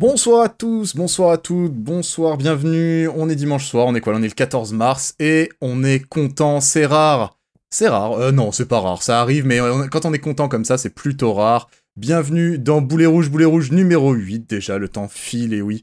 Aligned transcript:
Bonsoir 0.00 0.44
à 0.44 0.48
tous, 0.48 0.94
bonsoir 0.94 1.32
à 1.32 1.38
toutes, 1.38 1.74
bonsoir, 1.74 2.36
bienvenue. 2.36 3.08
On 3.16 3.28
est 3.28 3.34
dimanche 3.34 3.66
soir, 3.66 3.84
on 3.88 3.96
est 3.96 4.00
quoi? 4.00 4.14
On 4.14 4.22
est 4.22 4.28
le 4.28 4.32
14 4.32 4.72
mars 4.72 5.16
et 5.18 5.48
on 5.60 5.82
est 5.82 5.98
content, 5.98 6.60
c'est 6.60 6.86
rare. 6.86 7.36
C'est 7.68 7.88
rare, 7.88 8.12
euh, 8.12 8.30
non, 8.30 8.52
c'est 8.52 8.68
pas 8.68 8.78
rare, 8.78 9.02
ça 9.02 9.20
arrive, 9.20 9.44
mais 9.44 9.58
quand 9.90 10.04
on 10.04 10.12
est 10.12 10.20
content 10.20 10.48
comme 10.48 10.64
ça, 10.64 10.78
c'est 10.78 10.94
plutôt 10.94 11.32
rare. 11.32 11.68
Bienvenue 11.96 12.60
dans 12.60 12.80
Boulet 12.80 13.06
Rouge, 13.06 13.28
Boulet 13.28 13.44
Rouge 13.44 13.72
numéro 13.72 14.12
8, 14.12 14.48
déjà, 14.48 14.78
le 14.78 14.88
temps 14.88 15.08
file, 15.08 15.52
et 15.52 15.62
oui. 15.62 15.82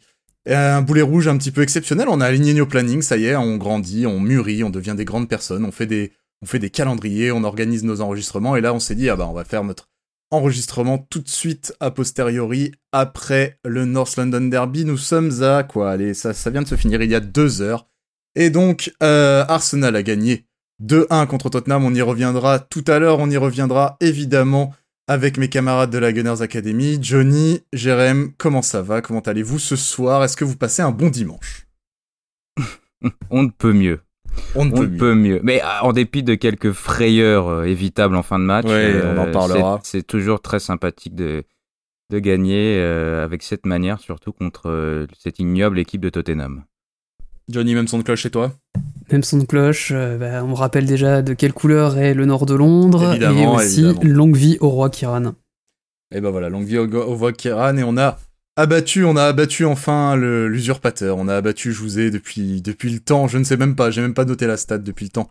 Un 0.49 0.81
boulet 0.81 1.01
rouge 1.01 1.27
un 1.27 1.35
petit 1.35 1.51
peu 1.51 1.61
exceptionnel, 1.61 2.07
on 2.07 2.21
a 2.21 2.25
aligné 2.25 2.53
nos 2.53 2.65
plannings, 2.65 3.01
ça 3.01 3.17
y 3.17 3.25
est, 3.25 3.35
on 3.35 3.57
grandit, 3.57 4.07
on 4.07 4.21
mûrit, 4.21 4.63
on 4.63 4.69
devient 4.69 4.95
des 4.95 5.03
grandes 5.03 5.27
personnes, 5.27 5.65
on 5.65 5.73
fait 5.73 5.87
des, 5.87 6.13
on 6.41 6.45
fait 6.45 6.59
des 6.59 6.69
calendriers, 6.69 7.33
on 7.33 7.43
organise 7.43 7.83
nos 7.83 7.99
enregistrements, 7.99 8.55
et 8.55 8.61
là 8.61 8.73
on 8.73 8.79
s'est 8.79 8.95
dit, 8.95 9.09
ah 9.09 9.17
bah 9.17 9.27
on 9.29 9.33
va 9.33 9.43
faire 9.43 9.65
notre 9.65 9.89
enregistrement 10.31 10.97
tout 10.97 11.19
de 11.19 11.29
suite 11.29 11.73
a 11.79 11.91
posteriori 11.91 12.71
après 12.91 13.59
le 13.63 13.85
North 13.85 14.17
London 14.17 14.41
Derby. 14.41 14.85
Nous 14.85 14.97
sommes 14.97 15.43
à 15.43 15.63
quoi? 15.63 15.91
Allez, 15.91 16.13
ça, 16.13 16.33
ça 16.33 16.49
vient 16.49 16.61
de 16.61 16.67
se 16.67 16.75
finir 16.75 17.01
il 17.01 17.11
y 17.11 17.15
a 17.15 17.19
deux 17.19 17.61
heures. 17.61 17.87
Et 18.35 18.49
donc, 18.49 18.93
euh, 19.01 19.45
Arsenal 19.47 19.95
a 19.95 20.03
gagné 20.03 20.45
2-1 20.83 21.27
contre 21.27 21.49
Tottenham. 21.49 21.85
On 21.85 21.93
y 21.93 22.01
reviendra 22.01 22.59
tout 22.59 22.83
à 22.87 22.99
l'heure. 22.99 23.19
On 23.19 23.29
y 23.29 23.37
reviendra 23.37 23.97
évidemment 24.01 24.73
avec 25.07 25.37
mes 25.37 25.49
camarades 25.49 25.91
de 25.91 25.97
la 25.97 26.11
Gunners 26.11 26.41
Academy. 26.41 26.97
Johnny, 27.01 27.61
Jérém, 27.73 28.33
comment 28.37 28.61
ça 28.61 28.81
va? 28.81 29.01
Comment 29.01 29.21
allez-vous 29.21 29.59
ce 29.59 29.75
soir? 29.75 30.23
Est-ce 30.23 30.35
que 30.35 30.45
vous 30.45 30.57
passez 30.57 30.81
un 30.81 30.91
bon 30.91 31.09
dimanche? 31.09 31.67
On 33.29 33.43
ne 33.43 33.49
peut 33.49 33.73
mieux. 33.73 34.04
On 34.55 34.65
ne 34.65 34.97
peut, 34.97 35.15
mieux. 35.15 35.39
Mais 35.43 35.61
ah, 35.63 35.85
en 35.85 35.93
dépit 35.93 36.23
de 36.23 36.35
quelques 36.35 36.71
frayeurs 36.71 37.47
euh, 37.47 37.63
évitables 37.63 38.15
en 38.15 38.23
fin 38.23 38.39
de 38.39 38.45
match, 38.45 38.65
on 38.65 38.69
en 38.69 38.73
euh, 38.73 39.31
parlera. 39.31 39.79
C'est 39.83 40.05
toujours 40.05 40.41
très 40.41 40.59
sympathique 40.59 41.15
de, 41.15 41.43
de 42.09 42.19
gagner 42.19 42.77
euh, 42.79 43.23
avec 43.23 43.43
cette 43.43 43.65
manière, 43.65 43.99
surtout 43.99 44.31
contre 44.31 45.07
cette 45.17 45.39
ignoble 45.39 45.79
équipe 45.79 46.01
de 46.01 46.09
Tottenham. 46.09 46.63
Johnny, 47.49 47.75
même 47.75 47.87
son 47.87 47.99
de 47.99 48.03
cloche 48.03 48.21
chez 48.21 48.31
toi? 48.31 48.53
Même 49.11 49.23
son 49.23 49.37
de 49.37 49.45
cloche, 49.45 49.93
bah, 49.93 50.43
on 50.43 50.55
rappelle 50.55 50.85
déjà 50.85 51.21
de 51.21 51.33
quelle 51.33 51.53
couleur 51.53 51.97
est 51.97 52.15
le 52.15 52.25
nord 52.25 52.45
de 52.45 52.55
Londres, 52.55 53.13
et 53.21 53.45
aussi 53.45 53.85
longue 54.01 54.35
vie 54.35 54.57
au 54.61 54.69
roi 54.69 54.89
Kiran. 54.89 55.33
Et 56.13 56.21
ben 56.21 56.31
voilà, 56.31 56.49
longue 56.49 56.65
vie 56.65 56.79
au 56.79 57.15
roi 57.15 57.33
Kiran, 57.33 57.77
et 57.77 57.83
on 57.83 57.97
a 57.97 58.17
Abattu, 58.57 59.03
on 59.03 59.17
a 59.17 59.23
abattu 59.23 59.65
enfin 59.65 60.15
l'usurpateur. 60.15 61.17
On 61.17 61.27
a 61.27 61.35
abattu 61.35 61.73
Jouzé 61.73 62.09
depuis, 62.09 62.61
depuis 62.61 62.89
le 62.89 62.99
temps. 62.99 63.27
Je 63.27 63.37
ne 63.37 63.43
sais 63.43 63.57
même 63.57 63.75
pas, 63.75 63.91
j'ai 63.91 64.01
même 64.01 64.13
pas 64.13 64.25
noté 64.25 64.47
la 64.47 64.55
stat 64.55 64.77
depuis 64.77 65.05
le 65.05 65.11
temps. 65.11 65.29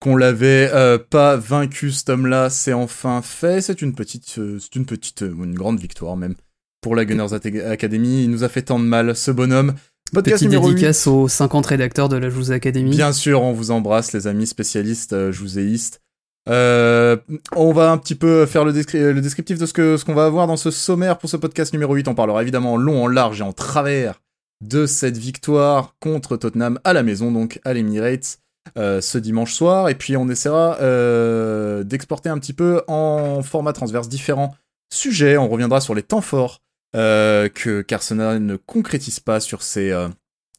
Qu'on 0.00 0.16
l'avait 0.16 0.70
euh, 0.74 0.98
pas 0.98 1.36
vaincu 1.36 1.92
cet 1.92 2.10
homme-là, 2.10 2.50
c'est 2.50 2.72
enfin 2.72 3.22
fait. 3.22 3.60
C'est 3.60 3.80
une 3.80 3.94
petite, 3.94 4.38
euh, 4.38 4.58
c'est 4.58 4.74
une 4.74 4.86
petite, 4.86 5.22
euh, 5.22 5.44
une 5.44 5.54
grande 5.54 5.78
victoire 5.78 6.16
même 6.16 6.34
pour 6.80 6.96
la 6.96 7.04
Gunners 7.04 7.32
Academy. 7.32 8.24
Il 8.24 8.30
nous 8.30 8.42
a 8.42 8.48
fait 8.48 8.62
tant 8.62 8.80
de 8.80 8.84
mal, 8.84 9.14
ce 9.14 9.30
bonhomme. 9.30 9.74
Podcast 10.12 10.44
Petite 10.44 10.60
dédicace 10.60 11.06
aux 11.06 11.28
50 11.28 11.64
rédacteurs 11.66 12.08
de 12.08 12.16
la 12.16 12.28
Jouzé 12.28 12.54
Academy. 12.54 12.90
Bien 12.90 13.12
sûr, 13.12 13.40
on 13.42 13.52
vous 13.52 13.70
embrasse, 13.70 14.12
les 14.12 14.26
amis 14.26 14.46
spécialistes 14.46 15.30
jouzéistes. 15.30 16.02
Euh, 16.48 17.16
on 17.56 17.72
va 17.72 17.90
un 17.90 17.98
petit 17.98 18.14
peu 18.14 18.44
faire 18.44 18.64
le, 18.64 18.72
descriptif 18.72 19.58
de 19.58 19.66
ce 19.66 19.72
qu'on 19.72 19.96
ce 19.96 20.12
va 20.12 20.26
avoir 20.26 20.46
dans 20.46 20.56
ce 20.56 20.70
sommaire 20.70 21.18
pour 21.18 21.30
ce 21.30 21.36
podcast 21.36 21.72
numéro 21.72 21.94
8. 21.94 22.08
On 22.08 22.14
parlera 22.14 22.42
évidemment 22.42 22.74
en 22.74 22.76
long, 22.76 23.04
en 23.04 23.08
large 23.08 23.40
et 23.40 23.44
en 23.44 23.52
travers 23.52 24.20
de 24.60 24.86
cette 24.86 25.16
victoire 25.16 25.94
contre 26.00 26.36
Tottenham 26.36 26.78
à 26.84 26.92
la 26.92 27.02
maison, 27.02 27.32
donc 27.32 27.60
à 27.64 27.72
l'Emirates, 27.72 28.38
euh, 28.76 29.00
ce 29.00 29.18
dimanche 29.18 29.54
soir. 29.54 29.88
Et 29.88 29.94
puis 29.94 30.16
on 30.16 30.28
essaiera 30.28 30.78
euh, 30.80 31.82
d'exporter 31.82 32.28
un 32.28 32.38
petit 32.38 32.52
peu 32.52 32.82
en 32.88 33.42
format 33.42 33.72
transverse 33.72 34.08
différents 34.08 34.54
sujets. 34.92 35.38
On 35.38 35.48
reviendra 35.48 35.80
sur 35.80 35.94
les 35.94 36.02
temps 36.02 36.20
forts 36.20 36.60
que 36.92 37.82
qu'Arsenal 37.82 38.38
ne 38.38 38.54
concrétise 38.54 39.18
pas 39.18 39.40
sur 39.40 39.62
ses, 39.62 39.92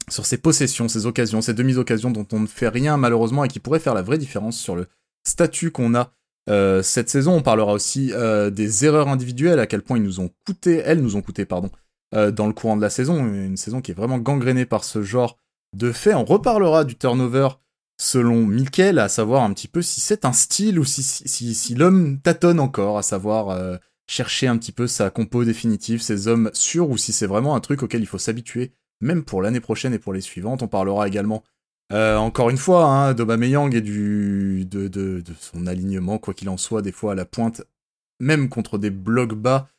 sur 0.09 0.25
ses 0.25 0.37
possessions, 0.37 0.89
ses 0.89 1.05
occasions, 1.05 1.39
ses 1.41 1.53
demi-occasions 1.53 2.11
dont 2.11 2.27
on 2.33 2.41
ne 2.41 2.47
fait 2.47 2.67
rien 2.67 2.97
malheureusement 2.97 3.45
et 3.45 3.47
qui 3.47 3.61
pourraient 3.61 3.79
faire 3.79 3.93
la 3.93 4.01
vraie 4.01 4.17
différence 4.17 4.57
sur 4.57 4.75
le 4.75 4.87
statut 5.25 5.71
qu'on 5.71 5.95
a 5.95 6.11
euh, 6.49 6.81
cette 6.81 7.09
saison. 7.09 7.33
On 7.33 7.41
parlera 7.41 7.73
aussi 7.73 8.11
euh, 8.13 8.49
des 8.49 8.85
erreurs 8.85 9.07
individuelles, 9.07 9.59
à 9.59 9.67
quel 9.67 9.81
point 9.81 9.97
ils 9.97 10.03
nous 10.03 10.19
ont 10.19 10.29
coûté, 10.45 10.81
elles 10.85 11.01
nous 11.01 11.15
ont 11.15 11.21
coûté, 11.21 11.45
pardon, 11.45 11.69
euh, 12.13 12.31
dans 12.31 12.47
le 12.47 12.53
courant 12.53 12.77
de 12.77 12.81
la 12.81 12.89
saison. 12.89 13.17
Une 13.25 13.57
saison 13.57 13.81
qui 13.81 13.91
est 13.91 13.95
vraiment 13.95 14.19
gangrénée 14.19 14.65
par 14.65 14.83
ce 14.83 15.01
genre 15.01 15.37
de 15.75 15.91
fait. 15.91 16.13
On 16.13 16.25
reparlera 16.25 16.83
du 16.83 16.95
turnover 16.95 17.49
selon 17.97 18.45
Mikel, 18.45 18.99
à 18.99 19.09
savoir 19.09 19.43
un 19.43 19.53
petit 19.53 19.67
peu 19.67 19.81
si 19.81 20.01
c'est 20.01 20.25
un 20.25 20.33
style 20.33 20.79
ou 20.79 20.85
si, 20.85 21.75
l'homme 21.75 22.19
tâtonne 22.19 22.59
encore, 22.59 22.97
à 22.97 23.03
savoir 23.03 23.57
chercher 24.05 24.47
un 24.47 24.57
petit 24.57 24.73
peu 24.73 24.85
sa 24.85 25.09
compo 25.09 25.45
définitive, 25.45 26.01
ses 26.01 26.27
hommes 26.27 26.51
sûrs, 26.53 26.89
ou 26.89 26.97
si 26.97 27.13
c'est 27.13 27.25
vraiment 27.25 27.55
un 27.55 27.61
truc 27.61 27.83
auquel 27.83 28.01
il 28.01 28.05
faut 28.05 28.17
s'habituer, 28.17 28.73
même 28.99 29.23
pour 29.23 29.41
l'année 29.41 29.61
prochaine 29.61 29.93
et 29.93 29.99
pour 29.99 30.11
les 30.11 30.19
suivantes. 30.19 30.61
On 30.61 30.67
parlera 30.67 31.07
également 31.07 31.41
euh, 31.93 32.17
encore 32.17 32.49
une 32.49 32.57
fois, 32.57 32.85
hein, 32.85 33.13
d'Obameyang 33.13 33.73
et 33.73 33.81
de, 33.81 34.63
de, 34.63 35.23
son 35.39 35.67
alignement, 35.67 36.17
quoi 36.17 36.33
qu'il 36.33 36.49
en 36.49 36.57
soit, 36.57 36.81
des 36.81 36.91
fois 36.91 37.11
à 37.11 37.15
la 37.15 37.25
pointe, 37.25 37.63
même 38.19 38.49
contre 38.49 38.77
des 38.77 38.89
blocs 38.89 39.35
bas. 39.35 39.69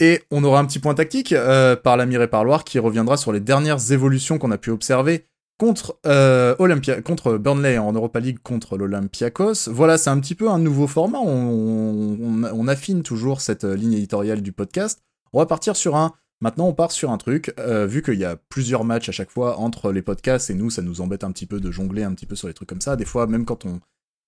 Et 0.00 0.22
on 0.30 0.42
aura 0.42 0.58
un 0.60 0.64
petit 0.64 0.78
point 0.78 0.94
tactique 0.94 1.32
euh, 1.32 1.76
par 1.76 1.98
par 2.30 2.44
Loire 2.44 2.64
qui 2.64 2.78
reviendra 2.78 3.16
sur 3.16 3.32
les 3.32 3.40
dernières 3.40 3.92
évolutions 3.92 4.38
qu'on 4.38 4.50
a 4.50 4.58
pu 4.58 4.70
observer 4.70 5.26
contre, 5.58 5.96
euh, 6.06 6.56
contre 7.04 7.36
Burnley 7.36 7.78
en 7.78 7.92
Europa 7.92 8.18
League 8.18 8.38
contre 8.42 8.76
l'Olympiakos. 8.76 9.68
Voilà, 9.68 9.98
c'est 9.98 10.10
un 10.10 10.18
petit 10.18 10.34
peu 10.34 10.50
un 10.50 10.58
nouveau 10.58 10.88
format. 10.88 11.20
On, 11.20 12.66
affine 12.66 13.02
toujours 13.02 13.40
cette 13.40 13.64
ligne 13.64 13.92
éditoriale 13.92 14.40
du 14.40 14.52
podcast. 14.52 15.02
On 15.32 15.38
va 15.38 15.46
partir 15.46 15.76
sur 15.76 15.94
un 15.94 16.12
Maintenant, 16.42 16.66
on 16.66 16.74
part 16.74 16.90
sur 16.90 17.12
un 17.12 17.18
truc, 17.18 17.54
euh, 17.60 17.86
vu 17.86 18.02
qu'il 18.02 18.18
y 18.18 18.24
a 18.24 18.34
plusieurs 18.34 18.82
matchs 18.82 19.08
à 19.08 19.12
chaque 19.12 19.30
fois 19.30 19.60
entre 19.60 19.92
les 19.92 20.02
podcasts 20.02 20.50
et 20.50 20.54
nous, 20.54 20.70
ça 20.70 20.82
nous 20.82 21.00
embête 21.00 21.22
un 21.22 21.30
petit 21.30 21.46
peu 21.46 21.60
de 21.60 21.70
jongler 21.70 22.02
un 22.02 22.12
petit 22.14 22.26
peu 22.26 22.34
sur 22.34 22.48
les 22.48 22.54
trucs 22.54 22.68
comme 22.68 22.80
ça. 22.80 22.96
Des 22.96 23.04
fois, 23.04 23.28
même 23.28 23.44
quand 23.44 23.64
on 23.64 23.78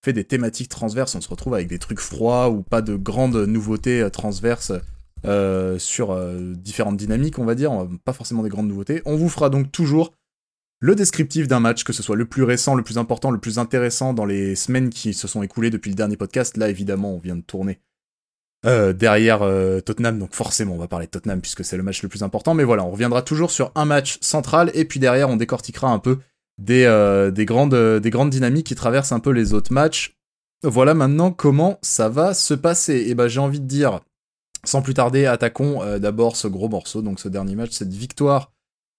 fait 0.04 0.12
des 0.12 0.22
thématiques 0.22 0.68
transverses, 0.68 1.16
on 1.16 1.20
se 1.20 1.28
retrouve 1.28 1.54
avec 1.54 1.66
des 1.66 1.80
trucs 1.80 1.98
froids 1.98 2.50
ou 2.50 2.62
pas 2.62 2.82
de 2.82 2.94
grandes 2.94 3.34
nouveautés 3.34 4.00
euh, 4.00 4.10
transverses 4.10 4.70
euh, 5.24 5.76
sur 5.80 6.16
différentes 6.54 6.98
dynamiques, 6.98 7.40
on 7.40 7.44
va 7.44 7.56
dire. 7.56 7.72
Pas 8.04 8.12
forcément 8.12 8.44
des 8.44 8.48
grandes 8.48 8.68
nouveautés. 8.68 9.02
On 9.06 9.16
vous 9.16 9.28
fera 9.28 9.50
donc 9.50 9.72
toujours 9.72 10.12
le 10.78 10.94
descriptif 10.94 11.48
d'un 11.48 11.58
match, 11.58 11.82
que 11.82 11.92
ce 11.92 12.04
soit 12.04 12.14
le 12.14 12.26
plus 12.26 12.44
récent, 12.44 12.76
le 12.76 12.84
plus 12.84 12.98
important, 12.98 13.32
le 13.32 13.40
plus 13.40 13.58
intéressant 13.58 14.14
dans 14.14 14.24
les 14.24 14.54
semaines 14.54 14.90
qui 14.90 15.14
se 15.14 15.26
sont 15.26 15.42
écoulées 15.42 15.70
depuis 15.70 15.90
le 15.90 15.96
dernier 15.96 16.16
podcast. 16.16 16.58
Là, 16.58 16.68
évidemment, 16.68 17.16
on 17.16 17.18
vient 17.18 17.34
de 17.34 17.42
tourner 17.42 17.80
euh, 18.66 18.94
derrière 18.94 19.42
euh, 19.42 19.80
Tottenham, 19.80 20.18
donc 20.18 20.32
forcément 20.32 20.74
on 20.74 20.78
va 20.78 20.88
parler 20.88 21.04
de 21.04 21.10
Tottenham 21.10 21.42
puisque 21.42 21.64
c'est 21.64 21.76
le 21.76 21.82
match 21.82 22.02
le 22.02 22.08
plus 22.08 22.22
important, 22.22 22.54
mais 22.54 22.64
voilà, 22.64 22.82
on 22.84 22.90
reviendra 22.90 23.20
toujours 23.20 23.50
sur 23.50 23.70
un 23.74 23.84
match 23.84 24.16
central, 24.22 24.70
et 24.72 24.86
puis 24.86 24.98
derrière 25.00 25.28
on 25.28 25.36
décortiquera 25.36 25.88
un 25.88 25.98
peu 25.98 26.18
des, 26.56 26.84
euh, 26.84 27.30
des, 27.30 27.44
grandes, 27.44 27.74
des 27.74 28.10
grandes 28.10 28.30
dynamiques 28.30 28.68
qui 28.68 28.74
traversent 28.74 29.12
un 29.12 29.20
peu 29.20 29.30
les 29.30 29.52
autres 29.52 29.72
matchs. 29.72 30.16
Voilà 30.62 30.94
maintenant 30.94 31.30
comment 31.30 31.78
ça 31.82 32.08
va 32.08 32.32
se 32.32 32.54
passer. 32.54 33.04
Et 33.08 33.14
ben 33.14 33.28
j'ai 33.28 33.40
envie 33.40 33.60
de 33.60 33.66
dire, 33.66 34.00
sans 34.64 34.80
plus 34.80 34.94
tarder, 34.94 35.26
attaquons 35.26 35.98
d'abord 35.98 36.36
ce 36.36 36.48
gros 36.48 36.70
morceau, 36.70 37.02
donc 37.02 37.20
ce 37.20 37.28
dernier 37.28 37.54
match, 37.54 37.72
cette 37.72 37.92
victoire 37.92 38.50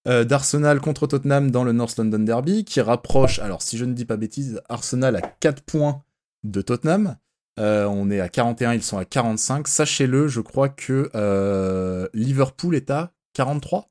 d'Arsenal 0.05 0.79
contre 0.79 1.07
Tottenham 1.07 1.49
dans 1.49 1.63
le 1.63 1.71
North 1.71 1.97
London 1.97 2.19
Derby, 2.19 2.65
qui 2.65 2.81
rapproche, 2.81 3.39
alors 3.39 3.63
si 3.63 3.79
je 3.79 3.85
ne 3.85 3.93
dis 3.93 4.05
pas 4.05 4.17
bêtise, 4.17 4.61
Arsenal 4.69 5.15
à 5.15 5.21
4 5.21 5.63
points 5.63 6.03
de 6.43 6.61
Tottenham. 6.61 7.15
Euh, 7.59 7.85
on 7.85 8.09
est 8.11 8.19
à 8.19 8.27
41, 8.27 8.73
ils 8.73 8.83
sont 8.83 8.97
à 8.97 9.05
45. 9.05 9.67
Sachez-le, 9.67 10.27
je 10.27 10.41
crois 10.41 10.69
que 10.69 11.09
euh, 11.15 12.07
Liverpool 12.13 12.75
est 12.75 12.89
à 12.89 13.11
43 13.33 13.89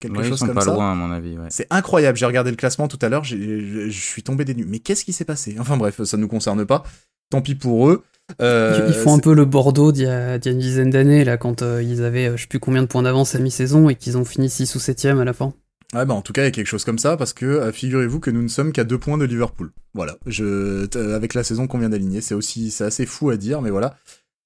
Quelque 0.00 0.22
chose 0.22 0.40
ils 0.42 0.48
sont 0.48 0.54
pas 0.54 0.64
loin, 0.64 0.92
à 0.92 0.94
mon 0.94 1.10
avis. 1.12 1.38
C'est 1.48 1.66
incroyable. 1.70 2.18
J'ai 2.18 2.26
regardé 2.26 2.50
le 2.50 2.56
classement 2.56 2.88
tout 2.88 2.98
à 3.00 3.08
l'heure. 3.08 3.24
Je 3.24 3.88
suis 3.90 4.22
tombé 4.22 4.44
des 4.44 4.54
nues. 4.54 4.66
Mais 4.68 4.80
qu'est-ce 4.80 5.04
qui 5.04 5.14
s'est 5.14 5.24
passé? 5.24 5.56
Enfin 5.58 5.78
bref, 5.78 6.02
ça 6.02 6.16
ne 6.18 6.22
nous 6.22 6.28
concerne 6.28 6.66
pas. 6.66 6.82
Tant 7.30 7.40
pis 7.40 7.54
pour 7.54 7.88
eux. 7.88 8.04
Euh, 8.42 8.86
ils 8.88 8.94
font 8.94 9.14
un 9.14 9.18
peu 9.18 9.34
le 9.34 9.46
Bordeaux 9.46 9.92
d'il 9.92 10.04
y, 10.04 10.06
a 10.06 10.34
une 10.34 10.58
dizaine 10.58 10.90
d'années, 10.90 11.24
là, 11.24 11.38
quand 11.38 11.62
ils 11.62 12.02
avaient 12.02 12.36
je 12.36 12.42
sais 12.42 12.48
plus 12.48 12.60
combien 12.60 12.82
de 12.82 12.86
points 12.86 13.02
d'avance 13.02 13.34
à 13.34 13.38
mi-saison 13.38 13.88
et 13.88 13.94
qu'ils 13.94 14.18
ont 14.18 14.24
fini 14.26 14.50
6 14.50 14.74
ou 14.74 14.78
7 14.78 15.06
à 15.06 15.24
la 15.24 15.32
fin. 15.32 15.54
Ouais, 15.92 16.06
bah 16.06 16.14
en 16.14 16.22
tout 16.22 16.32
cas, 16.32 16.42
il 16.42 16.44
y 16.46 16.48
a 16.48 16.50
quelque 16.50 16.66
chose 16.66 16.84
comme 16.84 16.98
ça, 16.98 17.16
parce 17.16 17.32
que 17.32 17.46
euh, 17.46 17.72
figurez-vous 17.72 18.20
que 18.20 18.30
nous 18.30 18.42
ne 18.42 18.48
sommes 18.48 18.72
qu'à 18.72 18.84
deux 18.84 18.98
points 18.98 19.18
de 19.18 19.24
Liverpool. 19.24 19.70
Voilà, 19.94 20.16
je, 20.26 20.88
avec 21.14 21.34
la 21.34 21.44
saison 21.44 21.66
qu'on 21.66 21.78
vient 21.78 21.90
d'aligner, 21.90 22.20
c'est 22.20 22.34
aussi, 22.34 22.70
c'est 22.70 22.84
assez 22.84 23.06
fou 23.06 23.30
à 23.30 23.36
dire, 23.36 23.62
mais 23.62 23.70
voilà. 23.70 23.96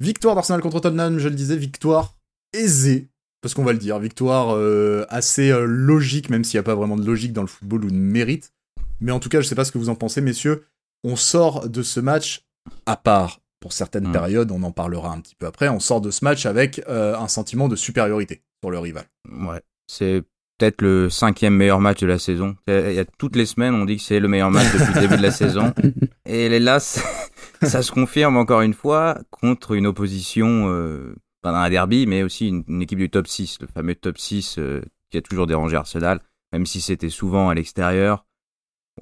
Victoire 0.01 0.35
d'Arsenal 0.35 0.61
contre 0.61 0.81
Tottenham, 0.81 1.19
je 1.19 1.29
le 1.29 1.35
disais, 1.35 1.57
victoire 1.57 2.17
aisée, 2.53 3.09
parce 3.41 3.55
qu'on 3.55 3.65
va 3.65 3.73
le 3.73 3.79
dire, 3.79 3.99
victoire 3.99 4.55
euh, 4.55 5.07
assez 5.09 5.51
euh, 5.51 5.65
logique, 5.65 6.29
même 6.29 6.45
s'il 6.45 6.59
n'y 6.59 6.61
a 6.61 6.65
pas 6.65 6.75
vraiment 6.75 6.97
de 6.97 7.05
logique 7.05 7.33
dans 7.33 7.43
le 7.43 7.49
football 7.49 7.85
ou 7.85 7.91
de 7.91 7.97
mérite. 7.97 8.53
Mais 9.01 9.13
en 9.13 9.21
tout 9.21 9.29
cas, 9.29 9.41
je 9.41 9.47
sais 9.47 9.55
pas 9.55 9.65
ce 9.65 9.73
que 9.73 9.79
vous 9.79 9.89
en 9.89 9.95
pensez, 9.95 10.21
messieurs. 10.21 10.65
On 11.05 11.17
sort 11.17 11.69
de 11.69 11.83
ce 11.83 12.01
match, 12.01 12.47
à 12.87 12.97
part 12.97 13.41
pour 13.61 13.73
certaines 13.73 14.09
mmh. 14.09 14.13
périodes, 14.13 14.51
on 14.53 14.63
en 14.63 14.73
parlera 14.73 15.13
un 15.13 15.21
petit 15.21 15.35
peu 15.35 15.47
après, 15.47 15.69
on 15.69 15.81
sort 15.81 16.01
de 16.01 16.11
ce 16.11 16.25
match 16.25 16.47
avec 16.47 16.81
un 16.87 17.27
sentiment 17.27 17.67
de 17.69 17.75
supériorité 17.75 18.43
sur 18.63 18.71
le 18.71 18.79
rival. 18.79 19.05
Ouais, 19.29 19.61
c'est 19.89 20.23
peut-être 20.59 20.83
le 20.83 21.09
cinquième 21.09 21.55
meilleur 21.55 21.81
match 21.81 22.01
de 22.01 22.07
la 22.07 22.19
saison. 22.19 22.57
Il 22.67 22.93
y 22.93 22.99
a 22.99 23.05
toutes 23.05 23.37
les 23.37 23.47
semaines, 23.47 23.75
on 23.75 23.85
dit 23.85 23.97
que 23.97 24.03
c'est 24.03 24.21
le 24.21 24.29
meilleur 24.29 24.51
match 24.51 24.73
depuis 24.73 24.95
le 24.95 25.01
début 25.01 25.17
de 25.17 25.23
la 25.23 25.31
saison. 25.31 25.73
Et 26.27 26.59
là, 26.59 26.81
ça 27.63 27.83
se 27.83 27.93
confirme 27.93 28.37
encore 28.37 28.63
une 28.63 28.75
fois 28.75 29.19
contre 29.31 29.73
une 29.73 29.87
opposition 29.87 30.67
euh, 30.69 31.15
pendant 31.43 31.59
un 31.59 31.71
derby, 31.71 32.07
mais 32.07 32.23
aussi 32.23 32.49
une, 32.49 32.83
équipe 32.83 32.99
du 32.99 33.11
top 33.11 33.27
6, 33.27 33.59
le 33.61 33.67
fameux 33.69 33.95
top 33.95 34.19
6 34.19 34.57
euh, 34.59 34.83
qui 35.11 35.19
a 35.19 35.23
toujours 35.23 35.47
dérangé 35.47 35.77
Arsenal, 35.77 36.21
même 36.53 36.67
si 36.67 36.81
c'était 36.81 37.11
souvent 37.11 37.49
à 37.49 37.55
l'extérieur. 37.55 38.27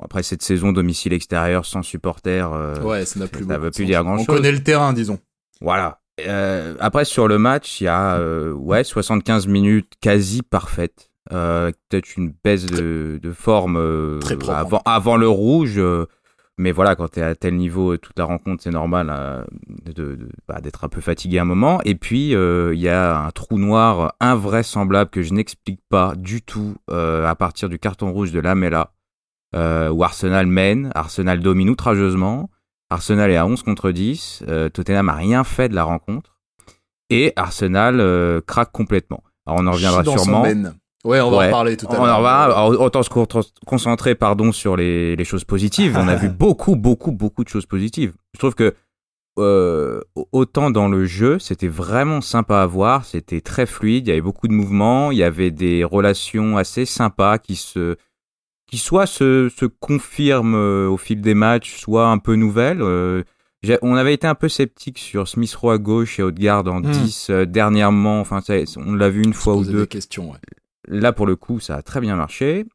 après 0.00 0.22
cette 0.22 0.42
saison 0.42 0.72
domicile 0.72 1.12
extérieur 1.12 1.64
sans 1.64 1.82
supporters, 1.82 2.52
euh, 2.52 2.80
ouais, 2.82 3.04
ça 3.06 3.18
n'a 3.18 3.26
plus, 3.26 3.46
ça 3.46 3.58
veut 3.58 3.70
plus 3.70 3.86
dire 3.86 4.04
grand 4.04 4.18
chose. 4.18 4.26
On 4.28 4.34
connaît 4.34 4.52
le 4.52 4.62
terrain, 4.62 4.92
disons. 4.92 5.18
Voilà. 5.60 6.00
Euh, 6.26 6.76
après 6.80 7.04
sur 7.04 7.28
le 7.28 7.38
match, 7.38 7.80
il 7.80 7.84
y 7.84 7.88
a 7.88 8.20
ouais 8.52 8.84
75 8.84 9.46
minutes 9.46 9.94
quasi 10.00 10.42
parfaites. 10.42 11.10
Peut-être 11.30 12.16
une 12.16 12.32
baisse 12.44 12.66
de, 12.66 13.18
de 13.22 13.32
forme 13.32 13.76
avant, 14.48 14.82
avant 14.84 15.16
le 15.16 15.28
rouge. 15.28 15.80
Mais 16.58 16.72
voilà, 16.72 16.96
quand 16.96 17.08
tu 17.08 17.20
es 17.20 17.22
à 17.22 17.34
tel 17.34 17.54
niveau 17.56 17.92
euh, 17.92 17.98
toute 17.98 18.18
la 18.18 18.24
rencontre, 18.24 18.62
c'est 18.62 18.70
normal 18.70 19.08
euh, 19.10 19.44
de, 19.94 20.18
bah, 20.48 20.60
d'être 20.62 20.84
un 20.84 20.88
peu 20.88 21.02
fatigué 21.02 21.38
un 21.38 21.44
moment. 21.44 21.82
Et 21.84 21.94
puis, 21.94 22.34
euh, 22.34 22.74
il 22.74 22.80
y 22.80 22.88
a 22.88 23.18
un 23.18 23.30
trou 23.30 23.58
noir 23.58 24.14
invraisemblable 24.20 25.10
que 25.10 25.22
je 25.22 25.34
n'explique 25.34 25.80
pas 25.90 26.14
du 26.16 26.42
tout 26.42 26.76
à 26.90 27.34
partir 27.34 27.68
du 27.68 27.78
carton 27.78 28.10
rouge 28.10 28.32
de 28.32 28.40
Lamela, 28.40 28.92
où 29.54 30.02
Arsenal 30.02 30.46
mène, 30.46 30.90
Arsenal 30.94 31.40
domine 31.40 31.68
outrageusement, 31.68 32.48
Arsenal 32.88 33.30
est 33.30 33.36
à 33.36 33.46
11 33.46 33.62
contre 33.62 33.90
10, 33.90 34.44
Tottenham 34.72 35.06
n'a 35.06 35.14
rien 35.14 35.44
fait 35.44 35.68
de 35.68 35.74
la 35.74 35.84
rencontre, 35.84 36.38
et 37.10 37.32
Arsenal 37.36 38.42
craque 38.46 38.72
complètement. 38.72 39.22
Alors 39.46 39.60
on 39.60 39.66
en 39.66 39.72
reviendra 39.72 40.04
sûrement. 40.04 40.44
Ouais, 41.04 41.20
on 41.20 41.30
va 41.30 41.48
en 41.48 41.50
parler 41.50 41.76
tout 41.76 41.86
à 41.88 41.92
l'heure. 41.92 42.02
On 42.02 42.08
en 42.08 42.22
va, 42.22 42.66
autant 42.66 43.02
se 43.02 43.10
concentrer, 43.64 44.14
pardon, 44.14 44.50
sur 44.50 44.76
les, 44.76 45.14
les 45.14 45.24
choses 45.24 45.44
positives. 45.44 45.96
On 45.96 46.08
a 46.08 46.16
vu 46.16 46.28
beaucoup, 46.30 46.74
beaucoup, 46.74 47.12
beaucoup 47.12 47.44
de 47.44 47.48
choses 47.48 47.66
positives. 47.66 48.12
Je 48.34 48.38
trouve 48.38 48.54
que 48.54 48.74
euh, 49.38 50.00
autant 50.32 50.70
dans 50.70 50.88
le 50.88 51.04
jeu, 51.04 51.38
c'était 51.38 51.68
vraiment 51.68 52.22
sympa 52.22 52.62
à 52.62 52.66
voir, 52.66 53.04
c'était 53.04 53.42
très 53.42 53.66
fluide, 53.66 54.06
il 54.06 54.08
y 54.08 54.12
avait 54.12 54.22
beaucoup 54.22 54.48
de 54.48 54.54
mouvements, 54.54 55.10
il 55.10 55.18
y 55.18 55.22
avait 55.22 55.50
des 55.50 55.84
relations 55.84 56.56
assez 56.56 56.86
sympas 56.86 57.38
qui 57.38 57.56
se 57.56 57.96
qui 58.66 58.78
soit 58.78 59.06
se, 59.06 59.48
se 59.54 59.66
confirment 59.66 60.56
euh, 60.56 60.88
au 60.88 60.96
fil 60.96 61.20
des 61.20 61.34
matchs, 61.34 61.78
soit 61.78 62.08
un 62.08 62.18
peu 62.18 62.34
nouvelles. 62.34 62.80
Euh, 62.80 63.22
on 63.82 63.94
avait 63.94 64.14
été 64.14 64.26
un 64.26 64.34
peu 64.34 64.48
sceptique 64.48 64.98
sur 64.98 65.28
Smith 65.28 65.54
Rowe 65.54 65.70
à 65.70 65.78
gauche 65.78 66.18
et 66.18 66.22
Haute-Garde 66.22 66.68
en 66.68 66.80
10 66.80 67.30
hmm. 67.30 67.44
dernièrement. 67.44 68.20
Enfin, 68.20 68.40
on 68.76 68.94
l'a 68.94 69.10
vu 69.10 69.22
une 69.22 69.34
fois 69.34 69.56
ou 69.56 69.64
deux. 69.64 69.82
Des 69.82 69.86
questions, 69.86 70.30
ouais. 70.30 70.38
Là, 70.86 71.12
pour 71.12 71.26
le 71.26 71.36
coup, 71.36 71.60
ça 71.60 71.76
a 71.76 71.82
très 71.82 72.00
bien 72.00 72.16
marché. 72.16 72.66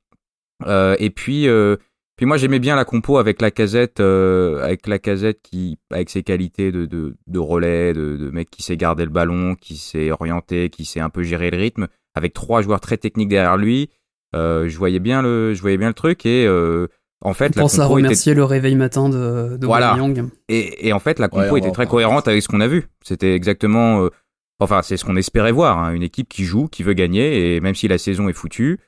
Euh, 0.67 0.95
et 0.99 1.09
puis, 1.09 1.47
euh, 1.47 1.77
puis 2.17 2.25
moi, 2.25 2.37
j'aimais 2.37 2.59
bien 2.59 2.75
la 2.75 2.85
compo 2.85 3.17
avec 3.17 3.41
la 3.41 3.51
casette, 3.51 3.99
euh, 3.99 4.63
avec 4.63 4.87
la 4.87 4.99
casette 4.99 5.39
qui, 5.41 5.77
avec 5.91 6.09
ses 6.09 6.23
qualités 6.23 6.71
de, 6.71 6.85
de, 6.85 7.15
de 7.27 7.39
relais, 7.39 7.93
de, 7.93 8.17
de, 8.17 8.29
mec 8.29 8.49
qui 8.49 8.63
sait 8.63 8.77
garder 8.77 9.05
le 9.05 9.11
ballon, 9.11 9.55
qui 9.55 9.77
sait 9.77 10.11
orienter, 10.11 10.69
qui 10.69 10.85
sait 10.85 10.99
un 10.99 11.09
peu 11.09 11.23
gérer 11.23 11.51
le 11.51 11.57
rythme, 11.57 11.87
avec 12.15 12.33
trois 12.33 12.61
joueurs 12.61 12.81
très 12.81 12.97
techniques 12.97 13.29
derrière 13.29 13.57
lui. 13.57 13.89
je 14.33 14.77
voyais 14.77 14.99
bien 14.99 15.21
le, 15.21 15.53
je 15.53 15.61
voyais 15.61 15.77
bien 15.77 15.87
le 15.87 15.93
truc 15.93 16.25
et 16.25 16.47
en 17.23 17.33
fait, 17.33 17.53
On 17.55 17.61
pense 17.61 17.77
à 17.77 17.85
remercier 17.85 18.33
le 18.33 18.43
réveil 18.43 18.73
matin 18.73 19.07
de, 19.07 19.55
de 19.55 19.65
voilà. 19.67 19.95
Et, 20.49 20.87
et, 20.87 20.91
en 20.91 20.99
fait, 20.99 21.19
la 21.19 21.29
compo 21.29 21.55
était 21.55 21.71
très 21.71 21.85
cohérente 21.85 22.27
avec 22.27 22.41
ce 22.41 22.47
qu'on 22.47 22.61
a 22.61 22.67
vu. 22.67 22.87
C'était 23.03 23.35
exactement 23.35 24.09
Enfin, 24.61 24.83
c'est 24.83 24.95
ce 24.95 25.03
qu'on 25.03 25.15
espérait 25.15 25.51
voir, 25.51 25.79
hein. 25.79 25.91
une 25.91 26.03
équipe 26.03 26.29
qui 26.29 26.43
joue, 26.43 26.67
qui 26.67 26.83
veut 26.83 26.93
gagner, 26.93 27.55
et 27.55 27.59
même 27.61 27.73
si 27.73 27.87
la 27.87 27.97
saison 27.97 28.29
est 28.29 28.33
foutue, 28.33 28.79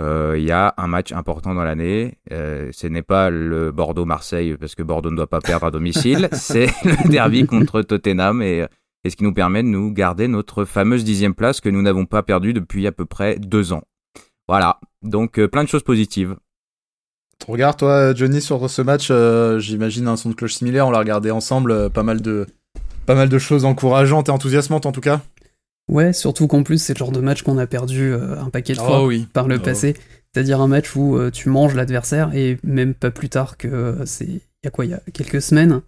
euh, 0.00 0.34
il 0.36 0.42
y 0.42 0.50
a 0.50 0.74
un 0.76 0.88
match 0.88 1.12
important 1.12 1.54
dans 1.54 1.62
l'année. 1.62 2.18
Euh, 2.32 2.70
ce 2.72 2.88
n'est 2.88 3.04
pas 3.04 3.30
le 3.30 3.70
Bordeaux-Marseille, 3.70 4.56
parce 4.58 4.74
que 4.74 4.82
Bordeaux 4.82 5.12
ne 5.12 5.16
doit 5.16 5.28
pas 5.28 5.40
perdre 5.40 5.66
à 5.66 5.70
domicile, 5.70 6.28
c'est 6.32 6.66
le 6.82 7.08
derby 7.08 7.46
contre 7.46 7.82
Tottenham, 7.82 8.42
et, 8.42 8.66
et, 9.04 9.10
ce 9.10 9.14
qui 9.14 9.22
nous 9.22 9.32
permet 9.32 9.62
de 9.62 9.68
nous 9.68 9.92
garder 9.92 10.26
notre 10.26 10.64
fameuse 10.64 11.04
dixième 11.04 11.36
place 11.36 11.60
que 11.60 11.68
nous 11.68 11.80
n'avons 11.80 12.06
pas 12.06 12.24
perdue 12.24 12.52
depuis 12.52 12.88
à 12.88 12.92
peu 12.92 13.06
près 13.06 13.38
deux 13.38 13.72
ans. 13.72 13.84
Voilà, 14.48 14.80
donc 15.02 15.38
euh, 15.38 15.46
plein 15.46 15.62
de 15.62 15.68
choses 15.68 15.84
positives. 15.84 16.34
Regarde 17.46 17.76
toi, 17.76 18.12
Johnny, 18.16 18.40
sur 18.40 18.68
ce 18.68 18.82
match, 18.82 19.12
j'imagine 19.64 20.08
un 20.08 20.16
son 20.16 20.30
de 20.30 20.34
cloche 20.34 20.54
similaire, 20.54 20.88
on 20.88 20.90
l'a 20.90 20.98
regardé 20.98 21.30
ensemble, 21.30 21.88
pas 21.90 22.02
mal 22.02 22.20
de 22.20 22.46
pas 23.06 23.14
mal 23.14 23.28
de 23.28 23.38
choses 23.38 23.64
encourageantes 23.64 24.28
et 24.28 24.32
enthousiasmantes 24.32 24.86
en 24.86 24.92
tout 24.92 25.00
cas. 25.00 25.20
Ouais, 25.90 26.12
surtout 26.12 26.46
qu'en 26.46 26.62
plus, 26.62 26.80
c'est 26.80 26.94
le 26.94 26.98
genre 26.98 27.10
de 27.10 27.20
match 27.20 27.42
qu'on 27.42 27.58
a 27.58 27.66
perdu 27.66 28.12
euh, 28.12 28.40
un 28.40 28.48
paquet 28.48 28.74
de 28.74 28.78
fois 28.78 29.02
oh 29.04 29.12
par 29.32 29.48
le 29.48 29.56
oh. 29.56 29.60
passé. 29.60 29.96
C'est-à-dire 30.32 30.60
un 30.60 30.68
match 30.68 30.94
où 30.94 31.16
euh, 31.16 31.32
tu 31.32 31.48
manges 31.48 31.74
l'adversaire 31.74 32.30
et 32.32 32.58
même 32.62 32.94
pas 32.94 33.10
plus 33.10 33.28
tard 33.28 33.56
que 33.56 33.66
euh, 33.66 34.06
c'est. 34.06 34.26
Il 34.26 34.66
y 34.66 34.68
a 34.68 34.70
quoi 34.70 34.84
Il 34.84 34.92
y 34.92 34.94
a 34.94 35.00
quelques 35.12 35.42
semaines 35.42 35.80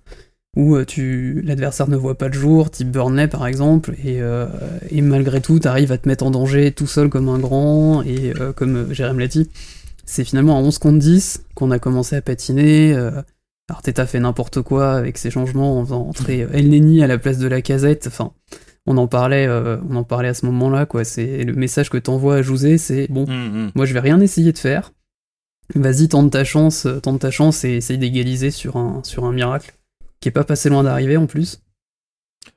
où 0.57 0.83
tu 0.85 1.41
l'adversaire 1.45 1.89
ne 1.89 1.97
voit 1.97 2.19
pas 2.19 2.29
le 2.29 2.35
jour, 2.35 2.71
type 2.71 2.91
Burnley 2.91 3.27
par 3.27 3.47
exemple, 3.47 3.95
et, 4.05 4.21
et 4.91 5.01
malgré 5.01 5.41
tout, 5.41 5.59
tu 5.59 5.67
arrives 5.67 5.93
à 5.93 5.99
te 5.99 6.07
mettre 6.07 6.27
en 6.27 6.31
danger 6.31 6.73
tout 6.73 6.87
seul 6.87 7.09
comme 7.09 7.31
un 7.31 7.39
grand 7.39 8.03
et 8.03 8.35
comme 8.55 8.93
Jérém 8.93 9.19
l'a 9.19 9.29
dit. 9.29 9.49
C'est 10.05 10.25
finalement 10.25 10.59
à 10.59 10.61
11 10.61 10.77
contre 10.77 10.99
10 10.99 11.45
qu'on 11.55 11.71
a 11.71 11.79
commencé 11.79 12.17
à 12.17 12.21
patiner. 12.21 12.95
Arteta 13.69 14.07
fait 14.07 14.21
n'importe 14.21 14.61
quoi 14.63 14.93
avec 14.93 15.19
ses 15.19 15.31
changements 15.31 15.79
en 15.79 15.85
faisant 15.85 16.09
entrer 16.09 16.47
El 16.53 16.69
Neni 16.69 17.03
à 17.03 17.07
la 17.07 17.19
place 17.19 17.39
de 17.39 17.47
la 17.47 17.63
casette. 17.63 18.07
Enfin, 18.07 18.33
on 18.87 18.97
en 18.97 19.07
parlait, 19.07 19.47
euh, 19.47 19.77
on 19.89 19.97
en 19.97 20.05
parlait 20.05 20.29
à 20.29 20.35
ce 20.35 20.47
moment-là, 20.47 20.87
quoi. 20.87 21.05
C'est 21.05 21.45
le 21.45 21.55
message 21.55 21.89
que 21.89 21.99
t'envoies 21.99 22.37
à 22.37 22.43
José, 22.43 22.79
c'est 22.79 23.07
bon, 23.09 23.27
mm, 23.27 23.67
mm. 23.67 23.73
moi 23.75 23.87
je 23.87 23.95
vais 23.95 24.01
rien 24.01 24.21
essayer 24.21 24.53
de 24.53 24.59
faire. 24.59 24.93
Vas-y, 25.75 26.09
tente 26.09 26.33
ta 26.33 26.45
chance, 26.45 26.87
euh, 26.87 27.01
tente 27.01 27.21
ta 27.21 27.31
chance 27.31 27.65
et 27.65 27.77
essaye 27.77 27.99
d'égaliser 27.99 28.51
sur 28.51 28.77
un, 28.77 29.01
sur 29.05 29.25
un 29.25 29.33
miracle 29.33 29.75
qui 30.21 30.29
est 30.29 30.33
pas 30.33 30.45
passé 30.45 30.69
loin 30.69 30.83
d'arriver 30.83 31.17
en 31.17 31.27
plus. 31.27 31.63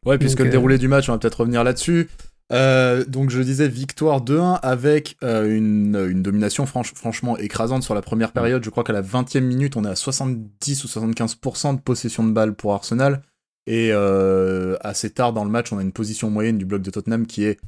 Ouais, 0.05 0.17
puisque 0.17 0.39
le 0.39 0.47
euh, 0.47 0.51
déroulé 0.51 0.77
du 0.77 0.87
match, 0.87 1.09
on 1.09 1.13
va 1.13 1.19
peut-être 1.19 1.41
revenir 1.41 1.63
là-dessus. 1.63 2.09
Euh, 2.53 3.03
donc 3.05 3.31
je 3.31 3.41
disais 3.41 3.67
victoire 3.67 4.23
2-1 4.23 4.59
avec 4.61 5.17
euh, 5.23 5.55
une, 5.55 6.21
domination 6.21 6.67
franchement 6.67 7.37
écrasante 7.37 7.83
sur 7.83 7.95
la 7.95 8.01
première 8.01 8.31
période. 8.31 8.63
Je 8.63 8.69
crois 8.69 8.83
qu'à 8.83 8.93
la 8.93 9.01
20e 9.01 9.41
minute, 9.41 9.75
on 9.77 9.83
est 9.83 9.89
à 9.89 9.95
70 9.95 10.83
ou 10.83 10.87
75% 10.87 11.75
de 11.75 11.81
possession 11.81 12.23
de 12.23 12.31
balle 12.31 12.55
pour 12.55 12.73
Arsenal. 12.73 13.23
Et 13.67 13.89
euh, 13.91 14.77
assez 14.81 15.09
tard 15.09 15.33
dans 15.33 15.43
le 15.43 15.49
match, 15.49 15.73
on 15.73 15.79
a 15.79 15.81
une 15.81 15.91
position 15.91 16.29
moyenne 16.29 16.57
du 16.57 16.65
bloc 16.65 16.83
de 16.83 16.91
Tottenham 16.91 17.25
qui 17.25 17.45
est 17.45 17.59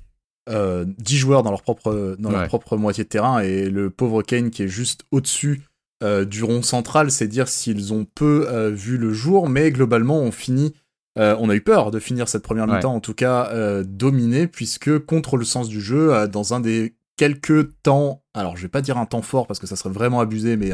10 0.50 1.18
joueurs 1.18 1.44
dans 1.44 1.50
leur 1.50 1.62
propre, 1.62 2.16
dans 2.20 2.32
leur 2.32 2.48
propre 2.48 2.78
moitié 2.78 3.04
de 3.04 3.10
terrain. 3.10 3.40
Et 3.40 3.70
le 3.70 3.90
pauvre 3.90 4.22
Kane 4.22 4.50
qui 4.50 4.64
est 4.64 4.68
juste 4.70 5.04
au-dessus 5.12 5.64
du 6.02 6.44
rond 6.44 6.62
central, 6.62 7.12
c'est 7.12 7.28
dire 7.28 7.50
s'ils 7.50 7.92
ont 7.92 8.06
peu 8.06 8.70
vu 8.70 8.98
le 8.98 9.12
jour. 9.12 9.50
Mais 9.50 9.72
globalement, 9.72 10.20
on 10.20 10.32
finit 10.32 10.74
euh, 11.18 11.36
on 11.40 11.50
a 11.50 11.56
eu 11.56 11.62
peur 11.62 11.92
de 11.92 12.00
finir 12.00 12.28
cette 12.28 12.44
première 12.44 12.68
mi-temps, 12.68 12.94
en 12.94 13.00
tout 13.00 13.14
cas 13.14 13.50
euh, 13.52 13.84
dominée, 13.86 14.48
puisque 14.48 15.00
contre 15.00 15.38
le 15.38 15.46
sens 15.46 15.70
du 15.70 15.82
jeu, 15.82 16.14
euh, 16.14 16.28
dans 16.28 16.54
un 16.54 16.60
des 16.60 16.96
quelques 17.18 17.82
temps, 17.82 18.24
alors 18.34 18.58
je 18.58 18.62
vais 18.62 18.68
pas 18.68 18.82
dire 18.82 18.98
un 18.98 19.06
temps 19.06 19.22
fort 19.22 19.48
parce 19.48 19.60
que 19.60 19.68
ça 19.68 19.76
serait 19.76 19.90
vraiment 19.90 20.20
abusé, 20.20 20.58
mais 20.58 20.72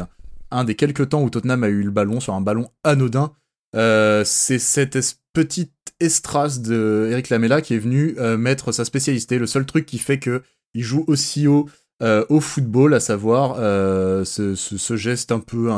un 0.50 0.64
des 0.64 0.74
quelques 0.74 1.08
temps 1.08 1.22
où 1.22 1.30
Tottenham 1.30 1.64
a 1.64 1.68
eu 1.68 1.82
le 1.82 1.90
ballon 1.90 2.20
sur 2.20 2.34
un 2.34 2.40
ballon 2.40 2.68
anodin, 2.82 3.32
c'est 3.74 4.58
cette 4.58 4.98
petite 5.32 5.72
estrace 6.00 6.60
de 6.60 7.08
Eric 7.10 7.30
Lamela 7.30 7.62
qui 7.62 7.74
est 7.74 7.78
venu 7.78 8.14
mettre 8.36 8.72
sa 8.72 8.84
spécialité, 8.84 9.38
le 9.38 9.46
seul 9.46 9.64
truc 9.64 9.86
qui 9.86 9.98
fait 9.98 10.18
que 10.18 10.42
il 10.74 10.82
joue 10.82 11.04
aussi 11.06 11.46
haut 11.46 11.68
euh, 12.04 12.26
au 12.28 12.40
football, 12.40 12.92
à 12.92 13.00
savoir 13.00 13.56
euh, 13.58 14.24
ce, 14.26 14.96
geste 14.96 15.32
un 15.32 15.40
peu 15.40 15.72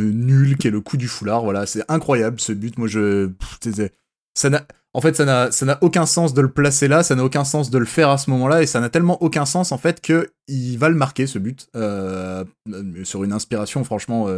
nul 0.00 0.56
qui 0.56 0.68
est 0.68 0.70
le 0.70 0.80
coup 0.80 0.96
du 0.96 1.08
foulard. 1.08 1.42
Voilà, 1.42 1.66
c'est 1.66 1.84
incroyable 1.88 2.40
ce 2.40 2.52
but. 2.52 2.78
Moi, 2.78 2.88
je 2.88 3.28
ça 4.34 4.48
n'a 4.48 4.66
en 4.94 5.02
fait 5.02 5.14
ça 5.14 5.26
n'a 5.26 5.50
ça 5.50 5.66
n'a 5.66 5.76
aucun 5.82 6.06
sens 6.06 6.32
de 6.32 6.40
le 6.40 6.50
placer 6.50 6.88
là, 6.88 7.02
ça 7.02 7.14
n'a 7.16 7.24
aucun 7.24 7.44
sens 7.44 7.68
de 7.70 7.76
le 7.76 7.84
faire 7.84 8.08
à 8.08 8.16
ce 8.16 8.30
moment-là 8.30 8.62
et 8.62 8.66
ça 8.66 8.80
n'a 8.80 8.88
tellement 8.88 9.22
aucun 9.22 9.44
sens 9.44 9.72
en 9.72 9.78
fait 9.78 10.00
que 10.00 10.30
il 10.48 10.78
va 10.78 10.88
le 10.88 10.94
marquer 10.94 11.26
ce 11.26 11.38
but 11.38 11.68
euh, 11.76 12.44
sur 13.04 13.22
une 13.22 13.34
inspiration 13.34 13.84
franchement 13.84 14.28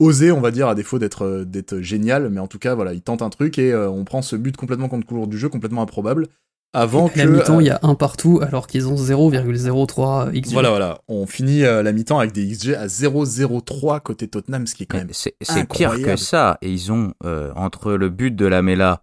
osée, 0.00 0.32
on 0.32 0.42
va 0.42 0.50
dire 0.50 0.68
à 0.68 0.74
défaut 0.74 0.98
d'être 0.98 1.44
d'être 1.44 1.80
génial, 1.80 2.28
mais 2.28 2.40
en 2.40 2.46
tout 2.46 2.58
cas 2.58 2.74
voilà, 2.74 2.92
il 2.92 3.00
tente 3.00 3.22
un 3.22 3.30
truc 3.30 3.58
et 3.58 3.74
on 3.74 4.04
prend 4.04 4.20
ce 4.20 4.36
but 4.36 4.54
complètement 4.54 4.90
contre 4.90 5.06
couleur 5.06 5.26
du 5.28 5.38
jeu, 5.38 5.48
complètement 5.48 5.80
improbable 5.80 6.28
avant 6.72 7.08
que. 7.08 7.18
la 7.18 7.26
mi-temps, 7.26 7.60
il 7.60 7.66
y 7.66 7.70
a 7.70 7.78
un 7.82 7.94
partout 7.94 8.40
alors 8.42 8.66
qu'ils 8.66 8.88
ont 8.88 8.94
0,03 8.94 10.30
XG. 10.40 10.52
Voilà, 10.52 10.70
voilà. 10.70 10.98
On 11.08 11.26
finit 11.26 11.64
euh, 11.64 11.82
la 11.82 11.92
mi-temps 11.92 12.18
avec 12.18 12.32
des 12.32 12.46
XG 12.46 12.74
à 12.74 12.86
0,03 12.86 14.00
côté 14.00 14.28
Tottenham, 14.28 14.66
ce 14.66 14.74
qui 14.74 14.84
est 14.84 14.86
quand 14.86 14.98
même. 14.98 15.10
C'est 15.12 15.34
pire 15.68 16.00
que 16.02 16.16
ça. 16.16 16.58
Et 16.62 16.70
ils 16.70 16.92
ont, 16.92 17.12
euh, 17.24 17.52
entre 17.56 17.92
le 17.92 18.08
but 18.08 18.34
de 18.34 18.46
la 18.46 18.62
Mela 18.62 19.02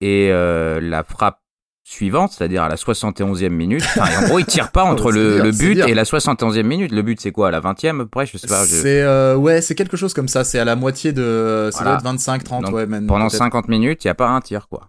et 0.00 0.30
euh, 0.30 0.80
la 0.80 1.04
frappe 1.04 1.41
suivante, 1.84 2.32
c'est-à-dire 2.32 2.62
à 2.62 2.68
la 2.68 2.76
71e 2.76 3.48
minute. 3.48 3.84
en 3.98 4.26
gros, 4.26 4.38
il 4.38 4.46
tire 4.46 4.70
pas 4.70 4.84
entre 4.92 5.10
le, 5.10 5.50
but 5.50 5.78
et 5.78 5.94
la 5.94 6.04
71e 6.04 6.62
minute. 6.62 6.92
Le 6.92 7.02
but, 7.02 7.20
c'est 7.20 7.32
quoi 7.32 7.48
À 7.48 7.50
la 7.50 7.60
20e, 7.60 8.02
après 8.02 8.26
Je 8.26 8.38
sais 8.38 8.46
pas. 8.46 8.64
C'est 8.64 9.02
euh, 9.02 9.36
ouais, 9.36 9.60
c'est 9.60 9.74
quelque 9.74 9.96
chose 9.96 10.14
comme 10.14 10.28
ça. 10.28 10.44
C'est 10.44 10.58
à 10.58 10.64
la 10.64 10.76
moitié 10.76 11.12
de. 11.12 11.70
Ça 11.72 11.84
doit 11.84 11.94
être 11.94 12.04
25, 12.04 12.44
30, 12.44 12.70
ouais, 12.70 12.86
même. 12.86 13.06
Pendant 13.06 13.28
50 13.28 13.68
minutes, 13.68 14.04
il 14.04 14.08
y 14.08 14.10
a 14.10 14.14
pas 14.14 14.28
un 14.28 14.40
tir, 14.40 14.68
quoi. 14.68 14.88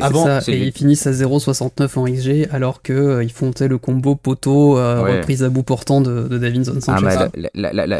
Avant, 0.00 0.24
ça, 0.24 0.40
et 0.48 0.58
ils 0.58 0.72
finissent 0.72 1.06
à 1.06 1.12
0,69 1.12 1.98
en 1.98 2.04
XG, 2.06 2.48
alors 2.52 2.82
que 2.82 2.92
euh, 2.92 3.24
ils 3.24 3.32
font 3.32 3.52
le 3.60 3.78
combo 3.78 4.16
poteau 4.16 4.76
euh, 4.78 5.02
reprise 5.02 5.44
à 5.44 5.48
bout 5.48 5.62
portant 5.62 6.00
de, 6.00 6.26
de 6.28 6.38
Davinson 6.38 6.80
Sanchez. 6.80 7.06
Ah, 7.06 7.28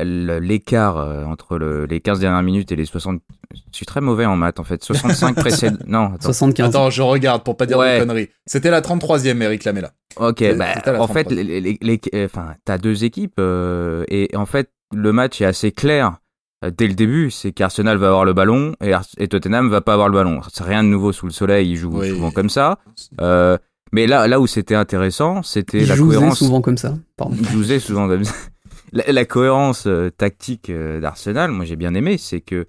l'écart 0.05 0.97
entre 1.29 1.59
le, 1.59 1.87
les 1.87 2.01
15 2.01 2.19
dernières 2.21 2.43
minutes 2.43 2.73
et 2.73 2.77
les 2.77 2.87
60 2.87 3.21
je 3.53 3.77
suis 3.77 3.87
très 3.87 4.01
mauvais 4.01 4.25
en 4.27 4.37
maths 4.37 4.61
en 4.61 4.65
fait. 4.65 4.83
65 4.83 5.37
précédents. 5.37 5.77
Non, 5.87 6.07
attends. 6.15 6.33
75. 6.33 6.69
Attends, 6.69 6.91
je 6.91 7.03
regarde 7.03 7.43
pour 7.43 7.57
pas 7.57 7.67
dire 7.67 7.79
de 7.79 7.99
conneries. 8.01 8.29
C'était 8.47 8.71
la 8.71 8.81
33e, 8.81 9.41
Eric 9.43 9.65
Lamela. 9.65 9.93
Ok, 10.17 10.45
bah, 10.57 10.75
en 10.99 11.09
fait, 11.09 11.31
les, 11.31 11.61
les, 11.61 11.79
les, 11.81 12.01
enfin, 12.25 12.55
t'as 12.65 12.79
deux 12.79 13.05
équipes 13.05 13.35
euh, 13.39 14.05
et 14.09 14.31
en 14.37 14.47
fait, 14.47 14.71
le 14.95 15.13
match 15.13 15.41
est 15.41 15.45
assez 15.45 15.73
clair 15.73 16.19
euh, 16.65 16.71
dès 16.77 16.87
le 16.87 16.95
début. 16.95 17.31
C'est 17.31 17.53
qu'Arsenal 17.53 17.97
va 17.97 18.09
avoir 18.09 18.25
le 18.25 18.33
ballon 18.33 18.75
et, 18.83 18.93
et, 19.19 19.29
Tottenham 19.29 19.69
va 19.69 19.81
pas 19.81 19.95
avoir 19.95 20.09
le 20.09 20.15
ballon. 20.15 20.41
C'est 20.53 20.65
rien 20.65 20.83
de 20.83 20.89
nouveau 20.89 21.13
sous 21.13 21.27
le 21.27 21.33
soleil. 21.33 21.71
Ils 21.71 21.77
jouent 21.77 22.03
souvent 22.03 22.31
comme 22.31 22.51
ça. 22.51 22.79
Euh, 23.21 23.59
mais 23.93 24.07
là, 24.07 24.27
là 24.27 24.41
où 24.41 24.47
c'était 24.47 24.75
intéressant, 24.75 25.43
c'était 25.43 25.85
la 25.85 25.97
cohérence. 25.97 26.39
souvent 26.39 26.61
comme 26.61 26.79
ça. 26.79 26.95
Pardon. 27.17 27.37
Ils 27.39 27.65
jouaient 27.65 27.79
souvent 27.79 28.09
comme 28.09 28.25
ça. 28.25 28.35
La, 28.93 29.25
cohérence 29.25 29.89
euh, 29.89 30.11
tactique 30.11 30.71
d'Arsenal, 30.71 31.51
moi 31.51 31.65
j'ai 31.65 31.75
bien 31.75 31.95
aimé, 31.95 32.17
c'est 32.17 32.41
que 32.41 32.69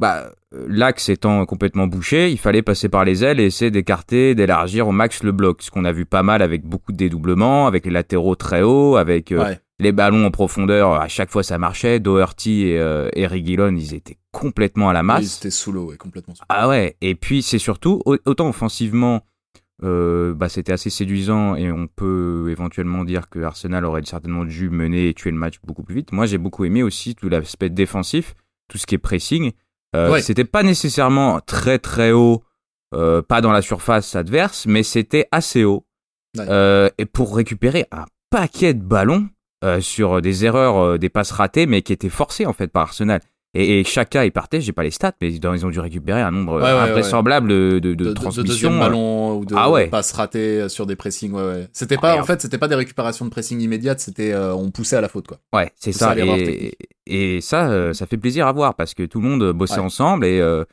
bah, 0.00 0.30
l'axe 0.52 1.08
étant 1.08 1.44
complètement 1.44 1.88
bouché, 1.88 2.30
il 2.30 2.38
fallait 2.38 2.62
passer 2.62 2.88
par 2.88 3.04
les 3.04 3.24
ailes 3.24 3.40
et 3.40 3.46
essayer 3.46 3.70
d'écarter, 3.70 4.34
d'élargir 4.34 4.86
au 4.86 4.92
max 4.92 5.22
le 5.22 5.32
bloc. 5.32 5.62
Ce 5.62 5.70
qu'on 5.70 5.84
a 5.84 5.92
vu 5.92 6.06
pas 6.06 6.22
mal 6.22 6.40
avec 6.40 6.64
beaucoup 6.64 6.92
de 6.92 6.96
dédoublements, 6.96 7.66
avec 7.66 7.84
les 7.84 7.90
latéraux 7.90 8.36
très 8.36 8.62
hauts, 8.62 8.96
avec 8.96 9.32
euh, 9.32 9.54
les 9.80 9.92
ballons 9.92 10.26
en 10.26 10.30
profondeur. 10.30 10.92
À 10.92 11.08
chaque 11.08 11.30
fois, 11.30 11.42
ça 11.42 11.58
marchait. 11.58 11.98
Doherty 11.98 12.68
et, 12.68 12.78
euh, 12.78 13.10
ils 13.16 13.94
étaient 13.94 14.18
complètement 14.30 14.88
à 14.88 14.92
la 14.92 15.02
masse. 15.02 15.24
ils 15.24 15.38
étaient 15.38 15.50
sous 15.50 15.72
l'eau, 15.72 15.92
complètement 15.98 16.34
sous 16.34 16.44
Ah 16.48 16.68
ouais. 16.68 16.96
Et 17.00 17.16
puis, 17.16 17.42
c'est 17.42 17.58
surtout, 17.58 18.00
autant 18.06 18.48
offensivement, 18.48 19.22
euh, 19.82 20.32
bah, 20.32 20.48
c'était 20.48 20.72
assez 20.72 20.90
séduisant 20.90 21.56
et 21.56 21.72
on 21.72 21.88
peut 21.88 22.48
éventuellement 22.50 23.04
dire 23.04 23.28
que 23.28 23.40
Arsenal 23.40 23.84
aurait 23.84 24.02
certainement 24.04 24.44
dû 24.44 24.70
mener 24.70 25.08
et 25.08 25.14
tuer 25.14 25.32
le 25.32 25.38
match 25.38 25.56
beaucoup 25.64 25.82
plus 25.82 25.96
vite. 25.96 26.12
Moi, 26.12 26.26
j'ai 26.26 26.38
beaucoup 26.38 26.64
aimé 26.64 26.84
aussi 26.84 27.14
tout 27.16 27.28
l'aspect 27.28 27.70
défensif, 27.70 28.34
tout 28.68 28.78
ce 28.78 28.86
qui 28.86 28.94
est 28.94 28.98
pressing. 28.98 29.52
Euh, 29.96 30.20
C'était 30.20 30.44
pas 30.44 30.62
nécessairement 30.62 31.40
très 31.40 31.78
très 31.78 32.12
haut, 32.12 32.42
euh, 32.94 33.22
pas 33.22 33.40
dans 33.40 33.52
la 33.52 33.62
surface 33.62 34.14
adverse, 34.16 34.66
mais 34.66 34.82
c'était 34.82 35.26
assez 35.32 35.64
haut. 35.64 35.84
Euh, 36.38 36.90
et 36.98 37.06
pour 37.06 37.34
récupérer 37.34 37.86
un 37.90 38.04
paquet 38.30 38.74
de 38.74 38.82
ballons 38.82 39.28
sur 39.80 40.22
des 40.22 40.44
erreurs, 40.44 41.00
des 41.00 41.08
passes 41.08 41.32
ratées, 41.32 41.66
mais 41.66 41.82
qui 41.82 41.92
étaient 41.92 42.08
forcées 42.08 42.46
en 42.46 42.52
fait 42.52 42.68
par 42.68 42.82
Arsenal. 42.82 43.20
Et, 43.54 43.80
et 43.80 43.84
Chaka 43.84 44.26
est 44.26 44.30
partait, 44.30 44.60
j'ai 44.60 44.72
pas 44.72 44.82
les 44.82 44.90
stats, 44.90 45.14
mais 45.22 45.32
ils 45.32 45.66
ont 45.66 45.70
dû 45.70 45.80
récupérer 45.80 46.20
un 46.20 46.30
nombre 46.30 46.62
invraisemblable 46.62 47.48
De, 47.48 47.78
de, 47.78 47.94
de, 47.94 48.12
transmissions. 48.12 48.74
De 48.74 48.78
ballons 48.78 49.38
ou 49.38 49.44
de 49.46 49.54
ah 49.56 49.72
passes 49.90 50.12
ratées 50.12 50.68
sur 50.68 50.84
des 50.86 50.96
pressings. 50.96 51.34
C'était 51.72 51.96
pas, 51.96 52.14
ah, 52.14 52.20
en 52.20 52.24
fait, 52.24 52.42
c'était 52.42 52.58
pas 52.58 52.68
des 52.68 52.74
récupérations 52.74 53.24
de 53.24 53.30
pressing 53.30 53.60
immédiates, 53.60 54.00
c'était 54.00 54.34
on 54.34 54.70
poussait 54.70 54.96
à 54.96 55.00
la 55.00 55.08
faute 55.08 55.26
quoi. 55.26 55.38
Ouais, 55.52 55.72
c'est 55.76 55.92
ça. 55.92 56.14
Et, 56.18 56.76
et, 57.08 57.40
ça, 57.40 57.70
euh, 57.70 57.92
ça 57.94 58.06
fait 58.06 58.18
plaisir 58.18 58.46
à 58.46 58.52
voir 58.52 58.74
parce 58.74 58.94
que 58.94 59.02
tout 59.04 59.20
le 59.20 59.28
monde 59.28 59.52
bossait 59.52 59.80
ensemble 59.80 60.26
et 60.26 60.40
euh, 60.40 60.64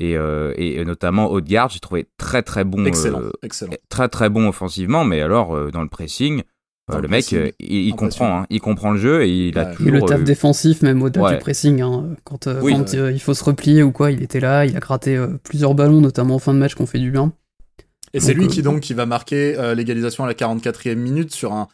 et, 0.00 0.16
euh, 0.16 0.54
et, 0.56 0.84
notamment 0.84 1.28
Odegaard, 1.28 1.70
j'ai 1.70 1.80
trouvé 1.80 2.06
très 2.18 2.44
très 2.44 2.62
bon, 2.62 2.84
excellent, 2.84 3.22
excellent. 3.42 3.72
très 3.88 4.08
très 4.08 4.28
bon 4.28 4.46
offensivement, 4.46 5.04
mais 5.04 5.20
alors 5.20 5.70
dans 5.72 5.82
le 5.82 5.88
pressing. 5.88 6.42
Le, 6.88 7.08
mec, 7.08 7.34
il, 7.58 7.94
comprend, 7.94 8.40
hein, 8.40 8.46
il 8.50 8.60
comprend 8.60 8.92
le 8.92 8.98
jeu 8.98 9.22
et 9.24 9.48
il 9.48 9.58
a 9.58 9.66
toujours. 9.66 9.92
le 9.92 10.00
taf 10.02 10.22
défensif, 10.24 10.82
même 10.82 11.02
au-delà 11.02 11.32
du 11.32 11.38
pressing, 11.38 11.80
hein, 11.80 12.16
quand, 12.24 12.44
quand 12.44 12.92
il 12.92 13.20
faut 13.20 13.34
se 13.34 13.44
replier 13.44 13.82
ou 13.82 13.92
quoi, 13.92 14.10
il 14.10 14.22
était 14.22 14.40
là, 14.40 14.64
il 14.64 14.76
a 14.76 14.80
gratté 14.80 15.18
plusieurs 15.42 15.74
ballons, 15.74 16.00
notamment 16.00 16.36
en 16.36 16.38
fin 16.38 16.54
de 16.54 16.58
match, 16.58 16.74
qu'on 16.74 16.86
fait 16.86 16.98
du 16.98 17.10
bien. 17.10 17.32
Et 18.14 18.20
c'est 18.20 18.34
lui 18.34 18.48
qui 18.48 18.62
donc 18.62 18.80
qui 18.80 18.94
va 18.94 19.06
marquer 19.06 19.56
l'égalisation 19.74 20.24
à 20.24 20.26
la 20.26 20.34
44e 20.34 20.94
minute 20.94 21.34
sur 21.34 21.52
un 21.52 21.68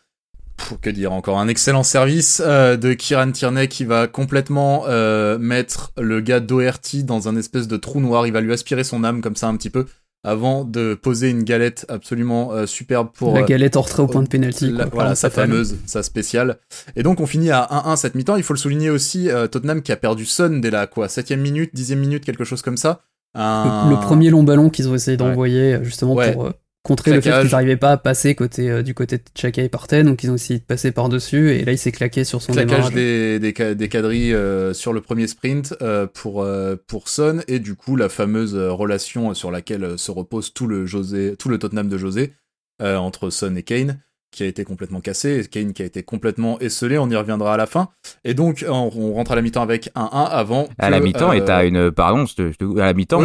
que 0.81 0.91
dire 0.91 1.13
encore 1.13 1.39
un 1.39 1.49
excellent 1.49 1.83
service 1.83 2.43
euh, 2.45 2.77
de 2.77 2.95
Kieran 2.95 3.33
Tierney 3.33 3.69
qui 3.69 3.85
va 3.85 4.07
complètement 4.07 4.85
euh, 4.87 5.39
mettre 5.39 5.93
le 5.99 6.21
gars 6.21 6.41
Doherty 6.41 7.05
dans 7.05 7.29
un 7.29 7.37
espèce 7.37 7.69
de 7.69 7.77
trou 7.77 8.01
noir. 8.01 8.27
Il 8.27 8.33
va 8.33 8.41
lui 8.41 8.53
aspirer 8.53 8.85
son 8.85 9.05
âme 9.05 9.21
comme 9.21 9.37
ça 9.37 9.49
un 9.49 9.57
petit 9.57 9.71
peu 9.71 9.87
avant 10.25 10.65
de 10.65 10.95
poser 10.95 11.31
une 11.31 11.45
galette 11.45 11.87
absolument 11.89 12.53
euh, 12.53 12.67
superbe 12.67 13.11
pour 13.15 13.35
la 13.35 13.43
galette 13.43 13.77
entrée 13.77 14.03
au 14.03 14.07
point 14.07 14.23
de 14.23 14.29
pénalty. 14.29 14.75
Voilà 14.93 15.15
sa 15.15 15.31
fameuse, 15.31 15.77
sa 15.87 16.03
spéciale. 16.03 16.59
Et 16.97 17.03
donc 17.03 17.21
on 17.21 17.27
finit 17.27 17.51
à 17.51 17.69
1-1 17.71 17.97
cette 17.97 18.15
mi-temps. 18.15 18.37
Il 18.37 18.43
faut 18.43 18.55
le 18.55 18.59
souligner 18.59 18.91
aussi 18.91 19.29
Tottenham 19.51 19.83
qui 19.83 19.93
a 19.93 19.97
perdu 19.97 20.25
Son 20.25 20.59
dès 20.59 20.71
la 20.71 20.87
quoi 20.87 21.09
septième 21.09 21.41
minute, 21.41 21.71
dixième 21.75 22.01
minute, 22.01 22.25
quelque 22.25 22.45
chose 22.45 22.63
comme 22.63 22.77
ça. 22.77 23.03
Le, 23.35 24.01
premier 24.01 24.31
long 24.31 24.43
ballon 24.43 24.71
qu'ils 24.71 24.89
ont 24.89 24.95
essayé 24.95 25.17
d'envoyer 25.17 25.79
justement 25.83 26.17
pour 26.17 26.53
contrer 26.85 27.13
le 27.13 27.21
fait 27.23 27.41
qu'ils 27.41 27.51
n'arrivaient 27.51 27.79
pas 27.79 27.93
à 27.93 27.97
passer 27.97 28.35
côté, 28.35 28.71
euh, 28.71 28.83
du 28.83 28.93
côté 28.93 29.17
de 29.17 29.23
Chaka 29.35 29.63
et 29.63 29.71
partait, 29.71 30.05
donc 30.05 30.23
ils 30.23 30.31
ont 30.31 30.35
essayé 30.35 30.61
de 30.61 30.65
passer 30.65 30.93
par-dessus, 30.93 31.53
et 31.53 31.65
là 31.65 31.73
il 31.73 31.79
s'est 31.79 31.93
claqué 31.93 32.25
sur 32.25 32.43
son 32.43 32.53
Claquage 32.53 32.91
des, 32.91 33.39
des, 33.39 33.75
des 33.75 33.89
quadrilles 33.89 34.35
euh, 34.35 34.75
sur 34.75 34.93
le 34.93 35.01
premier 35.01 35.27
sprint 35.27 35.75
euh, 35.81 36.07
pour, 36.07 36.47
pour 36.87 37.09
Son, 37.09 37.43
et 37.49 37.59
du 37.59 37.75
coup 37.75 37.97
la 37.97 38.11
fameuse 38.11 38.55
relation 38.55 39.33
sur 39.33 39.51
laquelle 39.51 39.99
se 39.99 40.11
repose 40.11 40.53
tout 40.53 40.67
le, 40.67 40.85
José, 40.85 41.35
tout 41.39 41.49
le 41.49 41.59
Tottenham 41.59 41.89
de 41.89 41.97
José, 41.97 42.35
entre 42.81 43.31
Son 43.31 43.57
et 43.57 43.63
Kane, 43.63 43.99
qui 44.35 44.43
a 44.43 44.47
été 44.47 44.65
complètement 44.65 45.01
cassé, 45.01 45.43
Kane 45.51 45.73
qui 45.73 45.83
a 45.83 45.85
été 45.85 46.03
complètement 46.03 46.59
esselé, 46.61 46.99
on 46.99 47.09
y 47.09 47.17
reviendra 47.17 47.55
à 47.55 47.57
la 47.57 47.67
fin. 47.67 47.89
Et 48.25 48.35
donc 48.35 48.65
on, 48.69 48.91
rentre 49.15 49.33
à 49.33 49.37
la 49.37 49.43
mi-temps 49.43 49.63
avec 49.63 49.91
un 49.95 50.09
1 50.13 50.25
avant. 50.25 50.69
à 50.79 50.91
la 50.91 51.01
mi-temps, 51.01 51.33
et 51.33 51.45
t'as 51.45 51.65
une, 51.65 51.91
pardon, 51.91 52.25
à 52.25 52.85
la 52.85 52.93
mi-temps, 52.93 53.23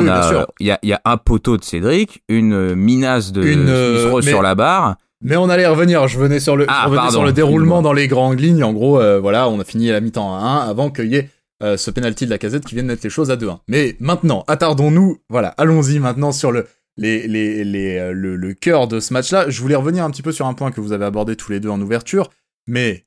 il 0.59 0.67
y 0.67 0.71
a, 0.71 0.79
y 0.83 0.93
a, 0.93 1.01
un 1.05 1.17
poteau 1.17 1.57
de 1.57 1.63
Cédric, 1.63 2.23
une 2.29 2.75
minace 2.75 3.31
de 3.31 3.43
une, 3.43 4.21
sur 4.21 4.41
la 4.41 4.55
barre. 4.55 4.95
Mais 5.21 5.35
on 5.35 5.49
allait 5.49 5.67
revenir, 5.67 6.07
je 6.07 6.17
venais 6.17 6.39
sur 6.39 6.55
le, 6.55 6.65
ah, 6.69 6.87
sur 7.11 7.25
le 7.25 7.33
déroulement 7.33 7.81
dans 7.81 7.91
les 7.91 8.07
grandes 8.07 8.39
lignes. 8.39 8.63
En 8.63 8.71
gros, 8.71 9.01
euh, 9.01 9.19
voilà, 9.19 9.49
on 9.49 9.59
a 9.59 9.65
fini 9.65 9.89
à 9.89 9.93
la 9.93 9.99
mi-temps 9.99 10.33
à 10.33 10.39
1 10.39 10.69
avant 10.69 10.89
qu'il 10.89 11.07
y 11.07 11.17
ait 11.17 11.29
euh, 11.61 11.75
ce 11.75 11.91
penalty 11.91 12.25
de 12.25 12.29
la 12.29 12.37
casette 12.37 12.63
qui 12.63 12.73
vienne 12.75 12.85
mettre 12.85 13.01
les 13.03 13.09
choses 13.09 13.29
à 13.29 13.35
2-1. 13.35 13.57
Mais 13.67 13.97
maintenant, 13.99 14.45
attardons-nous, 14.47 15.17
voilà, 15.29 15.49
allons-y 15.57 15.99
maintenant 15.99 16.31
sur 16.31 16.53
le, 16.53 16.67
euh, 17.01 18.13
le, 18.13 18.35
le 18.35 18.53
cœur 18.53 18.87
de 18.87 18.99
ce 18.99 19.13
match-là. 19.13 19.49
Je 19.49 19.61
voulais 19.61 19.75
revenir 19.75 20.03
un 20.03 20.11
petit 20.11 20.21
peu 20.21 20.31
sur 20.31 20.45
un 20.45 20.53
point 20.53 20.71
que 20.71 20.81
vous 20.81 20.91
avez 20.91 21.05
abordé 21.05 21.35
tous 21.35 21.51
les 21.51 21.59
deux 21.59 21.69
en 21.69 21.81
ouverture, 21.81 22.29
mais 22.67 23.05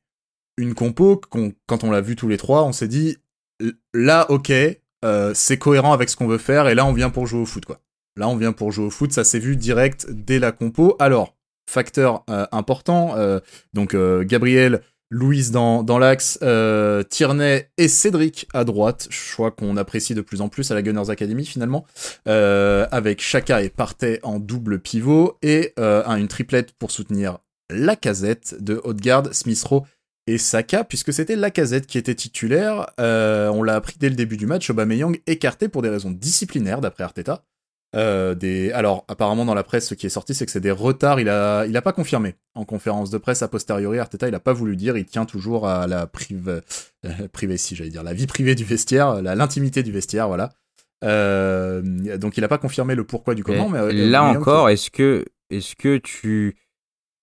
une 0.59 0.75
compo, 0.75 1.21
quand 1.67 1.85
on 1.85 1.91
l'a 1.91 2.01
vu 2.01 2.17
tous 2.17 2.29
les 2.29 2.37
trois, 2.37 2.65
on 2.65 2.73
s'est 2.73 2.89
dit, 2.89 3.17
là, 3.95 4.31
ok, 4.31 4.53
euh, 5.05 5.33
c'est 5.35 5.59
cohérent 5.59 5.93
avec 5.93 6.09
ce 6.09 6.17
qu'on 6.17 6.27
veut 6.27 6.39
faire, 6.39 6.69
et 6.69 6.75
là, 6.75 6.85
on 6.87 6.93
vient 6.93 7.11
pour 7.11 7.27
jouer 7.27 7.41
au 7.41 7.47
foot, 7.47 7.65
quoi. 7.65 7.81
Là, 8.17 8.29
on 8.29 8.37
vient 8.37 8.53
pour 8.53 8.73
jouer 8.73 8.87
au 8.87 8.91
foot, 8.91 9.13
ça 9.13 9.25
s'est 9.25 9.39
vu 9.39 9.57
direct 9.57 10.07
dès 10.11 10.39
la 10.39 10.53
compo. 10.53 10.97
Alors, 10.99 11.35
facteur 11.71 12.25
euh, 12.29 12.47
important, 12.53 13.17
donc 13.73 13.97
Gabriel 14.23 14.83
Louise 15.13 15.51
dans, 15.51 15.99
l'axe, 15.99 16.39
euh, 16.43 17.03
Tierney 17.03 17.69
et 17.77 17.89
Cédric 17.89 18.49
à 18.55 18.65
droite, 18.65 19.09
choix 19.11 19.51
qu'on 19.51 19.77
apprécie 19.77 20.15
de 20.15 20.23
plus 20.23 20.41
en 20.41 20.49
plus 20.49 20.71
à 20.71 20.75
la 20.75 20.81
Gunners 20.81 21.11
Academy 21.11 21.45
finalement, 21.45 21.85
euh, 22.29 22.87
avec 22.91 23.21
Chaka 23.21 23.63
et 23.63 23.69
Partey 23.69 24.21
en 24.23 24.39
double 24.39 24.79
pivot, 24.79 25.37
et 25.43 25.75
euh, 25.79 26.03
une 26.07 26.29
triplette 26.29 26.73
pour 26.73 26.91
soutenir 26.91 27.41
la 27.69 27.95
casette 27.95 28.57
de 28.59 28.81
Haute-Garde, 28.85 29.35
Smith 29.35 29.63
Rowe 29.63 29.85
et 30.27 30.39
Saka, 30.39 30.83
puisque 30.83 31.13
c'était 31.13 31.37
la 31.37 31.51
casette 31.51 31.87
qui 31.87 31.99
était 31.99 32.15
titulaire. 32.15 32.87
Euh, 32.99 33.49
on 33.49 33.63
l'a 33.63 33.75
appris 33.75 33.97
dès 33.99 34.09
le 34.09 34.15
début 34.15 34.39
du 34.39 34.47
match, 34.47 34.71
Aubameyang 34.71 35.21
écarté 35.27 35.69
pour 35.69 35.83
des 35.83 35.91
raisons 35.91 36.11
disciplinaires 36.11 36.81
d'après 36.81 37.05
Arteta. 37.05 37.45
Euh, 37.95 38.35
des... 38.35 38.73
Alors, 38.73 39.05
apparemment, 39.09 39.45
dans 39.45 39.55
la 39.55 39.65
presse, 39.65 39.89
ce 39.89 39.95
qui 39.95 40.07
est 40.07 40.11
sorti, 40.11 40.35
c'est 40.35 40.47
que 40.47 40.53
c'est 40.53 40.61
des 40.61 40.71
retards. 40.71 41.21
Il 41.21 41.29
a, 41.29 41.67
il 41.67 41.77
a 41.77 41.83
pas 41.83 41.93
confirmé 41.93 42.35
en 42.55 42.65
conférence 42.65 43.11
de 43.11 43.19
presse 43.19 43.43
a 43.43 43.49
posteriori. 43.49 43.99
Arteta, 43.99 44.29
il 44.29 44.35
a 44.35 44.41
pas 44.41 44.53
voulu 44.53 44.77
dire. 44.77 44.97
Il 44.97 45.05
tient 45.05 45.25
toujours 45.25 45.69
à 45.69 45.87
la 45.87 46.07
prive, 46.07 46.63
euh, 47.05 47.57
si 47.57 47.77
j'allais 47.77 47.91
dire, 47.91 48.03
la 48.03 48.15
vie 48.15 48.27
privée 48.27 48.55
du 48.55 48.65
vestiaire, 48.65 49.21
l'intimité 49.23 49.83
du 49.83 49.93
vestiaire, 49.93 50.29
voilà. 50.29 50.51
Euh, 51.05 51.83
donc, 52.17 52.37
il 52.37 52.45
a 52.45 52.49
pas 52.49 52.59
confirmé 52.59 52.95
le 52.95 53.05
pourquoi 53.05 53.35
du 53.35 53.45
comment. 53.45 53.69
Mais, 53.69 53.93
là 53.93 54.25
encore, 54.25 54.69
est-ce 54.71 54.91
que, 54.91 55.25
est-ce 55.51 55.77
que 55.77 55.99
tu 55.99 56.57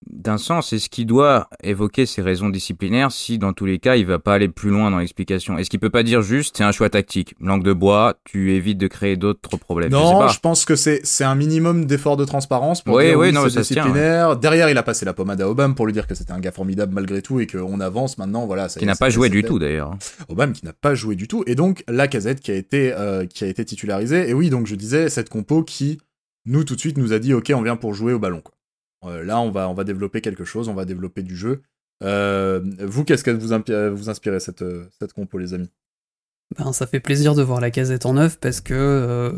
d'un 0.10 0.38
sens, 0.38 0.74
est-ce 0.74 0.90
qu'il 0.90 1.06
doit 1.06 1.50
évoquer 1.64 2.06
ses 2.06 2.22
raisons 2.22 2.50
disciplinaires 2.50 3.12
si 3.12 3.38
dans 3.38 3.54
tous 3.54 3.66
les 3.66 3.80
cas 3.80 3.96
il 3.96 4.06
va 4.06 4.20
pas 4.20 4.34
aller 4.34 4.50
plus 4.50 4.70
loin 4.70 4.90
dans 4.92 4.98
l'explication? 4.98 5.58
Est-ce 5.58 5.70
qu'il 5.70 5.80
peut 5.80 5.90
pas 5.90 6.04
dire 6.04 6.22
juste 6.22 6.58
c'est 6.58 6.64
un 6.64 6.72
choix 6.72 6.90
tactique, 6.90 7.36
langue 7.40 7.64
de 7.64 7.74
bois, 7.74 8.16
tu 8.26 8.54
évites 8.54 8.78
de 8.78 8.88
créer 8.88 9.18
d'autres 9.18 9.58
problèmes? 9.58 9.92
Non, 9.92 10.28
je, 10.28 10.40
pense 10.40 10.66
que 10.66 10.76
c'est 10.76 11.02
c'est 11.04 11.24
un 11.24 11.36
minimum 11.36 11.86
d'effort 11.86 12.18
de 12.18 12.26
transparence 12.26 12.82
pour 12.82 13.00
dire 13.00 13.18
oui, 13.18 13.32
non, 13.32 13.48
c'est 13.50 13.60
disciplinaire. 13.60 14.36
Derrière, 14.38 14.70
il 14.70 14.78
a 14.78 14.84
passé 14.84 15.06
la 15.06 15.14
pommade 15.14 15.42
à 15.42 15.50
Obama 15.50 15.76
pour 15.76 15.86
lui 15.86 15.94
dire 15.94 16.08
que 16.08 16.16
c'était 16.16 16.32
un 16.32 16.40
gars 16.40 16.52
formidable 16.52 16.94
malgré 16.94 17.22
tout 17.22 17.40
et 17.40 17.48
qu'on 17.48 17.80
avance 17.80 18.18
maintenant. 18.18 18.46
Voilà, 18.46 18.68
qui 18.68 18.86
n'a 18.86 18.96
pas 18.96 19.10
joué 19.10 19.30
du 19.30 19.44
tout 19.44 19.60
d'ailleurs. 19.60 19.96
Obama 20.28 20.54
qui 20.54 20.66
n'a 20.66 20.74
pas 20.74 20.96
joué 20.96 21.16
du 21.16 21.28
tout 21.28 21.44
et 21.46 21.56
donc 21.56 21.84
la 21.88 22.08
casette 22.08 22.40
qui 22.40 22.52
a 22.52 22.56
été 22.56 22.94
euh, 22.94 23.26
qui 23.26 23.44
a 23.44 23.48
été 23.48 23.64
titularisée 23.64 24.30
et 24.30 24.34
oui 24.34 24.50
donc 24.50 24.68
je 24.68 24.76
disais 24.76 25.10
cette 25.10 25.30
compo 25.30 25.64
qui 25.64 26.00
nous 26.46 26.64
tout 26.64 26.76
de 26.76 26.80
suite 26.80 26.98
nous 26.98 27.14
a 27.14 27.20
dit 27.20 27.34
ok 27.34 27.52
on 27.56 27.62
vient 27.62 27.76
pour 27.76 27.94
jouer 27.94 28.14
au 28.14 28.20
ballon 28.20 28.42
quoi. 28.42 28.54
Euh, 29.06 29.24
là, 29.24 29.40
on 29.40 29.52
va, 29.52 29.70
on 29.70 29.74
va 29.74 29.84
développer 29.84 30.22
quelque 30.22 30.46
chose, 30.46 30.68
on 30.68 30.74
va 30.74 30.86
développer 30.86 31.24
du 31.24 31.36
jeu. 31.36 31.62
Euh, 32.04 32.62
vous, 32.80 33.04
qu'est-ce 33.04 33.24
que 33.24 33.32
vous, 33.32 33.96
vous 33.96 34.10
inspirez 34.10 34.40
cette, 34.40 34.64
cette 35.00 35.14
compo, 35.14 35.38
les 35.38 35.54
amis? 35.54 35.70
Ben, 36.58 36.74
ça 36.74 36.88
fait 36.88 37.00
plaisir 37.00 37.36
de 37.36 37.44
voir 37.44 37.62
la 37.62 37.70
casette 37.70 38.06
en 38.06 38.14
neuf 38.14 38.40
parce 38.40 38.60
que, 38.60 38.74
euh, 38.74 39.32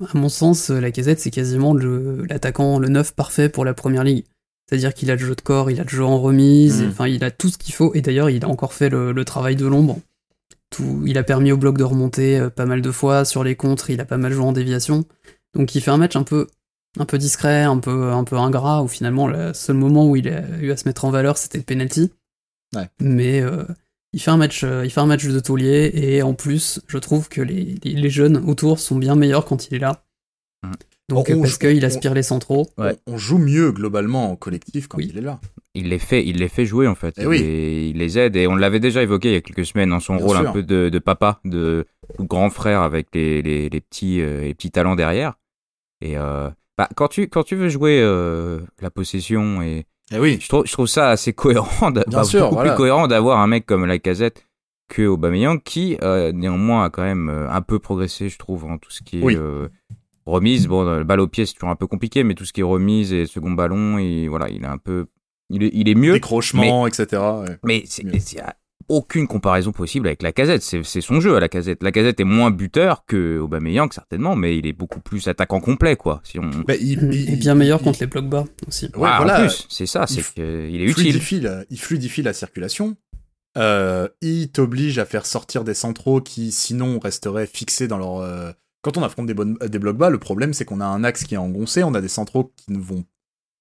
à 0.00 0.18
mon 0.18 0.28
sens, 0.28 0.68
la 0.68 0.90
casette 0.90 1.18
c'est 1.18 1.30
quasiment 1.30 1.74
l'attaquant, 1.74 2.78
le, 2.78 2.88
neuf 2.88 3.14
parfait 3.14 3.48
pour 3.48 3.64
la 3.64 3.72
première 3.72 4.04
ligue. 4.04 4.24
C'est-à-dire 4.68 4.92
qu'il 4.92 5.10
a 5.10 5.14
le 5.14 5.20
jeu 5.20 5.34
de 5.34 5.40
corps, 5.40 5.70
il 5.70 5.80
a 5.80 5.84
le 5.84 5.88
jeu 5.88 6.04
en 6.04 6.20
remise, 6.20 6.82
mmh. 6.82 6.88
enfin 6.88 7.08
il 7.08 7.24
a 7.24 7.30
tout 7.30 7.48
ce 7.48 7.58
qu'il 7.58 7.74
faut. 7.74 7.94
Et 7.94 8.02
d'ailleurs, 8.02 8.30
il 8.30 8.44
a 8.44 8.48
encore 8.48 8.74
fait 8.74 8.90
le, 8.90 9.24
travail 9.24 9.56
de 9.56 9.66
l'ombre. 9.66 9.98
tout, 10.68 11.02
il 11.06 11.16
a 11.16 11.22
permis 11.22 11.50
au 11.50 11.56
bloc 11.56 11.78
de 11.78 11.84
remonter 11.84 12.46
pas 12.54 12.66
mal 12.66 12.82
de 12.82 12.90
fois 12.90 13.24
sur 13.24 13.42
les 13.42 13.56
contres, 13.56 13.88
il 13.90 14.00
a 14.00 14.04
pas 14.04 14.18
mal 14.18 14.32
joué 14.32 14.44
en 14.44 14.52
déviation. 14.52 15.06
Donc 15.54 15.74
il 15.74 15.80
fait 15.80 15.90
un 15.90 15.96
match 15.96 16.14
un 16.14 16.22
peu 16.22 16.46
un 16.98 17.04
peu 17.04 17.18
discret, 17.18 17.62
un 17.62 17.78
peu 17.78 18.10
un 18.12 18.24
peu 18.24 18.36
ingrat 18.36 18.82
où 18.82 18.88
finalement 18.88 19.28
le 19.28 19.54
seul 19.54 19.76
moment 19.76 20.08
où 20.08 20.16
il 20.16 20.28
a 20.28 20.42
eu 20.60 20.70
à 20.72 20.76
se 20.76 20.88
mettre 20.88 21.04
en 21.04 21.10
valeur, 21.10 21.38
c'était 21.38 21.58
le 21.58 21.64
penalty. 21.64 22.12
Ouais. 22.74 22.88
Mais 23.00 23.42
il 24.12 24.20
fait 24.20 24.30
un 24.30 24.36
match, 24.36 24.64
euh, 24.64 24.84
il 24.84 24.90
fait 24.90 25.00
un 25.00 25.06
match 25.06 25.24
de 25.24 25.40
taulier 25.40 25.90
et 25.94 26.22
en 26.22 26.34
plus, 26.34 26.80
je 26.88 26.98
trouve 26.98 27.28
que 27.28 27.40
les, 27.40 27.76
les, 27.84 28.10
jeunes 28.10 28.36
autour 28.48 28.80
sont 28.80 28.96
bien 28.96 29.14
meilleurs 29.14 29.44
quand 29.44 29.68
il 29.68 29.74
est 29.74 29.78
là. 29.78 30.04
Mmh. 30.64 30.72
Donc 31.08 31.32
parce 31.40 31.58
qu'il 31.58 31.84
aspire 31.84 32.14
les 32.14 32.22
centraux. 32.22 32.68
On, 33.06 33.16
joue 33.16 33.38
mieux 33.38 33.72
globalement 33.72 34.30
en 34.30 34.36
collectif 34.36 34.86
quand 34.86 34.98
il 34.98 35.18
est 35.18 35.22
là. 35.22 35.40
Il 35.74 35.88
les 35.88 35.98
fait, 35.98 36.24
il 36.24 36.38
les 36.38 36.48
fait 36.48 36.66
jouer 36.66 36.86
en 36.86 36.94
fait. 36.94 37.14
Eh 37.18 37.36
et 37.36 37.88
il 37.88 37.98
les 37.98 38.18
aide 38.18 38.36
et 38.36 38.46
on 38.46 38.54
l'avait 38.54 38.78
déjà 38.78 39.02
évoqué 39.02 39.30
il 39.30 39.34
y 39.34 39.36
a 39.36 39.40
quelques 39.40 39.66
semaines 39.66 39.90
dans 39.90 40.00
son 40.00 40.18
rôle 40.18 40.36
un 40.36 40.52
peu 40.52 40.62
de, 40.62 40.88
de, 40.88 40.98
papa, 41.00 41.40
de, 41.44 41.84
grand 42.20 42.50
frère 42.50 42.82
avec 42.82 43.08
les, 43.12 43.42
les, 43.42 43.68
les 43.68 43.80
petits, 43.80 44.20
euh, 44.20 44.42
les 44.42 44.54
petits 44.54 44.70
talents 44.70 44.94
derrière. 44.94 45.34
Et 46.00 46.16
euh, 46.16 46.48
bah, 46.80 46.88
quand 46.96 47.08
tu 47.08 47.28
quand 47.28 47.42
tu 47.42 47.56
veux 47.56 47.68
jouer 47.68 48.00
la 48.80 48.90
possession 48.90 49.60
et 49.60 49.84
eh 50.12 50.18
oui. 50.18 50.38
Je 50.40 50.48
trouve, 50.48 50.66
je 50.66 50.72
trouve 50.72 50.86
ça 50.86 51.10
assez 51.10 51.32
cohérent, 51.32 51.90
bah, 51.90 52.02
beaucoup 52.06 52.56
plus 52.56 52.74
cohérent 52.74 53.06
d'avoir 53.06 53.38
un 53.40 53.46
mec 53.46 53.66
comme 53.66 53.84
Lacazette 53.84 54.46
que 54.88 55.06
Aubameyang 55.06 55.62
qui 55.62 55.96
euh, 56.02 56.32
néanmoins 56.32 56.84
a 56.84 56.90
quand 56.90 57.02
même 57.02 57.28
euh, 57.28 57.48
un 57.50 57.62
peu 57.62 57.78
progressé, 57.78 58.28
je 58.28 58.38
trouve, 58.38 58.64
en 58.64 58.78
tout 58.78 58.90
ce 58.90 59.02
qui 59.02 59.20
est 59.20 59.36
euh, 59.36 59.68
remise. 60.26 60.66
Bon, 60.66 60.82
le 60.82 61.04
balle 61.04 61.20
au 61.20 61.28
pied 61.28 61.46
c'est 61.46 61.54
toujours 61.54 61.70
un 61.70 61.76
peu 61.76 61.86
compliqué, 61.86 62.24
mais 62.24 62.34
tout 62.34 62.44
ce 62.44 62.52
qui 62.52 62.60
est 62.60 62.64
remise 62.64 63.12
et 63.12 63.26
second 63.26 63.52
ballon, 63.52 63.98
et 63.98 64.26
voilà, 64.26 64.48
il 64.48 64.64
est 64.64 64.66
un 64.66 64.78
peu, 64.78 65.06
il 65.48 65.62
est, 65.62 65.70
il 65.72 65.88
est 65.88 65.94
mieux. 65.94 66.14
Décrochement, 66.14 66.86
etc. 66.88 67.22
Mais 67.62 67.84
c'est, 67.86 68.04
aucune 68.90 69.28
comparaison 69.28 69.70
possible 69.70 70.08
avec 70.08 70.20
la 70.20 70.32
casette. 70.32 70.62
C'est 70.62 71.00
son 71.00 71.20
jeu 71.20 71.36
à 71.36 71.40
la 71.40 71.48
casette. 71.48 71.82
La 71.82 71.92
casette 71.92 72.18
est 72.18 72.24
moins 72.24 72.50
buteur 72.50 73.04
que 73.06 73.38
Aubameyang 73.38 73.92
certainement, 73.92 74.34
mais 74.34 74.58
il 74.58 74.66
est 74.66 74.72
beaucoup 74.72 75.00
plus 75.00 75.28
attaquant 75.28 75.60
complet 75.60 75.96
quoi. 75.96 76.20
Si 76.24 76.38
on... 76.38 76.50
Bah, 76.66 76.74
il, 76.74 77.32
est 77.32 77.36
bien 77.36 77.54
meilleur 77.54 77.80
contre 77.80 78.00
les 78.00 78.08
blocs 78.08 78.28
bas 78.28 78.44
aussi. 78.66 78.86
Ouais, 78.86 78.90
voilà. 79.16 79.36
En 79.36 79.40
plus, 79.42 79.66
c'est 79.68 79.86
ça, 79.86 80.06
c'est 80.06 80.22
qu'il 80.34 80.42
est 80.82 80.84
utile. 80.84 81.20
il 81.70 81.78
fluidifie 81.78 82.22
la 82.22 82.32
circulation. 82.32 82.96
Euh, 83.56 84.08
il 84.20 84.50
t'oblige 84.50 84.98
à 84.98 85.04
faire 85.04 85.24
sortir 85.24 85.64
des 85.64 85.74
centraux 85.74 86.20
qui 86.20 86.52
sinon 86.52 86.98
resteraient 86.98 87.46
fixés 87.46 87.88
dans 87.88 87.98
leur. 87.98 88.18
Euh, 88.18 88.50
quand 88.82 88.96
on 88.96 89.02
affronte 89.02 89.26
des, 89.26 89.34
bonnes, 89.34 89.56
des 89.56 89.78
blocs 89.78 89.96
bas, 89.96 90.10
le 90.10 90.18
problème 90.18 90.52
c'est 90.52 90.64
qu'on 90.64 90.80
a 90.80 90.86
un 90.86 91.04
axe 91.04 91.24
qui 91.24 91.34
est 91.34 91.38
engoncé, 91.38 91.84
on 91.84 91.94
a 91.94 92.00
des 92.00 92.08
centraux 92.08 92.52
qui 92.56 92.72
ne 92.72 92.78
vont 92.78 93.04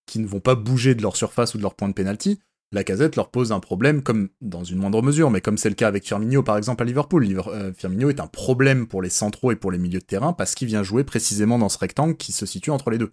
qui 0.08 0.20
ne 0.20 0.28
vont 0.28 0.40
pas 0.40 0.56
bouger 0.56 0.96
de 0.96 1.04
leur 1.04 1.16
surface 1.16 1.54
ou 1.54 1.58
de 1.58 1.64
leur 1.64 1.76
point 1.76 1.88
de 1.88 1.94
pénalty 1.94 2.40
la 2.72 2.84
casette 2.84 3.16
leur 3.16 3.32
pose 3.32 3.52
un 3.52 3.60
problème, 3.60 4.04
comme 4.04 4.30
dans 4.42 4.64
une 4.64 4.78
moindre 4.78 5.02
mesure, 5.02 5.32
mais 5.32 5.42
comme 5.42 5.58
c'est 5.58 5.70
le 5.70 5.76
cas 5.76 5.88
avec 5.88 6.06
Firmino 6.06 6.44
par 6.44 6.58
exemple 6.58 6.84
à 6.84 6.86
Liverpool. 6.86 7.26
Euh, 7.48 7.74
Firmino 7.74 8.10
est 8.10 8.20
un 8.20 8.28
problème 8.28 8.88
pour 8.88 9.02
les 9.02 9.10
centraux 9.10 9.52
et 9.52 9.56
pour 9.56 9.72
les 9.72 9.80
milieux 9.80 10.00
de 10.00 10.06
terrain 10.06 10.34
parce 10.34 10.54
qu'il 10.54 10.68
vient 10.68 10.84
jouer 10.84 11.04
précisément 11.04 11.58
dans 11.58 11.70
ce 11.70 11.80
rectangle 11.80 12.16
qui 12.16 12.32
se 12.32 12.46
situe 12.46 12.70
entre 12.70 12.92
les 12.92 13.00
deux. 13.00 13.12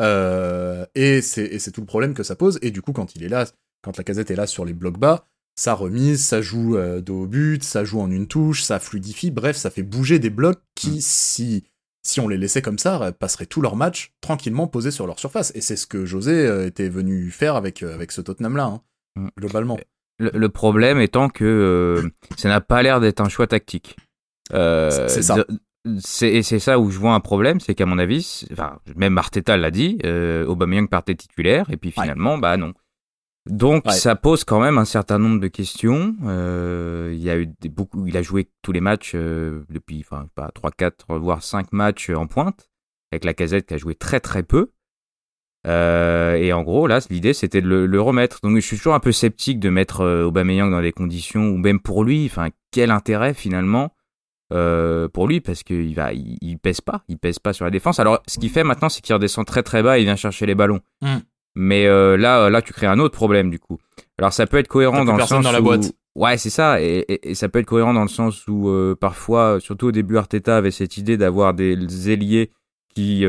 Euh, 0.00 0.84
et 0.94 1.22
c'est 1.22 1.72
tout 1.72 1.80
le 1.80 1.86
problème 1.86 2.14
que 2.14 2.22
ça 2.22 2.36
pose. 2.36 2.58
Et 2.62 2.70
du 2.70 2.82
coup, 2.82 2.92
quand 2.92 3.16
il 3.16 3.22
est 3.22 3.28
là, 3.28 3.46
quand 3.82 3.96
la 3.96 4.04
casette 4.04 4.30
est 4.30 4.36
là 4.36 4.46
sur 4.46 4.66
les 4.66 4.74
blocs 4.74 4.98
bas, 4.98 5.24
ça 5.56 5.74
remise, 5.74 6.22
ça 6.22 6.42
joue 6.42 6.76
euh, 6.76 7.00
dos 7.00 7.22
au 7.22 7.26
but, 7.26 7.64
ça 7.64 7.84
joue 7.84 8.00
en 8.00 8.10
une 8.10 8.26
touche, 8.26 8.62
ça 8.62 8.78
fluidifie, 8.78 9.30
bref, 9.30 9.56
ça 9.56 9.70
fait 9.70 9.82
bouger 9.82 10.18
des 10.18 10.30
blocs 10.30 10.60
qui, 10.74 10.98
mm. 10.98 11.00
si 11.00 11.64
si 12.02 12.18
on 12.18 12.28
les 12.28 12.38
laissait 12.38 12.62
comme 12.62 12.78
ça, 12.78 13.12
passeraient 13.12 13.44
tout 13.44 13.60
leur 13.60 13.76
match 13.76 14.14
tranquillement 14.22 14.66
posés 14.66 14.90
sur 14.90 15.06
leur 15.06 15.18
surface. 15.18 15.52
Et 15.54 15.60
c'est 15.60 15.76
ce 15.76 15.86
que 15.86 16.06
José 16.06 16.66
était 16.66 16.88
venu 16.88 17.30
faire 17.30 17.56
avec, 17.56 17.82
avec 17.82 18.10
ce 18.10 18.22
Tottenham-là. 18.22 18.64
Hein. 18.64 18.82
Mm. 19.16 19.28
globalement. 19.36 19.78
Le, 20.18 20.48
problème 20.50 21.00
étant 21.00 21.30
que 21.30 21.44
euh, 21.44 22.10
ça 22.36 22.50
n'a 22.50 22.60
pas 22.60 22.82
l'air 22.82 23.00
d'être 23.00 23.20
un 23.22 23.30
choix 23.30 23.46
tactique. 23.46 23.96
Euh, 24.52 25.08
c'est 25.08 25.22
ça. 25.22 25.44
Et 26.20 26.42
c'est 26.42 26.58
ça 26.58 26.78
où 26.78 26.90
je 26.90 26.98
vois 26.98 27.14
un 27.14 27.20
problème, 27.20 27.58
c'est 27.58 27.74
qu'à 27.74 27.86
mon 27.86 27.98
avis, 27.98 28.46
enfin, 28.52 28.78
même 28.96 29.16
Arteta 29.16 29.56
l'a 29.56 29.70
dit, 29.70 29.96
euh, 30.04 30.44
Aubameyang 30.44 30.88
partait 30.88 31.14
titulaire, 31.14 31.70
et 31.70 31.78
puis 31.78 31.90
finalement, 31.90 32.36
bah 32.36 32.58
non. 32.58 32.74
Donc 33.48 33.90
ça 33.90 34.14
pose 34.14 34.44
quand 34.44 34.60
même 34.60 34.76
un 34.76 34.84
certain 34.84 35.18
nombre 35.18 35.40
de 35.40 35.48
questions. 35.48 36.14
Euh, 36.24 37.12
il 37.14 37.22
y 37.22 37.30
a 37.30 37.38
eu 37.38 37.46
des, 37.46 37.70
beaucoup, 37.70 38.06
il 38.06 38.14
a 38.18 38.22
joué 38.22 38.50
tous 38.60 38.72
les 38.72 38.82
matchs 38.82 39.14
depuis, 39.14 40.04
enfin 40.06 40.28
pas 40.34 40.50
3, 40.54 40.70
4, 40.72 41.16
voire 41.16 41.42
5 41.42 41.72
matchs 41.72 42.10
en 42.10 42.26
pointe, 42.26 42.68
avec 43.10 43.24
la 43.24 43.32
casette 43.32 43.66
qui 43.66 43.72
a 43.72 43.78
joué 43.78 43.94
très 43.94 44.20
très 44.20 44.42
peu. 44.42 44.70
Euh, 45.66 46.34
et 46.36 46.52
en 46.52 46.62
gros, 46.62 46.86
là, 46.86 47.00
l'idée, 47.10 47.34
c'était 47.34 47.60
de 47.60 47.68
le, 47.68 48.00
remettre. 48.00 48.40
Donc, 48.42 48.56
je 48.56 48.60
suis 48.60 48.76
toujours 48.76 48.94
un 48.94 49.00
peu 49.00 49.12
sceptique 49.12 49.60
de 49.60 49.68
mettre 49.68 50.00
euh, 50.02 50.24
Aubameyang 50.24 50.70
dans 50.70 50.80
des 50.80 50.92
conditions 50.92 51.48
où 51.48 51.58
même 51.58 51.80
pour 51.80 52.04
lui, 52.04 52.26
enfin, 52.26 52.48
quel 52.70 52.90
intérêt 52.90 53.34
finalement 53.34 53.92
euh, 54.52 55.08
pour 55.08 55.28
lui? 55.28 55.40
Parce 55.40 55.62
qu'il 55.62 55.94
va, 55.94 56.12
il, 56.12 56.58
pèse 56.58 56.80
pas, 56.80 57.02
il 57.08 57.18
pèse 57.18 57.38
pas 57.38 57.52
sur 57.52 57.64
la 57.64 57.70
défense. 57.70 58.00
Alors, 58.00 58.22
ce 58.26 58.38
qu'il 58.38 58.50
fait 58.50 58.64
maintenant, 58.64 58.88
c'est 58.88 59.02
qu'il 59.02 59.14
redescend 59.14 59.46
très 59.46 59.62
très 59.62 59.82
bas 59.82 59.98
et 59.98 60.02
il 60.02 60.04
vient 60.04 60.16
chercher 60.16 60.46
les 60.46 60.54
ballons. 60.54 60.80
Hmm. 61.02 61.18
Mais 61.56 61.86
là, 61.86 62.48
là, 62.48 62.62
tu 62.62 62.72
crées 62.72 62.86
un 62.86 63.00
autre 63.00 63.14
problème 63.14 63.50
du 63.50 63.58
coup. 63.58 63.78
Alors, 64.18 64.32
ça 64.32 64.46
peut 64.46 64.56
être 64.58 64.68
cohérent 64.68 65.04
dans 65.04 65.16
le 65.16 65.22
sens 65.24 65.42
dans 65.44 65.52
la 65.52 65.60
boîte. 65.60 65.92
Ouais, 66.14 66.38
c'est 66.38 66.50
ça, 66.50 66.80
et, 66.80 67.04
et, 67.08 67.34
ça 67.34 67.48
peut 67.48 67.60
être 67.60 67.66
cohérent 67.66 67.92
dans 67.92 68.02
le 68.02 68.08
sens 68.08 68.46
où 68.46 68.72
parfois, 69.00 69.58
surtout 69.60 69.88
au 69.88 69.92
début, 69.92 70.16
Arteta 70.16 70.56
avait 70.56 70.70
cette 70.70 70.96
idée 70.96 71.16
d'avoir 71.16 71.52
des 71.52 72.10
ailiers 72.10 72.50
qui 72.94 73.26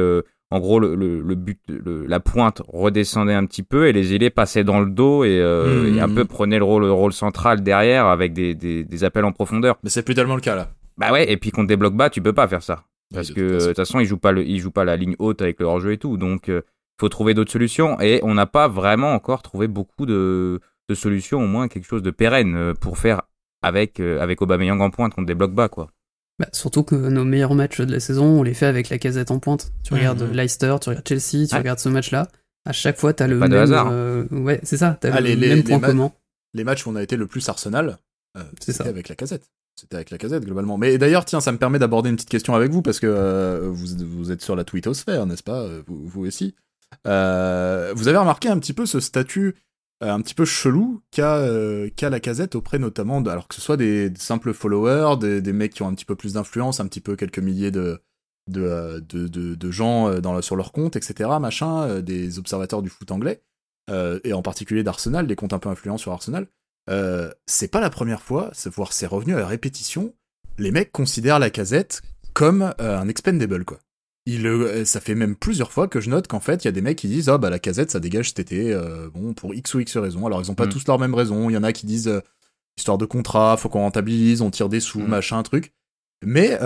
en 0.52 0.60
gros, 0.60 0.80
le, 0.80 0.96
le, 0.96 1.36
but, 1.36 1.60
la 1.70 2.20
pointe 2.20 2.62
redescendait 2.68 3.34
un 3.34 3.46
petit 3.46 3.64
peu 3.64 3.88
et 3.88 3.94
les 3.94 4.14
ailiers 4.14 4.30
passaient 4.30 4.66
dans 4.66 4.82
le 4.82 4.92
dos 4.92 5.24
et, 5.24 5.40
euh, 5.40 5.98
un 6.02 6.08
mmh. 6.08 6.16
peu 6.16 6.26
prenaient 6.26 6.58
le 6.58 6.66
rôle, 6.66 6.84
le 6.84 6.92
rôle 6.92 7.14
central 7.14 7.64
derrière 7.64 8.08
avec 8.08 8.34
des, 8.34 8.54
des, 8.54 8.84
des 8.84 9.04
appels 9.06 9.24
en 9.24 9.32
profondeur. 9.32 9.78
Mais 9.82 9.90
c'est 9.90 10.04
plus 10.04 10.14
tellement 10.14 10.36
le 10.36 10.42
cas 10.42 10.56
là. 10.56 10.68
Bah 10.98 11.14
ouais, 11.14 11.32
et 11.32 11.38
puis 11.38 11.52
contre 11.52 11.68
des 11.68 11.78
blocs 11.78 11.96
bas, 11.96 12.10
tu 12.10 12.22
peux 12.22 12.34
pas 12.34 12.50
faire 12.50 12.62
ça. 12.62 12.84
Parce 13.14 13.32
que 13.32 13.60
de 13.60 13.68
toute 13.68 13.78
façon, 13.78 14.02
ils 14.02 14.06
jouent 14.06 14.18
pas 14.18 14.34
le, 14.34 14.46
ils 14.46 14.60
jouent 14.60 14.72
pas 14.72 14.84
la 14.84 14.98
ligne 14.98 15.16
haute 15.20 15.42
avec 15.42 15.60
le 15.60 15.66
hors-jeu 15.66 15.94
et 15.94 15.98
tout. 15.98 16.18
Donc, 16.18 16.48
il 16.48 16.56
euh, 16.56 16.62
faut 17.00 17.10
trouver 17.10 17.34
d'autres 17.34 17.52
solutions. 17.52 18.00
Et 18.02 18.20
on 18.24 18.34
n'a 18.34 18.46
pas 18.46 18.68
vraiment 18.68 19.14
encore 19.14 19.42
trouvé 19.42 19.68
beaucoup 19.68 20.06
de, 20.06 20.60
de, 20.90 20.96
solutions, 20.96 21.42
au 21.44 21.48
moins 21.48 21.68
quelque 21.70 21.88
chose 21.88 22.04
de 22.04 22.12
pérenne 22.12 22.56
euh, 22.56 22.74
pour 22.74 22.98
faire 22.98 23.24
avec, 23.62 24.00
avec 24.00 24.42
Aubameyang 24.42 24.82
en 24.82 24.90
pointe 24.90 25.14
contre 25.14 25.28
des 25.28 25.36
blocs 25.36 25.54
bas, 25.54 25.70
quoi. 25.70 25.90
Bah, 26.42 26.48
surtout 26.54 26.82
que 26.82 26.96
nos 26.96 27.24
meilleurs 27.24 27.54
matchs 27.54 27.82
de 27.82 27.92
la 27.92 28.00
saison, 28.00 28.26
on 28.26 28.42
les 28.42 28.56
fait 28.56 28.66
avec 28.66 28.90
la 28.90 28.98
casette 28.98 29.30
en 29.30 29.38
pointe. 29.38 29.72
Tu 29.84 29.94
regardes 29.94 30.24
mhm. 30.24 30.32
Leicester, 30.32 30.76
tu 30.82 30.90
regardes 30.90 31.08
Chelsea, 31.08 31.46
tu 31.48 31.56
regardes 31.56 31.78
ce 31.78 31.88
match-là. 31.88 32.30
À 32.66 32.72
chaque 32.72 32.98
fois, 32.98 33.14
t'as 33.14 33.28
le 33.28 33.38
même. 33.38 33.54
Euh, 33.54 34.26
ouais, 34.32 34.60
c'est 34.64 34.78
ça. 34.78 34.98
T'as 35.00 35.12
ah, 35.14 35.22
le 35.22 35.36
même 35.36 35.64
point 35.64 35.80
commun. 35.80 36.12
Les 36.56 36.64
matchs 36.64 36.88
où 36.88 36.90
on 36.90 36.96
a 36.96 37.04
été 37.04 37.16
le 37.16 37.28
plus 37.28 37.48
Arsenal, 37.48 38.00
euh, 38.38 38.44
c'était 38.60 38.88
avec 38.88 39.08
la 39.08 39.16
casette. 39.16 39.44
C'était 39.80 39.98
avec 39.98 40.10
la 40.10 40.18
casette 40.18 40.44
globalement. 40.44 40.80
Mais 40.80 40.98
d'ailleurs, 40.98 41.26
tiens, 41.26 41.42
ça 41.42 41.52
me 41.52 41.60
permet 41.60 41.78
d'aborder 41.78 42.10
une 42.10 42.16
petite 42.16 42.30
question 42.30 42.56
avec 42.56 42.72
vous 42.72 42.82
parce 42.82 43.00
que 43.00 43.06
euh, 43.08 43.70
vous, 43.70 43.86
vous, 44.00 44.32
êtes 44.32 44.42
sur 44.42 44.56
la 44.56 44.64
twittosphère, 44.64 45.28
n'est-ce 45.28 45.44
pas 45.44 45.68
vous, 45.86 46.08
vous, 46.08 46.26
aussi. 46.26 46.56
vous 47.06 47.10
avez 47.10 48.18
remarqué 48.18 48.50
un 48.50 48.58
petit 48.58 48.74
peu 48.74 48.88
ce 48.88 49.00
statut 49.00 49.50
euh, 49.50 49.54
un 50.02 50.22
petit 50.22 50.34
peu 50.34 50.46
chelou 50.46 51.02
qu'a 51.12 51.38
euh, 51.38 51.90
la 52.02 52.20
casette 52.20 52.56
auprès 52.56 52.80
notamment, 52.80 53.22
de, 53.22 53.30
alors 53.30 53.48
que 53.48 53.56
ce 53.56 53.62
soit 53.62 53.78
des, 53.78 54.12
simples 54.16 54.54
followers, 54.54 55.18
des, 55.20 55.42
des, 55.42 55.54
mecs 55.54 55.74
qui 55.74 55.84
ont 55.84 55.88
un 55.88 55.94
petit 55.94 56.06
peu 56.06 56.16
plus 56.16 56.34
d'influence, 56.34 56.80
un 56.80 56.88
petit 56.88 57.02
peu 57.02 57.16
quelques 57.16 57.40
milliers 57.40 57.72
de, 57.72 58.02
de, 58.50 58.62
euh, 58.62 59.00
de, 59.00 59.28
de, 59.28 59.72
gens 59.72 60.20
dans, 60.20 60.42
sur 60.42 60.56
leur 60.56 60.72
compte, 60.72 60.96
etc., 60.96 61.30
machin, 61.40 62.02
des 62.02 62.40
observateurs 62.40 62.82
du 62.82 62.90
foot 62.90 63.12
anglais, 63.12 63.44
et 64.24 64.34
en 64.34 64.42
particulier 64.42 64.84
d'Arsenal, 64.84 65.28
des 65.28 65.36
comptes 65.36 65.54
un 65.54 65.60
peu 65.60 65.70
influents 65.70 65.98
sur 65.98 66.12
Arsenal. 66.12 66.48
c'est 67.46 67.72
pas 67.72 67.82
la 67.82 67.90
première 67.90 68.22
fois, 68.22 68.52
voire 68.76 68.94
c'est 68.94 69.08
revenu 69.08 69.36
à 69.36 69.46
répétition, 69.46 70.14
les 70.58 70.72
mecs 70.72 70.92
considèrent 70.92 71.40
la 71.40 71.50
casette 71.50 72.02
comme 72.34 72.74
un 72.80 73.08
expendable, 73.08 73.66
quoi. 73.66 73.80
Il, 74.28 74.46
euh, 74.46 74.86
ça 74.86 75.00
fait 75.00 75.16
même 75.16 75.36
plusieurs 75.36 75.72
fois 75.72 75.88
que 75.88 76.00
je 76.00 76.10
note 76.10 76.28
qu'en 76.28 76.40
fait, 76.40 76.64
il 76.64 76.68
y 76.68 76.70
a 76.70 76.72
des 76.72 76.82
mecs 76.82 76.98
qui 76.98 77.08
disent 77.08 77.30
Ah, 77.30 77.38
bah 77.38 77.50
la 77.50 77.60
casette, 77.60 77.92
ça 77.92 78.00
dégage 78.00 78.30
cet 78.30 78.40
été, 78.40 78.72
euh, 78.72 79.10
bon, 79.10 79.34
pour 79.34 79.54
X 79.56 79.74
ou 79.74 79.80
X 79.80 79.98
raisons. 79.98 80.26
Alors, 80.28 80.42
ils 80.42 80.52
ont 80.52 80.56
pas 80.56 80.68
mm. 80.68 80.70
tous 80.70 80.88
leur 80.88 81.00
même 81.00 81.16
raison. 81.16 81.50
Il 81.50 81.54
y 81.54 81.58
en 81.58 81.64
a 81.64 81.74
qui 81.74 81.88
disent 81.88 82.08
euh, 82.08 82.22
Histoire 82.78 82.98
de 82.98 83.06
contrat, 83.06 83.58
faut 83.58 83.70
qu'on 83.70 83.80
rentabilise, 83.80 84.42
on 84.42 84.52
tire 84.52 84.70
des 84.70 84.80
sous, 84.80 85.00
mm. 85.00 85.08
machin, 85.08 85.42
truc. 85.44 85.74
Mais 86.24 86.58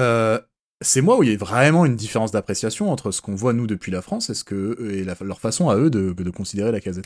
c'est 0.81 0.99
moi 0.99 1.17
où 1.17 1.23
il 1.23 1.31
y 1.31 1.33
a 1.33 1.37
vraiment 1.37 1.85
une 1.85 1.95
différence 1.95 2.31
d'appréciation 2.31 2.91
entre 2.91 3.11
ce 3.11 3.21
qu'on 3.21 3.35
voit 3.35 3.53
nous 3.53 3.65
depuis 3.65 3.91
la 3.93 4.01
France 4.01 4.29
et, 4.29 4.33
ce 4.33 4.43
que, 4.43 4.91
et 4.91 5.05
leur 5.23 5.39
façon 5.39 5.69
à 5.69 5.77
eux 5.77 5.89
de, 5.89 6.11
de, 6.11 6.29
considérer 6.29 6.73
la 6.73 6.81
casette. 6.81 7.05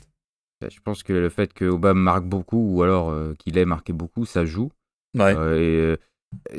Je 0.67 0.79
pense 0.83 1.03
que 1.03 1.13
le 1.13 1.29
fait 1.29 1.53
que 1.53 1.65
Obama 1.65 1.99
marque 1.99 2.25
beaucoup 2.25 2.75
ou 2.75 2.81
alors 2.81 3.15
qu'il 3.38 3.59
ait 3.59 3.65
marqué 3.65 3.93
beaucoup, 3.93 4.25
ça 4.25 4.45
joue. 4.45 4.71
Ouais. 5.15 5.35
et 5.62 5.97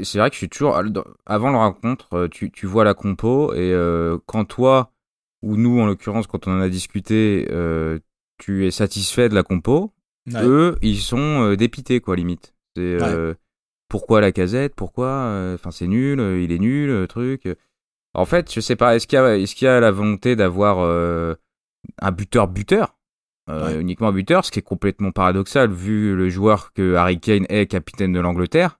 c'est 0.02 0.18
vrai 0.18 0.30
que 0.30 0.34
je 0.34 0.38
suis 0.38 0.48
toujours. 0.48 0.80
Avant 1.26 1.50
le 1.50 1.56
rencontre, 1.56 2.08
euh, 2.14 2.28
tu, 2.28 2.50
tu 2.50 2.66
vois 2.66 2.84
la 2.84 2.94
compo 2.94 3.52
et 3.54 3.72
euh, 3.72 4.18
quand 4.26 4.44
toi, 4.44 4.92
ou 5.42 5.56
nous 5.56 5.80
en 5.80 5.86
l'occurrence, 5.86 6.26
quand 6.26 6.46
on 6.46 6.52
en 6.52 6.60
a 6.60 6.68
discuté, 6.68 7.46
euh, 7.50 7.98
tu 8.38 8.66
es 8.66 8.70
satisfait 8.70 9.28
de 9.28 9.34
la 9.34 9.42
compo, 9.42 9.92
eux, 10.34 10.76
ils 10.82 11.00
sont 11.00 11.54
dépités, 11.54 12.00
quoi, 12.00 12.16
limite. 12.16 12.54
C'est 12.76 12.98
pourquoi 13.88 14.20
la 14.20 14.30
casette? 14.30 14.74
Pourquoi 14.76 15.52
Enfin, 15.54 15.70
c'est 15.70 15.88
nul, 15.88 16.20
il 16.40 16.52
est 16.52 16.58
nul, 16.58 17.08
truc. 17.08 17.48
En 18.14 18.24
fait, 18.24 18.52
je 18.52 18.60
sais 18.60 18.76
pas, 18.76 18.94
est-ce 18.96 19.06
qu'il 19.06 19.18
y, 19.18 19.22
a, 19.22 19.36
est 19.36 19.52
qu'il 19.52 19.64
y 19.66 19.68
a 19.68 19.80
la 19.80 19.90
volonté 19.90 20.36
d'avoir 20.36 20.78
un 22.00 22.12
buteur-buteur 22.12 22.96
uniquement 23.48 24.08
un 24.08 24.12
buteur, 24.12 24.44
ce 24.44 24.52
qui 24.52 24.60
est 24.60 24.62
complètement 24.62 25.10
paradoxal 25.10 25.72
vu 25.72 26.14
le 26.14 26.28
joueur 26.28 26.72
que 26.72 26.94
Harry 26.94 27.18
Kane 27.18 27.46
est 27.48 27.66
capitaine 27.66 28.12
de 28.12 28.20
l'Angleterre 28.20 28.79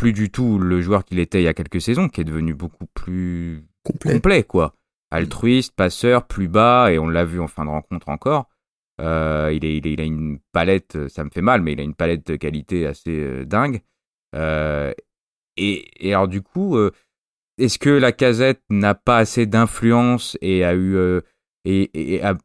plus 0.00 0.14
du 0.14 0.30
tout 0.30 0.58
le 0.58 0.80
joueur 0.80 1.04
qu'il 1.04 1.18
était 1.18 1.42
il 1.42 1.44
y 1.44 1.48
a 1.48 1.52
quelques 1.52 1.82
saisons, 1.82 2.08
qui 2.08 2.22
est 2.22 2.24
devenu 2.24 2.54
beaucoup 2.54 2.86
plus 2.86 3.66
complet, 4.02 4.44
quoi. 4.44 4.74
Altruiste, 5.10 5.76
passeur, 5.76 6.26
plus 6.26 6.48
bas, 6.48 6.90
et 6.90 6.98
on 6.98 7.06
l'a 7.06 7.26
vu 7.26 7.38
en 7.38 7.48
fin 7.48 7.66
de 7.66 7.70
rencontre 7.70 8.08
encore. 8.08 8.48
Euh, 9.02 9.50
il, 9.52 9.62
est, 9.62 9.76
il, 9.76 10.00
a 10.00 10.04
une 10.04 10.38
palette, 10.52 11.06
ça 11.08 11.22
me 11.22 11.28
fait 11.28 11.42
mal, 11.42 11.60
mais 11.60 11.74
il 11.74 11.80
a 11.80 11.82
une 11.82 11.94
palette 11.94 12.26
de 12.26 12.36
qualité 12.36 12.86
assez 12.86 13.10
euh, 13.10 13.44
dingue. 13.44 13.82
Euh, 14.34 14.94
et, 15.58 16.08
et, 16.08 16.14
alors 16.14 16.28
du 16.28 16.40
coup, 16.40 16.78
est-ce 17.58 17.78
que 17.78 17.90
la 17.90 18.12
casette 18.12 18.62
n'a 18.70 18.94
pas 18.94 19.18
assez 19.18 19.44
d'influence 19.44 20.38
et 20.40 20.64
a 20.64 20.74
eu 20.74 20.96
et, 21.66 22.14
et 22.14 22.22
a, 22.22 22.38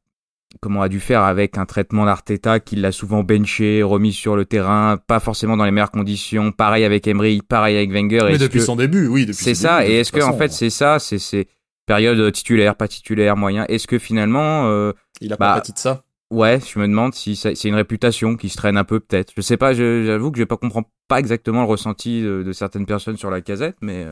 comment 0.62 0.82
a 0.82 0.90
dû 0.90 1.00
faire 1.00 1.24
avec 1.24 1.58
un 1.58 1.66
traitement 1.66 2.06
d'Arteta 2.06 2.60
qui 2.60 2.76
l'a 2.76 2.92
souvent 2.92 3.24
benché, 3.24 3.84
remis 3.84 4.14
sur 4.14 4.36
le 4.36 4.46
terrain, 4.46 4.98
pas 5.08 5.20
forcément 5.20 5.58
dans 5.58 5.66
les 5.66 5.72
meilleures 5.72 5.92
conditions. 5.92 6.52
Pareil 6.52 6.84
avec 6.84 7.08
Emery, 7.08 7.42
pareil 7.42 7.78
avec 7.78 7.92
Wenger. 7.92 8.22
Mais 8.26 8.38
depuis 8.38 8.62
son 8.62 8.76
début, 8.76 9.08
oui. 9.08 9.28
C'est 9.34 9.56
ça. 9.56 9.88
et 9.88 9.94
est-ce 10.00 10.12
que 10.12 10.22
en 10.22 10.38
fait 10.38 10.52
c'est 10.52 10.70
ça, 10.70 11.00
c'est 11.00 11.20
ces 11.20 11.48
périodes 11.86 12.32
titulaires, 12.32 12.76
pas 12.76 12.88
titulaires, 12.88 13.38
moyen. 13.38 13.66
Est-ce 13.68 13.88
que 13.88 14.00
finalement, 14.00 14.68
euh, 14.68 14.92
il 15.22 15.32
a 15.34 15.38
pas 15.38 15.56
bah, 15.56 15.62
de 15.62 15.78
ça 15.78 16.04
Ouais, 16.32 16.60
je 16.60 16.80
me 16.80 16.88
demande 16.88 17.14
si 17.14 17.36
c'est 17.36 17.64
une 17.66 17.76
réputation 17.76 18.36
qui 18.36 18.50
se 18.50 18.58
traîne 18.58 18.78
un 18.78 18.84
peu 18.84 19.00
peut-être. 19.00 19.32
Je 19.36 19.42
sais 19.42 19.58
pas. 19.58 19.74
J'avoue 19.74 20.32
que 20.32 20.40
je 20.40 20.44
pas 20.44 20.58
comprends 20.58 20.90
pas 21.08 21.20
exactement 21.20 21.62
le 21.62 21.68
ressenti 21.68 22.22
de, 22.22 22.52
certaines 22.52 22.86
personnes 22.86 23.18
sur 23.18 23.30
la 23.30 23.42
casette, 23.42 23.78
mais. 23.82 24.06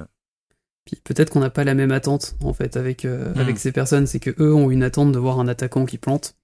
Euh. 0.83 0.89
Puis 0.89 1.01
peut-être 1.03 1.29
qu'on 1.29 1.39
n'a 1.39 1.49
pas 1.49 1.63
la 1.63 1.73
même 1.73 1.91
attente 1.91 2.35
en 2.43 2.53
fait 2.53 2.77
avec, 2.77 3.05
euh, 3.05 3.33
hmm. 3.33 3.39
avec 3.39 3.57
ces 3.57 3.71
personnes, 3.71 4.07
c'est 4.07 4.19
que 4.19 4.31
eux 4.39 4.53
ont 4.53 4.69
une 4.69 4.83
attente 4.83 5.11
de 5.11 5.19
voir 5.19 5.39
un 5.39 5.47
attaquant 5.47 5.85
qui 5.85 5.97
plante, 5.97 6.35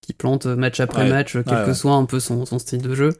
qui 0.00 0.12
plante 0.12 0.46
match 0.46 0.80
après 0.80 1.08
match, 1.08 1.32
quel 1.32 1.66
que 1.66 1.74
soit 1.74 1.94
un 1.94 2.04
peu 2.04 2.20
son, 2.20 2.46
son, 2.46 2.58
style 2.58 2.82
de 2.82 2.94
jeu. 2.94 3.12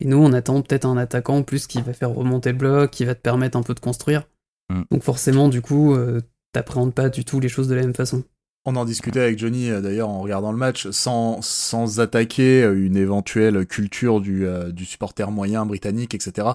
Et 0.00 0.06
nous, 0.06 0.18
on 0.18 0.32
attend 0.32 0.62
peut-être 0.62 0.84
un 0.84 0.96
attaquant 0.96 1.38
en 1.38 1.42
plus 1.42 1.66
qui 1.66 1.80
va 1.80 1.92
faire 1.92 2.10
remonter 2.10 2.52
le 2.52 2.58
bloc, 2.58 2.90
qui 2.90 3.04
va 3.04 3.14
te 3.14 3.20
permettre 3.20 3.56
un 3.56 3.62
peu 3.62 3.74
de 3.74 3.80
construire. 3.80 4.28
Hmm. 4.70 4.82
Donc 4.90 5.02
forcément, 5.02 5.48
du 5.48 5.62
coup, 5.62 5.94
euh, 5.94 6.20
t'appréhendes 6.52 6.94
pas 6.94 7.08
du 7.08 7.24
tout 7.24 7.40
les 7.40 7.48
choses 7.48 7.68
de 7.68 7.74
la 7.74 7.82
même 7.82 7.94
façon. 7.94 8.22
On 8.64 8.76
en 8.76 8.84
discutait 8.84 9.20
avec 9.20 9.38
Johnny 9.38 9.70
euh, 9.70 9.80
d'ailleurs 9.80 10.10
en 10.10 10.20
regardant 10.20 10.52
le 10.52 10.58
match, 10.58 10.90
sans, 10.90 11.40
sans 11.42 12.00
attaquer 12.00 12.62
une 12.62 12.96
éventuelle 12.96 13.66
culture 13.66 14.20
du, 14.20 14.46
du 14.72 14.84
supporter 14.84 15.30
moyen 15.30 15.64
britannique, 15.64 16.14
etc. 16.14 16.48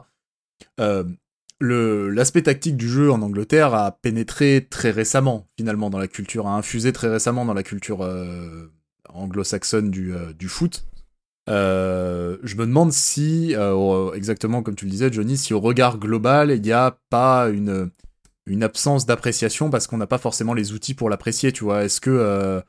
Euh, 0.79 1.03
l'aspect 1.63 2.43
tactique 2.43 2.77
du 2.77 2.87
jeu 2.87 3.11
en 3.11 3.21
Angleterre 3.21 3.73
a 3.73 3.91
pénétré 3.91 4.67
très 4.69 4.91
récemment, 4.91 5.47
finalement, 5.57 5.89
dans 5.89 5.97
la 5.97 6.07
culture, 6.07 6.47
a 6.47 6.55
infusé 6.55 6.93
très 6.93 7.09
récemment 7.09 7.45
dans 7.45 7.53
la 7.53 7.63
culture 7.63 8.03
euh, 8.03 8.71
anglo-saxonne 9.09 9.89
du, 9.89 10.13
euh, 10.13 10.33
du, 10.33 10.47
foot. 10.47 10.85
Euh, 11.49 12.37
je 12.43 12.55
me 12.55 12.65
demande 12.65 12.91
si, 12.91 13.55
exactement 14.13 14.63
comme 14.63 14.75
tu 14.75 14.85
le 14.85 14.91
disais, 14.91 15.11
Johnny, 15.11 15.37
si 15.37 15.53
au 15.53 15.59
regard 15.59 15.99
global, 15.99 16.51
il 16.51 16.61
n'y 16.61 16.71
a 16.71 16.97
pas 17.09 17.49
une, 17.49 17.89
une 18.45 18.63
absence 18.63 19.05
d'appréciation 19.05 19.69
parce 19.69 19.87
qu'on 19.87 19.97
n'a 19.97 20.07
pas 20.07 20.17
forcément 20.17 20.53
les 20.53 20.73
outils 20.73 20.93
pour 20.93 21.09
l'apprécier, 21.09 21.51
tu 21.51 21.63
vois. 21.63 21.83
Est-ce 21.83 22.01
que, 22.01 22.61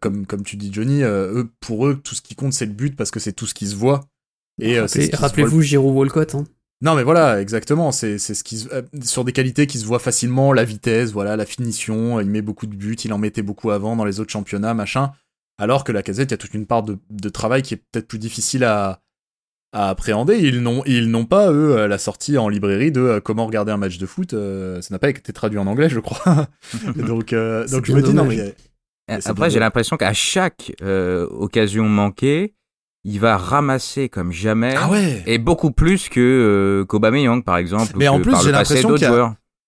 comme, 0.00 0.26
comme 0.26 0.42
tu 0.42 0.56
dis, 0.56 0.72
Johnny, 0.72 1.02
eux, 1.02 1.48
pour 1.60 1.86
eux, 1.86 2.00
tout 2.02 2.14
ce 2.14 2.22
qui 2.22 2.34
compte, 2.34 2.52
c'est 2.52 2.66
le 2.66 2.72
but 2.72 2.96
parce 2.96 3.10
que 3.10 3.20
c'est 3.20 3.32
tout 3.32 3.46
ce 3.46 3.54
qui 3.54 3.66
se 3.66 3.76
voit. 3.76 4.00
Et 4.60 4.78
rappelez-vous 4.80 5.62
Giroud 5.62 5.94
Walcott. 5.94 6.34
Hein. 6.34 6.44
Non, 6.82 6.96
mais 6.96 7.04
voilà, 7.04 7.40
exactement. 7.40 7.92
C'est 7.92 8.18
ce 8.18 8.42
qui 8.42 8.68
euh, 8.72 8.82
sur 9.02 9.24
des 9.24 9.32
qualités 9.32 9.68
qui 9.68 9.78
se 9.78 9.86
voient 9.86 10.00
facilement, 10.00 10.52
la 10.52 10.64
vitesse, 10.64 11.12
voilà, 11.12 11.36
la 11.36 11.46
finition. 11.46 12.20
Il 12.20 12.28
met 12.28 12.42
beaucoup 12.42 12.66
de 12.66 12.74
buts, 12.74 12.96
il 13.04 13.12
en 13.12 13.18
mettait 13.18 13.42
beaucoup 13.42 13.70
avant 13.70 13.94
dans 13.94 14.04
les 14.04 14.18
autres 14.18 14.32
championnats, 14.32 14.74
machin. 14.74 15.12
Alors 15.58 15.84
que 15.84 15.92
la 15.92 16.02
casette, 16.02 16.30
il 16.30 16.32
y 16.32 16.34
a 16.34 16.38
toute 16.38 16.54
une 16.54 16.66
part 16.66 16.82
de, 16.82 17.28
travail 17.28 17.62
qui 17.62 17.74
est 17.74 17.76
peut-être 17.76 18.08
plus 18.08 18.18
difficile 18.18 18.64
à, 18.64 19.00
à 19.72 19.90
appréhender. 19.90 20.40
Ils 20.40 20.60
n'ont 20.60 20.82
ils 20.84 21.08
n'ont 21.08 21.24
pas 21.24 21.52
eux 21.52 21.78
euh, 21.78 21.86
la 21.86 21.98
sortie 21.98 22.36
en 22.36 22.48
librairie 22.48 22.90
de 22.90 23.00
euh, 23.00 23.20
comment 23.20 23.46
regarder 23.46 23.70
un 23.70 23.76
match 23.76 23.98
de 23.98 24.06
foot. 24.06 24.32
ça 24.32 24.88
n'a 24.90 24.98
pas 24.98 25.10
été 25.10 25.32
traduit 25.32 25.60
en 25.60 25.68
anglais, 25.68 25.88
je 25.88 26.00
crois. 26.00 26.48
donc 26.96 27.32
donc 27.32 27.86
je 27.86 27.92
me 27.92 28.02
dis 28.02 28.12
non 28.12 28.24
mais. 28.24 28.56
Après, 29.24 29.50
j'ai 29.50 29.60
l'impression 29.60 29.96
qu'à 29.96 30.14
chaque 30.14 30.72
occasion 30.80 31.88
manquée, 31.88 32.54
il 33.04 33.18
va 33.20 33.36
ramasser 33.36 34.08
comme 34.08 34.32
jamais 34.32 34.74
ah 34.76 34.90
ouais. 34.90 35.22
et 35.26 35.38
beaucoup 35.38 35.72
plus 35.72 36.08
que 36.08 36.20
euh, 36.20 36.84
qu'Aubameyang 36.84 37.42
par 37.42 37.56
exemple 37.56 37.92
mais 37.96 38.08
en 38.08 38.20
plus 38.20 38.34
j'ai 38.42 38.52
l'impression 38.52 38.96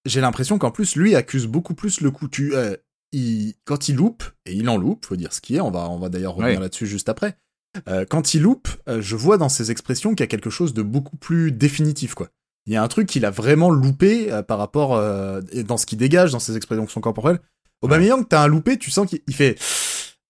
j'ai 0.04 0.20
l'impression 0.20 0.58
qu'en 0.58 0.70
plus 0.70 0.96
lui 0.96 1.14
accuse 1.14 1.46
beaucoup 1.46 1.74
plus 1.74 2.00
le 2.00 2.10
coup. 2.10 2.28
Tu 2.28 2.54
euh, 2.54 2.76
il, 3.12 3.54
quand 3.64 3.88
il 3.88 3.96
loupe 3.96 4.24
et 4.44 4.52
il 4.52 4.68
en 4.68 4.76
loupe 4.76 5.06
faut 5.06 5.16
dire 5.16 5.32
ce 5.32 5.40
qui 5.40 5.56
est 5.56 5.60
on 5.60 5.70
va 5.70 5.88
on 5.88 5.98
va 5.98 6.08
d'ailleurs 6.08 6.34
revenir 6.34 6.60
là-dessus 6.60 6.86
juste 6.86 7.08
après 7.08 7.36
euh, 7.88 8.04
quand 8.08 8.34
il 8.34 8.42
loupe 8.42 8.68
euh, 8.88 9.00
je 9.00 9.16
vois 9.16 9.38
dans 9.38 9.48
ses 9.48 9.70
expressions 9.70 10.10
qu'il 10.10 10.20
y 10.20 10.24
a 10.24 10.28
quelque 10.28 10.50
chose 10.50 10.74
de 10.74 10.82
beaucoup 10.82 11.16
plus 11.16 11.52
définitif 11.52 12.14
quoi. 12.14 12.28
Il 12.66 12.72
y 12.72 12.76
a 12.76 12.82
un 12.82 12.88
truc 12.88 13.06
qu'il 13.06 13.26
a 13.26 13.30
vraiment 13.30 13.68
loupé 13.68 14.30
par 14.48 14.56
rapport 14.56 14.96
dans 14.96 15.76
ce 15.76 15.84
qu'il 15.84 15.98
dégage 15.98 16.32
dans 16.32 16.38
ses 16.38 16.56
expressions 16.56 17.00
corporelles. 17.02 17.38
Aubameyang 17.82 18.26
t'as 18.26 18.42
un 18.42 18.46
loupé 18.46 18.78
tu 18.78 18.90
sens 18.90 19.06
qu'il 19.06 19.34
fait 19.34 19.56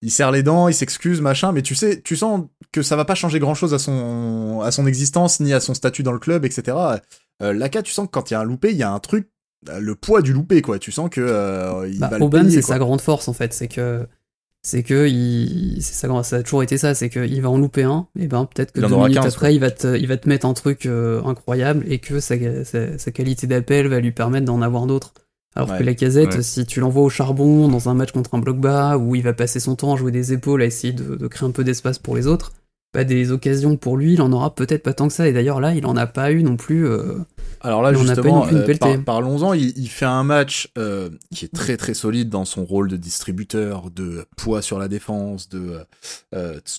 il 0.05 0.11
serre 0.11 0.31
les 0.31 0.43
dents, 0.43 0.69
il 0.69 0.75
s'excuse, 0.75 1.23
machin, 1.23 1.53
mais 1.53 1.62
tu 1.62 1.75
sais, 1.75 2.03
tu 2.03 2.14
sens 2.14 2.43
que 2.73 2.83
ça 2.83 2.95
va 2.95 3.07
pas 3.07 3.14
changer 3.14 3.38
grand 3.38 3.55
chose 3.55 3.73
à 3.73 3.79
son, 3.79 4.61
à 4.62 4.71
son 4.71 4.87
existence, 4.87 5.40
ni 5.40 5.55
à 5.55 5.61
son 5.61 5.73
statut 5.73 6.03
dans 6.03 6.12
le 6.12 6.19
club, 6.19 6.45
etc. 6.45 6.77
Euh, 7.43 7.55
Laka, 7.55 7.81
tu 7.83 7.90
sens 7.90 8.07
que 8.07 8.11
quand 8.11 8.31
il 8.31 8.35
y 8.35 8.37
a 8.37 8.40
un 8.40 8.45
loupé, 8.45 8.71
il 8.71 8.77
y 8.77 8.83
a 8.83 8.93
un 8.93 8.99
truc, 9.01 9.31
euh, 9.71 9.81
le 9.81 9.95
poids 9.95 10.21
du 10.21 10.35
loupé, 10.35 10.61
quoi. 10.61 10.79
Tu 10.79 10.93
sens 10.93 11.09
que 11.09 11.23
euh, 11.23 11.88
il 11.88 11.99
bah, 11.99 12.11
va 12.11 12.51
c'est 12.51 12.61
sa 12.61 12.79
grande 12.79 13.01
force, 13.01 13.29
en 13.29 13.33
fait, 13.33 13.55
c'est 13.55 13.67
que 13.67 14.07
c'est 14.61 14.83
que 14.83 15.09
il, 15.09 15.83
ça, 15.83 16.23
ça 16.23 16.37
a 16.37 16.43
toujours 16.43 16.62
été 16.62 16.77
ça, 16.77 16.95
c'est 16.95 17.09
qu'il 17.09 17.40
va 17.40 17.49
en 17.49 17.57
louper 17.57 17.85
un, 17.85 18.07
et 18.19 18.27
ben 18.27 18.45
peut-être 18.45 18.73
que 18.73 18.81
deux 18.81 18.95
minutes 18.95 19.17
après, 19.17 19.55
il 19.55 19.61
va 19.61 19.71
te, 19.71 19.97
il 19.97 20.07
va 20.07 20.19
te 20.19 20.29
mettre 20.29 20.45
un 20.45 20.55
truc 20.55 20.85
euh, 20.85 21.23
incroyable 21.25 21.85
et 21.88 21.99
que 21.99 22.21
sa, 22.21 22.35
sa 22.64 23.11
qualité 23.11 23.47
d'appel 23.47 23.88
va 23.88 24.01
lui 24.01 24.12
permettre 24.12 24.45
d'en 24.45 24.61
avoir 24.61 24.87
d'autres. 24.87 25.14
Alors 25.57 25.79
que 25.79 25.83
la 25.83 25.95
casette, 25.95 26.43
si 26.43 26.67
tu 26.67 26.81
l'envoies 26.81 27.03
au 27.03 27.11
charbon 27.11 27.69
dans 27.69 27.88
un 27.88 27.95
match 27.95 28.12
contre 28.12 28.35
un 28.35 28.38
bloc 28.38 28.59
bas, 28.59 28.99
où 28.99 29.14
il 29.14 29.23
va 29.23 29.33
passer 29.33 29.61
son 29.61 29.77
temps 29.77 29.95
à 29.95 29.97
jouer 29.97 30.11
des 30.11 30.33
épaules, 30.33 30.62
à 30.62 30.64
essayer 30.64 30.93
de, 30.93 31.27
créer 31.29 31.49
un 31.49 31.53
peu 31.53 31.62
d'espace 31.62 31.99
pour 31.99 32.17
les 32.17 32.27
autres, 32.27 32.53
pas 32.93 33.05
des 33.05 33.33
occasions 33.33 33.77
pour 33.77 33.97
lui, 33.97 34.14
il 34.14 34.23
en 34.23 34.33
aura 34.33 34.55
peut-être 34.55 34.85
pas 34.85 34.93
tant 34.93 35.09
que 35.09 35.12
ça. 35.12 35.29
Et 35.29 35.33
d'ailleurs 35.33 35.61
là, 35.61 35.75
il 35.75 35.85
en 35.85 35.97
a 35.97 36.07
pas 36.07 36.31
eu 36.31 36.45
non 36.45 36.57
plus. 36.57 36.87
Euh, 36.87 37.19
Alors 37.61 37.83
là, 37.83 37.93
justement, 37.93 38.47
euh, 38.47 38.99
parlons-en. 39.05 39.53
Il, 39.53 39.88
fait 39.88 40.05
un 40.05 40.23
match 40.23 40.71
euh, 40.79 41.11
qui 41.35 41.45
est 41.45 41.53
très 41.53 41.77
très 41.77 41.93
solide 41.93 42.29
dans 42.29 42.45
son 42.45 42.64
rôle 42.64 42.88
de 42.88 42.97
distributeur, 42.97 43.90
de 43.90 44.27
poids 44.37 44.62
sur 44.62 44.79
la 44.79 44.87
défense, 44.87 45.49
de 45.49 45.81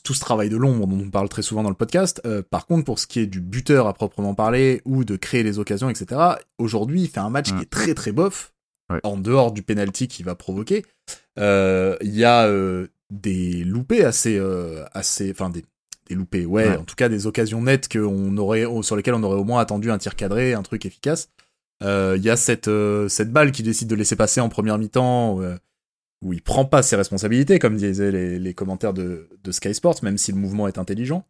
tout 0.04 0.14
ce 0.14 0.20
travail 0.22 0.50
de 0.50 0.58
l'ombre 0.58 0.88
dont 0.88 1.00
on 1.06 1.10
parle 1.10 1.28
très 1.28 1.42
souvent 1.42 1.64
dans 1.64 1.70
le 1.70 1.76
podcast. 1.76 2.22
par 2.50 2.66
contre, 2.66 2.86
pour 2.86 3.00
ce 3.00 3.08
qui 3.08 3.20
est 3.20 3.28
du 3.28 3.42
buteur 3.42 3.88
à 3.88 3.94
proprement 3.94 4.34
parler 4.34 4.82
ou 4.86 5.04
de 5.04 5.18
créer 5.18 5.44
les 5.44 5.60
occasions, 5.60 5.90
etc. 5.90 6.22
Aujourd'hui, 6.58 7.04
il 7.04 7.10
fait 7.10 7.20
un 7.20 7.30
match 7.30 7.54
qui 7.54 7.62
est 7.62 7.70
très 7.70 7.94
très 7.94 8.14
bof 8.14 8.54
en 9.04 9.18
dehors 9.18 9.52
du 9.52 9.64
penalty 9.64 10.08
qu'il 10.08 10.26
va 10.26 10.36
provoquer, 10.36 10.86
euh, 11.40 11.98
il 12.02 12.16
y 12.16 12.24
a 12.24 12.46
euh, 12.48 12.88
des 13.10 13.64
loupés 13.64 14.04
assez, 14.04 14.38
euh, 14.38 14.86
assez, 14.94 15.32
enfin 15.32 15.50
des, 15.50 15.66
des 16.08 16.16
loupés, 16.16 16.46
ouais, 16.46 16.76
en 16.76 16.84
tout 16.84 16.96
cas 16.96 17.10
des 17.10 17.28
occasions 17.28 17.62
nettes 17.62 17.88
que 17.88 18.00
on 18.00 18.38
aurait, 18.38 18.66
sur 18.84 18.96
lesquelles 18.96 19.16
on 19.16 19.24
aurait 19.24 19.40
au 19.40 19.44
moins 19.44 19.60
attendu 19.60 19.92
un 19.92 19.98
tir 19.98 20.16
cadré, 20.16 20.54
un 20.54 20.64
truc 20.64 20.86
efficace. 20.86 21.30
Il 21.82 22.22
y 22.22 22.30
a 22.30 22.38
cette, 22.38 22.70
cette 23.10 23.32
balle 23.32 23.52
qui 23.52 23.64
décide 23.64 23.88
de 23.88 23.96
laisser 23.96 24.16
passer 24.16 24.40
en 24.42 24.50
première 24.50 24.78
mi-temps, 24.78 25.40
où 26.22 26.34
il 26.34 26.42
prend 26.42 26.66
pas 26.66 26.82
ses 26.82 26.96
responsabilités, 26.96 27.60
comme 27.60 27.76
disaient 27.76 28.12
les, 28.12 28.40
les 28.40 28.54
commentaires 28.54 28.94
de, 28.94 29.30
de, 29.44 29.52
Sky 29.52 29.74
Sports, 29.74 29.98
même 30.04 30.18
si 30.18 30.32
le 30.32 30.38
mouvement 30.38 30.68
est 30.68 30.78
intelligent. 30.78 31.26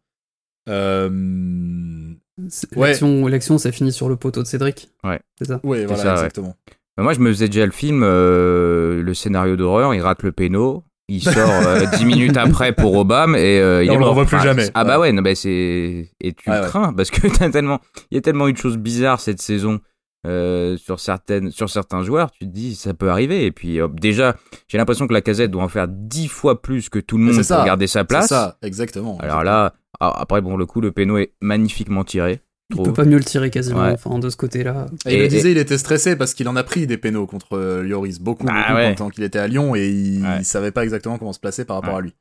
L'action, 2.76 3.26
l'action, 3.26 3.58
ça 3.58 3.72
finit 3.72 3.92
sur 3.92 4.08
le 4.08 4.16
poteau 4.16 4.42
de 4.42 4.46
Cédric. 4.46 4.90
Ouais. 5.04 5.20
C'est 5.38 5.46
ça. 5.46 5.60
Ouais, 5.64 5.84
voilà, 5.86 6.12
exactement. 6.12 6.56
Moi, 7.02 7.12
je 7.12 7.20
me 7.20 7.30
faisais 7.30 7.46
déjà 7.46 7.66
le 7.66 7.72
film, 7.72 8.02
euh, 8.02 9.02
le 9.02 9.14
scénario 9.14 9.56
d'horreur, 9.56 9.94
il 9.94 10.00
rate 10.00 10.22
le 10.22 10.32
péno, 10.32 10.84
il 11.08 11.22
sort 11.22 11.36
euh, 11.36 11.84
dix 11.98 12.06
minutes 12.06 12.36
après 12.36 12.72
pour 12.72 12.96
Obama 12.96 13.38
et, 13.38 13.60
euh, 13.60 13.84
il 13.84 13.90
on 13.90 13.98
le 13.98 14.06
revoit 14.06 14.24
plus 14.24 14.40
jamais. 14.40 14.70
Ah 14.74 14.84
bah 14.84 14.98
ouais, 14.98 15.12
non, 15.12 15.22
bah 15.22 15.34
c'est 15.34 16.10
et 16.20 16.32
tu 16.32 16.50
crains 16.50 16.92
parce 16.94 17.10
que 17.10 17.28
t'as 17.38 17.50
tellement, 17.50 17.80
il 18.10 18.14
y 18.14 18.18
a 18.18 18.22
tellement 18.22 18.48
eu 18.48 18.52
de 18.52 18.58
choses 18.58 18.78
bizarres 18.78 19.20
cette 19.20 19.42
saison 19.42 19.80
sur 20.24 20.98
certaines, 20.98 21.52
sur 21.52 21.70
certains 21.70 22.02
joueurs. 22.02 22.32
Tu 22.32 22.40
te 22.40 22.50
dis 22.50 22.74
ça 22.74 22.94
peut 22.94 23.10
arriver 23.10 23.44
et 23.44 23.52
puis 23.52 23.78
déjà, 23.92 24.34
j'ai 24.66 24.78
l'impression 24.78 25.06
que 25.06 25.12
la 25.12 25.20
casette 25.20 25.52
doit 25.52 25.62
en 25.62 25.68
faire 25.68 25.86
dix 25.86 26.26
fois 26.26 26.60
plus 26.60 26.88
que 26.88 26.98
tout 26.98 27.18
le 27.18 27.24
monde 27.24 27.46
pour 27.46 27.64
garder 27.64 27.86
sa 27.86 28.04
place. 28.04 28.28
C'est 28.28 28.34
ça, 28.34 28.56
exactement. 28.62 29.18
Alors 29.20 29.44
là, 29.44 29.74
après 30.00 30.40
bon, 30.40 30.56
le 30.56 30.66
coup, 30.66 30.80
le 30.80 30.90
péno 30.90 31.18
est 31.18 31.34
magnifiquement 31.40 32.02
tiré. 32.02 32.40
Il 32.70 32.82
peut 32.82 32.92
pas 32.92 33.04
mieux 33.04 33.18
le 33.18 33.24
tirer 33.24 33.50
quasiment, 33.50 33.82
enfin, 33.82 34.18
de 34.18 34.28
ce 34.28 34.36
côté-là. 34.36 34.86
il 35.06 35.20
le 35.20 35.28
disait, 35.28 35.52
il 35.52 35.58
était 35.58 35.78
stressé 35.78 36.16
parce 36.16 36.34
qu'il 36.34 36.48
en 36.48 36.56
a 36.56 36.64
pris 36.64 36.86
des 36.86 36.98
pénaux 36.98 37.26
contre 37.26 37.56
euh, 37.56 37.82
Lloris, 37.82 38.18
beaucoup, 38.18 38.44
bah 38.44 38.94
beaucoup 38.96 39.10
qu'il 39.10 39.22
était 39.22 39.38
à 39.38 39.46
Lyon 39.46 39.76
et 39.76 39.88
il, 39.88 40.44
savait 40.44 40.72
pas 40.72 40.82
exactement 40.82 41.18
comment 41.18 41.32
se 41.32 41.38
placer 41.38 41.64
par 41.64 41.76
rapport 41.76 41.96
à 41.96 42.00
lui. 42.00 42.14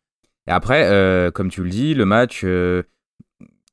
Et 0.47 0.51
après, 0.51 0.83
euh, 0.85 1.31
comme 1.31 1.49
tu 1.49 1.63
le 1.63 1.69
dis, 1.69 1.95
le 1.95 2.05
match, 2.05 2.41
euh, 2.43 2.83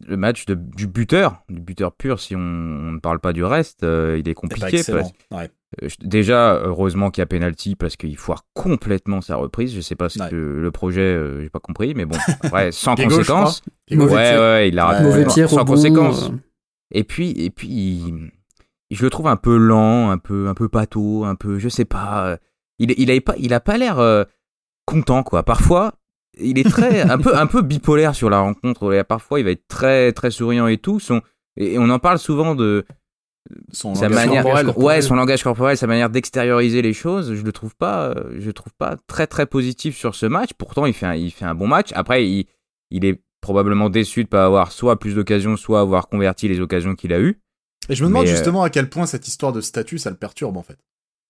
le 0.06 0.16
match 0.16 0.46
de, 0.46 0.54
du 0.54 0.86
buteur, 0.86 1.42
du 1.50 1.60
buteur 1.60 1.92
pur, 1.92 2.18
si 2.20 2.34
on, 2.34 2.38
ne 2.92 3.00
parle 3.00 3.20
pas 3.20 3.34
du 3.34 3.44
reste, 3.44 3.82
il 3.82 4.26
est 4.26 4.34
compliqué. 4.34 4.80
déjà, 6.00 6.54
heureusement 6.54 7.10
qu'il 7.10 7.20
y 7.20 7.24
a 7.24 7.26
penalty 7.26 7.76
parce 7.76 7.96
qu'il 7.96 8.16
foire 8.16 8.46
complètement 8.54 9.20
sa 9.20 9.36
reprise. 9.36 9.74
Je 9.74 9.82
sais 9.82 9.96
pas 9.96 10.08
ce 10.08 10.26
que 10.30 10.36
le 10.36 10.70
projet, 10.70 11.20
j'ai 11.42 11.50
pas 11.50 11.60
compris, 11.60 11.92
mais 11.94 12.06
bon, 12.06 12.16
ouais, 12.54 12.72
sans 12.72 12.94
conséquence. 12.94 13.60
Ouais, 13.90 14.06
ouais, 14.06 14.68
il 14.70 14.78
a 14.78 15.02
mauvais 15.02 15.28
sans 15.28 15.66
conséquence. 15.66 16.32
Et 16.92 17.04
puis, 17.04 17.30
et 17.30 17.50
puis 17.50 18.02
je 18.90 19.02
le 19.02 19.10
trouve 19.10 19.26
un 19.26 19.36
peu 19.36 19.56
lent, 19.56 20.10
un 20.10 20.18
peu, 20.18 20.48
un 20.48 20.54
peu 20.54 20.68
pâteau, 20.68 21.24
un 21.24 21.34
peu, 21.34 21.58
je 21.58 21.68
sais 21.68 21.84
pas. 21.86 22.38
Il, 22.78 22.94
il 22.98 23.10
a 23.10 23.20
pas, 23.20 23.34
il 23.38 23.52
a 23.54 23.60
pas 23.60 23.78
l'air 23.78 24.26
content 24.86 25.22
quoi. 25.22 25.42
Parfois, 25.42 25.94
il 26.38 26.58
est 26.58 26.68
très, 26.68 27.00
un 27.00 27.18
peu, 27.18 27.36
un 27.36 27.46
peu 27.46 27.62
bipolaire 27.62 28.14
sur 28.14 28.30
la 28.30 28.40
rencontre. 28.40 29.02
Parfois, 29.02 29.40
il 29.40 29.44
va 29.44 29.50
être 29.50 29.66
très, 29.68 30.12
très 30.12 30.30
souriant 30.30 30.66
et 30.66 30.78
tout. 30.78 31.00
Son, 31.00 31.20
et 31.56 31.78
on 31.78 31.88
en 31.90 31.98
parle 31.98 32.18
souvent 32.18 32.54
de 32.54 32.84
son 33.72 33.94
sa 33.94 34.08
manière, 34.08 34.44
corporel. 34.44 34.70
ouais, 34.76 35.02
son 35.02 35.16
langage 35.16 35.42
corporel, 35.42 35.76
sa 35.76 35.86
manière 35.86 36.10
d'extérioriser 36.10 36.80
les 36.80 36.92
choses. 36.92 37.34
Je 37.34 37.42
le 37.42 37.52
trouve 37.52 37.74
pas, 37.74 38.14
je 38.38 38.46
le 38.46 38.52
trouve 38.52 38.72
pas 38.74 38.96
très, 39.06 39.26
très 39.26 39.46
positif 39.46 39.96
sur 39.96 40.14
ce 40.14 40.26
match. 40.26 40.50
Pourtant, 40.56 40.86
il 40.86 40.94
fait, 40.94 41.06
un, 41.06 41.14
il 41.14 41.30
fait 41.30 41.44
un 41.44 41.54
bon 41.54 41.66
match. 41.66 41.90
Après, 41.94 42.26
il, 42.26 42.46
il 42.90 43.04
est 43.04 43.22
probablement 43.42 43.90
déçu 43.90 44.24
de 44.24 44.28
pas 44.28 44.46
avoir 44.46 44.72
soit 44.72 44.98
plus 44.98 45.14
d'occasions, 45.14 45.58
soit 45.58 45.80
avoir 45.80 46.08
converti 46.08 46.48
les 46.48 46.60
occasions 46.60 46.94
qu'il 46.94 47.12
a 47.12 47.20
eues. 47.20 47.38
Et 47.90 47.94
je 47.94 48.02
me 48.02 48.08
demande 48.08 48.26
euh, 48.26 48.30
justement 48.30 48.62
à 48.62 48.70
quel 48.70 48.88
point 48.88 49.04
cette 49.04 49.28
histoire 49.28 49.52
de 49.52 49.60
statut, 49.60 49.98
ça 49.98 50.08
le 50.08 50.16
perturbe 50.16 50.56
en 50.56 50.62
fait. 50.62 50.78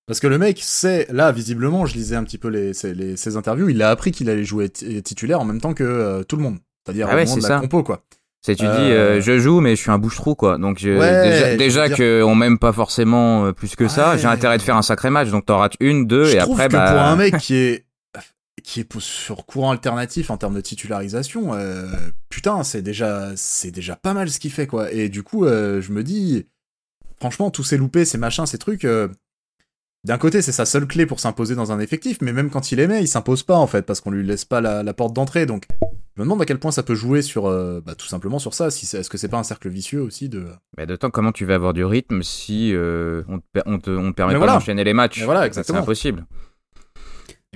Parce 0.07 0.21
que 0.21 0.27
le 0.27 0.37
mec 0.37 0.59
sait, 0.61 1.07
là, 1.11 1.33
visiblement, 1.33 1.87
je 1.87 1.95
lisais 1.95 2.17
un 2.17 2.25
petit 2.25 2.37
peu 2.37 2.49
les, 2.49 2.75
ses, 2.75 3.37
interviews, 3.37 3.69
il 3.69 3.83
a 3.83 3.91
appris 3.91 4.13
qu'il 4.13 4.29
allait 4.29 4.45
jouer 4.45 4.69
titulaire 4.69 5.41
en 5.41 5.45
même 5.45 5.61
temps 5.61 5.75
que 5.75 5.85
euh, 5.85 6.23
tout 6.23 6.37
le 6.37 6.43
monde. 6.43 6.59
C'est-à-dire 6.85 7.07
ah 7.09 7.15
au 7.15 7.25
moment 7.25 7.37
de 7.37 7.49
la 7.49 7.61
compo, 7.61 7.83
quoi. 7.83 8.03
C'est 8.45 8.57
tu 8.57 8.65
dis, 8.65 8.71
euh, 8.71 9.21
je 9.21 9.39
joue, 9.39 9.61
mais 9.61 9.77
je 9.77 9.81
suis 9.81 9.93
un 9.93 9.99
bouche-trou, 9.99 10.35
quoi. 10.35 10.59
Donc 10.59 10.83
déjà, 10.83 11.57
déjà 11.57 11.89
qu'on 11.89 12.35
m'aime 12.35 12.59
pas 12.59 12.73
forcément 12.73 13.53
plus 13.53 13.77
que 13.77 13.89
ça, 13.89 14.17
j'ai 14.17 14.27
intérêt 14.27 14.59
de 14.59 14.63
faire 14.63 14.77
un 14.77 14.83
sacré 14.83 15.09
match. 15.09 15.31
Donc 15.31 15.47
t'en 15.47 15.59
rates 15.59 15.77
une, 15.81 16.07
deux, 16.07 16.35
et 16.35 16.39
après, 16.39 16.67
que 16.69 16.73
bah... 16.73 16.93
pour 16.93 17.01
un 17.01 17.17
mec 17.17 17.39
qui 17.39 17.55
est 17.55 17.87
qui 18.63 18.81
est 18.81 18.99
sur 19.01 19.47
courant 19.47 19.71
alternatif 19.71 20.31
en 20.31 20.37
termes 20.37 20.55
de 20.55 20.61
titularisation, 20.61 21.55
euh, 21.55 21.87
putain, 22.29 22.63
c'est 22.63 22.83
déjà, 22.83 23.33
c'est 23.37 23.71
déjà 23.71 23.97
pas 23.97 24.15
mal 24.15 24.31
ce 24.31 24.39
qu'il 24.39 24.51
fait, 24.51 24.67
quoi. 24.67 24.93
Et 24.93 25.09
du 25.09 25.23
coup, 25.23 25.45
euh, 25.45 25.81
je 25.81 25.93
me 25.93 26.03
dis, 26.03 26.47
franchement, 27.17 27.51
tous 27.51 27.65
ces 27.65 27.77
loupés, 27.77 28.05
ces 28.05 28.19
machins, 28.19 28.47
ces 28.47 28.59
trucs, 28.59 28.85
euh, 28.85 29.09
d'un 30.05 30.19
côté, 30.19 30.43
c'est 30.43 30.53
sa 30.53 30.65
seule 30.67 30.87
clé 30.87 31.07
pour 31.07 31.21
s'imposer 31.21 31.55
dans 31.55 31.73
un 31.73 31.81
effectif, 31.81 32.19
mais 32.21 32.33
même 32.33 32.51
quand 32.51 32.73
il 32.73 32.81
aimait, 32.81 33.03
il 33.03 33.09
s'impose 33.09 33.43
pas, 33.43 33.57
en 33.57 33.67
fait, 33.67 33.83
parce 33.83 34.01
qu'on 34.01 34.11
lui 34.11 34.27
laisse 34.27 34.45
pas 34.45 34.61
la, 34.61 34.95
porte 34.95 35.13
d'entrée. 35.13 35.47
Donc, 35.47 35.67
je 35.81 36.21
me 36.21 36.25
demande 36.25 36.43
à 36.43 36.45
quel 36.45 36.59
point 36.59 36.73
ça 36.73 36.83
peut 36.83 36.95
jouer 36.95 37.23
sur, 37.23 37.45
bah, 37.45 37.95
tout 37.97 38.07
simplement 38.07 38.41
sur 38.41 38.53
ça. 38.53 38.71
Si 38.71 38.85
est-ce 38.97 39.09
que 39.09 39.17
c'est 39.17 39.29
pas 39.29 39.39
un 39.39 39.45
cercle 39.45 39.69
vicieux 39.69 40.03
aussi 40.03 40.29
de. 40.29 40.47
Mais 40.77 40.87
d'autant 40.87 41.11
comment 41.11 41.31
tu 41.31 41.45
vas 41.45 41.55
avoir 41.55 41.73
du 41.73 41.85
rythme 41.85 42.23
si 42.25 42.75
on 42.75 43.39
te, 43.79 43.91
on, 43.91 44.13
permet 44.13 44.39
pas 44.39 44.47
d'enchaîner 44.47 44.83
les 44.83 44.93
matchs? 44.93 45.23
voilà, 45.23 45.53
C'est 45.53 45.71
impossible. 45.71 46.27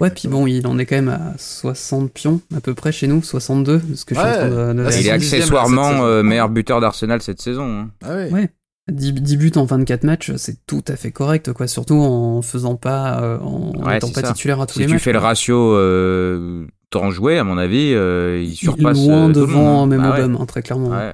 Ouais, 0.01 0.11
puis 0.11 0.29
bon, 0.29 0.47
il 0.47 0.67
en 0.67 0.79
est 0.79 0.85
quand 0.85 0.97
même 0.97 1.09
à 1.09 1.33
60 1.39 2.13
pions 2.13 2.41
à 2.55 2.61
peu 2.61 2.75
près 2.75 2.93
chez 2.93 3.07
nous, 3.07 3.23
62, 3.23 3.81
ce 3.95 4.05
que 4.05 4.15
je 4.15 4.21
suis 4.21 4.29
en 4.29 4.33
train 4.33 4.75
de, 4.75 5.01
Il 5.01 5.07
est 5.07 5.11
accessoirement 5.11 6.05
euh, 6.05 6.23
meilleur 6.23 6.51
buteur 6.51 6.81
d'Arsenal 6.81 7.23
cette 7.23 7.41
saison. 7.41 7.81
Hein. 7.81 7.91
Ah 8.05 8.15
ouais. 8.15 8.31
ouais. 8.31 8.51
10, 8.93 9.37
buts 9.37 9.53
en 9.57 9.65
24 9.65 10.05
matchs, 10.05 10.33
c'est 10.37 10.65
tout 10.65 10.85
à 10.87 10.95
fait 10.95 11.11
correct, 11.11 11.53
quoi. 11.53 11.67
Surtout 11.67 11.97
en 11.97 12.41
faisant 12.41 12.77
pas, 12.77 13.21
euh, 13.21 13.39
en 13.39 13.73
étant 13.91 14.11
pas 14.11 14.23
titulaire 14.23 14.61
à 14.61 14.67
tous 14.67 14.79
les 14.79 14.87
matchs. 14.87 14.93
Si 14.93 14.99
tu 14.99 15.03
fais 15.03 15.13
le 15.13 15.19
ratio 15.19 15.75
euh, 15.75 16.67
temps 16.91 17.11
joué, 17.11 17.37
à 17.37 17.43
mon 17.43 17.59
avis, 17.59 17.93
euh, 17.95 18.41
il 18.41 18.55
surpasse. 18.55 18.97
Il 18.97 19.09
loin 19.09 19.29
devant 19.29 19.87
même 19.87 20.03
ah 20.05 20.17
hein, 20.21 20.47
très 20.47 20.63
clairement. 20.63 20.91
Ouais. 20.91 21.13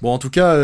Bon, 0.00 0.10
en 0.10 0.18
tout 0.18 0.30
cas, 0.30 0.56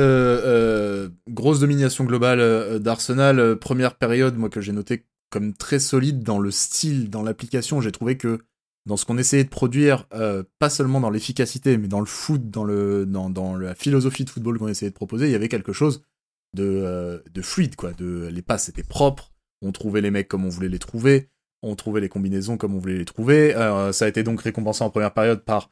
grosse 1.28 1.60
domination 1.60 2.04
globale 2.04 2.78
d'Arsenal. 2.80 3.56
première 3.56 3.94
période, 3.94 4.38
moi 4.38 4.48
que 4.48 4.62
j'ai 4.62 4.72
noté 4.72 5.04
comme 5.30 5.54
très 5.54 5.78
solide 5.78 6.22
dans 6.22 6.38
le 6.38 6.50
style, 6.50 7.08
dans 7.08 7.22
l'application. 7.22 7.80
J'ai 7.80 7.92
trouvé 7.92 8.16
que 8.16 8.40
dans 8.86 8.96
ce 8.96 9.04
qu'on 9.04 9.18
essayait 9.18 9.44
de 9.44 9.48
produire, 9.48 10.06
euh, 10.14 10.42
pas 10.58 10.70
seulement 10.70 11.00
dans 11.00 11.10
l'efficacité, 11.10 11.76
mais 11.78 11.88
dans 11.88 12.00
le 12.00 12.06
foot, 12.06 12.50
dans, 12.50 12.64
la 12.64 13.74
philosophie 13.74 14.24
de 14.24 14.30
football 14.30 14.58
qu'on 14.58 14.68
essayait 14.68 14.90
de 14.90 14.94
proposer, 14.94 15.26
il 15.26 15.32
y 15.32 15.36
avait 15.36 15.48
quelque 15.48 15.72
chose 15.72 16.02
de, 16.54 16.64
euh, 16.64 17.18
de 17.32 17.42
fluide, 17.42 17.76
quoi. 17.76 17.92
Les 18.00 18.42
passes 18.42 18.68
étaient 18.68 18.82
propres, 18.82 19.32
on 19.62 19.72
trouvait 19.72 20.00
les 20.00 20.10
mecs 20.10 20.28
comme 20.28 20.44
on 20.44 20.48
voulait 20.48 20.68
les 20.68 20.78
trouver, 20.78 21.28
on 21.62 21.76
trouvait 21.76 22.00
les 22.00 22.08
combinaisons 22.08 22.56
comme 22.56 22.74
on 22.74 22.78
voulait 22.78 22.98
les 22.98 23.04
trouver. 23.04 23.54
Euh, 23.54 23.92
ça 23.92 24.06
a 24.06 24.08
été 24.08 24.22
donc 24.22 24.40
récompensé 24.40 24.82
en 24.82 24.90
première 24.90 25.12
période 25.12 25.44
par 25.44 25.70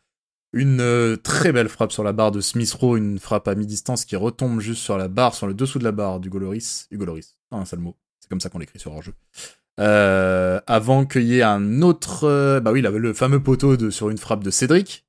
une 0.53 1.19
très 1.23 1.53
belle 1.53 1.69
frappe 1.69 1.93
sur 1.93 2.05
la 2.05 2.13
barre 2.13 2.31
de 2.31 2.41
Smith 2.41 2.73
Rowe, 2.73 2.97
une 2.97 3.19
frappe 3.19 3.49
à 3.49 3.55
mi-distance 3.55 4.05
qui 4.05 4.17
retombe 4.17 4.61
juste 4.61 4.83
sur 4.83 4.97
la 4.97 5.09
barre, 5.09 5.35
sur 5.35 5.47
le 5.47 5.55
dessous 5.55 5.79
de 5.79 5.85
la 5.85 5.93
barre 5.93 6.21
du 6.21 6.31
Goloris. 6.31 6.87
Hugo 6.91 7.05
Loris, 7.05 7.37
un 7.51 7.65
seul 7.65 7.81
mot. 7.81 7.97
C'est 8.29 8.33
comme 8.33 8.43
ça 8.43 8.51
qu'on 8.51 8.59
l'écrit 8.59 8.79
sur 8.79 8.93
leur 8.93 9.01
jeu. 9.01 9.15
Euh, 9.81 10.61
avant 10.67 11.07
qu'il 11.07 11.23
y 11.23 11.39
ait 11.39 11.43
un 11.43 11.81
autre, 11.81 12.25
euh, 12.25 12.61
bah 12.61 12.73
oui, 12.73 12.81
il 12.81 12.87
avait 12.87 12.99
le 12.99 13.15
fameux 13.15 13.43
poteau 13.43 13.79
de, 13.79 13.89
sur 13.89 14.11
une 14.11 14.19
frappe 14.19 14.45
de 14.45 14.51
Cédric, 14.51 15.07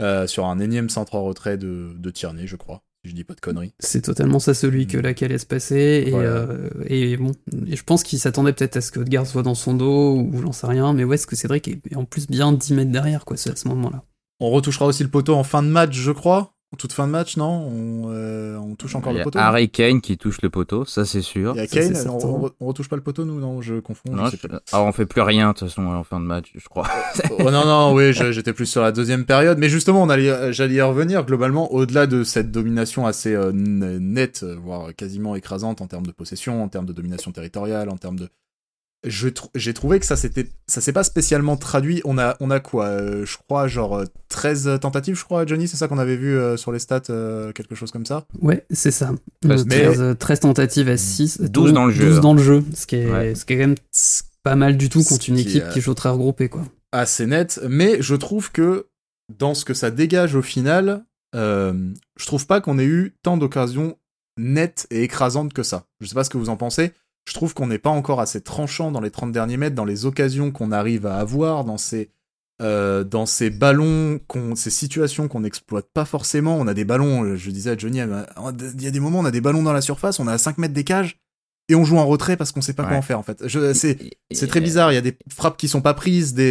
euh, 0.00 0.28
sur 0.28 0.46
un 0.46 0.60
énième 0.60 0.88
centre 0.88 1.16
en 1.16 1.24
retrait 1.24 1.58
de, 1.58 1.92
de 1.96 2.10
Tierney, 2.10 2.46
je 2.46 2.54
crois. 2.54 2.84
Si 3.02 3.10
je 3.10 3.16
dis 3.16 3.24
pas 3.24 3.34
de 3.34 3.40
conneries. 3.40 3.74
C'est 3.80 4.02
totalement 4.02 4.38
ça 4.38 4.54
celui 4.54 4.86
que 4.86 4.98
mm. 4.98 5.00
laquelle 5.00 5.40
se 5.40 5.46
passer 5.46 6.14
et, 6.86 7.12
et 7.12 7.16
bon, 7.16 7.32
et 7.66 7.74
je 7.74 7.82
pense 7.82 8.04
qu'il 8.04 8.20
s'attendait 8.20 8.52
peut-être 8.52 8.76
à 8.76 8.80
ce 8.82 8.92
que 8.92 9.00
Odgaard 9.00 9.26
soit 9.26 9.42
dans 9.42 9.56
son 9.56 9.74
dos 9.74 10.14
ou 10.14 10.40
j'en 10.40 10.52
sais 10.52 10.68
rien, 10.68 10.92
mais 10.92 11.02
ouais, 11.02 11.16
est-ce 11.16 11.26
que 11.26 11.34
Cédric 11.34 11.66
est 11.66 11.96
en 11.96 12.04
plus 12.04 12.28
bien 12.28 12.52
10 12.52 12.74
mètres 12.74 12.92
derrière 12.92 13.24
quoi, 13.24 13.34
à 13.34 13.56
ce 13.56 13.66
moment-là. 13.66 14.04
On 14.38 14.50
retouchera 14.50 14.86
aussi 14.86 15.02
le 15.02 15.10
poteau 15.10 15.34
en 15.34 15.42
fin 15.42 15.64
de 15.64 15.68
match, 15.68 15.94
je 15.94 16.12
crois 16.12 16.54
toute 16.76 16.92
fin 16.92 17.06
de 17.06 17.12
match, 17.12 17.36
non 17.36 17.50
on, 17.50 18.12
euh, 18.12 18.56
on, 18.56 18.76
touche 18.76 18.94
encore 18.94 19.12
le 19.12 19.22
poteau. 19.22 19.38
Harry 19.38 19.68
Kane 19.68 20.00
qui 20.00 20.16
touche 20.16 20.40
le 20.40 20.50
poteau, 20.50 20.84
ça 20.84 21.04
c'est 21.04 21.20
sûr. 21.20 21.52
Il 21.56 21.58
y 21.58 21.60
a 21.60 21.66
Kane, 21.66 21.96
on, 22.08 22.50
retouche 22.64 22.88
pas 22.88 22.94
le 22.94 23.02
poteau, 23.02 23.24
nous 23.24 23.40
Non, 23.40 23.60
je 23.60 23.80
confonds. 23.80 24.12
Non, 24.12 24.30
Alors 24.72 24.86
on 24.86 24.92
fait 24.92 25.06
plus 25.06 25.20
rien 25.20 25.48
de 25.48 25.58
toute 25.58 25.68
façon 25.68 25.86
en 25.86 26.04
fin 26.04 26.20
de 26.20 26.26
match, 26.26 26.52
je 26.54 26.68
crois. 26.68 26.86
oh, 27.38 27.50
non, 27.50 27.64
non, 27.64 27.92
oui, 27.92 28.12
j'étais 28.12 28.52
plus 28.52 28.66
sur 28.66 28.82
la 28.82 28.92
deuxième 28.92 29.24
période, 29.24 29.58
mais 29.58 29.68
justement, 29.68 30.06
j'allais 30.08 30.74
y 30.74 30.80
revenir. 30.80 31.24
Globalement, 31.24 31.72
au-delà 31.72 32.06
de 32.06 32.22
cette 32.22 32.52
domination 32.52 33.06
assez 33.06 33.34
euh, 33.34 33.50
nette, 33.52 34.44
voire 34.44 34.94
quasiment 34.94 35.34
écrasante 35.34 35.80
en 35.80 35.86
termes 35.86 36.06
de 36.06 36.12
possession, 36.12 36.62
en 36.62 36.68
termes 36.68 36.86
de 36.86 36.92
domination 36.92 37.32
territoriale, 37.32 37.88
en 37.88 37.96
termes 37.96 38.18
de 38.18 38.28
j'ai 39.04 39.72
trouvé 39.72 39.98
que 39.98 40.04
ça 40.04 40.16
c'était 40.16 40.46
ça 40.66 40.80
s'est 40.80 40.92
pas 40.92 41.04
spécialement 41.04 41.56
traduit. 41.56 42.02
On 42.04 42.18
a 42.18 42.36
on 42.40 42.50
a 42.50 42.60
quoi 42.60 42.86
euh, 42.86 43.24
Je 43.24 43.36
crois 43.38 43.66
genre 43.66 44.04
13 44.28 44.68
euh, 44.68 44.78
tentatives, 44.78 45.16
je 45.16 45.24
crois 45.24 45.46
Johnny, 45.46 45.68
c'est 45.68 45.76
ça 45.76 45.88
qu'on 45.88 45.98
avait 45.98 46.16
vu 46.16 46.36
euh, 46.36 46.56
sur 46.56 46.70
les 46.70 46.78
stats 46.78 47.00
quelque 47.54 47.74
chose 47.74 47.90
comme 47.90 48.04
ça? 48.04 48.26
Ouais, 48.40 48.66
c'est 48.70 48.90
ça. 48.90 49.12
13, 49.42 50.16
13, 50.18 50.40
tentatives 50.40 50.88
à 50.88 50.96
6, 50.96 51.40
12 51.42 51.72
dans 51.72 51.86
le 51.86 51.92
jeu. 51.92 52.06
12 52.06 52.20
dans 52.20 52.34
le 52.34 52.42
jeu, 52.42 52.62
ce 52.74 52.86
qui 52.86 52.96
est 52.96 53.34
ce 53.34 53.44
qui 53.44 53.54
est 53.54 53.56
quand 53.56 53.68
même 53.68 53.76
pas 54.42 54.56
mal 54.56 54.76
du 54.76 54.88
tout 54.88 55.02
contre 55.02 55.28
une 55.28 55.38
équipe 55.38 55.68
qui, 55.70 55.80
joue 55.80 55.94
très 55.94 56.10
regroupée 56.10 56.48
quoi. 56.48 56.64
Assez 56.92 57.26
net, 57.26 57.60
mais 57.68 58.02
je 58.02 58.14
trouve 58.14 58.50
que 58.52 58.88
dans 59.38 59.54
ce 59.54 59.64
que 59.64 59.74
ça 59.74 59.90
dégage 59.90 60.34
au 60.34 60.42
final, 60.42 61.04
je 61.32 62.26
trouve 62.26 62.46
pas 62.46 62.60
qu'on 62.60 62.78
ait 62.78 62.84
eu 62.84 63.14
tant 63.22 63.38
d'occasions 63.38 63.96
nettes 64.36 64.86
et 64.90 65.02
écrasantes 65.02 65.52
que 65.52 65.62
ça. 65.62 65.86
Je 66.00 66.06
sais 66.06 66.14
pas 66.14 66.24
ce 66.24 66.30
que 66.30 66.38
vous 66.38 66.50
en 66.50 66.56
pensez 66.56 66.92
je 67.28 67.34
trouve 67.34 67.54
qu'on 67.54 67.66
n'est 67.66 67.78
pas 67.78 67.90
encore 67.90 68.20
assez 68.20 68.40
tranchant 68.40 68.90
dans 68.90 69.00
les 69.00 69.10
30 69.10 69.32
derniers 69.32 69.56
mètres, 69.56 69.76
dans 69.76 69.84
les 69.84 70.06
occasions 70.06 70.50
qu'on 70.50 70.72
arrive 70.72 71.06
à 71.06 71.18
avoir, 71.18 71.64
dans 71.64 71.78
ces, 71.78 72.10
euh, 72.60 73.04
dans 73.04 73.26
ces 73.26 73.50
ballons, 73.50 74.20
ces 74.54 74.70
situations 74.70 75.28
qu'on 75.28 75.40
n'exploite 75.40 75.86
pas 75.94 76.04
forcément. 76.04 76.56
On 76.58 76.66
a 76.66 76.74
des 76.74 76.84
ballons, 76.84 77.24
euh, 77.24 77.36
je 77.36 77.50
disais 77.50 77.70
à 77.70 77.76
Johnny, 77.76 78.00
euh, 78.00 78.22
il 78.74 78.82
y 78.82 78.86
a 78.86 78.90
des 78.90 79.00
moments, 79.00 79.20
on 79.20 79.24
a 79.24 79.30
des 79.30 79.40
ballons 79.40 79.62
dans 79.62 79.72
la 79.72 79.80
surface, 79.80 80.18
on 80.18 80.28
est 80.28 80.32
à 80.32 80.38
5 80.38 80.58
mètres 80.58 80.74
des 80.74 80.84
cages, 80.84 81.18
et 81.68 81.74
on 81.74 81.84
joue 81.84 81.98
en 81.98 82.06
retrait 82.06 82.36
parce 82.36 82.52
qu'on 82.52 82.60
sait 82.60 82.74
pas 82.74 82.84
quoi 82.84 82.96
en 82.96 83.02
faire, 83.02 83.18
en 83.18 83.22
fait. 83.22 83.44
C'est 83.46 84.46
très 84.48 84.60
bizarre, 84.60 84.92
il 84.92 84.96
y 84.96 84.98
a 84.98 85.02
des 85.02 85.16
frappes 85.28 85.56
qui 85.56 85.68
sont 85.68 85.82
pas 85.82 85.94
prises, 85.94 86.34
des... 86.34 86.50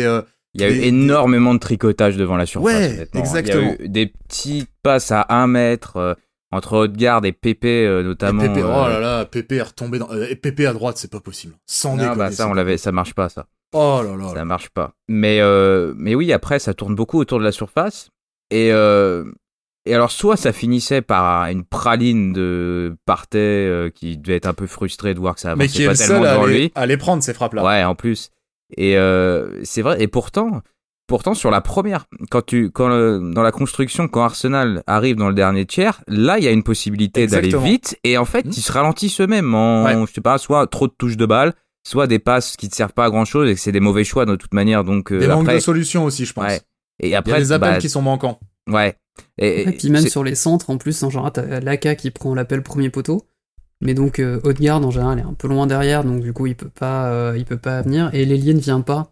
il 0.54 0.62
y 0.62 0.64
a 0.64 0.70
eu 0.70 0.80
énormément 0.80 1.54
de 1.54 1.60
tricotage 1.60 2.16
devant 2.16 2.38
la 2.38 2.46
surface. 2.46 2.74
Ouais, 2.74 3.08
exactement. 3.14 3.62
Il 3.62 3.80
y 3.80 3.82
a 3.82 3.86
eu 3.86 3.90
des 3.90 4.08
petites 4.08 4.70
passes 4.82 5.12
à 5.12 5.26
1 5.30 5.48
mètre 5.48 6.16
entre 6.52 6.78
Haute-Garde 6.78 7.26
et 7.26 7.32
Pépé 7.32 7.86
euh, 7.86 8.04
notamment. 8.04 8.42
Pépé, 8.42 8.64
oh 8.64 8.88
là 8.88 9.00
là, 9.00 9.26
Pépé 9.26 9.58
est 9.58 9.62
retombé 9.62 10.00
dans 10.00 10.10
euh, 10.12 10.34
Pépé 10.36 10.66
à 10.66 10.74
droite, 10.74 10.98
c'est 10.98 11.12
pas 11.12 11.20
possible. 11.20 11.54
Sans 11.66 11.96
non, 11.96 12.16
bah 12.16 12.32
ça 12.32 12.48
on 12.48 12.54
l'avait, 12.54 12.78
ça 12.78 12.92
marche 12.92 13.14
pas 13.14 13.30
ça. 13.30 13.46
Oh 13.74 14.02
là 14.04 14.16
là. 14.16 14.34
Ça 14.34 14.46
marche 14.46 14.70
pas. 14.70 14.94
Mais 15.08 15.40
euh, 15.42 15.94
mais 15.96 16.16
oui, 16.16 16.34
après 16.34 16.60
ça 16.60 16.74
tourne 16.74 16.96
beaucoup 16.96 17.20
autour 17.20 17.40
de 17.40 17.44
la 17.44 17.52
surface 17.52 18.10
et 18.50 18.72
euh, 18.72 19.26
et 19.86 19.94
alors 19.94 20.12
soit 20.12 20.38
ça 20.38 20.52
finissait 20.52 21.02
par 21.02 21.46
une 21.46 21.64
praline 21.64 22.34
de 22.34 22.96
Partey 23.06 23.92
qui 23.94 24.18
devait 24.18 24.38
être 24.38 24.48
un 24.48 24.54
peu 24.54 24.68
frustré 24.68 25.14
de 25.14 25.20
voir 25.20 25.36
que 25.36 25.42
ça 25.42 25.52
avançait 25.52 25.68
mais 25.68 25.72
qui 25.72 25.84
est 25.84 25.86
pas 25.86 25.92
le 25.92 25.98
tellement 25.98 26.24
seul 26.24 26.34
devant 26.34 26.44
à 26.44 26.48
lui. 26.48 26.72
Aller 26.76 26.98
prendre 26.98 27.24
ces 27.24 27.34
frappes 27.34 27.54
là. 27.54 27.64
Ouais, 27.64 27.84
en 27.84 27.96
plus. 27.96 28.32
Et 28.76 28.96
c'est 29.64 29.82
vrai 29.82 30.02
et 30.02 30.08
pourtant 30.08 30.62
Pourtant, 31.10 31.34
sur 31.34 31.50
la 31.50 31.60
première, 31.60 32.06
quand 32.30 32.46
tu, 32.46 32.70
quand 32.70 32.88
dans 32.88 33.42
la 33.42 33.52
construction, 33.52 34.08
quand 34.08 34.22
Arsenal 34.22 34.84
arrive 34.86 35.16
dans 35.16 35.28
le 35.28 35.34
dernier 35.34 35.66
tiers, 35.66 36.04
là, 36.08 36.38
il 36.38 36.44
y 36.44 36.48
a 36.48 36.52
une 36.52 36.62
possibilité 36.62 37.26
d'aller 37.26 37.50
vite, 37.58 37.98
et 38.04 38.20
en 38.20 38.26
fait, 38.26 38.46
hmm. 38.46 38.52
ils 38.56 38.62
se 38.62 38.72
ralentissent 38.72 39.20
eux-mêmes 39.20 39.56
en, 39.56 40.06
je 40.06 40.14
sais 40.14 40.22
pas, 40.22 40.38
soit 40.38 40.68
trop 40.68 40.88
de 40.88 40.94
touches 40.96 41.18
de 41.18 41.26
balle, 41.26 41.56
soit 41.84 42.06
des 42.06 42.20
passes 42.20 42.56
qui 42.58 42.68
ne 42.68 42.72
servent 42.72 42.94
pas 42.94 43.06
à 43.06 43.10
grand 43.10 43.26
chose 43.26 43.50
et 43.50 43.56
que 43.56 43.60
c'est 43.60 43.72
des 43.72 43.80
mauvais 43.80 44.04
choix 44.04 44.28
de 44.28 44.36
toute 44.36 44.54
manière. 44.54 44.84
Donc, 44.84 45.12
euh, 45.12 45.20
des 45.20 45.28
manques 45.28 45.52
de 45.52 45.58
solutions 45.58 46.06
aussi, 46.06 46.26
je 46.26 46.34
pense. 46.34 46.60
Et 47.02 47.16
après, 47.16 47.32
il 47.32 47.34
y 47.34 47.38
a 47.38 47.40
des 47.40 47.52
appels 47.54 47.72
bah, 47.72 47.78
qui 47.80 47.90
sont 47.90 48.04
manquants. 48.04 48.40
Ouais. 48.70 48.96
Et, 49.40 49.66
puis 49.72 49.90
même 49.90 50.08
sur 50.08 50.24
les 50.24 50.36
centres, 50.36 50.70
en 50.70 50.78
plus, 50.78 51.02
en 51.02 51.10
genre, 51.10 51.32
t'as 51.32 51.60
Laka 51.60 51.96
qui 51.96 52.12
prend 52.12 52.36
l'appel 52.36 52.62
premier 52.62 52.92
poteau. 52.92 53.26
Mais 53.82 53.96
donc, 53.96 54.20
euh, 54.20 54.40
Haute-Garde, 54.44 54.86
en 54.86 54.92
général, 54.92 55.18
est 55.18 55.24
un 55.24 55.34
peu 55.34 55.48
loin 55.48 55.66
derrière, 55.66 56.04
donc 56.04 56.22
du 56.22 56.34
coup, 56.34 56.46
il 56.46 56.56
peut 56.56 56.70
pas, 56.70 57.08
euh, 57.08 57.34
il 57.36 57.46
peut 57.46 57.58
pas 57.58 57.82
venir. 57.82 58.12
Et 58.14 58.26
l'ailier 58.26 58.54
ne 58.54 58.60
vient 58.60 58.82
pas 58.82 59.12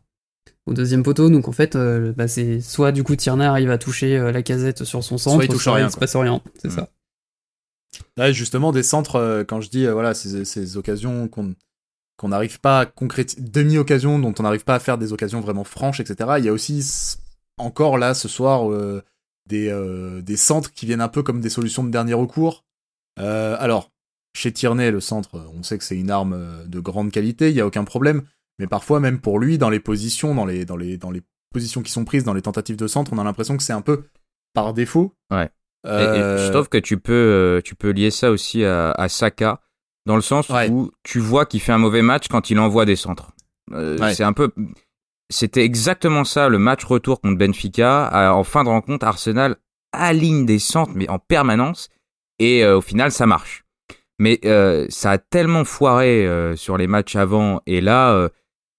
au 0.68 0.74
deuxième 0.74 1.02
poteau. 1.02 1.30
Donc 1.30 1.48
en 1.48 1.52
fait, 1.52 1.76
euh, 1.76 2.14
bah, 2.16 2.28
c'est 2.28 2.62
soit 2.62 2.92
du 2.92 3.04
coup 3.04 3.16
Tierney 3.16 3.46
arrive 3.46 3.72
à 3.72 3.78
toucher 3.78 4.18
euh, 4.18 4.32
la 4.32 4.44
casette 4.44 4.84
sur 4.84 5.04
son 5.04 5.18
centre, 5.18 5.38
soit 5.38 5.46
il 5.46 5.50
touche 5.50 5.68
rien. 5.68 5.88
Il 5.88 5.92
se 5.92 5.98
passe 5.98 6.16
rien, 6.16 6.42
c'est 6.62 6.68
mm. 6.68 6.88
ça. 8.18 8.32
justement, 8.32 8.72
des 8.72 8.84
centres, 8.84 9.44
quand 9.48 9.62
je 9.62 9.70
dis 9.70 9.88
voilà, 9.88 10.14
ces, 10.14 10.78
occasions 10.78 11.28
qu'on 11.28 11.56
qu'on 12.18 12.30
n'arrive 12.30 12.60
pas 12.60 12.80
à 12.80 12.86
concrétiser, 12.88 13.42
demi-occasions 13.42 14.18
dont 14.18 14.34
on 14.40 14.44
n'arrive 14.44 14.64
pas 14.64 14.76
à 14.76 14.80
faire 14.80 14.98
des 14.98 15.14
occasions 15.14 15.40
vraiment 15.40 15.64
franches, 15.64 16.00
etc. 16.00 16.32
Il 16.40 16.46
y 16.46 16.50
a 16.50 16.54
aussi 16.54 17.16
encore 17.58 18.00
là 18.00 18.16
ce 18.16 18.28
soir 18.28 18.72
des, 19.48 19.72
des 20.24 20.38
centres 20.38 20.74
qui 20.74 20.88
viennent 20.88 21.02
un 21.02 21.10
peu 21.10 21.22
comme 21.22 21.42
des 21.42 21.50
solutions 21.50 21.84
de 21.84 21.92
dernier 21.92 22.16
recours. 22.16 22.66
alors, 23.18 23.92
chez 24.34 24.52
Tierney, 24.52 24.90
le 24.90 25.00
centre, 25.00 25.48
on 25.54 25.62
sait 25.62 25.78
que 25.78 25.84
c'est 25.84 25.96
une 25.96 26.10
arme 26.10 26.66
de 26.66 26.80
grande 26.80 27.12
qualité, 27.12 27.50
il 27.50 27.54
n'y 27.54 27.62
a 27.62 27.68
aucun 27.68 27.84
problème. 27.84 28.24
Mais 28.60 28.68
parfois, 28.68 29.00
même 29.00 29.20
pour 29.20 29.40
lui, 29.40 29.58
dans 29.58 29.70
les 29.70 29.80
positions, 29.80 30.34
dans 30.34 30.46
les, 30.46 30.66
dans 30.66 30.78
les, 30.78 30.98
dans 30.98 31.12
les 31.12 31.22
positions 31.54 31.82
qui 31.82 31.92
sont 31.92 32.06
prises, 32.06 32.24
dans 32.24 32.34
les 32.34 32.42
tentatives 32.42 32.76
de 32.76 32.88
centre, 32.88 33.12
on 33.14 33.18
a 33.18 33.24
l'impression 33.24 33.58
que 33.58 33.64
c'est 33.64 33.74
un 33.74 33.82
peu 33.82 34.04
par 34.54 34.74
défaut. 34.74 35.14
Ouais. 35.32 35.50
je 35.86 36.52
trouve 36.52 36.70
que 36.70 36.78
tu 36.78 36.98
peux, 36.98 37.14
euh, 37.14 37.62
tu 37.64 37.76
peux 37.76 37.92
lier 37.92 38.12
ça 38.12 38.32
aussi 38.32 38.64
à, 38.64 39.08
Saka, 39.10 39.62
dans 40.06 40.16
le 40.16 40.22
sens 40.22 40.50
où 40.70 40.92
tu 41.04 41.20
vois 41.20 41.46
qu'il 41.46 41.62
fait 41.62 41.72
un 41.72 41.78
mauvais 41.78 42.02
match 42.02 42.28
quand 42.28 42.50
il 42.50 42.60
envoie 42.60 42.86
des 42.86 42.96
centres. 42.96 43.32
Euh, 43.74 43.98
c'est 44.14 44.24
un 44.24 44.34
peu. 44.34 44.52
C'était 45.30 45.64
exactement 45.64 46.24
ça 46.24 46.48
le 46.48 46.58
match 46.58 46.86
retour 46.86 47.20
contre 47.20 47.38
Benfica. 47.38 48.34
En 48.34 48.44
fin 48.44 48.64
de 48.64 48.70
rencontre, 48.70 49.06
Arsenal 49.06 49.58
aligne 49.92 50.46
des 50.46 50.60
centres, 50.60 50.94
mais 50.96 51.10
en 51.10 51.20
permanence. 51.20 51.90
Et 52.40 52.64
euh, 52.64 52.78
au 52.78 52.82
final, 52.82 53.12
ça 53.12 53.26
marche. 53.26 53.66
Mais 54.20 54.40
ça 54.90 55.12
a 55.12 55.18
tellement 55.20 55.66
foiré 55.66 56.28
sur 56.56 56.78
les 56.78 56.88
matchs 56.88 57.16
avant. 57.16 57.62
Et 57.68 57.82
là, 57.82 58.30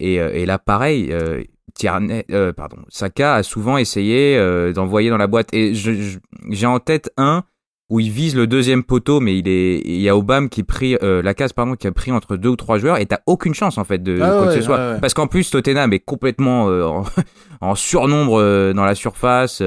et, 0.01 0.21
euh, 0.21 0.31
et 0.33 0.47
là, 0.47 0.59
pareil, 0.59 1.09
euh, 1.13 1.43
Tierney, 1.75 2.25
euh, 2.31 2.53
pardon, 2.53 2.79
Saka 2.89 3.35
a 3.35 3.43
souvent 3.43 3.79
essayé 3.79 4.37
euh, 4.37 4.73
d'envoyer 4.73 5.11
dans 5.11 5.17
la 5.17 5.27
boîte. 5.27 5.53
Et 5.53 5.75
j'ai 5.75 6.67
en 6.67 6.79
tête 6.79 7.13
un 7.17 7.45
où 7.91 8.01
il 8.01 8.11
vise 8.11 8.37
le 8.37 8.47
deuxième 8.47 8.85
poteau, 8.85 9.19
mais 9.19 9.39
il 9.39 9.49
est, 9.49 9.81
il 9.85 10.01
y 10.01 10.11
a 10.11 10.17
Obama 10.17 10.49
qui 10.49 10.63
pris 10.63 10.95
la 11.01 11.33
case 11.33 11.55
pardon 11.55 11.75
qui 11.75 11.87
a 11.87 11.93
pris 11.93 12.13
entre 12.13 12.37
deux 12.37 12.51
ou 12.51 12.57
trois 12.57 12.77
joueurs 12.77 12.99
et 12.99 13.07
t'as 13.07 13.21
aucune 13.25 13.55
chance 13.55 13.79
en 13.79 13.85
fait 13.85 14.03
de 14.03 14.21
ah 14.21 14.37
quoi 14.39 14.47
que 14.49 14.53
ce 14.53 14.61
soit. 14.61 14.99
Parce 15.01 15.15
qu'en 15.15 15.27
plus 15.27 15.49
Tottenham 15.49 15.91
est 15.95 16.01
complètement 16.01 16.67
en, 17.63 17.75
surnombre 17.75 18.75
dans 18.75 18.85
la 18.85 18.95
surface. 18.95 19.63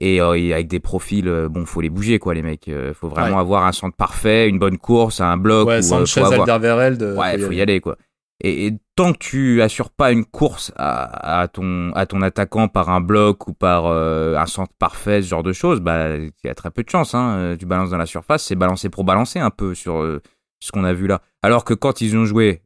Et, 0.00 0.20
avec 0.20 0.68
des 0.68 0.78
profils, 0.78 1.48
bon, 1.50 1.64
faut 1.64 1.80
les 1.80 1.88
bouger 1.88 2.18
quoi, 2.18 2.34
les 2.34 2.42
mecs. 2.42 2.70
faut 2.92 3.08
vraiment 3.08 3.38
avoir 3.38 3.64
un 3.64 3.72
centre 3.72 3.96
parfait, 3.96 4.46
une 4.46 4.58
bonne 4.58 4.76
course, 4.76 5.22
un 5.22 5.38
bloc. 5.38 5.68
Ouais, 5.68 5.80
Sanchez, 5.80 6.20
avoir... 6.20 6.42
Alderweireld. 6.42 7.14
Ouais, 7.16 7.38
faut 7.38 7.52
y 7.52 7.62
aller 7.62 7.80
quoi. 7.80 7.96
Et, 8.44 8.72
tant 8.98 9.12
que 9.12 9.18
tu 9.18 9.62
assures 9.62 9.90
pas 9.90 10.10
une 10.10 10.24
course 10.24 10.72
à, 10.74 11.42
à, 11.42 11.46
ton, 11.46 11.92
à 11.92 12.04
ton 12.06 12.20
attaquant 12.20 12.66
par 12.66 12.90
un 12.90 13.00
bloc 13.00 13.46
ou 13.46 13.52
par 13.52 13.86
euh, 13.86 14.34
un 14.36 14.46
centre 14.46 14.72
parfait, 14.76 15.22
ce 15.22 15.28
genre 15.28 15.44
de 15.44 15.52
choses, 15.52 15.78
bah, 15.78 16.16
il 16.16 16.32
y 16.42 16.48
a 16.48 16.54
très 16.56 16.72
peu 16.72 16.82
de 16.82 16.90
chance. 16.90 17.14
Hein. 17.14 17.54
Tu 17.60 17.64
balances 17.64 17.90
dans 17.90 17.96
la 17.96 18.06
surface, 18.06 18.42
c'est 18.42 18.56
balancer 18.56 18.88
pour 18.88 19.04
balancer 19.04 19.38
un 19.38 19.50
peu 19.50 19.76
sur 19.76 20.02
euh, 20.02 20.20
ce 20.58 20.72
qu'on 20.72 20.82
a 20.82 20.92
vu 20.92 21.06
là. 21.06 21.22
Alors 21.42 21.62
que 21.62 21.74
quand 21.74 22.00
ils 22.00 22.16
ont 22.16 22.24
joué 22.24 22.60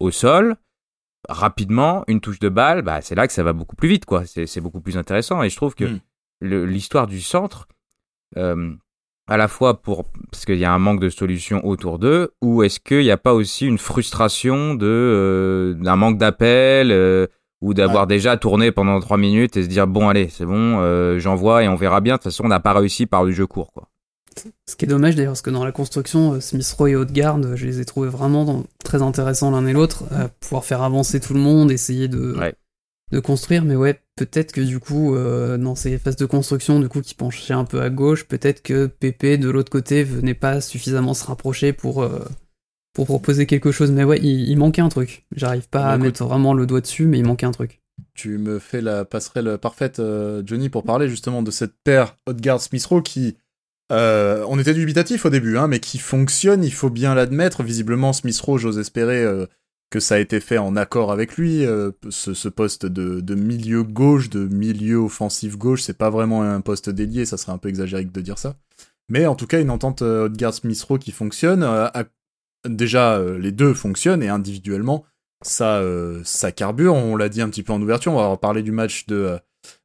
au 0.00 0.10
sol, 0.10 0.56
rapidement, 1.28 2.02
une 2.08 2.20
touche 2.20 2.40
de 2.40 2.48
balle, 2.48 2.82
bah, 2.82 3.00
c'est 3.00 3.14
là 3.14 3.28
que 3.28 3.32
ça 3.32 3.44
va 3.44 3.52
beaucoup 3.52 3.76
plus 3.76 3.88
vite, 3.88 4.04
quoi. 4.04 4.24
C'est 4.26 4.60
beaucoup 4.60 4.80
plus 4.80 4.96
intéressant. 4.96 5.44
Et 5.44 5.48
je 5.48 5.54
trouve 5.54 5.76
que 5.76 5.84
hmm. 5.84 6.00
l'histoire 6.40 7.06
du 7.06 7.20
centre, 7.20 7.68
euh, 8.36 8.74
à 9.28 9.36
la 9.36 9.46
fois 9.46 9.80
pour 9.82 10.04
parce 10.30 10.44
qu'il 10.44 10.58
y 10.58 10.64
a 10.64 10.72
un 10.72 10.78
manque 10.78 11.00
de 11.00 11.10
solutions 11.10 11.64
autour 11.66 11.98
d'eux 11.98 12.32
ou 12.40 12.62
est-ce 12.62 12.80
qu'il 12.80 13.02
n'y 13.02 13.10
a 13.10 13.18
pas 13.18 13.34
aussi 13.34 13.66
une 13.66 13.78
frustration 13.78 14.74
de 14.74 14.86
euh, 14.86 15.74
d'un 15.74 15.96
manque 15.96 16.18
d'appel 16.18 16.90
euh, 16.90 17.26
ou 17.60 17.74
d'avoir 17.74 18.06
déjà 18.06 18.36
tourné 18.36 18.72
pendant 18.72 18.98
trois 19.00 19.18
minutes 19.18 19.56
et 19.56 19.62
se 19.62 19.68
dire 19.68 19.86
bon 19.86 20.08
allez 20.08 20.28
c'est 20.30 20.46
bon 20.46 20.78
euh, 20.80 21.18
j'envoie 21.18 21.62
et 21.62 21.68
on 21.68 21.76
verra 21.76 22.00
bien. 22.00 22.14
De 22.14 22.18
toute 22.18 22.24
façon 22.24 22.44
on 22.44 22.48
n'a 22.48 22.60
pas 22.60 22.72
réussi 22.72 23.06
par 23.06 23.26
du 23.26 23.34
jeu 23.34 23.46
court 23.46 23.72
quoi. 23.72 23.88
Ce 24.66 24.76
qui 24.76 24.84
est 24.84 24.88
dommage 24.88 25.16
d'ailleurs 25.16 25.32
parce 25.32 25.42
que 25.42 25.50
dans 25.50 25.64
la 25.64 25.72
construction 25.72 26.40
Smith 26.40 26.74
Roy 26.78 26.90
et 26.90 26.96
Haute-Garde 26.96 27.52
je 27.54 27.66
les 27.66 27.80
ai 27.80 27.84
trouvés 27.84 28.08
vraiment 28.08 28.64
très 28.84 29.02
intéressants 29.02 29.50
l'un 29.50 29.66
et 29.66 29.72
l'autre 29.72 30.04
pouvoir 30.40 30.64
faire 30.64 30.82
avancer 30.82 31.20
tout 31.20 31.34
le 31.34 31.40
monde 31.40 31.70
essayer 31.72 32.08
de 32.08 32.36
de 33.10 33.20
construire, 33.20 33.64
mais 33.64 33.76
ouais, 33.76 34.00
peut-être 34.16 34.52
que 34.52 34.60
du 34.60 34.80
coup, 34.80 35.14
euh, 35.14 35.56
dans 35.56 35.74
ces 35.74 35.98
phases 35.98 36.16
de 36.16 36.26
construction, 36.26 36.80
du 36.80 36.88
coup, 36.88 37.00
qui 37.00 37.14
penchaient 37.14 37.54
un 37.54 37.64
peu 37.64 37.80
à 37.80 37.90
gauche, 37.90 38.24
peut-être 38.24 38.62
que 38.62 38.86
Pépé 38.86 39.38
de 39.38 39.48
l'autre 39.48 39.70
côté 39.70 40.04
venait 40.04 40.34
pas 40.34 40.60
suffisamment 40.60 41.14
se 41.14 41.24
rapprocher 41.24 41.72
pour, 41.72 42.02
euh, 42.02 42.24
pour 42.92 43.06
proposer 43.06 43.46
quelque 43.46 43.72
chose. 43.72 43.90
Mais 43.90 44.04
ouais, 44.04 44.18
il, 44.20 44.56
manquait 44.56 44.82
un 44.82 44.90
truc. 44.90 45.26
J'arrive 45.34 45.68
pas 45.68 45.86
à 45.86 45.96
mettre 45.96 46.24
vraiment 46.24 46.52
le 46.52 46.66
doigt 46.66 46.80
dessus, 46.80 47.06
mais 47.06 47.18
il 47.18 47.24
manquait 47.24 47.46
un 47.46 47.52
truc. 47.52 47.80
Tu 48.14 48.38
me 48.38 48.58
fais 48.58 48.80
la 48.80 49.04
passerelle 49.04 49.58
parfaite, 49.58 50.00
euh, 50.00 50.42
Johnny, 50.44 50.68
pour 50.68 50.84
parler 50.84 51.08
justement 51.08 51.42
de 51.42 51.50
cette 51.50 51.74
paire 51.82 52.16
Hotgard 52.26 52.60
Smithrow 52.60 53.00
qui. 53.00 53.36
on 53.90 54.58
était 54.58 54.74
dubitatif 54.74 55.24
au 55.24 55.30
début, 55.30 55.56
hein, 55.56 55.66
mais 55.66 55.80
qui 55.80 55.98
fonctionne, 55.98 56.62
il 56.62 56.72
faut 56.72 56.90
bien 56.90 57.14
l'admettre. 57.14 57.62
Visiblement, 57.62 58.12
Smithrow, 58.12 58.58
j'ose 58.58 58.78
espérer, 58.78 59.24
que 59.90 60.00
ça 60.00 60.16
a 60.16 60.18
été 60.18 60.40
fait 60.40 60.58
en 60.58 60.76
accord 60.76 61.12
avec 61.12 61.36
lui. 61.36 61.64
Euh, 61.64 61.92
ce, 62.10 62.48
poste 62.48 62.86
de, 62.86 63.34
milieu 63.34 63.82
gauche, 63.82 64.28
de 64.28 64.46
milieu 64.46 64.96
offensif 64.96 65.56
gauche, 65.56 65.82
c'est 65.82 65.96
pas 65.96 66.10
vraiment 66.10 66.42
un 66.42 66.60
poste 66.60 66.90
dédié, 66.90 67.24
ça 67.24 67.36
serait 67.36 67.52
un 67.52 67.58
peu 67.58 67.68
exagéré 67.68 68.04
de 68.04 68.20
dire 68.20 68.38
ça. 68.38 68.56
Mais 69.08 69.26
en 69.26 69.34
tout 69.34 69.46
cas, 69.46 69.60
une 69.60 69.70
entente 69.70 70.02
euh, 70.02 70.26
Odgaard 70.26 70.54
smith 70.54 70.84
qui 71.00 71.12
fonctionne. 71.12 71.62
Euh, 71.62 71.88
déjà, 72.68 73.20
les 73.38 73.52
deux 73.52 73.72
fonctionnent 73.72 74.22
et 74.22 74.28
individuellement, 74.28 75.04
ça, 75.42 75.82
ça 76.24 76.52
carbure. 76.52 76.94
On 76.94 77.16
l'a 77.16 77.28
dit 77.28 77.40
un 77.40 77.48
petit 77.48 77.62
peu 77.62 77.72
en 77.72 77.80
ouverture. 77.80 78.12
On 78.12 78.30
va 78.30 78.36
parler 78.36 78.62
du 78.62 78.72
match 78.72 79.06
de 79.06 79.38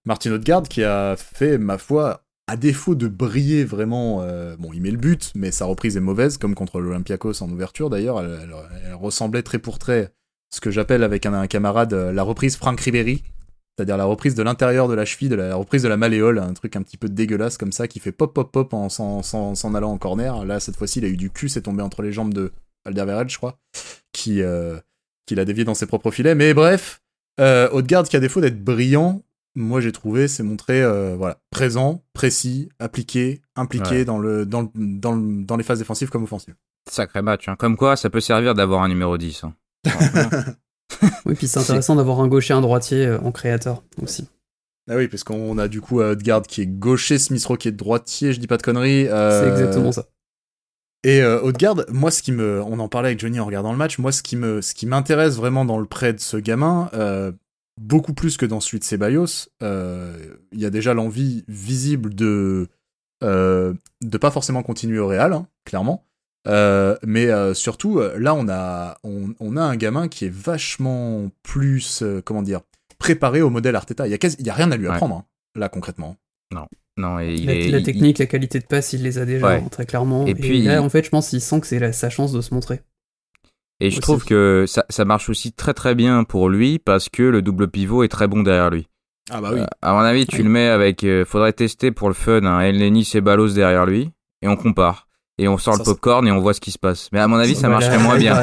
Martin 0.06 0.32
Odgaard 0.32 0.64
qui 0.64 0.84
a 0.84 1.16
fait, 1.16 1.58
ma 1.58 1.78
foi, 1.78 2.23
à 2.48 2.58
défaut 2.58 2.96
de 2.96 3.08
briller 3.08 3.64
vraiment, 3.64 4.22
euh, 4.22 4.56
bon, 4.58 4.74
il 4.74 4.82
met 4.82 4.92
le 4.92 4.98
but, 4.98 5.32
mais 5.36 5.52
sa 5.52 5.66
reprise 5.66 5.96
est 5.96 6.02
mauvaise, 6.02 6.38
comme 6.38 6.56
contre 6.56 6.80
l'Olympiakos 6.80 7.42
en 7.42 7.50
ouverture 7.50 7.90
d'ailleurs. 7.90 8.22
Elle, 8.22 8.54
ressemblait 8.94 9.44
très 9.44 9.60
pour 9.60 9.80
très, 9.80 10.14
ce 10.54 10.60
que 10.60 10.72
j'appelle 10.72 11.04
avec 11.04 11.26
un, 11.26 11.48
camarade 11.48 11.94
euh, 11.94 12.12
la 12.12 12.24
reprise 12.24 12.58
Frank 12.58 12.80
Ribéry, 12.80 13.24
c'est-à-dire 13.76 13.98
la 13.98 14.06
reprise 14.06 14.36
de 14.36 14.44
l'intérieur 14.44 14.88
de 14.88 14.94
la 14.94 15.06
cheville, 15.06 15.30
de 15.30 15.36
la, 15.36 15.56
reprise 15.56 15.84
de 15.84 15.88
la 15.88 15.98
malléole, 15.98 16.38
un 16.38 16.54
truc 16.54 16.76
un 16.76 16.82
petit 16.82 16.98
peu 16.98 17.10
dégueulasse 17.10 17.58
comme 17.58 17.72
ça, 17.72 17.88
qui 17.88 18.00
fait 18.00 18.12
pop 18.12 18.34
pop 18.34 18.52
pop 18.52 18.74
en 18.74 18.90
s'en 18.90 19.76
allant 19.76 19.92
en 19.92 19.98
corner. 19.98 20.46
Là, 20.46 20.60
cette 20.60 20.76
fois-ci, 20.76 21.00
il 21.00 21.06
a 21.06 21.08
eu 21.08 21.18
du 21.18 21.32
cul, 21.32 21.50
c'est 21.50 21.62
tombé 21.62 21.82
entre 21.82 22.02
les 22.02 22.12
jambes 22.12 22.34
de 22.34 22.52
Alderweireld, 22.86 23.30
je 23.30 23.38
crois, 23.38 23.58
qui, 24.12 24.42
euh, 24.42 24.80
qui 25.26 25.36
l'a 25.36 25.46
dévié 25.46 25.64
dans 25.64 25.74
ses 25.74 25.86
propres 25.86 26.12
filets. 26.12 26.36
Mais 26.36 26.54
bref, 26.54 27.02
euh, 27.40 27.70
Haute-Garde 27.72 28.08
qui 28.08 28.16
a 28.16 28.20
défaut 28.20 28.42
d'être 28.42 28.64
brillant, 28.64 29.24
moi 29.56 29.82
j'ai 29.82 29.92
trouvé, 29.92 30.28
c'est 30.28 30.44
montré 30.44 30.82
euh, 30.82 31.16
voilà, 31.16 31.38
présent, 31.52 32.04
précis, 32.14 32.70
appliqué, 32.80 33.42
impliqué 33.56 34.06
dans, 34.06 34.18
le, 34.18 34.46
dans, 34.46 34.72
dans, 34.76 35.16
dans, 35.16 35.58
les 35.58 35.64
phases 35.64 35.80
défensives 35.80 36.10
comme 36.10 36.24
offensives. 36.24 36.56
Sacré 36.90 37.22
match, 37.22 37.48
hein. 37.48 37.56
comme 37.58 37.78
quoi 37.78 37.96
ça 37.96 38.10
peut 38.10 38.20
servir 38.20 38.56
d'avoir 38.56 38.82
un 38.82 38.88
numéro 38.88 39.18
10. 39.18 39.44
Hein. 39.44 39.54
oui, 41.26 41.36
puis 41.36 41.48
c'est 41.48 41.60
intéressant 41.60 41.96
d'avoir 41.96 42.20
un 42.20 42.28
gaucher 42.28 42.54
et 42.54 42.58
un 42.58 42.62
droitier 42.62 43.06
euh, 43.06 43.20
en 43.20 43.32
créateur 43.32 43.84
aussi. 44.02 44.28
Ah 44.90 44.96
oui, 44.98 45.08
parce 45.08 45.24
qu'on 45.24 45.58
a 45.58 45.70
du 45.70 45.80
coup 45.80 46.02
Odegaard 46.02 46.42
qui 46.42 46.62
est 46.62 46.68
gaucher, 46.68 47.18
Smith 47.18 47.46
Rowe 47.46 47.58
qui 47.58 47.70
est 47.70 47.74
droitier, 47.74 48.34
je 48.34 48.40
dis 48.40 48.48
pas 48.48 48.58
de 48.58 48.64
conneries. 48.64 49.08
Euh, 49.08 49.42
c'est 49.42 49.50
exactement 49.50 49.94
ça. 49.94 50.08
Et 51.06 51.22
euh, 51.22 51.42
Odegaard, 51.42 51.86
moi 51.90 52.12
ce 52.12 52.22
qui 52.22 52.32
me, 52.34 52.62
on 52.64 52.80
en 52.80 52.90
parlait 52.90 53.10
avec 53.10 53.20
Johnny 53.20 53.40
en 53.40 53.46
regardant 53.46 53.72
le 53.72 53.78
match, 53.78 53.98
moi 53.98 54.12
ce 54.12 54.24
qui 54.24 54.36
me, 54.36 54.62
ce 54.62 54.74
qui 54.74 54.86
m'intéresse 54.86 55.36
vraiment 55.36 55.64
dans 55.64 55.78
le 55.78 55.86
prêt 55.86 56.12
de 56.12 56.20
ce 56.20 56.38
gamin, 56.38 56.90
beaucoup 57.80 58.14
plus 58.14 58.38
que 58.38 58.46
dans 58.46 58.60
de 58.60 58.84
Ceballos, 58.84 59.50
euh, 59.62 60.18
il 60.52 60.60
y 60.60 60.66
a 60.66 60.70
déjà 60.70 60.94
l'envie 60.94 61.44
visible 61.48 62.14
de 62.14 62.68
euh, 63.24 63.74
de 64.02 64.18
pas 64.18 64.32
forcément 64.32 64.64
continuer 64.64 65.00
au 65.00 65.08
Real, 65.08 65.34
hein, 65.34 65.48
clairement. 65.66 66.06
Euh, 66.48 66.98
mais 67.04 67.28
euh, 67.28 67.54
surtout, 67.54 68.02
là, 68.18 68.36
on 68.36 68.50
a, 68.50 68.98
on, 69.04 69.58
a 69.58 69.62
un 69.62 69.76
gamin 69.78 70.10
qui 70.10 70.26
est 70.26 70.34
vachement 70.34 71.30
plus, 71.42 72.04
comment 72.26 72.42
dire, 72.42 72.62
préparé 73.00 73.42
au 73.42 73.50
modèle 73.50 73.76
Arteta. 73.76 74.08
Il 74.08 74.12
y 74.12 74.14
a, 74.14 74.36
y 74.40 74.50
a 74.50 74.54
rien 74.54 74.72
à 74.72 74.78
lui 74.78 74.88
apprendre, 74.88 75.16
hein, 75.16 75.26
là, 75.56 75.70
concrètement. 75.70 76.18
Non. 76.54 76.68
Non, 76.96 77.18
et 77.18 77.38
la, 77.38 77.56
est, 77.56 77.70
la 77.70 77.82
technique, 77.82 78.20
la 78.20 78.28
qualité 78.28 78.60
de 78.60 78.66
passe, 78.66 78.94
il 78.94 79.02
les 79.02 79.18
a 79.18 79.26
déjà, 79.26 79.60
très 79.72 79.86
clairement. 79.86 80.28
Et, 80.28 80.36
puis, 80.36 80.62
là, 80.62 80.84
en 80.84 80.90
fait, 80.90 81.04
je 81.04 81.10
pense 81.10 81.30
qu'il 81.30 81.42
sent 81.42 81.62
que 81.62 81.68
c'est 81.68 81.92
sa 81.92 82.10
chance 82.10 82.32
de 82.34 82.42
se 82.42 82.54
montrer. 82.54 82.82
Et 83.80 83.92
je 83.92 84.00
trouve 84.00 84.24
que 84.24 84.66
ça, 84.68 84.86
ça, 84.90 85.04
marche 85.04 85.30
aussi 85.30 85.52
très 85.52 85.74
très 85.74 85.96
bien 85.96 86.24
pour 86.24 86.50
lui 86.50 86.80
parce 86.80 87.10
que 87.10 87.24
le 87.24 87.42
double 87.42 87.68
pivot 87.68 88.04
est 88.04 88.08
très 88.08 88.28
bon 88.28 88.44
derrière 88.44 88.70
lui. 88.70 88.88
Ah 89.30 89.42
bah 89.42 89.50
oui. 89.54 89.62
Euh, 89.62 89.66
à 89.82 89.94
mon 89.94 90.00
avis, 90.00 90.26
tu 90.26 90.44
le 90.44 90.50
mets 90.50 90.68
avec. 90.68 91.04
Euh, 91.04 91.26
faudrait 91.26 91.54
tester 91.54 91.92
pour 91.92 92.08
le 92.08 92.14
fun 92.14 92.44
un 92.44 92.60
Elneny 92.62 93.10
et 93.14 93.22
Balos 93.22 93.54
derrière 93.54 93.86
lui 93.86 94.12
et 94.42 94.48
on 94.48 94.56
compare. 94.56 95.08
Et 95.40 95.48
on 95.48 95.58
sort 95.58 95.78
le 95.78 95.84
popcorn 95.84 96.28
et 96.28 96.32
on 96.32 96.40
voit 96.40 96.54
ce 96.54 96.62
qui 96.62 96.70
se 96.70 96.78
passe. 96.78 97.10
Mais 97.12 97.20
à 97.20 97.28
mon 97.28 97.38
avis, 97.38 97.56
ça, 97.56 97.68
marcherait 97.68 97.98
moins 97.98 98.18
bien. 98.18 98.36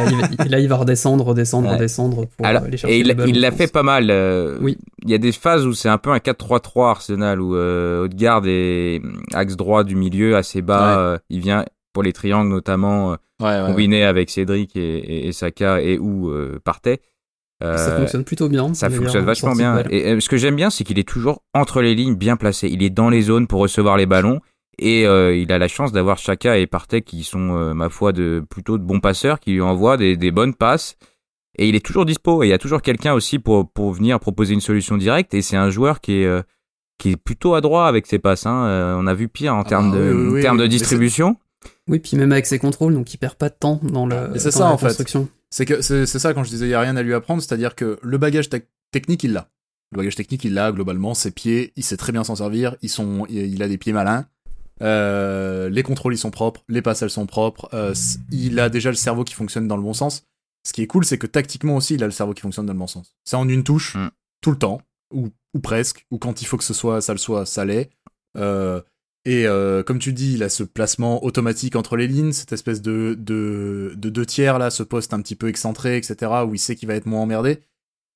là, 0.48 0.58
il 0.58 0.68
va 0.68 0.76
redescendre, 0.76 1.24
redescendre, 1.24 1.70
redescendre 1.70 2.26
pour 2.26 2.44
aller 2.44 2.76
chercher 2.76 2.96
Et 2.96 3.00
il 3.00 3.40
l'a 3.40 3.52
fait 3.52 3.72
pas 3.72 3.84
mal. 3.84 4.10
Euh, 4.10 4.58
oui. 4.60 4.76
Il 5.04 5.10
y 5.10 5.14
a 5.14 5.18
des 5.18 5.30
phases 5.30 5.64
où 5.66 5.72
c'est 5.72 5.88
un 5.88 5.98
peu 5.98 6.10
un 6.10 6.16
4-3-3 6.16 6.90
Arsenal 6.90 7.40
où 7.40 7.54
euh, 7.54 8.02
Haute-Garde 8.02 8.46
et 8.48 9.00
axe 9.32 9.54
droit 9.54 9.84
du 9.84 9.94
milieu 9.94 10.34
assez 10.34 10.62
bas. 10.62 11.20
il 11.30 11.40
vient 11.40 11.64
pour 11.92 12.02
les 12.02 12.12
triangles 12.12 12.50
notamment 12.50 13.12
euh, 13.12 13.16
combiné 13.66 14.04
avec 14.04 14.30
Cédric 14.30 14.76
et, 14.76 15.32
Saka 15.32 15.80
et 15.80 15.98
où 15.98 16.30
euh, 16.30 16.60
partait. 16.62 17.00
Euh, 17.62 17.76
ça 17.76 17.96
fonctionne 17.96 18.24
plutôt 18.24 18.48
bien. 18.48 18.72
Ça 18.74 18.88
fonctionne 18.90 19.24
vachement 19.24 19.52
bien. 19.52 19.82
Et, 19.90 20.20
ce 20.20 20.28
que 20.28 20.36
j'aime 20.36 20.56
bien, 20.56 20.70
c'est 20.70 20.84
qu'il 20.84 20.98
est 20.98 21.08
toujours 21.08 21.42
entre 21.54 21.82
les 21.82 21.94
lignes, 21.94 22.14
bien 22.14 22.36
placé. 22.36 22.68
Il 22.68 22.82
est 22.82 22.90
dans 22.90 23.10
les 23.10 23.22
zones 23.22 23.46
pour 23.46 23.60
recevoir 23.60 23.96
les 23.96 24.06
ballons 24.06 24.40
Et 24.78 25.06
euh, 25.06 25.34
il 25.36 25.52
a 25.52 25.58
la 25.58 25.68
chance 25.68 25.92
d'avoir 25.92 26.18
Chaka 26.18 26.56
et 26.56 26.66
Partey 26.66 27.02
qui 27.02 27.22
sont, 27.22 27.74
ma 27.74 27.88
foi, 27.88 28.12
de 28.12 28.42
plutôt 28.48 28.78
de 28.78 28.82
bons 28.82 29.00
passeurs, 29.00 29.40
qui 29.40 29.52
lui 29.52 29.60
envoient 29.60 29.96
des, 29.96 30.16
des 30.16 30.30
bonnes 30.30 30.54
passes. 30.54 30.96
Et 31.58 31.68
il 31.68 31.74
est 31.74 31.84
toujours 31.84 32.06
dispo. 32.06 32.42
Et 32.42 32.46
il 32.46 32.50
y 32.50 32.54
a 32.54 32.58
toujours 32.58 32.80
quelqu'un 32.80 33.12
aussi 33.12 33.38
pour, 33.38 33.70
pour 33.70 33.92
venir 33.92 34.18
proposer 34.20 34.54
une 34.54 34.62
solution 34.62 34.96
directe. 34.96 35.34
Et 35.34 35.42
c'est 35.42 35.56
un 35.56 35.68
joueur 35.68 36.00
qui 36.00 36.22
est, 36.22 36.42
qui 36.98 37.10
est 37.10 37.16
plutôt 37.16 37.54
adroit 37.54 37.88
avec 37.88 38.06
ses 38.06 38.18
passes. 38.18 38.46
Hein. 38.46 38.96
on 38.98 39.06
a 39.06 39.12
vu 39.12 39.28
pire 39.28 39.54
en 39.54 39.60
ah 39.60 39.64
termes 39.64 39.90
bah 39.92 39.98
de, 39.98 40.40
termes 40.40 40.58
de 40.58 40.66
distribution. 40.66 41.36
Oui, 41.88 41.98
puis 41.98 42.16
même 42.16 42.32
avec 42.32 42.46
ses 42.46 42.58
contrôles, 42.58 42.94
donc 42.94 43.12
il 43.12 43.18
perd 43.18 43.34
pas 43.34 43.48
de 43.48 43.54
temps 43.58 43.80
dans, 43.82 44.06
le, 44.06 44.32
c'est 44.36 44.50
ça, 44.50 44.70
en 44.70 44.76
construction. 44.76 45.28
C'est 45.50 45.66
que 45.66 45.82
c'est 45.82 46.06
ça 46.06 46.32
quand 46.32 46.44
je 46.44 46.50
disais 46.50 46.66
il 46.66 46.70
y 46.70 46.74
a 46.74 46.80
rien 46.80 46.96
à 46.96 47.02
lui 47.02 47.14
apprendre, 47.14 47.42
c'est-à-dire 47.42 47.74
que 47.74 47.98
le 48.02 48.18
bagage 48.18 48.48
technique 48.92 49.24
il 49.24 49.32
l'a. 49.32 49.50
Le 49.92 49.98
bagage 49.98 50.14
technique 50.14 50.44
il 50.44 50.54
l'a 50.54 50.70
globalement, 50.72 51.14
ses 51.14 51.32
pieds, 51.32 51.72
il 51.76 51.82
sait 51.82 51.96
très 51.96 52.12
bien 52.12 52.22
s'en 52.22 52.36
servir, 52.36 52.76
ils 52.82 52.88
sont, 52.88 53.26
il 53.28 53.62
a 53.62 53.68
des 53.68 53.78
pieds 53.78 53.92
malins. 53.92 54.26
Euh, 54.82 55.68
les 55.68 55.82
contrôles 55.82 56.14
ils 56.14 56.18
sont 56.18 56.30
propres, 56.30 56.62
les 56.68 56.80
passes 56.80 57.02
elles 57.02 57.10
sont 57.10 57.26
propres, 57.26 57.68
euh, 57.74 57.92
il 58.30 58.58
a 58.60 58.70
déjà 58.70 58.88
le 58.90 58.96
cerveau 58.96 59.24
qui 59.24 59.34
fonctionne 59.34 59.68
dans 59.68 59.76
le 59.76 59.82
bon 59.82 59.92
sens. 59.92 60.24
Ce 60.66 60.72
qui 60.72 60.82
est 60.82 60.86
cool, 60.86 61.04
c'est 61.04 61.18
que 61.18 61.26
tactiquement 61.26 61.76
aussi, 61.76 61.94
il 61.94 62.02
a 62.02 62.06
le 62.06 62.12
cerveau 62.12 62.34
qui 62.34 62.42
fonctionne 62.42 62.66
dans 62.66 62.72
le 62.72 62.78
bon 62.78 62.86
sens. 62.86 63.14
C'est 63.24 63.36
en 63.36 63.48
une 63.48 63.64
touche, 63.64 63.96
mm. 63.96 64.10
tout 64.42 64.50
le 64.50 64.58
temps, 64.58 64.80
ou, 65.12 65.30
ou 65.54 65.58
presque, 65.58 66.06
ou 66.10 66.18
quand 66.18 66.42
il 66.42 66.44
faut 66.44 66.56
que 66.56 66.64
ce 66.64 66.74
soit, 66.74 67.00
ça 67.00 67.12
le 67.12 67.18
soit, 67.18 67.46
ça 67.46 67.64
l'est. 67.64 67.90
Euh, 68.36 68.80
et 69.24 69.46
euh, 69.46 69.82
comme 69.82 69.98
tu 69.98 70.12
dis, 70.12 70.34
il 70.34 70.42
a 70.42 70.48
ce 70.48 70.62
placement 70.62 71.22
automatique 71.24 71.76
entre 71.76 71.96
les 71.96 72.06
lignes, 72.06 72.32
cette 72.32 72.52
espèce 72.52 72.80
de, 72.80 73.14
de, 73.18 73.92
de 73.96 74.08
deux 74.08 74.24
tiers 74.24 74.58
là, 74.58 74.70
ce 74.70 74.82
poste 74.82 75.12
un 75.12 75.20
petit 75.20 75.36
peu 75.36 75.48
excentré, 75.48 75.96
etc., 75.96 76.32
où 76.46 76.54
il 76.54 76.58
sait 76.58 76.74
qu'il 76.74 76.88
va 76.88 76.94
être 76.94 77.06
moins 77.06 77.20
emmerdé. 77.20 77.60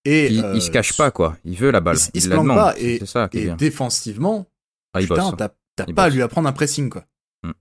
Et 0.06 0.26
il, 0.26 0.44
il, 0.54 0.62
se 0.62 0.70
cache 0.70 0.92
euh, 0.92 1.04
pas 1.04 1.10
quoi, 1.10 1.36
il 1.44 1.56
veut 1.56 1.70
la 1.70 1.80
balle. 1.80 1.96
Il, 2.12 2.20
se 2.20 2.28
plante 2.28 2.48
pas 2.48 2.74
et, 2.78 3.04
ça 3.06 3.28
et 3.32 3.50
défensivement, 3.50 4.46
ah, 4.92 5.00
putain, 5.00 5.32
t'as 5.76 5.86
pas 5.94 6.04
à 6.04 6.08
lui 6.08 6.22
apprendre 6.22 6.48
un 6.48 6.52
pressing 6.52 6.90
quoi. 6.90 7.04
Hmm. 7.42 7.52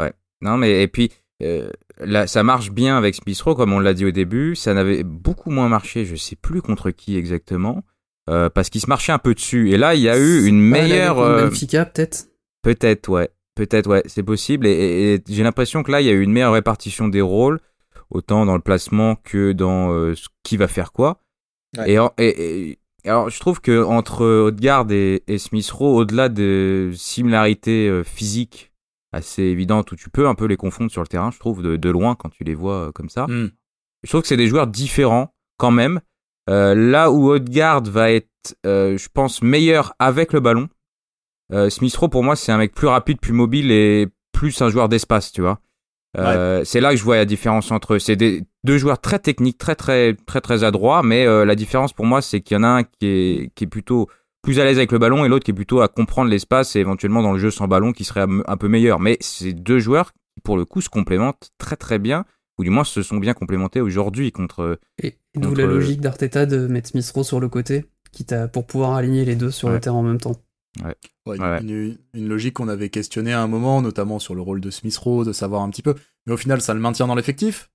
Ouais. 0.00 0.12
Non 0.40 0.56
mais 0.56 0.82
et 0.82 0.88
puis 0.88 1.10
euh, 1.42 1.70
là, 1.98 2.26
ça 2.26 2.42
marche 2.42 2.70
bien 2.70 2.96
avec 2.96 3.16
Smith 3.16 3.42
comme 3.42 3.72
on 3.72 3.80
l'a 3.80 3.94
dit 3.94 4.04
au 4.04 4.10
début. 4.10 4.54
Ça 4.54 4.74
n'avait 4.74 5.02
beaucoup 5.02 5.50
moins 5.50 5.68
marché, 5.68 6.04
je 6.04 6.16
sais 6.16 6.36
plus 6.36 6.62
contre 6.62 6.90
qui 6.90 7.16
exactement, 7.16 7.84
euh, 8.30 8.48
parce 8.48 8.70
qu'il 8.70 8.80
se 8.80 8.86
marchait 8.86 9.12
un 9.12 9.18
peu 9.18 9.34
dessus. 9.34 9.70
Et 9.72 9.76
là, 9.76 9.94
il 9.94 10.02
y 10.02 10.08
a 10.08 10.18
eu 10.18 10.46
une 10.46 10.60
meilleure. 10.60 11.18
Euh... 11.18 11.48
peut-être? 11.48 12.28
Peut-être, 12.62 13.08
ouais. 13.08 13.30
Peut-être, 13.54 13.88
ouais, 13.88 14.02
c'est 14.06 14.22
possible. 14.22 14.66
Et, 14.66 15.22
j'ai 15.28 15.42
l'impression 15.42 15.82
que 15.82 15.92
là, 15.92 16.00
il 16.00 16.06
y 16.06 16.10
a 16.10 16.12
eu 16.12 16.22
une 16.22 16.32
meilleure 16.32 16.54
répartition 16.54 17.08
des 17.08 17.20
rôles, 17.20 17.60
autant 18.10 18.46
dans 18.46 18.54
le 18.54 18.62
placement 18.62 19.16
que 19.16 19.52
dans 19.52 19.92
euh, 19.92 20.14
ce 20.14 20.28
qui 20.42 20.56
va 20.56 20.68
faire 20.68 20.92
quoi. 20.92 21.18
Et, 21.86 21.96
et, 22.18 22.78
alors, 23.04 23.30
je 23.30 23.40
trouve 23.40 23.60
que 23.60 23.82
entre 23.82 24.24
Odegaard 24.24 24.90
et, 24.90 25.38
Smith 25.38 25.70
Rowe, 25.70 25.96
au-delà 25.96 26.28
de 26.28 26.92
similarités 26.94 27.88
euh, 27.88 28.04
physiques 28.04 28.72
assez 29.12 29.42
évidentes 29.42 29.92
où 29.92 29.96
tu 29.96 30.08
peux 30.08 30.26
un 30.26 30.34
peu 30.34 30.46
les 30.46 30.56
confondre 30.56 30.90
sur 30.90 31.02
le 31.02 31.06
terrain, 31.06 31.30
je 31.30 31.38
trouve 31.38 31.62
de, 31.62 31.90
loin 31.90 32.14
quand 32.14 32.30
tu 32.30 32.44
les 32.44 32.54
vois 32.54 32.88
euh, 32.88 32.92
comme 32.92 33.10
ça. 33.10 33.26
Hmm. 33.26 33.50
Je 34.02 34.08
trouve 34.08 34.22
que 34.22 34.28
c'est 34.28 34.36
des 34.36 34.48
joueurs 34.48 34.66
différents 34.66 35.34
quand 35.58 35.70
même. 35.70 36.00
là 36.48 37.10
où 37.10 37.30
Odegaard 37.30 37.82
va 37.84 38.10
être, 38.10 38.28
je 38.64 39.08
pense, 39.12 39.42
meilleur 39.42 39.94
avec 39.98 40.32
le 40.32 40.40
ballon, 40.40 40.68
euh, 41.52 41.70
Smith 41.70 41.94
Rowe, 41.96 42.08
pour 42.08 42.24
moi, 42.24 42.36
c'est 42.36 42.52
un 42.52 42.58
mec 42.58 42.74
plus 42.74 42.86
rapide, 42.86 43.20
plus 43.20 43.32
mobile 43.32 43.70
et 43.70 44.08
plus 44.32 44.60
un 44.62 44.68
joueur 44.68 44.88
d'espace, 44.88 45.32
tu 45.32 45.42
vois. 45.42 45.60
Euh, 46.18 46.62
C'est 46.64 46.80
là 46.80 46.90
que 46.90 46.96
je 46.96 47.04
vois 47.04 47.16
la 47.16 47.24
différence 47.24 47.70
entre 47.70 47.94
eux. 47.94 47.98
C'est 47.98 48.16
deux 48.16 48.78
joueurs 48.78 49.00
très 49.00 49.18
techniques, 49.18 49.58
très 49.58 49.74
très 49.74 50.14
très 50.14 50.40
très 50.40 50.64
adroits, 50.64 51.02
mais 51.02 51.26
euh, 51.26 51.44
la 51.44 51.54
différence 51.54 51.92
pour 51.92 52.04
moi, 52.04 52.20
c'est 52.20 52.40
qu'il 52.40 52.56
y 52.56 52.60
en 52.60 52.64
a 52.64 52.68
un 52.68 52.82
qui 52.84 53.06
est, 53.06 53.50
qui 53.54 53.64
est 53.64 53.68
plutôt 53.68 54.08
plus 54.42 54.60
à 54.60 54.64
l'aise 54.64 54.76
avec 54.76 54.92
le 54.92 54.98
ballon 54.98 55.24
et 55.24 55.28
l'autre 55.28 55.44
qui 55.44 55.52
est 55.52 55.54
plutôt 55.54 55.80
à 55.80 55.88
comprendre 55.88 56.28
l'espace 56.30 56.76
et 56.76 56.80
éventuellement 56.80 57.22
dans 57.22 57.32
le 57.32 57.38
jeu 57.38 57.50
sans 57.50 57.68
ballon 57.68 57.92
qui 57.92 58.04
serait 58.04 58.26
un 58.46 58.56
peu 58.56 58.68
meilleur. 58.68 58.98
Mais 58.98 59.16
c'est 59.20 59.52
deux 59.52 59.78
joueurs 59.78 60.12
qui, 60.12 60.40
pour 60.42 60.56
le 60.56 60.64
coup, 60.64 60.80
se 60.80 60.88
complémentent 60.88 61.50
très 61.58 61.76
très 61.76 61.98
bien, 61.98 62.24
ou 62.58 62.64
du 62.64 62.70
moins 62.70 62.84
se 62.84 63.02
sont 63.02 63.18
bien 63.18 63.34
complémentés 63.34 63.80
aujourd'hui 63.80 64.32
contre. 64.32 64.78
Et, 65.02 65.16
d'où 65.34 65.54
la 65.54 65.64
logique 65.64 66.00
d'Arteta 66.00 66.44
de 66.44 66.66
mettre 66.66 66.88
Smith 66.88 67.10
Rowe 67.14 67.24
sur 67.24 67.40
le 67.40 67.48
côté, 67.48 67.86
quitte 68.10 68.32
à, 68.32 68.48
pour 68.48 68.66
pouvoir 68.66 68.94
aligner 68.94 69.24
les 69.24 69.36
deux 69.36 69.50
sur 69.50 69.70
le 69.70 69.80
terrain 69.80 69.96
en 69.96 70.02
même 70.02 70.20
temps. 70.20 70.36
Ouais. 70.80 70.96
Une, 71.36 71.98
logique 72.14 72.54
qu'on 72.54 72.68
avait 72.68 72.88
questionnée 72.88 73.32
à 73.32 73.42
un 73.42 73.46
moment, 73.46 73.82
notamment 73.82 74.18
sur 74.18 74.34
le 74.34 74.40
rôle 74.40 74.60
de 74.60 74.70
Smith 74.70 74.96
Rowe, 74.96 75.24
de 75.24 75.32
savoir 75.32 75.62
un 75.62 75.70
petit 75.70 75.82
peu. 75.82 75.94
Mais 76.26 76.32
au 76.32 76.36
final, 76.36 76.60
ça 76.60 76.74
le 76.74 76.80
maintient 76.80 77.06
dans 77.06 77.14
l'effectif. 77.14 77.70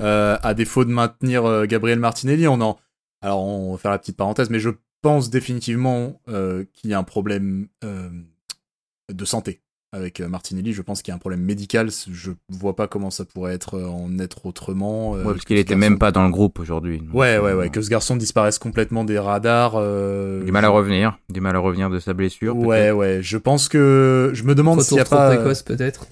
Euh, 0.00 0.36
à 0.42 0.54
défaut 0.54 0.84
de 0.84 0.90
maintenir 0.90 1.44
euh, 1.44 1.66
Gabriel 1.66 1.98
Martinelli, 1.98 2.48
on 2.48 2.60
en. 2.60 2.78
Alors, 3.20 3.42
on 3.42 3.72
va 3.72 3.78
faire 3.78 3.90
la 3.90 3.98
petite 3.98 4.16
parenthèse, 4.16 4.50
mais 4.50 4.58
je 4.58 4.70
pense 5.00 5.30
définitivement 5.30 6.20
euh, 6.28 6.64
qu'il 6.72 6.90
y 6.90 6.94
a 6.94 6.98
un 6.98 7.04
problème 7.04 7.68
de 7.82 9.24
santé 9.24 9.62
avec 9.92 10.20
euh, 10.20 10.28
Martinelli, 10.28 10.72
je 10.72 10.82
pense 10.82 11.02
qu'il 11.02 11.10
y 11.10 11.12
a 11.12 11.14
un 11.14 11.18
problème 11.18 11.42
médical. 11.42 11.90
Je 12.10 12.30
vois 12.48 12.74
pas 12.74 12.88
comment 12.88 13.10
ça 13.10 13.24
pourrait 13.24 13.54
être 13.54 13.74
euh, 13.74 13.86
en 13.86 14.18
être 14.18 14.46
autrement. 14.46 15.14
Euh, 15.14 15.24
ouais, 15.24 15.32
parce 15.32 15.44
qu'il 15.44 15.58
était 15.58 15.76
même 15.76 15.98
pas 15.98 16.12
dans 16.12 16.24
le 16.24 16.30
groupe 16.30 16.58
aujourd'hui. 16.58 17.02
Ouais, 17.12 17.38
ouais, 17.38 17.52
ouais. 17.52 17.68
Que 17.68 17.82
ce 17.82 17.90
garçon 17.90 18.16
disparaisse 18.16 18.58
complètement 18.58 19.04
des 19.04 19.18
radars. 19.18 19.72
du 19.72 20.52
mal 20.52 20.64
à 20.64 20.70
revenir, 20.70 21.18
du 21.28 21.40
mal 21.40 21.54
à 21.56 21.58
revenir 21.58 21.90
de 21.90 21.98
sa 21.98 22.14
blessure. 22.14 22.56
Ouais, 22.56 22.90
ouais. 22.90 23.20
Je 23.22 23.36
pense 23.36 23.68
que 23.68 24.30
je 24.32 24.44
me 24.44 24.54
demande 24.54 24.80
s'il 24.80 24.96
y 24.96 25.00
a 25.00 25.04
pas. 25.04 25.34
précoce 25.34 25.62
peut-être. 25.62 26.06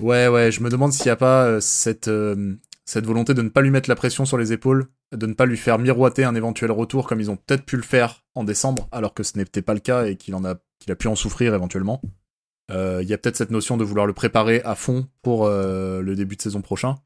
Ouais, 0.00 0.28
ouais. 0.28 0.50
Je 0.50 0.62
me 0.62 0.70
demande 0.70 0.92
s'il 0.92 1.06
y 1.06 1.10
a 1.10 1.16
pas 1.16 1.60
cette 1.60 2.10
cette 2.88 3.04
volonté 3.04 3.34
de 3.34 3.42
ne 3.42 3.48
pas 3.48 3.62
lui 3.62 3.70
mettre 3.70 3.90
la 3.90 3.96
pression 3.96 4.24
sur 4.24 4.38
les 4.38 4.52
épaules, 4.52 4.86
de 5.12 5.26
ne 5.26 5.34
pas 5.34 5.44
lui 5.44 5.56
faire 5.56 5.78
miroiter 5.78 6.22
un 6.22 6.36
éventuel 6.36 6.70
retour 6.70 7.08
comme 7.08 7.20
ils 7.20 7.30
ont 7.30 7.36
peut-être 7.36 7.64
pu 7.64 7.76
le 7.76 7.82
faire 7.82 8.24
en 8.36 8.44
décembre, 8.44 8.88
alors 8.92 9.12
que 9.12 9.24
ce 9.24 9.36
n'était 9.36 9.60
pas 9.60 9.74
le 9.74 9.80
cas 9.80 10.06
et 10.06 10.14
qu'il 10.16 10.36
en 10.36 10.44
a 10.44 10.54
qu'il 10.78 10.92
a 10.92 10.96
pu 10.96 11.08
en 11.08 11.16
souffrir 11.16 11.52
éventuellement. 11.52 12.00
Euh, 12.70 13.00
il 13.02 13.08
y 13.08 13.14
a 13.14 13.18
peut-être 13.18 13.36
cette 13.36 13.50
notion 13.50 13.76
de 13.76 13.84
vouloir 13.84 14.06
le 14.06 14.12
préparer 14.12 14.60
à 14.62 14.74
fond 14.74 15.06
pour 15.22 15.46
euh, 15.46 16.02
le 16.02 16.16
début 16.16 16.36
de 16.36 16.42
saison 16.42 16.62
prochain 16.62 16.96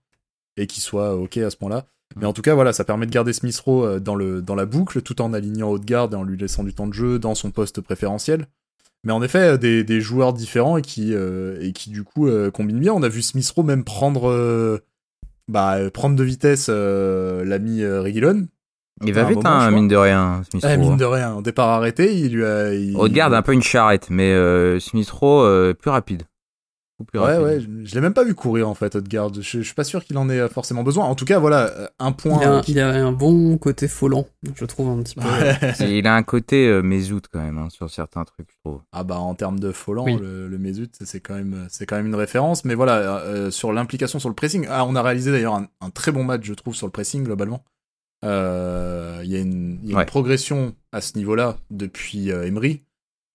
et 0.57 0.67
qu'il 0.67 0.83
soit 0.83 1.15
ok 1.15 1.39
à 1.39 1.51
ce 1.51 1.57
point-là. 1.57 1.87
Mais 2.17 2.27
en 2.27 2.33
tout 2.33 2.43
cas, 2.43 2.55
voilà, 2.55 2.73
ça 2.73 2.85
permet 2.85 3.07
de 3.07 3.13
garder 3.13 3.33
Smith 3.33 3.59
Rowe 3.59 3.85
euh, 3.85 4.01
dans, 4.01 4.15
le, 4.15 4.43
dans 4.43 4.55
la 4.55 4.67
boucle 4.67 5.03
tout 5.03 5.21
en 5.23 5.33
alignant 5.33 5.71
Haute-Garde 5.71 6.15
et 6.15 6.17
en 6.17 6.25
lui 6.25 6.37
laissant 6.37 6.65
du 6.65 6.75
temps 6.75 6.87
de 6.87 6.95
jeu 6.95 7.19
dans 7.19 7.35
son 7.35 7.51
poste 7.51 7.81
préférentiel. 7.81 8.47
Mais 9.05 9.13
en 9.13 9.23
effet, 9.23 9.57
des, 9.57 9.85
des 9.85 10.01
joueurs 10.01 10.33
différents 10.33 10.77
et 10.77 10.83
qui, 10.83 11.15
et 11.15 11.73
qui 11.73 11.89
du 11.89 12.05
coup 12.05 12.29
combinent 12.53 12.81
bien. 12.81 12.93
On 12.93 13.03
a 13.03 13.09
vu 13.09 13.23
Smith 13.23 13.51
Rowe 13.57 13.65
même 13.65 13.83
prendre, 13.83 14.79
bah, 15.49 15.91
prendre 15.91 16.17
de 16.17 16.23
vitesse 16.23 16.69
l'ami 16.69 17.83
Reguilon 17.83 18.47
il 19.05 19.13
va 19.13 19.25
vite, 19.25 19.45
hein, 19.45 19.71
mine 19.71 19.89
de 19.89 19.97
rien, 19.97 20.43
Smith 20.51 20.65
ah, 20.67 20.77
mine 20.77 20.97
de 20.97 21.05
rien, 21.05 21.35
au 21.35 21.43
départ 21.43 21.69
arrêté, 21.69 22.15
il 22.15 22.33
lui 22.33 22.45
a. 22.45 22.75
Il... 22.75 22.97
garde 23.13 23.35
un 23.35 23.43
peu 23.43 23.53
une 23.53 23.63
charrette, 23.63 24.09
mais 24.11 24.33
euh, 24.33 24.79
Smith 24.79 25.11
Rowe 25.11 25.43
euh, 25.43 25.75
plus 25.75 25.91
rapide. 25.91 26.25
Plus 27.05 27.19
ouais, 27.19 27.39
ouais, 27.39 27.61
je, 27.61 27.95
l'ai 27.95 28.01
même 28.01 28.13
pas 28.13 28.25
vu 28.25 28.35
courir 28.35 28.69
en 28.69 28.75
fait, 28.75 28.95
Odegaard. 28.95 29.33
Je, 29.35 29.41
je 29.41 29.63
suis 29.63 29.75
pas 29.75 29.85
sûr 29.85 30.05
qu'il 30.05 30.19
en 30.19 30.29
ait 30.29 30.49
forcément 30.49 30.83
besoin. 30.83 31.07
En 31.07 31.15
tout 31.15 31.25
cas, 31.25 31.39
voilà, 31.39 31.71
euh, 31.71 31.87
un 31.99 32.13
point. 32.13 32.63
Il 32.69 32.79
a, 32.79 32.89
un 32.89 33.13
bon 33.13 33.57
côté 33.59 33.89
folant, 33.89 34.27
je 34.55 34.65
trouve 34.65 34.89
un 34.89 35.03
petit 35.03 35.15
peu. 35.15 35.23
il 35.85 36.07
a 36.07 36.15
un 36.15 36.23
côté 36.23 36.69
euh, 36.69 36.83
quand 37.33 37.41
même 37.41 37.59
hein, 37.59 37.69
sur 37.71 37.89
certains 37.91 38.25
trucs, 38.25 38.49
je 38.51 38.57
trouve. 38.65 38.81
Ah 38.93 39.05
bah 39.05 39.19
en 39.19 39.35
termes 39.35 39.59
de 39.59 39.73
folant, 39.73 40.05
le, 40.05 40.49
le 40.49 40.89
c'est 40.93 41.21
quand 41.21 41.35
même, 41.35 41.67
c'est 41.71 41.87
quand 41.87 41.97
même 41.97 42.07
une 42.07 42.15
référence. 42.15 42.65
Mais 42.65 42.75
voilà, 42.75 42.99
euh, 43.21 43.51
sur 43.51 43.73
l'implication 43.73 44.19
sur 44.19 44.29
le 44.29 44.35
pressing, 44.35 44.67
ah, 44.69 44.85
on 44.85 44.95
a 44.95 45.03
réalisé 45.03 45.33
d'ailleurs 45.33 45.55
un, 45.55 45.69
un, 45.81 45.91
très 45.91 46.13
bon 46.13 46.25
match, 46.25 46.43
je 46.45 46.55
trouve, 46.55 46.75
sur 46.75 46.87
le 46.87 46.93
pressing 46.93 47.25
globalement. 47.25 47.65
Euh, 48.25 49.21
il 49.25 49.31
y 49.31 49.37
a, 49.37 49.41
une, 49.41 49.79
progression 50.07 50.75
à 50.93 51.01
ce 51.01 51.17
niveau-là 51.17 51.59
depuis 51.71 52.31
euh, 52.31 52.47
Emery. 52.47 52.83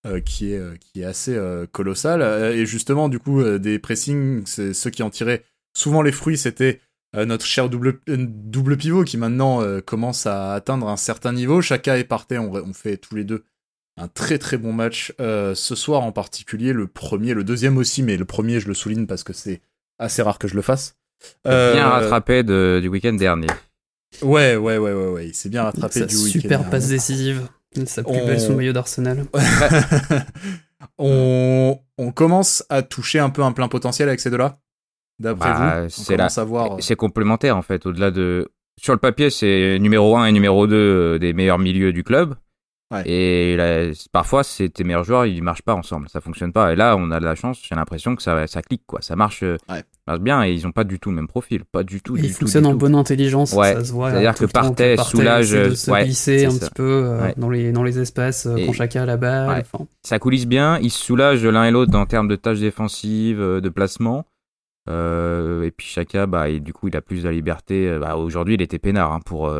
Euh, 0.06 0.20
qui 0.20 0.52
est 0.52 0.78
qui 0.78 1.00
est 1.00 1.04
assez 1.04 1.36
colossale 1.72 2.22
et 2.54 2.64
justement 2.64 3.08
du 3.08 3.18
coup 3.18 3.42
des 3.58 3.80
pressings 3.80 4.44
c'est 4.46 4.72
ceux 4.72 4.90
qui 4.90 5.02
en 5.02 5.10
tiraient 5.10 5.42
souvent 5.76 6.00
les 6.00 6.12
fruits 6.12 6.38
c'était 6.38 6.80
notre 7.16 7.44
cher 7.44 7.68
double, 7.68 7.98
double 8.06 8.76
pivot 8.76 9.02
qui 9.02 9.16
maintenant 9.16 9.64
commence 9.80 10.26
à 10.26 10.52
atteindre 10.52 10.88
un 10.88 10.96
certain 10.96 11.32
niveau. 11.32 11.60
Chacun 11.60 11.96
est 11.96 12.04
parté, 12.04 12.38
on, 12.38 12.54
on, 12.54 12.72
fait 12.72 12.98
tous 12.98 13.16
les 13.16 13.24
deux 13.24 13.42
un 13.96 14.06
très 14.06 14.38
très 14.38 14.58
bon 14.58 14.72
match 14.72 15.12
ce 15.18 15.74
soir 15.74 16.02
en 16.02 16.12
particulier, 16.12 16.72
le 16.72 16.86
premier, 16.86 17.34
le 17.34 17.42
deuxième 17.42 17.76
aussi, 17.76 18.04
mais 18.04 18.16
le 18.16 18.26
premier 18.26 18.60
je 18.60 18.68
le 18.68 18.74
souligne 18.74 19.06
parce 19.06 19.24
que 19.24 19.32
c'est 19.32 19.60
assez 19.98 20.22
rare 20.22 20.38
que 20.38 20.46
je 20.46 20.54
le 20.54 20.62
fasse. 20.62 20.94
Bien 21.44 21.88
rattrapé 21.88 22.44
de, 22.44 22.78
du 22.80 22.86
week-end 22.86 23.14
dernier. 23.14 23.48
Ouais, 24.22 24.56
ouais, 24.56 24.78
ouais, 24.78 24.92
ouais, 24.92 25.08
ouais. 25.08 25.28
il 25.28 25.34
s'est 25.34 25.48
bien 25.48 25.64
rattrapé 25.64 26.06
du 26.06 26.16
week-end. 26.16 26.40
Super 26.40 26.70
passe 26.70 26.88
décisive. 26.88 27.48
Sa 27.86 28.02
plus 28.02 28.24
belle 28.24 28.40
sous 28.40 28.54
maillot 28.54 28.72
d'Arsenal. 28.72 29.26
on... 30.98 31.78
on 31.98 32.12
commence 32.12 32.64
à 32.70 32.82
toucher 32.82 33.18
un 33.18 33.30
peu 33.30 33.42
un 33.42 33.52
plein 33.52 33.68
potentiel 33.68 34.08
avec 34.08 34.20
ces 34.20 34.30
deux-là 34.30 34.58
D'après 35.18 35.48
bah, 35.48 35.82
vous? 35.82 35.88
C'est 35.90 36.16
là. 36.16 36.28
C'est 36.80 36.96
complémentaire 36.96 37.56
en 37.56 37.62
fait. 37.62 37.86
Au-delà 37.86 38.10
de. 38.10 38.50
Sur 38.78 38.92
le 38.92 38.98
papier, 38.98 39.30
c'est 39.30 39.78
numéro 39.78 40.16
1 40.16 40.26
et 40.26 40.32
numéro 40.32 40.66
2 40.66 40.76
euh, 40.76 41.18
des 41.18 41.32
meilleurs 41.32 41.58
milieux 41.58 41.92
du 41.92 42.04
club. 42.04 42.34
Et 43.04 43.56
parfois, 44.12 44.44
c'est 44.44 44.68
tes 44.68 44.84
meilleurs 44.84 45.04
joueurs, 45.04 45.26
ils 45.26 45.42
marchent 45.42 45.62
pas 45.62 45.74
ensemble, 45.74 46.08
ça 46.08 46.20
fonctionne 46.20 46.52
pas. 46.52 46.72
Et 46.72 46.76
là, 46.76 46.96
on 46.96 47.10
a 47.10 47.18
de 47.18 47.24
la 47.24 47.34
chance, 47.34 47.58
j'ai 47.62 47.74
l'impression 47.74 48.14
que 48.14 48.22
ça, 48.22 48.46
ça 48.46 48.62
clique, 48.62 48.84
quoi. 48.86 49.02
Ça 49.02 49.16
marche, 49.16 49.42
marche 50.06 50.20
bien 50.20 50.44
et 50.44 50.52
ils 50.52 50.66
ont 50.66 50.72
pas 50.72 50.84
du 50.84 50.98
tout 50.98 51.10
le 51.10 51.16
même 51.16 51.28
profil, 51.28 51.64
pas 51.64 51.82
du 51.82 52.00
tout. 52.00 52.16
ils 52.16 52.30
fonctionnent 52.30 52.66
en 52.66 52.74
bonne 52.74 52.94
intelligence, 52.94 53.50
ça 53.50 53.84
se 53.84 53.92
voit. 53.92 54.10
C'est-à-dire 54.10 54.34
que 54.34 54.46
Partey 54.46 54.96
soulage, 54.98 55.50
de 55.50 55.74
se 55.74 55.90
glisser 55.90 56.46
un 56.46 56.50
petit 56.50 56.70
peu 56.74 57.18
dans 57.36 57.50
les 57.50 57.72
dans 57.72 57.82
les 57.82 57.98
espaces 57.98 58.48
quand 58.66 58.72
chacun 58.72 59.02
a 59.02 59.06
la 59.06 59.16
balle. 59.16 59.64
Ça 60.02 60.18
coulisse 60.18 60.46
bien, 60.46 60.78
ils 60.80 60.90
se 60.90 61.04
soulagent 61.04 61.44
l'un 61.44 61.64
et 61.64 61.70
l'autre 61.70 61.96
en 61.96 62.06
termes 62.06 62.28
de 62.28 62.36
tâches 62.36 62.60
défensives, 62.60 63.38
de 63.38 63.68
placement. 63.68 64.26
Euh, 64.88 65.64
et 65.64 65.72
puis 65.72 65.86
chacun, 65.86 66.28
bah, 66.28 66.48
et 66.48 66.60
du 66.60 66.72
coup, 66.72 66.88
il 66.88 66.96
a 66.96 67.00
plus 67.00 67.24
de 67.24 67.28
liberté. 67.28 67.98
Bah, 67.98 68.16
Aujourd'hui, 68.16 68.54
il 68.54 68.62
était 68.62 68.78
peinard 68.78 69.12
hein, 69.12 69.20
pour, 69.24 69.52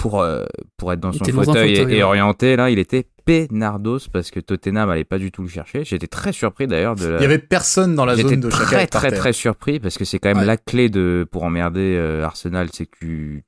pour, 0.00 0.20
euh, 0.20 0.44
pour 0.76 0.92
être 0.92 1.00
dans 1.00 1.12
son 1.12 1.24
fauteuil, 1.24 1.74
et, 1.74 2.02
orienté. 2.02 2.56
Là, 2.56 2.70
il 2.70 2.78
était 2.78 3.06
peinardos 3.24 3.98
parce 4.12 4.30
que 4.30 4.40
Tottenham 4.40 4.88
allait 4.90 5.04
pas 5.04 5.18
du 5.18 5.30
tout 5.30 5.42
le 5.42 5.48
chercher. 5.48 5.84
J'étais 5.84 6.06
très 6.06 6.32
surpris 6.32 6.66
d'ailleurs 6.66 6.94
de. 6.94 7.16
Il 7.18 7.22
y 7.22 7.24
avait 7.24 7.38
personne 7.38 7.94
dans 7.94 8.04
la 8.04 8.16
zone 8.16 8.40
de. 8.40 8.48
Très 8.48 8.86
très 8.86 9.10
très 9.10 9.32
surpris 9.32 9.80
parce 9.80 9.98
que 9.98 10.04
c'est 10.04 10.18
quand 10.18 10.34
même 10.34 10.46
la 10.46 10.56
clé 10.56 10.88
de 10.88 11.26
pour 11.30 11.42
emmerder 11.42 11.96
euh, 11.96 12.24
Arsenal, 12.24 12.68
c'est 12.72 12.86
que 12.86 12.96
tu, 12.98 13.44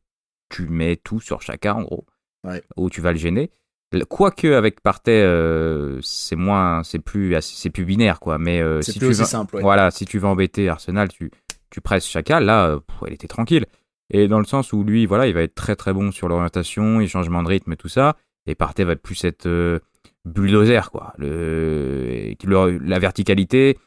tu 0.48 0.66
mets 0.66 0.96
tout 0.96 1.20
sur 1.20 1.40
Chaka 1.40 1.74
en 1.74 1.82
gros, 1.82 2.04
ou 2.76 2.90
tu 2.90 3.00
vas 3.00 3.12
le 3.12 3.18
gêner. 3.18 3.50
Quoique 4.08 4.46
avec 4.46 4.82
Partey, 4.82 5.10
euh, 5.10 5.98
c'est 6.00 6.36
moins, 6.36 6.84
c'est 6.84 7.00
plus, 7.00 7.34
c'est 7.40 7.70
plus 7.70 7.84
binaire 7.84 8.20
quoi. 8.20 8.38
Mais 8.38 8.62
si 8.82 8.98
tu 8.98 9.06
veux, 9.06 9.12
simple. 9.14 9.58
Voilà, 9.60 9.90
si 9.90 10.04
tu 10.04 10.18
veux 10.18 10.26
embêter 10.26 10.68
Arsenal, 10.68 11.08
tu 11.08 11.30
tu 11.70 11.80
presses 11.80 12.06
Chaka. 12.06 12.40
Là, 12.40 12.78
elle 13.06 13.12
était 13.12 13.28
tranquille. 13.28 13.66
Et 14.10 14.28
dans 14.28 14.38
le 14.38 14.44
sens 14.44 14.72
où 14.72 14.82
lui, 14.82 15.06
voilà, 15.06 15.26
il 15.26 15.34
va 15.34 15.42
être 15.42 15.54
très 15.54 15.76
très 15.76 15.92
bon 15.92 16.10
sur 16.10 16.28
l'orientation, 16.28 16.98
les 16.98 17.08
changements 17.08 17.42
de 17.42 17.48
rythme 17.48 17.72
et 17.72 17.76
tout 17.76 17.88
ça. 17.88 18.16
Et 18.46 18.54
Partey 18.54 18.84
va 18.84 18.96
plus 18.96 19.22
être 19.24 19.46
euh, 19.46 19.78
bulldozer, 20.24 20.90
quoi. 20.90 21.12
Le, 21.18 22.34
la 22.84 22.98
verticalité, 22.98 23.78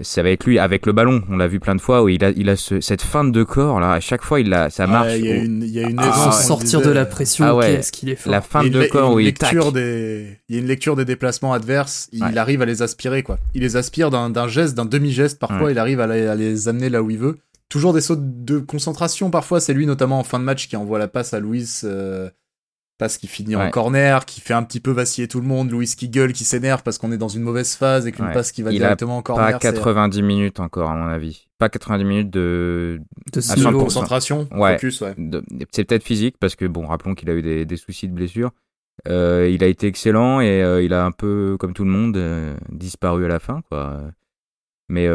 ça 0.00 0.24
va 0.24 0.30
être 0.30 0.44
lui 0.44 0.58
avec 0.58 0.86
le 0.86 0.92
ballon. 0.92 1.22
On 1.28 1.36
l'a 1.36 1.46
vu 1.46 1.60
plein 1.60 1.76
de 1.76 1.80
fois 1.80 2.02
où 2.02 2.08
il 2.08 2.24
a, 2.24 2.30
il 2.30 2.50
a 2.50 2.56
cette 2.56 3.02
feinte 3.02 3.30
de 3.30 3.44
corps 3.44 3.78
là. 3.78 3.92
À 3.92 4.00
chaque 4.00 4.22
fois, 4.22 4.40
il 4.40 4.52
a, 4.52 4.70
ça 4.70 4.88
marche. 4.88 5.12
Il 5.16 5.26
y 5.26 5.30
a 5.30 5.36
une, 5.36 5.62
il 5.62 5.70
y 5.70 5.84
a 5.84 5.88
une 5.88 6.00
ah, 6.00 6.32
sortir 6.32 6.82
de 6.82 6.90
la 6.90 7.04
pression. 7.04 7.44
Ah 7.44 7.54
ouais. 7.54 7.76
Qu'est-ce 7.76 7.92
qu'il 7.92 8.08
est 8.08 8.16
fort. 8.16 8.32
La 8.32 8.40
feinte 8.40 8.70
de 8.70 8.84
corps 8.86 9.12
où 9.12 9.20
il 9.20 9.26
lecture 9.26 9.70
des, 9.70 10.40
il 10.48 10.56
y 10.56 10.58
a 10.58 10.62
une 10.62 10.66
lecture 10.66 10.96
des 10.96 11.04
déplacements 11.04 11.52
adverses. 11.52 12.08
Il 12.12 12.38
arrive 12.38 12.60
à 12.60 12.66
les 12.66 12.82
aspirer 12.82 13.22
quoi. 13.22 13.38
Il 13.54 13.62
les 13.62 13.76
aspire 13.76 14.10
d'un 14.10 14.48
geste, 14.48 14.74
d'un 14.74 14.86
demi 14.86 15.12
geste. 15.12 15.38
Parfois, 15.38 15.70
il 15.70 15.78
arrive 15.78 16.00
à 16.00 16.34
les 16.34 16.68
amener 16.68 16.88
là 16.88 17.00
où 17.00 17.10
il 17.10 17.18
veut 17.18 17.38
toujours 17.68 17.92
des 17.92 18.00
sauts 18.00 18.16
de 18.18 18.58
concentration 18.58 19.30
parfois. 19.30 19.60
C'est 19.60 19.74
lui 19.74 19.86
notamment 19.86 20.18
en 20.18 20.24
fin 20.24 20.38
de 20.38 20.44
match 20.44 20.68
qui 20.68 20.76
envoie 20.76 20.98
la 20.98 21.08
passe 21.08 21.34
à 21.34 21.40
Louis, 21.40 21.68
euh, 21.84 22.30
passe 22.98 23.18
qui 23.18 23.26
finit 23.26 23.56
en 23.56 23.70
corner, 23.70 24.24
qui 24.24 24.40
fait 24.40 24.54
un 24.54 24.62
petit 24.62 24.80
peu 24.80 24.90
vaciller 24.90 25.28
tout 25.28 25.40
le 25.40 25.46
monde. 25.46 25.70
Louis 25.70 25.86
qui 25.86 26.08
gueule, 26.08 26.32
qui 26.32 26.44
s'énerve 26.44 26.82
parce 26.82 26.98
qu'on 26.98 27.12
est 27.12 27.18
dans 27.18 27.28
une 27.28 27.42
mauvaise 27.42 27.74
phase 27.74 28.06
et 28.06 28.12
qu'une 28.12 28.30
passe 28.32 28.52
qui 28.52 28.62
va 28.62 28.70
directement 28.70 29.18
en 29.18 29.22
corner. 29.22 29.58
Pas 29.58 29.58
90 29.58 30.22
minutes 30.22 30.60
encore 30.60 30.90
à 30.90 30.94
mon 30.94 31.08
avis. 31.08 31.48
Pas 31.58 31.68
90 31.68 32.04
minutes 32.04 32.30
de, 32.30 33.00
de 33.32 33.72
concentration, 33.72 34.48
ouais. 34.52 34.74
focus. 34.74 35.00
Ouais. 35.00 35.14
C'est 35.72 35.84
peut-être 35.84 36.04
physique 36.04 36.36
parce 36.38 36.56
que 36.56 36.66
bon, 36.66 36.86
rappelons 36.86 37.14
qu'il 37.14 37.30
a 37.30 37.34
eu 37.34 37.64
des, 37.64 37.76
soucis 37.76 38.08
de 38.08 38.14
blessure. 38.14 38.50
Euh, 39.08 39.50
il 39.52 39.64
a 39.64 39.66
été 39.66 39.88
excellent 39.88 40.40
et 40.40 40.62
euh, 40.62 40.80
il 40.82 40.94
a 40.94 41.04
un 41.04 41.10
peu, 41.10 41.56
comme 41.58 41.74
tout 41.74 41.84
le 41.84 41.90
monde, 41.90 42.56
disparu 42.70 43.24
à 43.24 43.28
la 43.28 43.40
fin, 43.40 43.62
quoi. 43.68 44.00
Mais 44.88 45.08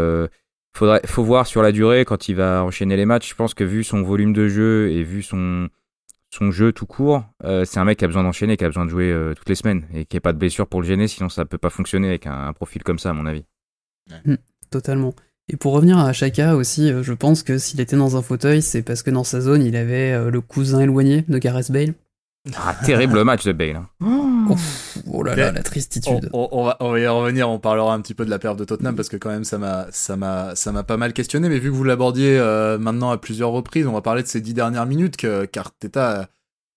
Faudrait, 0.75 1.01
faut 1.05 1.23
voir 1.23 1.47
sur 1.47 1.61
la 1.61 1.71
durée 1.71 2.05
quand 2.05 2.29
il 2.29 2.35
va 2.35 2.63
enchaîner 2.63 2.95
les 2.95 3.05
matchs. 3.05 3.29
Je 3.29 3.35
pense 3.35 3.53
que 3.53 3.63
vu 3.63 3.83
son 3.83 4.01
volume 4.01 4.33
de 4.33 4.47
jeu 4.47 4.91
et 4.91 5.03
vu 5.03 5.23
son, 5.23 5.69
son 6.29 6.51
jeu 6.51 6.71
tout 6.71 6.85
court, 6.85 7.23
euh, 7.43 7.65
c'est 7.65 7.79
un 7.79 7.85
mec 7.85 7.97
qui 7.97 8.05
a 8.05 8.07
besoin 8.07 8.23
d'enchaîner, 8.23 8.55
qui 8.55 8.63
a 8.63 8.67
besoin 8.67 8.85
de 8.85 8.89
jouer 8.89 9.11
euh, 9.11 9.33
toutes 9.33 9.49
les 9.49 9.55
semaines 9.55 9.85
et 9.93 10.05
qui 10.05 10.15
n'a 10.15 10.21
pas 10.21 10.33
de 10.33 10.37
blessure 10.37 10.67
pour 10.67 10.81
le 10.81 10.87
gêner, 10.87 11.07
sinon 11.07 11.29
ça 11.29 11.45
peut 11.45 11.57
pas 11.57 11.69
fonctionner 11.69 12.07
avec 12.09 12.27
un, 12.27 12.53
profil 12.53 12.83
comme 12.83 12.99
ça, 12.99 13.09
à 13.09 13.13
mon 13.13 13.25
avis. 13.25 13.45
Hmm, 14.25 14.35
totalement. 14.69 15.13
Et 15.51 15.57
pour 15.57 15.73
revenir 15.73 15.97
à 15.97 16.13
Chaka 16.13 16.55
aussi, 16.55 16.91
euh, 16.91 17.01
je 17.01 17.13
pense 17.13 17.41
que 17.41 17.57
s'il 17.57 17.81
était 17.81 17.97
dans 17.97 18.15
un 18.15 18.21
fauteuil, 18.21 18.61
c'est 18.61 18.83
parce 18.83 19.01
que 19.01 19.09
dans 19.09 19.23
sa 19.23 19.41
zone, 19.41 19.63
il 19.63 19.75
avait 19.75 20.29
le 20.29 20.41
cousin 20.41 20.81
éloigné 20.81 21.25
de 21.27 21.37
Gareth 21.39 21.71
Bale. 21.71 21.93
Ah, 22.55 22.75
terrible 22.85 23.23
match 23.25 23.43
de 23.45 23.51
Bale. 23.51 23.77
Hein. 23.77 24.47
Oh, 24.49 24.55
oh, 25.19 25.23
là 25.23 25.35
là, 25.35 25.51
la 25.51 25.63
tristitude. 25.63 26.29
On, 26.33 26.63
va, 26.63 26.99
y 26.99 27.07
revenir, 27.07 27.49
on 27.49 27.59
parlera 27.59 27.93
un 27.93 28.01
petit 28.01 28.13
peu 28.13 28.25
de 28.25 28.29
la 28.29 28.39
perte 28.39 28.57
de 28.57 28.65
Tottenham 28.65 28.95
parce 28.95 29.09
que 29.09 29.17
quand 29.17 29.29
même 29.29 29.43
ça 29.43 29.57
m'a 29.57 29.87
ça 29.91 30.15
m'a 30.15 30.55
ça 30.55 30.71
m'a 30.71 30.83
pas 30.83 30.97
mal 30.97 31.13
questionné. 31.13 31.49
Mais 31.49 31.59
vu 31.59 31.69
que 31.69 31.75
vous 31.75 31.83
l'abordiez 31.83 32.37
euh, 32.37 32.77
maintenant 32.77 33.11
à 33.11 33.17
plusieurs 33.17 33.51
reprises, 33.51 33.87
on 33.87 33.93
va 33.93 34.01
parler 34.01 34.23
de 34.23 34.27
ces 34.27 34.41
dix 34.41 34.53
dernières 34.53 34.85
minutes 34.85 35.17
que 35.17 35.45
Carteta 35.45 36.29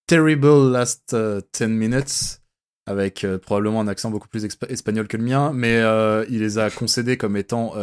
terrible 0.06 0.70
last 0.70 1.10
10 1.10 1.16
euh, 1.16 1.68
minutes 1.68 2.40
avec 2.86 3.24
euh, 3.24 3.38
probablement 3.38 3.80
un 3.80 3.88
accent 3.88 4.10
beaucoup 4.10 4.28
plus 4.28 4.44
espagnol 4.44 5.06
que 5.06 5.16
le 5.16 5.22
mien, 5.22 5.52
mais 5.54 5.80
il 6.28 6.40
les 6.40 6.58
a 6.58 6.70
concédés 6.70 7.16
comme 7.16 7.36
étant 7.36 7.74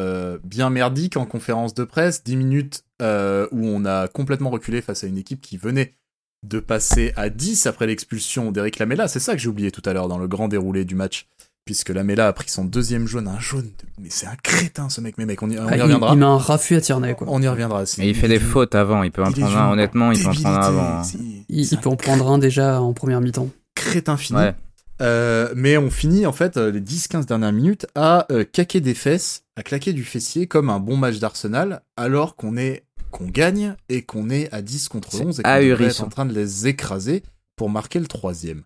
bien 0.44 0.70
merdiques 0.70 1.18
en 1.18 1.26
conférence 1.26 1.74
de 1.74 1.84
presse. 1.84 2.24
10 2.24 2.36
minutes 2.36 2.84
où 3.02 3.06
on 3.66 3.86
a 3.86 4.08
complètement 4.08 4.50
reculé 4.50 4.82
face 4.82 5.04
à 5.04 5.08
une 5.08 5.18
équipe 5.18 5.42
qui 5.42 5.58
venait 5.58 5.94
de 6.44 6.60
passer 6.60 7.14
à 7.16 7.30
10 7.30 7.66
après 7.68 7.88
l'expulsion 7.88 8.52
d'Eric 8.52 8.80
Lamela. 8.80 9.08
C'est 9.08 9.20
ça 9.20 9.34
que 9.34 9.40
j'ai 9.40 9.50
oublié 9.50 9.72
tout 9.72 9.82
à 9.86 9.94
l'heure 9.94 10.08
dans 10.08 10.18
le 10.18 10.28
grand 10.28 10.48
déroulé 10.48 10.86
du 10.86 10.96
match. 10.96 11.28
Puisque 11.66 11.90
Lamela 11.90 12.28
a 12.28 12.34
pris 12.34 12.50
son 12.50 12.66
deuxième 12.66 13.06
jaune, 13.06 13.28
un 13.28 13.40
jaune. 13.40 13.70
Mais 14.00 14.10
c'est 14.10 14.26
un 14.26 14.36
crétin 14.42 14.90
ce 14.90 15.02
mec, 15.02 15.20
mais 15.20 15.26
mec, 15.28 15.44
on 15.44 15.52
y, 15.52 15.58
ah, 15.58 15.66
reviendra. 15.66 16.14
Il, 16.14 16.18
met 16.18 16.26
un 16.26 16.38
raffut 16.38 16.76
à 16.76 16.82
Tierney, 16.82 17.14
quoi. 17.14 17.28
On 17.30 17.42
y 17.44 17.48
reviendra. 17.48 17.84
Mais 18.00 18.10
il 18.10 18.16
fait 18.16 18.28
des 18.28 18.40
fautes 18.40 18.74
avant, 18.74 19.04
il 19.04 19.12
peut 19.12 19.24
en 19.24 19.32
prendre 19.32 19.56
un, 19.56 19.72
honnêtement, 19.72 20.12
il 20.12 20.20
peut 20.20 20.30
en 20.30 20.34
prendre 20.34 20.58
un 20.58 20.62
avant. 20.62 21.00
Hein. 21.00 21.02
Il, 21.48 21.78
peut 21.78 21.90
en 21.90 21.96
prendre 21.96 22.32
un 22.32 22.40
déjà 22.40 22.82
en 22.82 22.94
première 22.94 23.22
mi-temps. 23.22 23.50
Crétin 23.76 24.18
fini. 24.18 24.40
Euh, 25.02 25.54
mais 25.56 25.78
on 25.78 25.90
finit 25.90 26.26
en 26.26 26.34
fait 26.34 26.58
euh, 26.58 26.72
les 26.72 26.82
10-15 26.82 27.26
dernières 27.26 27.54
minutes 27.54 27.88
à 27.96 28.28
euh, 28.32 28.44
caquer 28.44 28.82
des 28.82 28.94
fesses, 28.94 29.44
à 29.56 29.64
claquer 29.64 29.94
du 29.94 30.04
fessier 30.04 30.48
comme 30.48 30.70
un 30.70 30.80
bon 30.80 30.98
match 30.98 31.20
d'Arsenal, 31.20 31.82
alors 31.96 32.36
qu'on 32.36 32.58
est 32.58 32.84
qu'on 33.12 33.28
gagne 33.28 33.76
et 33.90 34.04
qu'on 34.04 34.30
est 34.30 34.52
à 34.54 34.62
10 34.62 34.90
contre 34.90 35.22
11 35.22 35.40
et 35.40 35.44
qu'on 35.44 35.50
est 35.50 36.02
en 36.02 36.10
train 36.10 36.26
de 36.26 36.34
les 36.34 36.68
écraser 36.68 37.24
pour 37.56 37.70
marquer 37.70 38.00
le 38.00 38.08
troisième. 38.08 38.64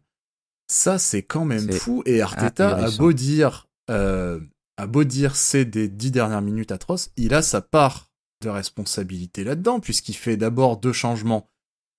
Ça, 0.67 0.97
c'est 0.97 1.23
quand 1.23 1.45
même 1.45 1.71
fou. 1.71 2.03
Et 2.05 2.21
Arteta 2.21 2.75
a 2.77 2.91
beau 2.91 3.13
dire, 3.13 3.67
euh, 3.89 4.39
a 4.77 4.87
beau 4.87 5.03
dire 5.03 5.35
c'est 5.35 5.65
des 5.65 5.87
10 5.87 6.11
dernières 6.11 6.41
minutes 6.41 6.71
atroces, 6.71 7.11
il 7.17 7.33
a 7.33 7.41
sa 7.41 7.61
part 7.61 8.09
de 8.41 8.49
responsabilité 8.49 9.43
là-dedans, 9.43 9.79
puisqu'il 9.79 10.15
fait 10.15 10.37
d'abord 10.37 10.77
deux 10.77 10.93
changements 10.93 11.49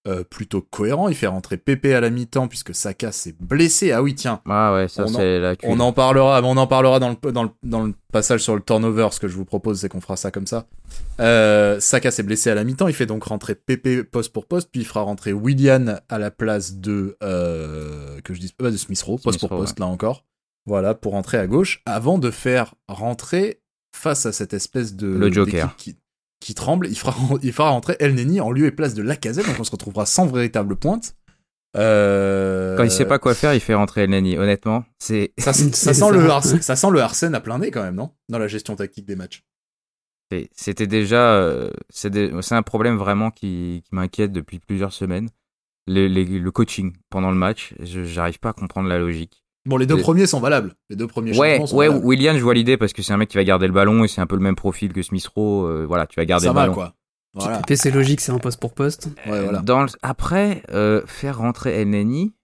euh, 0.06 0.22
plutôt 0.22 0.60
cohérent. 0.60 1.08
Il 1.08 1.14
fait 1.14 1.26
rentrer 1.26 1.56
Pépé 1.56 1.94
à 1.94 2.00
la 2.00 2.10
mi-temps 2.10 2.48
puisque 2.48 2.74
Saka 2.74 3.10
s'est 3.10 3.34
blessé. 3.40 3.92
Ah 3.92 4.02
oui, 4.02 4.14
tiens. 4.14 4.40
Ah 4.48 4.74
ouais, 4.74 4.88
ça 4.88 5.06
c'est 5.06 5.38
la 5.38 5.54
On 5.62 5.80
en 5.80 5.92
parlera, 5.92 6.42
on 6.42 6.56
en 6.56 6.66
parlera 6.66 7.00
dans 7.00 7.10
le, 7.10 7.32
dans 7.32 7.44
le, 7.44 7.50
dans 7.62 7.84
le 7.84 7.94
passage 8.12 8.40
sur 8.40 8.54
le 8.54 8.60
turnover. 8.60 9.08
Ce 9.12 9.20
que 9.20 9.28
je 9.28 9.36
vous 9.36 9.44
propose, 9.44 9.80
c'est 9.80 9.88
qu'on 9.88 10.00
fera 10.00 10.16
ça 10.16 10.30
comme 10.30 10.46
ça. 10.46 10.66
Euh, 11.20 11.80
Saka 11.80 12.10
s'est 12.10 12.22
blessé 12.22 12.50
à 12.50 12.54
la 12.54 12.64
mi-temps. 12.64 12.88
Il 12.88 12.94
fait 12.94 13.06
donc 13.06 13.24
rentrer 13.24 13.54
Pépé 13.54 14.04
poste 14.04 14.32
pour 14.32 14.46
poste, 14.46 14.68
puis 14.70 14.82
il 14.82 14.86
fera 14.86 15.00
rentrer 15.00 15.32
Willian 15.32 15.96
à 16.08 16.18
la 16.18 16.30
place 16.30 16.74
de 16.74 17.16
euh, 17.22 18.20
que 18.22 18.34
je 18.34 18.40
dis 18.40 18.52
pas 18.52 18.70
de 18.70 18.76
Smith 18.76 19.00
Rowe, 19.02 19.18
poste 19.18 19.40
pour 19.40 19.48
poste 19.48 19.78
là 19.80 19.86
encore. 19.86 20.24
Voilà 20.66 20.94
pour 20.94 21.12
rentrer 21.12 21.38
à 21.38 21.46
gauche, 21.46 21.82
avant 21.84 22.18
de 22.18 22.30
faire 22.30 22.74
rentrer 22.88 23.60
face 23.94 24.26
à 24.26 24.32
cette 24.32 24.54
espèce 24.54 24.94
de 24.94 25.06
le 25.06 25.32
Joker 25.32 25.76
qui 25.76 25.96
tremble, 26.52 26.88
il 26.88 26.98
fera, 26.98 27.14
il 27.42 27.52
fera 27.52 27.70
rentrer 27.70 27.96
El 28.00 28.14
Neni 28.14 28.42
en 28.42 28.50
lieu 28.50 28.66
et 28.66 28.70
place 28.70 28.92
de 28.92 29.02
Lacazette, 29.02 29.46
donc 29.46 29.58
on 29.58 29.64
se 29.64 29.70
retrouvera 29.70 30.04
sans 30.04 30.26
véritable 30.26 30.76
pointe. 30.76 31.16
Euh... 31.76 32.76
Quand 32.76 32.84
il 32.84 32.90
sait 32.90 33.06
pas 33.06 33.18
quoi 33.18 33.34
faire, 33.34 33.54
il 33.54 33.60
fait 33.60 33.74
rentrer 33.74 34.02
El 34.02 34.10
Neni. 34.10 34.36
Honnêtement, 34.36 34.84
c'est 34.98 35.32
ça, 35.38 35.52
ça, 35.52 35.94
sent 35.94 36.10
le 36.12 36.28
ça 36.60 36.76
sent 36.76 36.90
le 36.90 37.00
Arsène 37.00 37.34
à 37.34 37.40
plein 37.40 37.58
nez 37.58 37.70
quand 37.70 37.82
même, 37.82 37.94
non? 37.94 38.10
Dans 38.28 38.38
la 38.38 38.48
gestion 38.48 38.76
tactique 38.76 39.06
des 39.06 39.16
matchs. 39.16 39.42
C'était 40.52 40.88
déjà 40.88 41.34
euh, 41.34 41.70
c'est 41.90 42.52
un 42.52 42.62
problème 42.62 42.96
vraiment 42.96 43.30
qui, 43.30 43.82
qui 43.84 43.94
m'inquiète 43.94 44.32
depuis 44.32 44.58
plusieurs 44.58 44.92
semaines. 44.92 45.28
Le, 45.86 46.08
le 46.08 46.50
coaching 46.50 46.92
pendant 47.08 47.30
le 47.30 47.36
match, 47.36 47.74
je 47.78 48.02
j'arrive 48.02 48.40
pas 48.40 48.48
à 48.48 48.52
comprendre 48.52 48.88
la 48.88 48.98
logique. 48.98 49.43
Bon, 49.66 49.76
les 49.78 49.86
deux 49.86 49.96
premiers 49.96 50.26
sont 50.26 50.40
valables. 50.40 50.74
Les 50.90 50.96
deux 50.96 51.06
premiers 51.06 51.36
ouais, 51.38 51.64
sont 51.66 51.76
ouais, 51.76 51.88
William, 51.88 52.36
je 52.36 52.42
vois 52.42 52.54
l'idée 52.54 52.76
parce 52.76 52.92
que 52.92 53.02
c'est 53.02 53.12
un 53.12 53.16
mec 53.16 53.30
qui 53.30 53.36
va 53.36 53.44
garder 53.44 53.66
le 53.66 53.72
ballon 53.72 54.04
et 54.04 54.08
c'est 54.08 54.20
un 54.20 54.26
peu 54.26 54.36
le 54.36 54.42
même 54.42 54.56
profil 54.56 54.92
que 54.92 55.02
Smith 55.02 55.26
Rowe. 55.26 55.66
Euh, 55.66 55.86
voilà, 55.86 56.06
tu 56.06 56.20
vas 56.20 56.26
garder 56.26 56.46
le 56.46 56.52
va, 56.52 56.62
ballon. 56.62 56.74
quoi. 56.74 56.94
Voilà. 57.32 57.62
c'est 57.68 57.90
logique, 57.90 58.20
c'est 58.20 58.30
un 58.30 58.38
poste 58.38 58.60
pour 58.60 58.74
poste. 58.74 59.08
Ouais, 59.26 59.42
voilà. 59.42 59.60
Dans 59.60 59.86
Après, 60.02 60.62
euh, 60.70 61.02
faire 61.06 61.38
rentrer 61.38 61.84
NNI, 61.84 62.34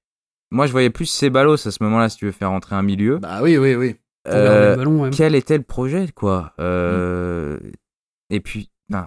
moi 0.51 0.67
je 0.67 0.73
voyais 0.73 0.91
plus 0.91 1.07
Ceballos 1.07 1.69
à 1.69 1.71
ce 1.71 1.83
moment-là 1.83 2.09
si 2.09 2.17
tu 2.17 2.25
veux 2.25 2.33
faire 2.33 2.51
rentrer 2.51 2.75
un 2.75 2.83
milieu. 2.83 3.19
Bah 3.19 3.41
oui, 3.43 3.57
oui, 3.59 3.75
oui. 3.75 3.97
Euh, 4.29 4.77
ballon, 4.77 5.11
Quel 5.11 5.35
était 5.35 5.57
le 5.57 5.63
projet, 5.63 6.09
quoi 6.15 6.53
euh... 6.59 7.59
Mm. 7.59 7.73
Et 8.31 8.41
puis, 8.41 8.71
non. 8.89 9.07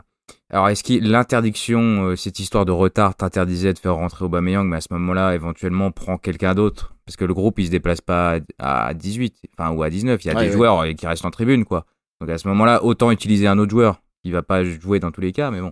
Alors, 0.53 0.69
est-ce 0.69 0.83
que 0.83 1.03
l'interdiction, 1.03 2.09
euh, 2.09 2.15
cette 2.15 2.39
histoire 2.39 2.63
de 2.63 2.71
retard, 2.71 3.15
t'interdisait 3.15 3.73
de 3.73 3.79
faire 3.79 3.95
rentrer 3.95 4.23
Aubameyang, 4.23 4.67
mais 4.67 4.77
à 4.77 4.81
ce 4.81 4.89
moment-là, 4.91 5.33
éventuellement, 5.33 5.89
prend 5.89 6.19
quelqu'un 6.19 6.53
d'autre 6.53 6.93
Parce 7.07 7.15
que 7.15 7.25
le 7.25 7.33
groupe, 7.33 7.57
il 7.57 7.65
se 7.65 7.71
déplace 7.71 8.01
pas 8.01 8.37
à 8.59 8.93
18, 8.93 9.35
enfin, 9.57 9.71
ou 9.71 9.81
à 9.81 9.89
19. 9.89 10.23
Il 10.23 10.27
y 10.27 10.29
a 10.29 10.35
des 10.35 10.51
joueurs 10.51 10.85
qui 10.95 11.07
restent 11.07 11.25
en 11.25 11.31
tribune, 11.31 11.65
quoi. 11.65 11.87
Donc, 12.21 12.29
à 12.29 12.37
ce 12.37 12.47
moment-là, 12.49 12.83
autant 12.83 13.09
utiliser 13.09 13.47
un 13.47 13.57
autre 13.57 13.71
joueur 13.71 14.03
qui 14.21 14.29
va 14.29 14.43
pas 14.43 14.63
jouer 14.63 14.99
dans 14.99 15.09
tous 15.09 15.21
les 15.21 15.31
cas, 15.31 15.49
mais 15.49 15.59
bon. 15.59 15.71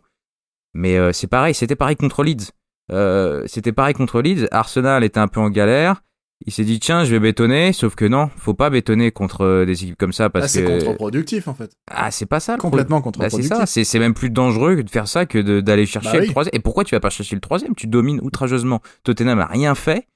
Mais 0.74 0.98
euh, 0.98 1.12
c'est 1.14 1.28
pareil, 1.28 1.54
c'était 1.54 1.76
pareil 1.76 1.96
contre 1.96 2.24
Leeds. 2.24 2.50
Euh, 2.92 3.44
c'était 3.46 3.74
pareil 3.74 3.94
contre 3.94 4.20
Leeds. 4.20 4.48
Arsenal 4.50 5.04
était 5.04 5.20
un 5.20 5.28
peu 5.28 5.42
en 5.42 5.52
galère. 5.52 6.02
Il 6.46 6.52
s'est 6.52 6.64
dit 6.64 6.80
tiens, 6.80 7.04
je 7.04 7.12
vais 7.12 7.20
bétonner, 7.20 7.74
sauf 7.74 7.96
que 7.96 8.06
non, 8.06 8.30
faut 8.38 8.54
pas 8.54 8.70
bétonner 8.70 9.12
contre 9.12 9.64
des 9.66 9.84
équipes 9.84 9.98
comme 9.98 10.14
ça 10.14 10.30
parce 10.30 10.46
ah, 10.46 10.62
que 10.62 10.68
c'est 10.68 10.80
contre-productif 10.86 11.48
en 11.48 11.54
fait. 11.54 11.72
Ah, 11.90 12.12
c'est 12.12 12.26
pas 12.26 12.40
ça. 12.40 12.58
Complètement 12.58 12.98
bah, 12.98 13.04
contre-productif. 13.04 13.56
c'est 13.66 13.84
ça, 13.84 13.92
c'est 13.92 14.00
même 14.00 14.14
plus 14.14 14.30
dangereux 14.30 14.84
de 14.84 14.90
faire 14.90 15.08
ça 15.08 15.26
que 15.26 15.60
d'aller 15.60 15.86
chercher 15.86 16.18
bah 16.18 16.20
le 16.20 16.28
troisième. 16.28 16.52
Et 16.54 16.60
pourquoi 16.60 16.84
tu 16.84 16.96
vas 16.96 17.00
pas 17.00 17.10
chercher 17.10 17.36
le 17.36 17.42
troisième? 17.42 17.76
Tu 17.76 17.88
domines 17.88 18.20
outrageusement. 18.22 18.82
Tottenham 19.04 19.40
a 19.40 19.46
rien 19.46 19.76
fait. 19.76 20.08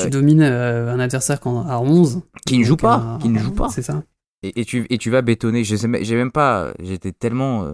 Tu 0.00 0.10
domines 0.10 0.42
euh, 0.42 0.92
un 0.92 1.00
adversaire 1.00 1.38
à 1.44 1.80
11 1.80 2.22
qui 2.46 2.58
ne 2.58 2.64
joue 2.64 2.76
pas, 2.76 3.18
qui 3.20 3.28
ne 3.28 3.38
joue 3.38 3.52
pas. 3.52 3.68
C'est 3.68 3.82
ça. 3.82 4.02
Et, 4.42 4.64
tu 4.64 4.86
et 4.88 4.96
tu 4.96 5.10
vas 5.10 5.22
bétonner. 5.22 5.64
J'ai 5.64 6.16
même 6.16 6.32
pas. 6.32 6.72
J'étais 6.82 7.12
tellement 7.12 7.64
euh, 7.64 7.72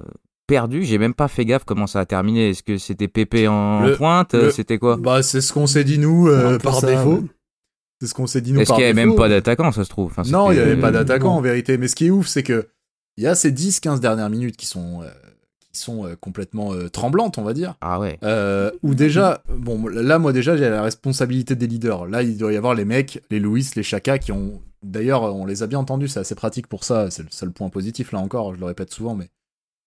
perdu. 0.48 0.82
J'ai 0.82 0.98
même 0.98 1.14
pas 1.14 1.28
fait 1.28 1.44
gaffe 1.44 1.64
comment 1.64 1.86
ça 1.86 2.00
a 2.00 2.06
terminé. 2.06 2.50
Est-ce 2.50 2.64
que 2.64 2.76
c'était 2.76 3.08
Pépé 3.08 3.46
en 3.46 3.94
pointe? 3.96 4.34
C'était 4.50 4.78
quoi? 4.78 4.96
Bah, 4.96 5.22
c'est 5.22 5.40
ce 5.40 5.52
qu'on 5.52 5.68
s'est 5.68 5.84
dit 5.84 5.98
nous 5.98 6.28
euh, 6.28 6.58
par 6.58 6.82
défaut. 6.82 7.24
C'est 8.00 8.06
ce 8.06 8.14
qu'on 8.14 8.26
s'est 8.26 8.40
dit 8.40 8.52
nous 8.52 8.60
Est-ce 8.60 8.72
qu'il 8.72 8.82
y 8.82 8.84
avait 8.84 8.92
même 8.94 9.16
pas 9.16 9.28
d'attaquant, 9.28 9.72
ça 9.72 9.84
se 9.84 9.88
trouve 9.88 10.12
Non, 10.30 10.50
il 10.52 10.58
y 10.58 10.60
avait 10.60 10.76
pas 10.76 10.90
d'attaquant 10.90 11.34
en 11.36 11.40
vérité. 11.40 11.78
Mais 11.78 11.88
ce 11.88 11.96
qui 11.96 12.06
est 12.06 12.10
ouf, 12.10 12.26
c'est 12.26 12.42
que 12.42 12.68
il 13.16 13.24
y 13.24 13.26
a 13.26 13.34
ces 13.34 13.50
10-15 13.50 14.00
dernières 14.00 14.28
minutes 14.28 14.56
qui 14.58 14.66
sont 14.66 15.02
euh, 15.02 15.08
qui 15.72 15.80
sont 15.80 16.04
euh, 16.04 16.16
complètement 16.16 16.72
tremblantes, 16.92 17.38
on 17.38 17.42
va 17.42 17.54
dire. 17.54 17.74
Ah 17.80 17.98
ouais. 17.98 18.18
Ou 18.82 18.94
déjà, 18.94 19.42
bon, 19.48 19.86
là, 19.88 20.18
moi 20.18 20.32
déjà, 20.32 20.56
j'ai 20.56 20.68
la 20.68 20.82
responsabilité 20.82 21.54
des 21.54 21.66
leaders. 21.66 22.06
Là, 22.06 22.22
il 22.22 22.36
doit 22.36 22.52
y 22.52 22.56
avoir 22.56 22.74
les 22.74 22.84
mecs, 22.84 23.22
les 23.30 23.40
Louis, 23.40 23.66
les 23.74 23.82
Chaka, 23.82 24.18
qui 24.18 24.32
ont. 24.32 24.60
D'ailleurs, 24.82 25.22
on 25.34 25.46
les 25.46 25.62
a 25.62 25.66
bien 25.66 25.78
entendus. 25.78 26.08
C'est 26.08 26.20
assez 26.20 26.34
pratique 26.34 26.66
pour 26.66 26.84
ça. 26.84 27.10
C'est 27.10 27.22
le 27.22 27.30
seul 27.30 27.50
point 27.50 27.70
positif 27.70 28.12
là 28.12 28.20
encore. 28.20 28.54
Je 28.54 28.60
le 28.60 28.66
répète 28.66 28.92
souvent, 28.92 29.14
mais 29.14 29.30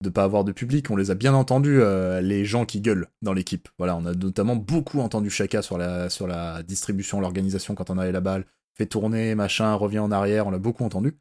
de 0.02 0.08
pas 0.08 0.24
avoir 0.24 0.44
de 0.44 0.52
public. 0.52 0.90
On 0.90 0.96
les 0.96 1.10
a 1.10 1.14
bien 1.14 1.34
entendus, 1.34 1.80
euh, 1.80 2.20
les 2.20 2.44
gens 2.44 2.64
qui 2.64 2.80
gueulent 2.80 3.08
dans 3.22 3.32
l'équipe. 3.32 3.68
Voilà, 3.78 3.96
on 3.96 4.06
a 4.06 4.14
notamment 4.14 4.56
beaucoup 4.56 5.00
entendu 5.00 5.30
Chaka 5.30 5.62
sur 5.62 5.78
la, 5.78 6.08
sur 6.10 6.26
la 6.26 6.62
distribution, 6.62 7.20
l'organisation 7.20 7.74
quand 7.74 7.90
on 7.90 7.98
avait 7.98 8.12
la 8.12 8.20
balle, 8.20 8.46
fait 8.76 8.86
tourner, 8.86 9.34
machin, 9.34 9.74
revient 9.74 9.98
en 9.98 10.10
arrière, 10.10 10.46
on 10.46 10.50
l'a 10.50 10.58
beaucoup 10.58 10.84
entendu. 10.84 11.18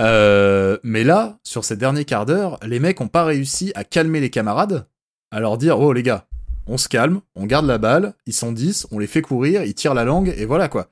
Euh, 0.00 0.78
mais 0.82 1.04
là, 1.04 1.38
sur 1.44 1.64
ces 1.64 1.76
derniers 1.76 2.04
quarts 2.04 2.26
d'heure, 2.26 2.58
les 2.66 2.80
mecs 2.80 3.00
ont 3.00 3.08
pas 3.08 3.24
réussi 3.24 3.72
à 3.74 3.84
calmer 3.84 4.20
les 4.20 4.30
camarades, 4.30 4.86
à 5.30 5.40
leur 5.40 5.56
dire 5.56 5.78
oh 5.78 5.92
les 5.92 6.02
gars, 6.02 6.26
on 6.66 6.78
se 6.78 6.88
calme, 6.88 7.20
on 7.36 7.46
garde 7.46 7.66
la 7.66 7.78
balle, 7.78 8.14
ils 8.26 8.32
sont 8.32 8.52
10, 8.52 8.88
on 8.90 8.98
les 8.98 9.06
fait 9.06 9.22
courir, 9.22 9.62
ils 9.64 9.74
tirent 9.74 9.94
la 9.94 10.04
langue 10.04 10.34
et 10.36 10.46
voilà 10.46 10.68
quoi. 10.68 10.88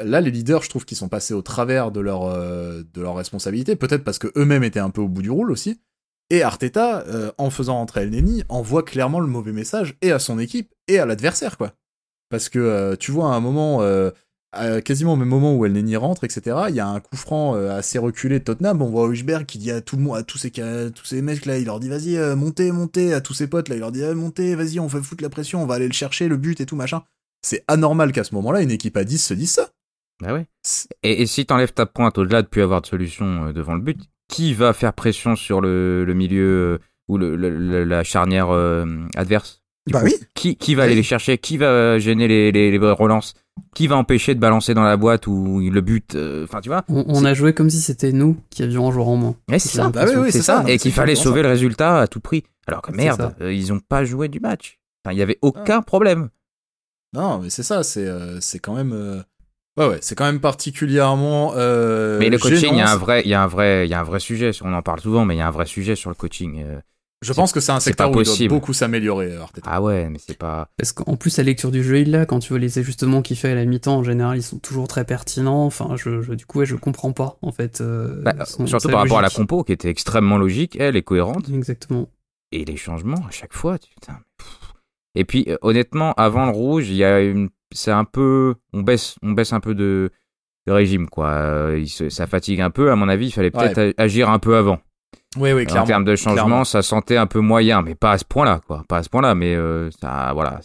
là, 0.00 0.20
les 0.20 0.30
leaders, 0.30 0.62
je 0.62 0.68
trouve 0.68 0.84
qu'ils 0.84 0.96
sont 0.96 1.08
passés 1.08 1.34
au 1.34 1.42
travers 1.42 1.90
de 1.90 2.00
leur, 2.00 2.24
euh, 2.24 2.82
de 2.92 3.00
leur 3.00 3.16
responsabilité, 3.16 3.76
peut-être 3.76 4.04
parce 4.04 4.18
que 4.18 4.28
eux-mêmes 4.36 4.64
étaient 4.64 4.80
un 4.80 4.90
peu 4.90 5.00
au 5.00 5.08
bout 5.08 5.22
du 5.22 5.30
rôle 5.30 5.50
aussi. 5.50 5.80
Et 6.30 6.42
Arteta, 6.42 7.04
euh, 7.06 7.30
en 7.38 7.50
faisant 7.50 7.74
rentrer 7.74 8.02
El 8.02 8.10
Neni, 8.10 8.44
envoie 8.48 8.82
clairement 8.82 9.20
le 9.20 9.26
mauvais 9.26 9.52
message 9.52 9.96
et 10.00 10.10
à 10.10 10.18
son 10.18 10.38
équipe 10.38 10.72
et 10.88 10.98
à 10.98 11.06
l'adversaire, 11.06 11.58
quoi. 11.58 11.74
Parce 12.30 12.48
que 12.48 12.58
euh, 12.58 12.96
tu 12.96 13.10
vois, 13.10 13.32
à 13.32 13.36
un 13.36 13.40
moment, 13.40 13.82
euh, 13.82 14.10
quasiment 14.84 15.12
au 15.12 15.16
même 15.16 15.28
moment 15.28 15.54
où 15.54 15.66
El 15.66 15.72
Neni 15.72 15.96
rentre, 15.96 16.24
etc., 16.24 16.56
il 16.70 16.74
y 16.74 16.80
a 16.80 16.88
un 16.88 17.00
coup 17.00 17.16
franc 17.16 17.54
assez 17.54 17.98
reculé 17.98 18.38
de 18.38 18.44
Tottenham. 18.44 18.80
On 18.80 18.88
voit 18.88 19.06
Huijberg 19.06 19.44
qui 19.44 19.58
dit 19.58 19.70
à 19.70 19.80
tout 19.82 19.96
le 19.96 20.02
monde, 20.02 20.16
à 20.16 20.22
tous 20.22 20.38
ces, 20.38 20.50
tous 20.50 21.04
ces 21.04 21.20
mecs 21.20 21.44
là, 21.44 21.58
il 21.58 21.66
leur 21.66 21.78
dit 21.78 21.88
vas-y, 21.88 22.16
montez, 22.36 22.72
montez, 22.72 23.12
à 23.12 23.20
tous 23.20 23.34
ses 23.34 23.46
potes 23.46 23.68
là, 23.68 23.76
il 23.76 23.80
leur 23.80 23.92
dit 23.92 24.02
montez, 24.14 24.54
vas-y, 24.54 24.80
on 24.80 24.88
fait 24.88 25.02
foutre 25.02 25.22
la 25.22 25.30
pression, 25.30 25.62
on 25.62 25.66
va 25.66 25.74
aller 25.74 25.88
le 25.88 25.92
chercher, 25.92 26.28
le 26.28 26.36
but 26.36 26.60
et 26.60 26.66
tout 26.66 26.76
machin. 26.76 27.02
C'est 27.42 27.62
anormal 27.68 28.12
qu'à 28.12 28.24
ce 28.24 28.34
moment-là, 28.36 28.62
une 28.62 28.70
équipe 28.70 28.96
à 28.96 29.04
10 29.04 29.18
se 29.18 29.34
dise 29.34 29.52
ça. 29.52 29.68
Bah 30.20 30.32
ouais. 30.32 30.46
Et, 31.02 31.22
et 31.22 31.26
si 31.26 31.44
t'enlèves 31.44 31.74
ta 31.74 31.84
pointe 31.84 32.16
au-delà 32.16 32.40
de 32.40 32.46
plus 32.46 32.62
avoir 32.62 32.80
de 32.80 32.86
solution 32.86 33.52
devant 33.52 33.74
le 33.74 33.80
but, 33.80 34.00
qui 34.28 34.54
va 34.54 34.72
faire 34.72 34.92
pression 34.92 35.36
sur 35.36 35.60
le, 35.60 36.04
milieu 36.14 36.44
euh, 36.44 36.78
ou 37.08 37.18
le, 37.18 37.36
la 37.84 38.04
charnière 38.04 38.50
euh, 38.50 38.86
adverse? 39.16 39.62
Bah 39.90 40.00
oui. 40.02 40.14
Qui, 40.34 40.56
qui 40.56 40.74
va 40.74 40.84
aller 40.84 40.94
les 40.94 41.02
chercher? 41.02 41.36
Qui 41.36 41.58
va 41.58 41.98
gêner 41.98 42.26
les, 42.26 42.52
les, 42.52 42.78
relances? 42.78 43.34
Qui 43.74 43.86
va 43.86 43.96
empêcher 43.96 44.34
de 44.34 44.40
balancer 44.40 44.72
dans 44.72 44.82
la 44.82 44.96
boîte 44.96 45.26
ou 45.26 45.60
le 45.60 45.80
but 45.80 46.14
euh, 46.14 46.44
Enfin, 46.44 46.60
tu 46.60 46.70
vois? 46.70 46.84
On, 46.88 47.24
a 47.24 47.34
joué 47.34 47.52
comme 47.52 47.68
si 47.68 47.80
c'était 47.80 48.12
nous 48.12 48.36
qui 48.50 48.62
avions 48.62 48.88
un 48.88 48.92
joueur 48.92 49.08
en 49.08 49.16
moins. 49.16 49.36
c'est 49.50 49.58
ça. 49.60 49.90
Bah 49.90 50.06
c'est 50.30 50.42
ça. 50.42 50.64
Et 50.66 50.78
qu'il 50.78 50.92
fallait 50.92 51.14
sauver 51.14 51.42
le 51.42 51.48
résultat 51.48 52.00
à 52.00 52.06
tout 52.06 52.20
prix. 52.20 52.44
Alors 52.66 52.80
que 52.80 52.92
merde, 52.92 53.34
ils 53.40 53.72
ont 53.72 53.80
pas 53.80 54.04
joué 54.04 54.28
du 54.28 54.40
match. 54.40 54.78
il 55.10 55.18
y 55.18 55.22
avait 55.22 55.38
aucun 55.42 55.82
problème. 55.82 56.30
Non, 57.12 57.38
mais 57.38 57.50
c'est 57.50 57.62
ça. 57.62 57.82
C'est 57.82 58.08
c'est 58.40 58.58
quand 58.58 58.74
même 58.74 59.22
Ouais, 59.76 59.88
ouais, 59.88 59.98
c'est 60.02 60.14
quand 60.14 60.24
même 60.24 60.40
particulièrement. 60.40 61.52
Euh, 61.56 62.18
mais 62.18 62.30
le 62.30 62.38
coaching, 62.38 62.70
il 62.72 62.78
y 62.78 62.80
a 62.80 62.90
un 62.90 62.96
vrai, 62.96 63.22
il 63.24 63.28
y 63.28 63.34
a 63.34 63.42
un 63.42 63.48
vrai, 63.48 63.86
il 63.86 63.90
y 63.90 63.94
a 63.94 64.00
un 64.00 64.04
vrai 64.04 64.20
sujet. 64.20 64.52
On 64.62 64.72
en 64.72 64.82
parle 64.82 65.00
souvent, 65.00 65.24
mais 65.24 65.34
il 65.34 65.38
y 65.38 65.40
a 65.40 65.48
un 65.48 65.52
vrai 65.52 65.66
sujet 65.66 65.96
sur 65.96 66.10
le 66.10 66.14
coaching. 66.14 66.62
Euh, 66.64 66.78
je 67.22 67.32
pense 67.32 67.52
que 67.52 67.60
c'est 67.60 67.72
un 67.72 67.80
secteur 67.80 68.14
où 68.14 68.20
il 68.20 68.24
doit 68.24 68.48
beaucoup 68.48 68.72
s'améliorer. 68.72 69.36
Ah 69.64 69.82
ouais, 69.82 70.08
mais 70.10 70.18
c'est 70.24 70.36
pas. 70.36 70.68
Parce 70.76 70.92
qu'en 70.92 71.16
plus, 71.16 71.38
la 71.38 71.44
lecture 71.44 71.72
du 71.72 71.82
jeu, 71.82 72.00
il 72.00 72.10
l'a. 72.10 72.26
Quand 72.26 72.38
tu 72.38 72.50
vois 72.50 72.58
les 72.58 72.78
ajustements 72.78 73.22
qu'il 73.22 73.36
fait 73.36 73.50
à 73.50 73.54
la 73.54 73.64
mi-temps, 73.64 73.96
en 73.96 74.04
général, 74.04 74.36
ils 74.36 74.42
sont 74.42 74.58
toujours 74.58 74.86
très 74.88 75.04
pertinents. 75.04 75.64
Enfin, 75.64 75.96
je, 75.96 76.34
du 76.34 76.44
coup, 76.44 76.58
ouais, 76.58 76.66
je 76.66 76.76
comprends 76.76 77.12
pas, 77.12 77.38
en 77.40 77.50
fait. 77.50 77.80
Euh, 77.80 78.22
bah, 78.22 78.44
surtout 78.44 78.88
par 78.88 79.00
rapport 79.00 79.18
à 79.18 79.22
la 79.22 79.30
compo, 79.30 79.64
qui 79.64 79.72
était 79.72 79.88
extrêmement 79.88 80.36
logique, 80.36 80.76
elle 80.78 80.96
est 80.96 81.02
cohérente. 81.02 81.48
Exactement. 81.52 82.08
Et 82.52 82.64
les 82.64 82.76
changements, 82.76 83.24
à 83.26 83.30
chaque 83.30 83.54
fois, 83.54 83.78
putain. 83.78 84.20
Et 85.16 85.24
puis, 85.24 85.48
honnêtement, 85.62 86.12
avant 86.12 86.46
le 86.46 86.52
rouge, 86.52 86.90
il 86.90 86.96
y 86.96 87.04
a 87.04 87.20
une 87.20 87.48
c'est 87.74 87.90
un 87.90 88.04
peu, 88.04 88.54
on 88.72 88.80
baisse, 88.80 89.16
on 89.22 89.32
baisse 89.32 89.52
un 89.52 89.60
peu 89.60 89.74
de, 89.74 90.10
régime, 90.66 91.08
quoi. 91.08 91.28
Euh, 91.28 91.84
ça 92.08 92.26
fatigue 92.26 92.60
un 92.60 92.70
peu. 92.70 92.90
À 92.90 92.96
mon 92.96 93.08
avis, 93.08 93.26
il 93.26 93.32
fallait 93.32 93.50
peut-être 93.50 93.94
agir 93.98 94.30
un 94.30 94.38
peu 94.38 94.56
avant. 94.56 94.78
Oui, 95.36 95.52
oui, 95.52 95.66
clairement. 95.66 95.82
En 95.82 95.86
termes 95.86 96.04
de 96.04 96.16
changement, 96.16 96.64
ça 96.64 96.82
sentait 96.82 97.16
un 97.16 97.26
peu 97.26 97.40
moyen, 97.40 97.82
mais 97.82 97.94
pas 97.94 98.12
à 98.12 98.18
ce 98.18 98.24
point-là, 98.24 98.60
quoi. 98.66 98.84
Pas 98.88 98.98
à 98.98 99.02
ce 99.02 99.08
point-là, 99.08 99.34
mais 99.34 99.54
euh, 99.54 99.90
ça, 100.00 100.30
voilà, 100.32 100.60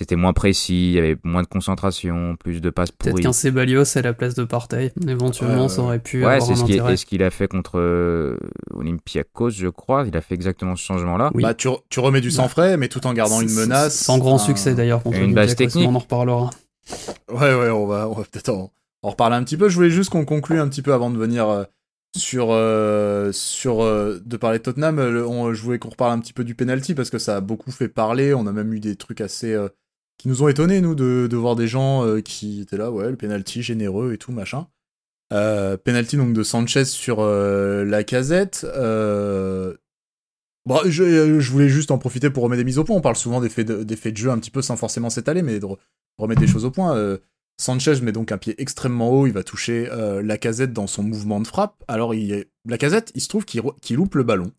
c'était 0.00 0.14
moins 0.14 0.32
précis, 0.32 0.90
il 0.90 0.92
y 0.92 0.98
avait 0.98 1.16
moins 1.24 1.42
de 1.42 1.48
concentration, 1.48 2.36
plus 2.36 2.60
de 2.60 2.70
passes 2.70 2.92
pourries. 2.92 3.14
Peut-être 3.14 3.22
qu'un 3.24 3.32
Sebalios 3.32 3.98
à 3.98 4.02
la 4.02 4.12
place 4.12 4.34
de 4.34 4.44
Partey, 4.44 4.92
éventuellement, 5.08 5.68
ça 5.68 5.82
aurait 5.82 5.98
pu 5.98 6.24
avoir 6.24 6.40
c'est 6.40 6.54
ce 6.54 6.66
C'est 6.66 6.96
ce 6.96 7.04
qu'il 7.04 7.22
a 7.24 7.30
fait 7.30 7.48
contre 7.48 7.80
euh, 7.80 8.36
Olympiakos, 8.74 9.50
je 9.50 9.66
crois. 9.66 10.04
Il 10.06 10.16
a 10.16 10.20
fait 10.20 10.36
exactement 10.36 10.76
ce 10.76 10.84
changement-là. 10.84 11.32
Bah, 11.34 11.52
tu, 11.52 11.68
tu, 11.88 11.98
remets 11.98 12.20
du 12.20 12.30
sang 12.30 12.46
frais, 12.46 12.76
mais 12.76 12.86
tout 12.86 13.08
en 13.08 13.12
gardant 13.12 13.40
une 13.40 13.52
menace. 13.52 13.96
Sans 13.98 14.18
grand 14.18 14.38
succès 14.38 14.74
d'ailleurs 14.74 15.02
contre 15.02 15.18
une 15.18 15.34
base 15.34 15.56
technique. 15.56 15.88
On 15.88 15.96
en 15.96 15.98
reparlera. 15.98 16.50
Ouais, 17.32 17.54
ouais, 17.54 17.70
on 17.70 17.86
va, 17.86 18.08
on 18.08 18.12
va 18.12 18.22
peut-être 18.22 18.50
en, 18.50 18.70
reparler 19.02 19.34
un 19.34 19.42
petit 19.42 19.56
peu. 19.56 19.68
Je 19.68 19.74
voulais 19.74 19.90
juste 19.90 20.10
qu'on 20.10 20.24
conclue 20.24 20.60
un 20.60 20.68
petit 20.68 20.82
peu 20.82 20.92
avant 20.92 21.10
de 21.10 21.18
venir. 21.18 21.48
Euh, 21.48 21.64
sur 22.16 22.48
euh, 22.50 23.30
sur 23.32 23.84
de 23.84 24.36
parler 24.38 24.58
de 24.58 24.62
Tottenham, 24.62 24.98
je 25.52 25.62
voulais 25.62 25.78
qu'on 25.78 25.90
reparle 25.90 26.12
un 26.12 26.20
petit 26.20 26.32
peu 26.32 26.42
du 26.42 26.54
penalty 26.54 26.94
parce 26.94 27.10
que 27.10 27.18
ça 27.18 27.36
a 27.36 27.40
beaucoup 27.40 27.70
fait 27.70 27.88
parler. 27.88 28.32
On 28.32 28.46
a 28.46 28.52
même 28.52 28.72
eu 28.72 28.80
des 28.80 28.96
trucs 28.96 29.20
assez 29.20 29.54
qui 30.18 30.28
nous 30.28 30.42
ont 30.42 30.48
étonnés, 30.48 30.80
nous, 30.80 30.94
de, 30.94 31.36
voir 31.36 31.56
des 31.56 31.68
gens 31.68 32.04
euh, 32.04 32.20
qui 32.20 32.60
étaient 32.60 32.76
là, 32.76 32.90
ouais, 32.90 33.08
le 33.08 33.16
penalty 33.16 33.62
généreux 33.62 34.12
et 34.12 34.18
tout, 34.18 34.32
machin. 34.32 34.66
Euh, 35.32 35.76
penalty 35.76 36.16
donc 36.16 36.32
de 36.32 36.42
Sanchez 36.42 36.84
sur 36.86 37.20
euh, 37.20 37.84
la 37.84 38.02
casette. 38.02 38.66
Bon, 40.66 40.80
je, 40.84 41.40
je, 41.40 41.50
voulais 41.50 41.68
juste 41.68 41.90
en 41.90 41.98
profiter 41.98 42.28
pour 42.28 42.42
remettre 42.42 42.58
des 42.60 42.64
mises 42.64 42.78
au 42.78 42.84
point. 42.84 42.96
On 42.96 43.00
parle 43.00 43.16
souvent 43.16 43.40
des 43.40 43.48
faits 43.48 43.66
de, 43.66 44.16
jeu 44.16 44.30
un 44.30 44.38
petit 44.38 44.50
peu 44.50 44.60
sans 44.60 44.76
forcément 44.76 45.08
s'étaler, 45.08 45.40
mais 45.42 45.60
de, 45.60 45.66
remettre 46.18 46.40
des 46.40 46.46
choses 46.46 46.66
au 46.66 46.70
point. 46.70 47.18
Sanchez 47.60 48.00
met 48.02 48.12
donc 48.12 48.32
un 48.32 48.38
pied 48.38 48.54
extrêmement 48.60 49.10
haut, 49.10 49.26
il 49.26 49.32
va 49.32 49.44
toucher 49.44 49.88
la 50.22 50.36
casette 50.36 50.74
dans 50.74 50.86
son 50.86 51.04
mouvement 51.04 51.40
de 51.40 51.46
frappe. 51.46 51.82
Alors, 51.88 52.14
il, 52.14 52.44
la 52.66 52.76
casette, 52.76 53.12
il 53.14 53.22
se 53.22 53.28
trouve 53.28 53.46
qu'il 53.46 53.96
loupe 53.96 54.16
le 54.16 54.24
ballon. 54.24 54.52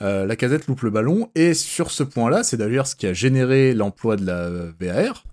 Euh, 0.00 0.26
la 0.26 0.36
casette 0.36 0.68
loupe 0.68 0.82
le 0.82 0.90
ballon, 0.90 1.30
et 1.34 1.54
sur 1.54 1.90
ce 1.90 2.04
point-là, 2.04 2.44
c'est 2.44 2.56
d'ailleurs 2.56 2.86
ce 2.86 2.94
qui 2.94 3.06
a 3.06 3.12
généré 3.12 3.74
l'emploi 3.74 4.16
de 4.16 4.24
la 4.24 4.48
VAR. 4.78 5.24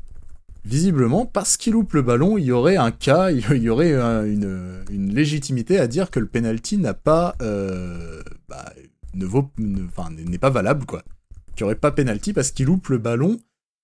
Visiblement, 0.63 1.27
parce 1.27 1.57
qu'il 1.57 1.73
loupe 1.73 1.93
le 1.93 2.01
ballon, 2.01 2.39
il 2.39 2.45
y 2.45 2.51
aurait 2.51 2.77
un 2.77 2.89
cas, 2.89 3.29
il 3.31 3.57
y 3.57 3.69
aurait 3.69 3.93
une, 3.93 5.13
légitimité 5.13 5.79
à 5.79 5.85
dire 5.85 6.09
que 6.09 6.19
le 6.19 6.25
penalty 6.25 6.77
n'a 6.79 6.95
pas, 6.95 7.35
euh, 7.43 8.23
bah, 8.49 8.73
ne 9.13 9.25
vaut, 9.25 9.51
n'est 9.59 10.39
pas 10.39 10.49
valable 10.49 10.85
quoi. 10.85 11.03
Qu'il 11.55 11.65
n'y 11.65 11.71
aurait 11.71 11.79
pas 11.79 11.91
penalty 11.91 12.33
parce 12.33 12.51
qu'il 12.51 12.65
loupe 12.65 12.87
le 12.89 12.97
ballon. 12.97 13.37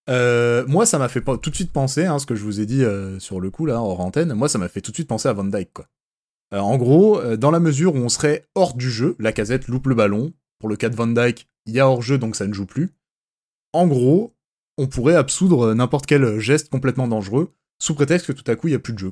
Euh, 0.09 0.65
moi, 0.67 0.87
ça 0.87 0.97
m'a 0.97 1.07
fait 1.07 1.21
tout 1.21 1.51
de 1.51 1.55
suite 1.55 1.71
penser, 1.71 2.05
hein, 2.05 2.17
ce 2.17 2.25
que 2.25 2.35
je 2.35 2.43
vous 2.43 2.59
ai 2.59 2.65
dit 2.65 2.83
sur 3.19 3.39
le 3.39 3.51
coup 3.51 3.67
là, 3.67 3.75
hors 3.75 4.01
antenne. 4.01 4.33
Moi, 4.33 4.49
ça 4.49 4.57
m'a 4.57 4.67
fait 4.67 4.81
tout 4.81 4.89
de 4.89 4.95
suite 4.95 5.07
penser 5.07 5.29
à 5.29 5.33
Van 5.33 5.43
Dyke 5.43 5.71
quoi. 5.71 5.85
en 6.51 6.75
gros, 6.77 7.21
dans 7.37 7.51
la 7.51 7.59
mesure 7.59 7.93
où 7.93 7.99
on 7.99 8.09
serait 8.09 8.45
hors 8.55 8.73
du 8.73 8.89
jeu, 8.89 9.15
la 9.19 9.31
casette 9.31 9.67
loupe 9.67 9.85
le 9.85 9.95
ballon, 9.95 10.33
pour 10.61 10.69
le 10.69 10.77
cas 10.77 10.87
de 10.87 10.95
Van 10.95 11.07
Dyke, 11.07 11.47
il 11.65 11.73
y 11.73 11.81
a 11.81 11.87
hors-jeu, 11.87 12.17
donc 12.17 12.37
ça 12.37 12.47
ne 12.47 12.53
joue 12.53 12.65
plus. 12.65 12.91
En 13.73 13.87
gros, 13.87 14.33
on 14.77 14.87
pourrait 14.87 15.15
absoudre 15.15 15.73
n'importe 15.73 16.05
quel 16.05 16.39
geste 16.39 16.69
complètement 16.69 17.07
dangereux, 17.07 17.53
sous 17.79 17.95
prétexte 17.95 18.27
que 18.27 18.31
tout 18.31 18.49
à 18.49 18.55
coup, 18.55 18.67
il 18.67 18.71
n'y 18.71 18.75
a 18.75 18.79
plus 18.79 18.93
de 18.93 18.99
jeu. 18.99 19.11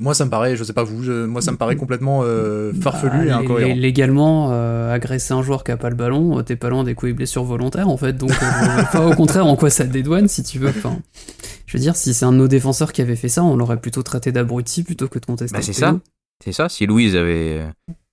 Moi, 0.00 0.14
ça 0.14 0.24
me 0.24 0.30
paraît, 0.30 0.56
je 0.56 0.64
sais 0.64 0.72
pas 0.72 0.84
vous, 0.84 1.02
moi, 1.26 1.42
ça 1.42 1.52
me 1.52 1.58
paraît 1.58 1.76
complètement 1.76 2.22
euh, 2.22 2.72
farfelu 2.72 3.10
bah, 3.10 3.24
et 3.26 3.30
incohérent. 3.30 3.74
Légalement, 3.74 4.48
euh, 4.52 4.90
agresser 4.90 5.34
un 5.34 5.42
joueur 5.42 5.64
qui 5.64 5.70
a 5.70 5.76
pas 5.76 5.90
le 5.90 5.96
ballon, 5.96 6.38
euh, 6.38 6.42
t'es 6.42 6.56
pas 6.56 6.70
loin 6.70 6.82
des 6.82 6.94
coups 6.94 7.10
et 7.10 7.12
blessures 7.12 7.44
volontaires, 7.44 7.88
en 7.88 7.98
fait. 7.98 8.14
Donc, 8.14 8.32
pas 8.92 9.06
au 9.06 9.14
contraire 9.14 9.46
en 9.46 9.54
quoi 9.54 9.68
ça 9.68 9.84
te 9.84 9.90
dédouane, 9.90 10.28
si 10.28 10.42
tu 10.42 10.58
veux. 10.58 10.70
Enfin, 10.70 10.98
je 11.66 11.76
veux 11.76 11.82
dire, 11.82 11.94
si 11.94 12.14
c'est 12.14 12.24
un 12.24 12.32
de 12.32 12.38
nos 12.38 12.48
défenseurs 12.48 12.92
qui 12.92 13.02
avait 13.02 13.16
fait 13.16 13.28
ça, 13.28 13.44
on 13.44 13.54
l'aurait 13.54 13.80
plutôt 13.80 14.02
traité 14.02 14.32
d'abruti 14.32 14.82
plutôt 14.82 15.08
que 15.08 15.18
de 15.18 15.26
contester. 15.26 15.58
Bah, 15.58 15.62
c'est 15.62 15.74
ça. 15.74 16.00
C'est 16.42 16.52
ça. 16.52 16.68
Si 16.68 16.86
Louise 16.86 17.16
avait 17.16 17.64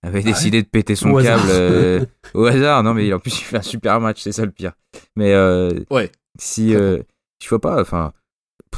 avait 0.03 0.23
décidé 0.23 0.61
de 0.61 0.67
péter 0.67 0.95
son 0.95 1.13
câble 1.15 1.49
euh, 1.49 2.05
au 2.33 2.45
hasard. 2.45 2.83
Non, 2.83 2.93
mais 2.93 3.11
en 3.13 3.19
plus, 3.19 3.39
il 3.39 3.43
fait 3.43 3.57
un 3.57 3.61
super 3.61 3.99
match, 3.99 4.21
c'est 4.21 4.31
ça 4.31 4.45
le 4.45 4.51
pire. 4.51 4.73
Mais 5.15 5.33
euh, 5.33 5.71
ouais. 5.89 6.11
si 6.37 6.75
euh, 6.75 6.99
je 7.43 7.49
vois 7.49 7.59
pas, 7.59 7.81
enfin, 7.81 8.11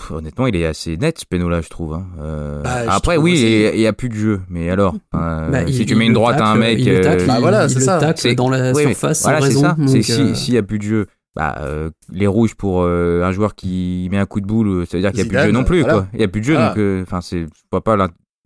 honnêtement, 0.10 0.48
il 0.48 0.56
est 0.56 0.66
assez 0.66 0.98
net 0.98 1.20
ce 1.20 1.26
péno 1.26 1.50
là, 1.50 1.62
je 1.62 1.70
trouve. 1.70 1.94
Hein. 1.94 2.08
Euh, 2.20 2.62
bah, 2.64 2.84
après, 2.90 3.18
oui, 3.18 3.40
il 3.74 3.80
n'y 3.80 3.88
a 3.88 3.94
plus 3.94 4.10
de 4.10 4.16
jeu, 4.16 4.42
mais 4.50 4.70
alors, 4.70 4.96
bah, 5.12 5.68
si 5.68 5.86
tu 5.86 5.96
mets 5.96 6.08
une 6.08 6.14
droite 6.14 6.40
à 6.42 6.48
un 6.48 6.56
mec, 6.56 6.80
il 6.80 7.02
tacle, 7.02 7.26
bah, 7.28 7.40
voilà, 7.40 7.70
c'est 7.70 7.82
ça. 7.82 8.00
dans 8.36 8.50
la 8.50 8.74
surface 8.74 9.24
voilà, 9.24 9.42
c'est 9.42 9.52
Ça. 9.52 9.76
S'il 9.88 10.36
si, 10.36 10.52
n'y 10.52 10.58
a 10.58 10.64
plus 10.64 10.80
de 10.80 10.84
jeu, 10.84 11.08
bah, 11.36 11.56
euh, 11.60 11.90
les 12.12 12.28
rouges 12.28 12.56
pour 12.56 12.82
euh, 12.84 13.24
un 13.24 13.32
joueur 13.32 13.56
qui 13.56 14.08
met 14.12 14.18
un 14.18 14.26
coup 14.26 14.42
de 14.42 14.48
boule, 14.48 14.86
ça 14.88 14.98
veut 14.98 15.02
dire 15.02 15.12
qu'il 15.12 15.22
n'y 15.22 15.28
a 15.28 15.30
plus 15.30 15.38
de 15.38 15.44
jeu 15.44 15.52
non 15.52 15.64
plus, 15.64 15.84
quoi. 15.84 16.08
Il 16.14 16.20
n'y 16.20 16.26
a 16.26 16.28
plus 16.28 16.42
de 16.42 16.46
jeu, 16.46 16.56
donc, 16.56 16.78
enfin, 17.04 17.22
c'est, 17.22 17.42
je 17.42 17.62
vois 17.72 17.84
pas 17.84 17.96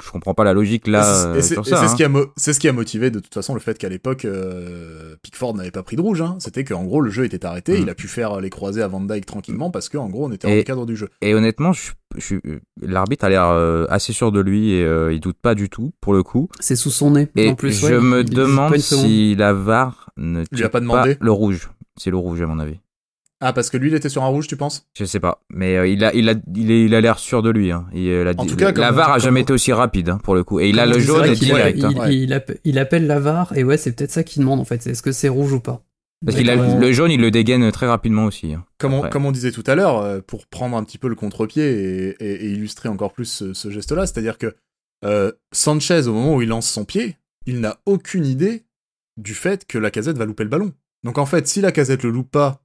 je 0.04 0.12
comprends 0.12 0.34
pas 0.34 0.44
la 0.44 0.54
logique 0.54 0.88
là. 0.88 1.34
c'est 1.36 1.42
ce, 1.42 1.60
hein. 1.60 1.64
qui 1.64 2.04
a 2.04 2.54
ce 2.54 2.60
qui 2.60 2.68
a 2.68 2.74
motivé 2.74 3.12
de 3.12 3.20
toute 3.20 3.34
façon 3.34 3.54
le 3.54 3.62
fait 3.62 3.78
qu'à 3.78 3.88
l'époque 3.88 4.26
euh, 4.26 5.16
Pickford 5.22 5.56
n'avait 5.56 5.72
pas 5.72 5.84
pris 5.84 5.96
de 5.96 6.02
rouge. 6.02 6.22
Hein. 6.22 6.36
C'était 6.40 6.66
qu'en 6.66 6.84
gros 6.84 7.00
le 7.00 7.10
jeu 7.10 7.24
était 7.24 7.46
arrêté, 7.46 7.78
mm. 7.78 7.82
il 7.82 7.90
a 7.90 7.96
pu 7.96 8.08
faire 8.08 8.42
les 8.42 8.50
croisés 8.50 8.82
à 8.82 8.88
Van 8.88 9.00
Dyke 9.00 9.26
tranquillement 9.26 9.72
parce 9.72 9.88
qu'en 9.88 10.10
gros 10.10 10.26
on 10.26 10.32
était 10.32 10.48
dans 10.48 10.54
le 10.54 10.64
cadre 10.64 10.86
du 10.86 10.98
jeu. 10.98 11.10
Et 11.22 11.34
honnêtement, 11.34 11.72
je, 11.72 12.36
l'arbitre 12.82 13.26
a 13.26 13.30
l'air 13.30 13.46
euh, 13.46 13.86
assez 13.90 14.12
sûr 14.12 14.32
de 14.32 14.42
lui 14.42 14.74
et 14.74 14.84
euh, 14.84 15.14
il 15.14 15.22
doute 15.22 15.38
pas 15.42 15.56
du 15.56 15.70
tout 15.70 15.94
pour 16.02 16.14
le 16.14 16.24
coup. 16.24 16.50
C'est 16.60 16.76
sous 16.76 16.92
son 16.92 17.12
nez. 17.12 17.30
Et 17.36 17.50
en 17.50 17.56
plus, 17.56 17.80
je 17.80 17.96
me 17.96 18.24
demande 18.24 18.78
si 18.78 19.36
la 19.36 19.54
VAR 19.54 20.12
ne 20.18 20.44
lui 20.52 20.64
a 20.64 20.70
pas 20.70 20.82
demandé 20.82 21.18
le 21.22 21.32
rouge. 21.32 21.70
C'est 21.98 22.12
le 22.12 22.18
rouge 22.18 22.42
à 22.42 22.46
mon 22.46 22.60
avis. 22.60 22.80
Ah, 23.42 23.52
parce 23.52 23.70
que 23.70 23.78
lui, 23.78 23.90
il 23.90 23.96
était 23.96 24.10
sur 24.10 24.24
un 24.24 24.28
rouge, 24.28 24.48
tu 24.48 24.56
penses? 24.56 24.88
Je 24.98 25.04
sais 25.04 25.20
pas, 25.20 25.42
mais 25.50 25.76
euh, 25.76 25.88
il 25.88 26.04
a, 26.06 26.14
il 26.14 26.30
a, 26.30 26.36
il, 26.56 26.96
a 26.96 27.02
l'air 27.02 27.20
sûr 27.20 27.44
de 27.44 27.50
lui. 27.50 27.72
Hein. 27.72 27.86
Euh, 27.94 28.34
en 28.38 28.46
tout 28.46 28.56
cas, 28.56 28.72
la 28.72 28.92
VAR 28.92 29.12
a 29.12 29.20
jamais 29.20 29.42
été 29.42 29.52
aussi 29.52 29.74
rapide 29.74 30.10
hein, 30.10 30.20
pour 30.24 30.36
le 30.36 30.44
coup, 30.44 30.60
et 30.62 30.70
il 30.70 30.80
a 30.80 30.86
le 30.86 31.00
jaune 31.00 31.34
direct. 31.34 31.84
Hein. 31.84 32.10
Il, 32.10 32.80
appelle, 32.80 33.08
la 33.08 33.20
VAR 33.20 33.56
et 33.58 33.64
ouais, 33.64 33.78
c'est 33.78 33.92
peut-être 33.92 34.12
ça 34.12 34.24
qu'il 34.24 34.42
demande 34.42 34.62
en 34.62 34.66
fait. 34.66 34.88
Est-ce 34.88 35.02
que 35.02 35.12
c'est 35.12 35.28
rouge 35.28 35.52
ou 35.52 35.60
pas? 35.60 35.84
Parce 36.26 36.38
qu'il 36.38 36.50
a 36.50 36.56
le 36.56 36.92
jaune, 36.94 37.12
il 37.12 37.20
le 37.20 37.30
dégaine 37.30 37.70
très 37.72 37.88
rapidement 37.88 38.24
aussi. 38.24 38.56
Comme 38.78 38.94
on, 38.94 39.10
comme 39.10 39.26
on, 39.26 39.32
disait 39.32 39.52
tout 39.52 39.64
à 39.68 39.76
l'heure, 39.76 40.00
euh, 40.00 40.22
pour 40.26 40.48
prendre 40.48 40.78
un 40.78 40.84
petit 40.84 40.98
peu 40.98 41.10
le 41.10 41.16
contre-pied 41.16 42.16
et, 42.20 42.46
illustrer 42.46 42.88
encore 42.88 43.12
plus 43.12 43.44
ce, 43.54 43.70
geste-là, 43.70 44.08
c'est-à-dire 44.08 44.38
que 44.38 44.56
Sanchez, 45.52 46.08
au 46.08 46.14
moment 46.14 46.36
où 46.36 46.42
il 46.42 46.48
lance 46.48 46.70
son 46.70 46.86
pied, 46.86 47.18
il 47.46 47.60
n'a 47.60 47.78
aucune 47.86 48.26
idée 48.26 48.64
du 49.18 49.34
fait 49.34 49.66
que 49.66 49.78
la 49.78 49.92
casette 49.92 50.18
va 50.18 50.26
louper 50.26 50.44
le 50.44 50.50
ballon. 50.50 50.72
Donc 51.04 51.18
en 51.18 51.26
fait, 51.26 51.48
si 51.48 51.62
la 51.62 51.72
casette 51.72 52.02
le 52.02 52.10
loupe 52.10 52.32
pas 52.32 52.65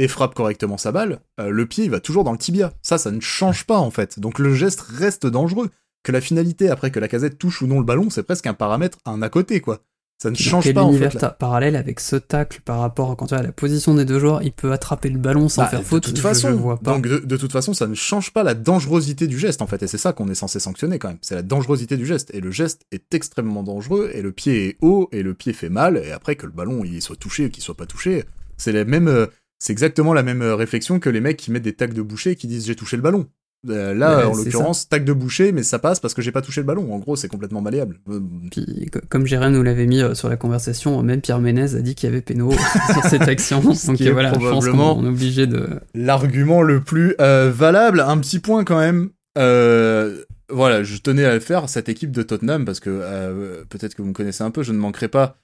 et 0.00 0.08
frappe 0.08 0.34
correctement 0.34 0.78
sa 0.78 0.92
balle, 0.92 1.20
euh, 1.38 1.50
le 1.50 1.66
pied 1.66 1.86
va 1.90 2.00
toujours 2.00 2.24
dans 2.24 2.32
le 2.32 2.38
tibia. 2.38 2.72
Ça, 2.80 2.96
ça 2.96 3.10
ne 3.10 3.20
change 3.20 3.66
pas 3.66 3.78
en 3.78 3.90
fait. 3.90 4.18
Donc 4.18 4.38
le 4.38 4.54
geste 4.54 4.80
reste 4.80 5.26
dangereux. 5.26 5.68
Que 6.02 6.12
la 6.12 6.22
finalité 6.22 6.70
après 6.70 6.90
que 6.90 6.98
la 6.98 7.08
casette 7.08 7.38
touche 7.38 7.60
ou 7.60 7.66
non 7.66 7.78
le 7.78 7.84
ballon, 7.84 8.08
c'est 8.08 8.22
presque 8.22 8.46
un 8.46 8.54
paramètre, 8.54 8.96
un 9.04 9.20
à 9.20 9.28
côté 9.28 9.60
quoi. 9.60 9.80
Ça 10.16 10.30
ne 10.30 10.34
change 10.36 10.72
pas 10.72 10.82
en 10.82 10.92
fait. 10.94 11.18
parallèle 11.38 11.76
avec 11.76 12.00
ce 12.00 12.16
tacle 12.16 12.62
par 12.64 12.80
rapport 12.80 13.10
à 13.10 13.16
quand 13.16 13.26
tu 13.26 13.34
as 13.34 13.42
la 13.42 13.52
position 13.52 13.94
des 13.94 14.06
deux 14.06 14.18
joueurs, 14.18 14.42
il 14.42 14.52
peut 14.52 14.72
attraper 14.72 15.10
le 15.10 15.18
ballon 15.18 15.50
sans 15.50 15.62
bah, 15.62 15.68
faire 15.68 15.82
faute. 15.82 16.04
De 16.04 16.08
toute 16.08 16.18
façon, 16.18 16.78
donc 16.80 17.06
de, 17.06 17.36
toute 17.36 17.52
façon, 17.52 17.74
ça 17.74 17.86
ne 17.86 17.94
change 17.94 18.32
pas 18.32 18.42
la 18.42 18.54
dangerosité 18.54 19.26
du 19.26 19.38
geste 19.38 19.60
en 19.60 19.66
fait, 19.66 19.82
et 19.82 19.86
c'est 19.86 19.98
ça 19.98 20.14
qu'on 20.14 20.28
est 20.28 20.34
censé 20.34 20.60
sanctionner 20.60 20.98
quand 20.98 21.08
même. 21.08 21.18
C'est 21.20 21.34
la 21.34 21.42
dangerosité 21.42 21.98
du 21.98 22.06
geste, 22.06 22.34
et 22.34 22.40
le 22.40 22.50
geste 22.50 22.86
est 22.92 23.14
extrêmement 23.14 23.62
dangereux, 23.62 24.10
et 24.14 24.22
le 24.22 24.32
pied 24.32 24.68
est 24.68 24.76
haut, 24.80 25.08
et 25.12 25.22
le 25.22 25.34
pied 25.34 25.52
fait 25.52 25.70
mal, 25.70 25.98
et 25.98 26.12
après 26.12 26.36
que 26.36 26.46
le 26.46 26.52
ballon 26.52 26.82
il 26.84 27.00
soit 27.02 27.16
touché 27.16 27.46
ou 27.46 27.50
qu'il 27.50 27.62
soit 27.62 27.76
pas 27.76 27.86
touché, 27.86 28.24
c'est 28.60 28.72
les 28.72 28.84
mêmes 28.84 29.08
euh, 29.08 29.26
c'est 29.60 29.72
exactement 29.72 30.14
la 30.14 30.22
même 30.22 30.40
euh, 30.40 30.56
réflexion 30.56 30.98
que 30.98 31.10
les 31.10 31.20
mecs 31.20 31.36
qui 31.36 31.52
mettent 31.52 31.62
des 31.62 31.74
tags 31.74 31.86
de 31.86 32.02
boucher 32.02 32.30
et 32.30 32.36
qui 32.36 32.46
disent 32.46 32.66
j'ai 32.66 32.74
touché 32.74 32.96
le 32.96 33.02
ballon. 33.02 33.26
Euh, 33.68 33.92
là, 33.92 34.26
en 34.26 34.34
l'occurrence, 34.34 34.88
tag 34.88 35.04
de 35.04 35.12
boucher, 35.12 35.52
mais 35.52 35.62
ça 35.62 35.78
passe 35.78 36.00
parce 36.00 36.14
que 36.14 36.22
j'ai 36.22 36.32
pas 36.32 36.40
touché 36.40 36.62
le 36.62 36.66
ballon. 36.66 36.94
En 36.94 36.98
gros, 36.98 37.14
c'est 37.14 37.28
complètement 37.28 37.60
malléable. 37.60 38.00
Euh, 38.08 38.20
Puis, 38.50 38.90
comme 39.10 39.26
Jérém 39.26 39.52
nous 39.52 39.62
l'avait 39.62 39.84
mis 39.84 40.00
sur 40.14 40.30
la 40.30 40.38
conversation, 40.38 41.02
même 41.02 41.20
Pierre 41.20 41.40
Ménez 41.40 41.74
a 41.74 41.80
dit 41.80 41.94
qu'il 41.94 42.08
y 42.08 42.12
avait 42.12 42.22
péno 42.22 42.50
sur 42.92 43.04
cette 43.04 43.28
action. 43.28 43.60
Donc 43.86 44.00
voilà, 44.00 44.32
je 44.32 44.38
pense 44.38 44.66
qu'on 44.66 45.04
est 45.04 45.08
obligé 45.08 45.46
de. 45.46 45.68
L'argument 45.92 46.62
le 46.62 46.80
plus 46.80 47.14
valable. 47.18 48.00
Un 48.00 48.16
petit 48.16 48.38
point 48.38 48.64
quand 48.64 48.78
même. 48.78 49.10
voilà, 49.36 50.82
je 50.82 50.96
tenais 50.96 51.26
à 51.26 51.34
le 51.34 51.40
faire, 51.40 51.68
cette 51.68 51.90
équipe 51.90 52.12
de 52.12 52.22
Tottenham, 52.22 52.64
parce 52.64 52.80
que 52.80 53.62
peut-être 53.68 53.94
que 53.94 54.00
vous 54.00 54.08
me 54.08 54.14
connaissez 54.14 54.42
un 54.42 54.50
peu, 54.50 54.62
je 54.62 54.72
ne 54.72 54.78
manquerai 54.78 55.08
pas 55.08 55.36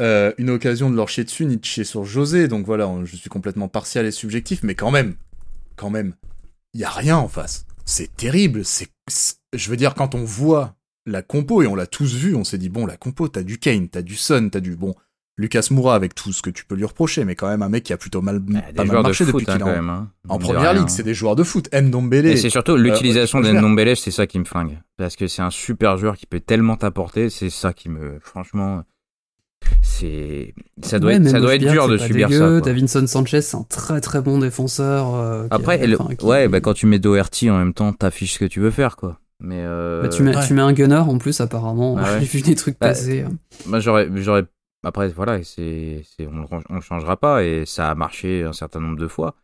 euh, 0.00 0.32
une 0.38 0.50
occasion 0.50 0.90
de 0.90 0.96
leur 0.96 1.08
chier 1.08 1.24
dessus 1.24 1.46
ni 1.46 1.56
de 1.56 1.64
chier 1.64 1.84
sur 1.84 2.04
José. 2.04 2.48
Donc 2.48 2.66
voilà, 2.66 2.90
je 3.04 3.16
suis 3.16 3.30
complètement 3.30 3.68
partial 3.68 4.06
et 4.06 4.10
subjectif, 4.10 4.62
mais 4.62 4.74
quand 4.74 4.90
même, 4.90 5.14
quand 5.76 5.90
même, 5.90 6.14
il 6.72 6.80
y 6.80 6.84
a 6.84 6.90
rien 6.90 7.16
en 7.16 7.28
face. 7.28 7.66
C'est 7.84 8.14
terrible. 8.16 8.64
C'est, 8.64 8.88
je 9.52 9.70
veux 9.70 9.76
dire, 9.76 9.94
quand 9.94 10.14
on 10.14 10.24
voit 10.24 10.74
la 11.06 11.22
compo 11.22 11.62
et 11.62 11.66
on 11.66 11.74
l'a 11.74 11.86
tous 11.86 12.14
vu, 12.14 12.34
on 12.34 12.44
s'est 12.44 12.58
dit 12.58 12.70
bon, 12.70 12.86
la 12.86 12.96
compo, 12.96 13.28
t'as 13.28 13.42
du 13.42 13.58
Kane, 13.58 13.88
t'as 13.88 14.02
du 14.02 14.16
Son, 14.16 14.48
t'as 14.50 14.60
du 14.60 14.76
bon. 14.76 14.94
Lucas 15.36 15.66
Moura 15.72 15.96
avec 15.96 16.14
tout 16.14 16.32
ce 16.32 16.42
que 16.42 16.50
tu 16.50 16.64
peux 16.64 16.76
lui 16.76 16.84
reprocher, 16.84 17.24
mais 17.24 17.34
quand 17.34 17.48
même 17.48 17.62
un 17.62 17.68
mec 17.68 17.82
qui 17.82 17.92
a 17.92 17.96
plutôt 17.96 18.22
mal, 18.22 18.40
pas 18.40 18.84
mal 18.84 19.02
marché 19.02 19.24
depuis 19.24 19.44
qu'il 19.44 19.50
hein, 19.50 19.58
est 19.58 19.62
en, 19.62 19.88
hein. 19.88 20.10
en 20.28 20.38
première 20.38 20.74
ligue. 20.74 20.88
C'est 20.88 21.02
des 21.02 21.14
joueurs 21.14 21.34
de 21.34 21.42
foot. 21.42 21.68
Ndombele. 21.74 22.26
Et 22.26 22.36
c'est 22.36 22.50
surtout 22.50 22.76
l'utilisation 22.76 23.42
euh, 23.42 23.52
d'Ndombele, 23.52 23.96
c'est 23.96 24.12
ça 24.12 24.28
qui 24.28 24.38
me 24.38 24.44
flingue. 24.44 24.78
Parce 24.96 25.16
que 25.16 25.26
c'est 25.26 25.42
un 25.42 25.50
super 25.50 25.96
joueur 25.96 26.16
qui 26.16 26.26
peut 26.26 26.38
tellement 26.38 26.76
t'apporter. 26.76 27.30
C'est 27.30 27.50
ça 27.50 27.72
qui 27.72 27.88
me, 27.88 28.20
franchement, 28.20 28.84
c'est 29.82 30.54
ça 30.82 30.98
doit 30.98 31.14
être 31.14 31.28
ça 31.28 31.40
doit 31.40 31.54
être 31.54 31.70
dur 31.70 31.88
de 31.88 31.96
subir 31.96 32.28
dégueu. 32.28 32.58
ça. 32.58 32.60
Davinson 32.60 33.06
Sanchez, 33.06 33.42
c'est 33.42 33.56
un 33.56 33.66
très 33.68 34.00
très 34.00 34.20
bon 34.20 34.38
défenseur. 34.38 35.14
Euh, 35.14 35.46
Après, 35.50 35.80
ouais, 36.22 36.48
bah 36.48 36.60
quand 36.60 36.74
tu 36.74 36.86
mets 36.86 36.98
Doherty 36.98 37.50
en 37.50 37.58
même 37.58 37.74
temps, 37.74 37.92
t'affiches 37.92 38.34
ce 38.34 38.38
que 38.38 38.44
tu 38.44 38.60
veux 38.60 38.70
faire, 38.70 38.96
quoi. 38.96 39.18
Mais 39.40 39.62
euh... 39.64 40.02
bah, 40.02 40.08
tu 40.08 40.22
mets 40.22 40.34
tu 40.46 40.54
mets 40.54 40.62
un 40.62 40.72
gunner 40.72 40.96
en 40.96 41.18
plus 41.18 41.40
apparemment. 41.40 41.96
Ah 41.98 42.18
J'ai 42.20 42.26
vu 42.38 42.42
des 42.42 42.54
trucs 42.54 42.78
bah, 42.80 42.88
passer. 42.88 43.24
Moi 43.66 43.80
j'aurais 43.80 44.08
j'aurais 44.14 44.44
après 44.84 45.08
voilà, 45.08 45.42
c'est 45.42 46.02
on, 46.20 46.46
on 46.70 46.74
le 46.74 46.80
changera 46.80 47.16
pas 47.16 47.42
et 47.42 47.64
ça 47.66 47.90
a 47.90 47.94
marché 47.94 48.42
un 48.42 48.52
certain 48.52 48.80
nombre 48.80 48.98
de 48.98 49.08
fois. 49.08 49.34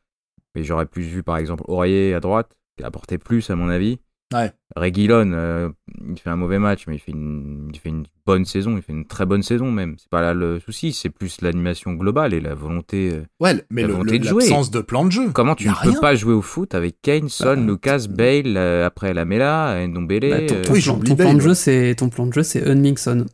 Mais 0.55 0.65
j'aurais 0.65 0.87
plus 0.87 1.03
vu 1.03 1.23
par 1.23 1.37
exemple 1.37 1.65
Aurier 1.69 2.15
à 2.15 2.21
droite 2.21 2.57
qui 2.77 2.85
a 2.85 2.87
apporté 2.87 3.19
plus 3.19 3.51
à 3.51 3.57
mon 3.57 3.69
avis. 3.69 3.99
Ouais. 4.33 4.53
Reguilon, 4.77 5.33
euh, 5.33 5.71
il 6.09 6.17
fait 6.17 6.31
un 6.31 6.37
mauvais 6.37 6.61
match, 6.61 6.85
mais 6.87 6.95
il 6.95 6.99
fait, 7.01 7.11
une, 7.11 7.71
il 7.75 7.81
fait 7.81 7.89
une 7.89 8.05
bonne 8.25 8.45
saison, 8.45 8.77
il 8.77 8.83
fait 8.83 8.93
une 8.93 9.05
très 9.05 9.27
bonne 9.27 9.43
saison 9.43 9.73
même. 9.73 9.97
C'est 9.99 10.09
pas 10.09 10.21
là 10.21 10.35
le 10.35 10.61
souci, 10.61 10.93
c'est 10.93 11.11
plus 11.11 11.41
l'animation 11.41 11.95
globale 11.95 12.33
et 12.33 12.41
la 12.41 12.55
volonté, 12.55 13.11
euh, 13.13 13.25
ouais, 13.41 13.65
mais 13.71 13.83
la 13.83 13.89
volonté 13.89 14.21
de 14.21 14.25
jouer. 14.25 14.45
L'absence 14.45 14.71
de 14.71 14.81
plan 14.81 15.05
de 15.05 15.11
jeu. 15.11 15.31
Comment 15.33 15.57
tu 15.57 15.69
ne 15.69 15.75
peux 15.83 15.99
pas 16.01 16.15
jouer 16.15 16.35
au 16.35 16.43
foot 16.43 16.77
avec 16.77 17.03
Kane, 17.03 17.29
Son, 17.29 17.45
bah, 17.45 17.57
Lucas, 17.57 18.07
Bale, 18.09 18.57
euh, 18.57 18.87
après 18.87 19.13
Lamela, 19.13 19.85
Ndombele 19.89 20.31
bah, 20.31 20.47
ton, 20.47 21.01
ton, 21.01 21.17
plan 21.17 21.35
de 21.35 21.41
jeu, 21.41 21.55
c'est 21.55 21.97
ton 21.97 22.09
plan 22.09 22.27
de 22.27 22.33
jeu, 22.33 22.45
c'est 22.45 22.65
Unmingson. 22.65 23.27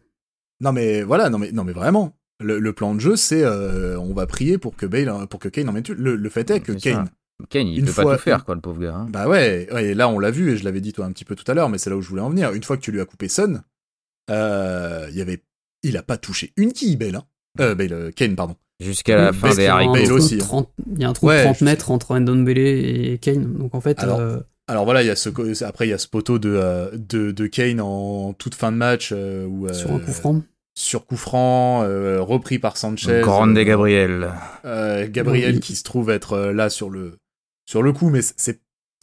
Non 0.62 0.72
mais 0.72 1.02
voilà, 1.02 1.28
non 1.28 1.38
mais 1.38 1.52
non 1.52 1.64
mais 1.64 1.72
vraiment. 1.72 2.16
Le, 2.38 2.72
plan 2.72 2.94
de 2.94 3.00
jeu, 3.00 3.16
c'est 3.16 3.46
on 3.46 4.14
va 4.14 4.26
prier 4.26 4.56
pour 4.56 4.76
que 4.76 4.86
Bale, 4.86 5.26
pour 5.28 5.40
que 5.40 5.48
Kane 5.50 5.68
en 5.68 5.72
mette 5.72 5.90
le, 5.90 6.16
le 6.16 6.28
fait 6.30 6.50
est 6.50 6.60
que 6.60 6.72
Kane, 6.72 7.10
Kane, 7.50 7.68
il 7.68 7.84
peut 7.84 7.92
pas 7.92 8.16
tout 8.16 8.22
faire, 8.22 8.44
quoi, 8.44 8.54
le 8.54 8.60
pauvre 8.60 8.80
gars. 8.80 8.94
Hein. 8.94 9.06
Bah 9.10 9.28
ouais, 9.28 9.68
et 9.78 9.94
là 9.94 10.08
on 10.08 10.18
l'a 10.18 10.30
vu, 10.30 10.52
et 10.52 10.56
je 10.56 10.64
l'avais 10.64 10.80
dit 10.80 10.92
toi 10.92 11.04
un 11.04 11.12
petit 11.12 11.24
peu 11.24 11.34
tout 11.34 11.48
à 11.50 11.54
l'heure, 11.54 11.68
mais 11.68 11.78
c'est 11.78 11.90
là 11.90 11.96
où 11.96 12.02
je 12.02 12.08
voulais 12.08 12.22
en 12.22 12.30
venir. 12.30 12.52
Une 12.52 12.62
fois 12.62 12.76
que 12.76 12.82
tu 12.82 12.92
lui 12.92 13.00
as 13.00 13.04
coupé 13.04 13.28
Son, 13.28 13.60
euh, 14.30 15.06
il 15.10 15.16
y 15.16 15.20
avait, 15.20 15.42
il 15.82 15.96
a 15.96 16.02
pas 16.02 16.16
touché 16.16 16.52
une 16.56 16.72
quille, 16.72 16.96
Bale, 16.96 17.16
hein. 17.16 17.24
Euh, 17.60 17.74
Bale, 17.74 17.92
euh, 17.92 18.10
Kane, 18.10 18.36
pardon. 18.36 18.56
Jusqu'à 18.80 19.16
la 19.16 19.32
fin 19.32 19.54
des 19.54 19.66
haricots. 19.66 19.92
Bale 19.94 20.12
aussi. 20.12 20.38
Hein. 20.52 20.66
Il 20.94 21.00
y 21.00 21.04
a 21.04 21.08
un 21.08 21.12
trou 21.12 21.30
de 21.30 21.42
30 21.42 21.60
mètres 21.62 21.90
entre 21.90 22.18
Ndombele 22.18 22.58
et 22.58 23.18
Kane, 23.20 23.54
donc 23.54 23.74
en 23.74 23.80
fait. 23.80 24.00
Alors, 24.00 24.20
euh, 24.20 24.38
alors 24.68 24.84
voilà, 24.84 25.02
il 25.02 25.06
y 25.06 25.10
a 25.10 25.16
ce, 25.16 25.64
après 25.64 25.86
il 25.86 25.90
y 25.90 25.94
a 25.94 25.98
ce 25.98 26.08
poteau 26.08 26.38
de, 26.38 26.90
de, 26.94 27.30
de 27.30 27.46
Kane 27.46 27.80
en 27.80 28.32
toute 28.32 28.54
fin 28.54 28.72
de 28.72 28.76
match 28.76 29.12
où, 29.12 29.68
sur 29.72 29.92
un 29.92 29.98
coup 30.00 30.12
franc 30.12 30.42
sur 30.78 31.06
coup 31.06 31.16
franc, 31.16 31.80
repris 32.20 32.58
par 32.58 32.76
Sanchez. 32.76 33.22
Grande 33.22 33.54
Gabriel. 33.54 34.30
Euh, 34.66 35.06
Gabriel 35.08 35.60
qui 35.60 35.74
se 35.74 35.82
trouve 35.82 36.10
être 36.10 36.38
là 36.38 36.68
sur 36.68 36.90
le 36.90 37.16
sur 37.66 37.82
le 37.82 37.92
coup, 37.92 38.08
mais 38.08 38.20
c'est 38.22 38.60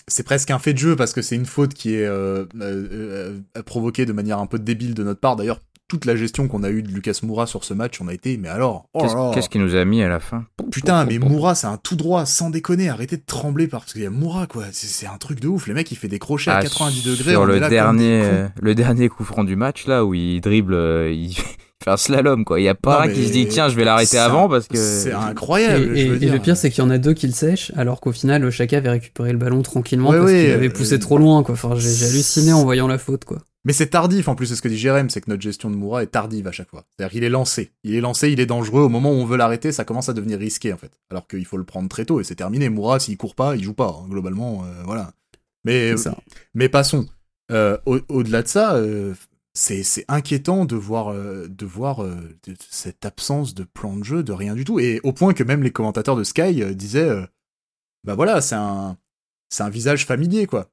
c'est 0.07 0.23
presque 0.23 0.51
un 0.51 0.59
fait 0.59 0.73
de 0.73 0.77
jeu 0.77 0.95
parce 0.95 1.13
que 1.13 1.21
c'est 1.21 1.35
une 1.35 1.45
faute 1.45 1.73
qui 1.73 1.95
est 1.95 2.05
euh, 2.05 2.45
euh, 2.59 3.39
euh, 3.57 3.63
provoquée 3.63 4.05
de 4.05 4.13
manière 4.13 4.39
un 4.39 4.47
peu 4.47 4.59
débile 4.59 4.93
de 4.93 5.03
notre 5.03 5.19
part. 5.19 5.35
D'ailleurs, 5.35 5.59
toute 5.87 6.05
la 6.05 6.15
gestion 6.15 6.47
qu'on 6.47 6.63
a 6.63 6.69
eue 6.69 6.81
de 6.81 6.89
Lucas 6.89 7.19
Moura 7.23 7.45
sur 7.45 7.63
ce 7.63 7.73
match, 7.73 8.01
on 8.01 8.07
a 8.07 8.13
été, 8.13 8.37
mais 8.37 8.49
alors, 8.49 8.89
oh 8.93 9.31
qu'est-ce 9.33 9.47
qu'il 9.47 9.61
nous 9.61 9.75
a 9.75 9.85
mis 9.85 10.01
à 10.01 10.09
la 10.09 10.19
fin? 10.19 10.45
Putain, 10.71 11.05
mais 11.05 11.19
Moura, 11.19 11.55
c'est 11.55 11.67
un 11.67 11.77
tout 11.77 11.95
droit, 11.95 12.25
sans 12.25 12.49
déconner. 12.49 12.89
Arrêtez 12.89 13.17
de 13.17 13.23
trembler 13.25 13.67
parce 13.67 13.93
qu'il 13.93 14.01
y 14.01 14.05
a 14.05 14.09
Moura, 14.09 14.47
quoi. 14.47 14.65
C'est 14.71 15.07
un 15.07 15.17
truc 15.17 15.39
de 15.39 15.47
ouf. 15.47 15.67
Le 15.67 15.73
mec, 15.73 15.91
il 15.91 15.95
fait 15.95 16.07
des 16.07 16.19
crochets 16.19 16.51
à 16.51 16.61
90 16.61 17.03
ah, 17.05 17.09
degrés. 17.09 17.31
Sur 17.31 17.45
le 17.45 17.59
dernier, 17.59 18.47
le 18.59 18.75
dernier 18.75 19.07
coup 19.09 19.23
franc 19.23 19.43
du 19.43 19.55
match 19.55 19.85
là 19.85 20.03
où 20.03 20.13
il 20.13 20.41
dribble, 20.41 20.75
il 21.11 21.35
fait 21.83 21.91
un 21.91 21.97
slalom 21.97 22.45
quoi. 22.45 22.59
Il 22.59 22.63
y 22.63 22.69
a 22.69 22.75
pas 22.75 23.03
un 23.03 23.09
qui 23.09 23.27
se 23.27 23.31
dit 23.31 23.47
tiens 23.47 23.69
je 23.69 23.75
vais 23.75 23.83
l'arrêter 23.83 24.17
avant 24.17 24.49
parce 24.49 24.67
que 24.67 24.77
c'est 24.77 25.11
incroyable. 25.11 25.97
Et, 25.97 26.07
le 26.07 26.39
pire 26.39 26.57
c'est 26.57 26.69
qu'il 26.69 26.83
y 26.83 26.87
en 26.87 26.89
a 26.89 26.97
deux 26.97 27.13
qui 27.13 27.27
le 27.27 27.33
sèchent 27.33 27.71
alors 27.75 28.01
qu'au 28.01 28.11
final 28.11 28.49
chacun 28.49 28.77
avait 28.77 28.89
récupéré 28.89 29.31
le 29.31 29.37
ballon 29.37 29.61
tranquillement 29.61 30.11
parce 30.11 30.31
qu'il 30.31 30.51
avait 30.51 30.69
poussé 30.69 30.99
trop 30.99 31.17
loin 31.17 31.43
quoi. 31.43 31.53
Enfin 31.53 31.73
j'ai 31.77 32.05
halluciné 32.05 32.53
en 32.53 32.63
voyant 32.63 32.87
la 32.87 32.97
faute 32.97 33.25
quoi. 33.25 33.39
Mais 33.65 33.71
c'est 33.71 33.87
tardif 33.87 34.27
en 34.27 34.35
plus, 34.35 34.47
c'est 34.47 34.55
ce 34.55 34.61
que 34.61 34.67
dit 34.67 34.77
Jérém, 34.77 35.09
c'est 35.09 35.21
que 35.21 35.29
notre 35.29 35.41
gestion 35.41 35.69
de 35.69 35.75
Moura 35.75 36.03
est 36.03 36.07
tardive 36.07 36.47
à 36.47 36.51
chaque 36.51 36.69
fois. 36.69 36.83
C'est-à-dire 36.89 37.13
qu'il 37.13 37.23
est 37.23 37.29
lancé. 37.29 37.71
Il 37.83 37.95
est 37.95 38.01
lancé, 38.01 38.29
il 38.29 38.39
est 38.41 38.45
dangereux. 38.45 38.81
Au 38.81 38.89
moment 38.89 39.11
où 39.11 39.15
on 39.15 39.25
veut 39.25 39.37
l'arrêter, 39.37 39.71
ça 39.71 39.85
commence 39.85 40.09
à 40.09 40.13
devenir 40.13 40.37
risqué 40.37 40.73
en 40.73 40.77
fait. 40.77 40.91
Alors 41.09 41.27
qu'il 41.27 41.45
faut 41.45 41.57
le 41.57 41.63
prendre 41.63 41.87
très 41.87 42.03
tôt 42.03 42.19
et 42.19 42.25
c'est 42.25 42.35
terminé. 42.35 42.67
Moura, 42.67 42.99
s'il 42.99 43.15
court 43.17 43.35
pas, 43.35 43.55
il 43.55 43.63
joue 43.63 43.73
pas. 43.73 43.87
Hein, 43.87 44.09
globalement, 44.09 44.65
euh, 44.65 44.83
voilà. 44.83 45.13
Mais, 45.63 45.93
mais 46.53 46.67
passons. 46.67 47.07
Euh, 47.51 47.77
au-delà 47.85 48.41
de 48.41 48.47
ça, 48.47 48.75
euh, 48.75 49.13
c'est 49.53 50.05
inquiétant 50.07 50.65
de 50.65 50.75
voir, 50.75 51.09
euh, 51.09 51.47
de 51.47 51.65
voir 51.65 52.03
euh, 52.03 52.15
cette 52.69 53.05
absence 53.05 53.53
de 53.53 53.63
plan 53.63 53.95
de 53.95 54.03
jeu, 54.03 54.23
de 54.23 54.31
rien 54.31 54.55
du 54.55 54.65
tout. 54.65 54.79
Et 54.79 54.99
au 55.03 55.13
point 55.13 55.33
que 55.33 55.43
même 55.43 55.63
les 55.63 55.71
commentateurs 55.71 56.15
de 56.15 56.23
Sky 56.23 56.63
euh, 56.63 56.73
disaient 56.73 57.11
Bah 58.03 58.15
voilà, 58.15 58.41
c'est 58.41 58.55
un. 58.55 58.97
c'est 59.49 59.63
un 59.63 59.69
visage 59.69 60.05
familier, 60.05 60.47
quoi. 60.47 60.69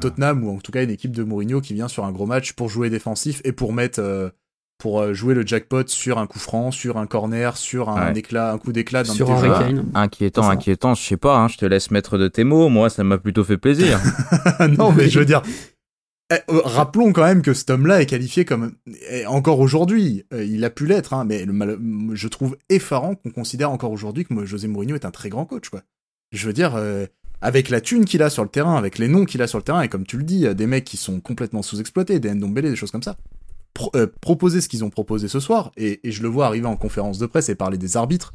Tottenham, 0.00 0.44
ou 0.44 0.56
en 0.56 0.60
tout 0.60 0.70
cas 0.70 0.84
une 0.84 0.90
équipe 0.90 1.10
de 1.10 1.24
Mourinho 1.24 1.60
qui 1.60 1.74
vient 1.74 1.88
sur 1.88 2.04
un 2.04 2.12
gros 2.12 2.26
match 2.26 2.52
pour 2.52 2.68
jouer 2.68 2.90
défensif 2.90 3.40
et 3.42 3.50
pour 3.50 3.72
mettre 3.72 4.32
pour 4.78 5.12
jouer 5.12 5.34
le 5.34 5.44
jackpot 5.44 5.88
sur 5.88 6.18
un 6.18 6.28
coup 6.28 6.38
franc, 6.38 6.70
sur 6.70 6.96
un 6.96 7.08
corner, 7.08 7.56
sur 7.56 7.88
un 7.88 8.14
éclat, 8.14 8.52
un 8.52 8.58
coup 8.58 8.70
d'éclat 8.70 9.02
d'un 9.02 9.12
sur 9.12 9.32
un 9.32 9.82
Inquiétant, 9.94 10.48
inquiétant, 10.48 10.94
je 10.94 11.02
sais 11.02 11.16
pas, 11.16 11.38
hein, 11.38 11.48
je 11.48 11.56
te 11.56 11.66
laisse 11.66 11.90
mettre 11.90 12.18
de 12.18 12.28
tes 12.28 12.44
mots, 12.44 12.68
moi 12.68 12.88
ça 12.88 13.02
m'a 13.02 13.18
plutôt 13.18 13.42
fait 13.42 13.56
plaisir. 13.56 14.00
non 14.78 14.92
mais 14.92 15.08
je 15.08 15.18
veux 15.18 15.24
dire, 15.24 15.42
rappelons 16.48 17.12
quand 17.12 17.24
même 17.24 17.42
que 17.42 17.54
cet 17.54 17.70
homme-là 17.70 18.00
est 18.00 18.06
qualifié 18.06 18.44
comme 18.44 18.72
encore 19.26 19.60
aujourd'hui, 19.60 20.24
euh, 20.32 20.44
il 20.44 20.64
a 20.64 20.70
pu 20.70 20.86
l'être, 20.86 21.12
hein, 21.12 21.24
mais 21.24 21.46
je 22.12 22.28
trouve 22.28 22.56
effarant 22.68 23.14
qu'on 23.14 23.30
considère 23.30 23.70
encore 23.70 23.92
aujourd'hui 23.92 24.24
que 24.24 24.44
José 24.44 24.68
Mourinho 24.68 24.94
est 24.94 25.04
un 25.04 25.10
très 25.10 25.28
grand 25.28 25.44
coach, 25.44 25.68
quoi. 25.68 25.82
Je 26.32 26.46
veux 26.46 26.52
dire, 26.52 26.74
euh, 26.74 27.06
avec 27.40 27.68
la 27.68 27.80
thune 27.80 28.06
qu'il 28.06 28.22
a 28.22 28.30
sur 28.30 28.42
le 28.42 28.48
terrain, 28.48 28.76
avec 28.76 28.98
les 28.98 29.08
noms 29.08 29.24
qu'il 29.24 29.42
a 29.42 29.46
sur 29.46 29.58
le 29.58 29.64
terrain, 29.64 29.82
et 29.82 29.88
comme 29.88 30.06
tu 30.06 30.16
le 30.16 30.24
dis, 30.24 30.52
des 30.54 30.66
mecs 30.66 30.84
qui 30.84 30.96
sont 30.96 31.20
complètement 31.20 31.62
sous-exploités, 31.62 32.18
des 32.18 32.34
Ndombele, 32.34 32.70
des 32.70 32.76
choses 32.76 32.90
comme 32.90 33.02
ça. 33.02 33.16
proposer 34.20 34.60
ce 34.60 34.68
qu'ils 34.68 34.84
ont 34.84 34.90
proposé 34.90 35.28
ce 35.28 35.40
soir, 35.40 35.72
et, 35.76 36.00
je 36.04 36.22
le 36.22 36.28
vois 36.28 36.46
arriver 36.46 36.66
en 36.66 36.76
conférence 36.76 37.18
de 37.18 37.26
presse 37.26 37.48
et 37.48 37.54
parler 37.54 37.78
des 37.78 37.96
arbitres. 37.96 38.34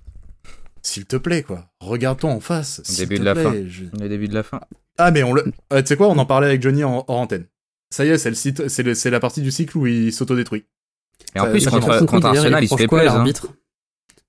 S'il 0.81 1.05
te 1.05 1.17
plaît, 1.17 1.43
quoi. 1.43 1.65
Regarde-toi 1.81 2.29
en 2.29 2.39
face. 2.39 2.81
Début 2.97 3.19
de 3.19 3.25
la 3.25 3.35
fin. 3.35 3.51
Le 3.51 4.07
début 4.07 4.29
de 4.29 4.33
la 4.33 4.43
fin. 4.43 4.61
Ah, 4.97 5.11
mais 5.11 5.23
on 5.23 5.33
le. 5.33 5.43
tu 5.43 5.85
sais 5.85 5.97
quoi, 5.97 6.07
on 6.07 6.17
en 6.17 6.25
parlait 6.25 6.47
avec 6.47 6.61
Johnny 6.61 6.85
en, 6.85 7.03
hors 7.07 7.19
antenne. 7.19 7.45
Ça 7.91 8.05
y 8.05 8.09
est, 8.09 8.17
c'est 8.17 8.29
le 8.29 8.69
c'est 8.69 8.93
c'est 8.93 9.09
la 9.09 9.19
partie 9.19 9.41
du 9.41 9.51
cycle 9.51 9.77
où 9.77 9.87
il 9.87 10.13
s'autodétruit. 10.13 10.65
Et 11.35 11.39
en 11.39 11.49
plus, 11.49 11.67
contre, 11.67 12.05
contre 12.05 12.27
Arsenal, 12.27 12.63
il 12.63 12.67
se 12.67 12.75
fait 12.75 12.87
plaisir. 12.87 13.11
Hein. 13.11 13.15
l'arbitre 13.17 13.47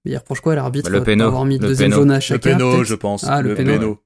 Il 0.05 0.17
reproche 0.17 0.41
quoi 0.41 0.55
l'arbitre 0.55 0.91
Le 0.91 1.03
péno. 1.03 1.27
avoir 1.27 1.45
mis 1.45 1.59
le 1.59 1.69
deuxième 1.69 1.93
jaune 1.93 2.11
à 2.11 2.21
chacun. 2.21 2.53
Le 2.53 2.57
péno, 2.57 2.85
je 2.85 2.95
pense. 2.95 3.25
Ah, 3.25 3.43
le, 3.43 3.55
péno. 3.55 4.01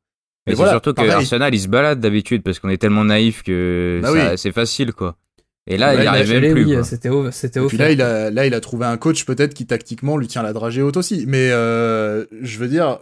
Mais 0.47 0.55
c'est 0.55 0.69
surtout 0.69 0.93
que 0.93 1.09
Arsenal, 1.09 1.55
il 1.55 1.61
se 1.61 1.69
balade 1.69 2.01
d'habitude 2.01 2.43
parce 2.43 2.59
qu'on 2.59 2.69
est 2.69 2.79
tellement 2.79 3.05
naïf 3.05 3.43
que 3.43 4.01
bah 4.03 4.37
c'est 4.37 4.53
facile, 4.53 4.93
quoi. 4.93 5.17
Et 5.67 5.79
là, 5.79 5.95
il 5.95 6.01
n'y 6.01 6.07
arrivait 6.07 6.51
plus. 6.51 6.77
Oui, 6.77 6.85
c'était 6.85 7.11
c'était 7.31 7.63
Et 7.63 7.67
puis 7.67 7.79
là, 7.79 7.91
il 7.91 8.03
a, 8.03 8.31
là, 8.31 8.47
il 8.47 8.53
a 8.53 8.61
trouvé 8.61 8.85
un 8.85 8.99
coach 8.99 9.25
peut-être 9.25 9.55
qui 9.55 9.67
tactiquement 9.67 10.19
lui 10.19 10.27
tient 10.27 10.43
la 10.43 10.53
dragée 10.53 10.83
haute 10.83 10.99
aussi. 10.99 11.25
Mais 11.27 11.51
euh, 11.51 12.27
je 12.43 12.59
veux 12.59 12.69
dire, 12.69 12.99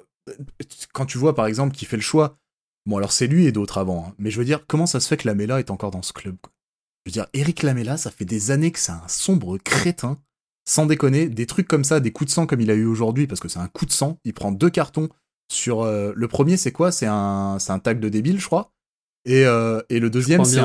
quand 0.92 1.06
tu 1.06 1.18
vois 1.18 1.34
par 1.34 1.46
exemple 1.46 1.74
qu'il 1.74 1.88
fait 1.88 1.96
le 1.96 2.02
choix 2.02 2.38
Bon, 2.86 2.96
alors 2.96 3.12
c'est 3.12 3.26
lui 3.26 3.46
et 3.46 3.52
d'autres 3.52 3.78
avant, 3.78 4.06
hein. 4.08 4.14
mais 4.18 4.30
je 4.30 4.38
veux 4.38 4.44
dire, 4.44 4.66
comment 4.66 4.86
ça 4.86 5.00
se 5.00 5.08
fait 5.08 5.16
que 5.16 5.28
Lamela 5.28 5.60
est 5.60 5.70
encore 5.70 5.90
dans 5.90 6.02
ce 6.02 6.12
club 6.12 6.36
quoi? 6.42 6.52
Je 7.04 7.10
veux 7.10 7.12
dire, 7.12 7.26
Eric 7.32 7.62
Lamela, 7.62 7.96
ça 7.96 8.10
fait 8.10 8.24
des 8.24 8.52
années 8.52 8.70
que 8.70 8.78
c'est 8.78 8.92
un 8.92 9.02
sombre 9.08 9.58
crétin, 9.58 10.18
sans 10.68 10.86
déconner, 10.86 11.28
des 11.28 11.46
trucs 11.46 11.66
comme 11.66 11.82
ça, 11.82 11.98
des 11.98 12.12
coups 12.12 12.30
de 12.30 12.34
sang 12.34 12.46
comme 12.46 12.60
il 12.60 12.70
a 12.70 12.74
eu 12.74 12.86
aujourd'hui, 12.86 13.26
parce 13.26 13.40
que 13.40 13.48
c'est 13.48 13.58
un 13.58 13.66
coup 13.66 13.86
de 13.86 13.92
sang, 13.92 14.18
il 14.24 14.32
prend 14.34 14.52
deux 14.52 14.70
cartons 14.70 15.08
sur... 15.50 15.82
Euh, 15.82 16.12
le 16.14 16.28
premier, 16.28 16.56
c'est 16.56 16.70
quoi? 16.70 16.92
C'est 16.92 17.06
un, 17.06 17.58
un 17.66 17.78
tag 17.80 17.98
de 17.98 18.08
débile, 18.08 18.40
je 18.40 18.46
crois. 18.46 18.72
Et, 19.24 19.44
euh, 19.46 19.80
et 19.88 19.98
le 19.98 20.10
deuxième, 20.10 20.44
c'est 20.44 20.60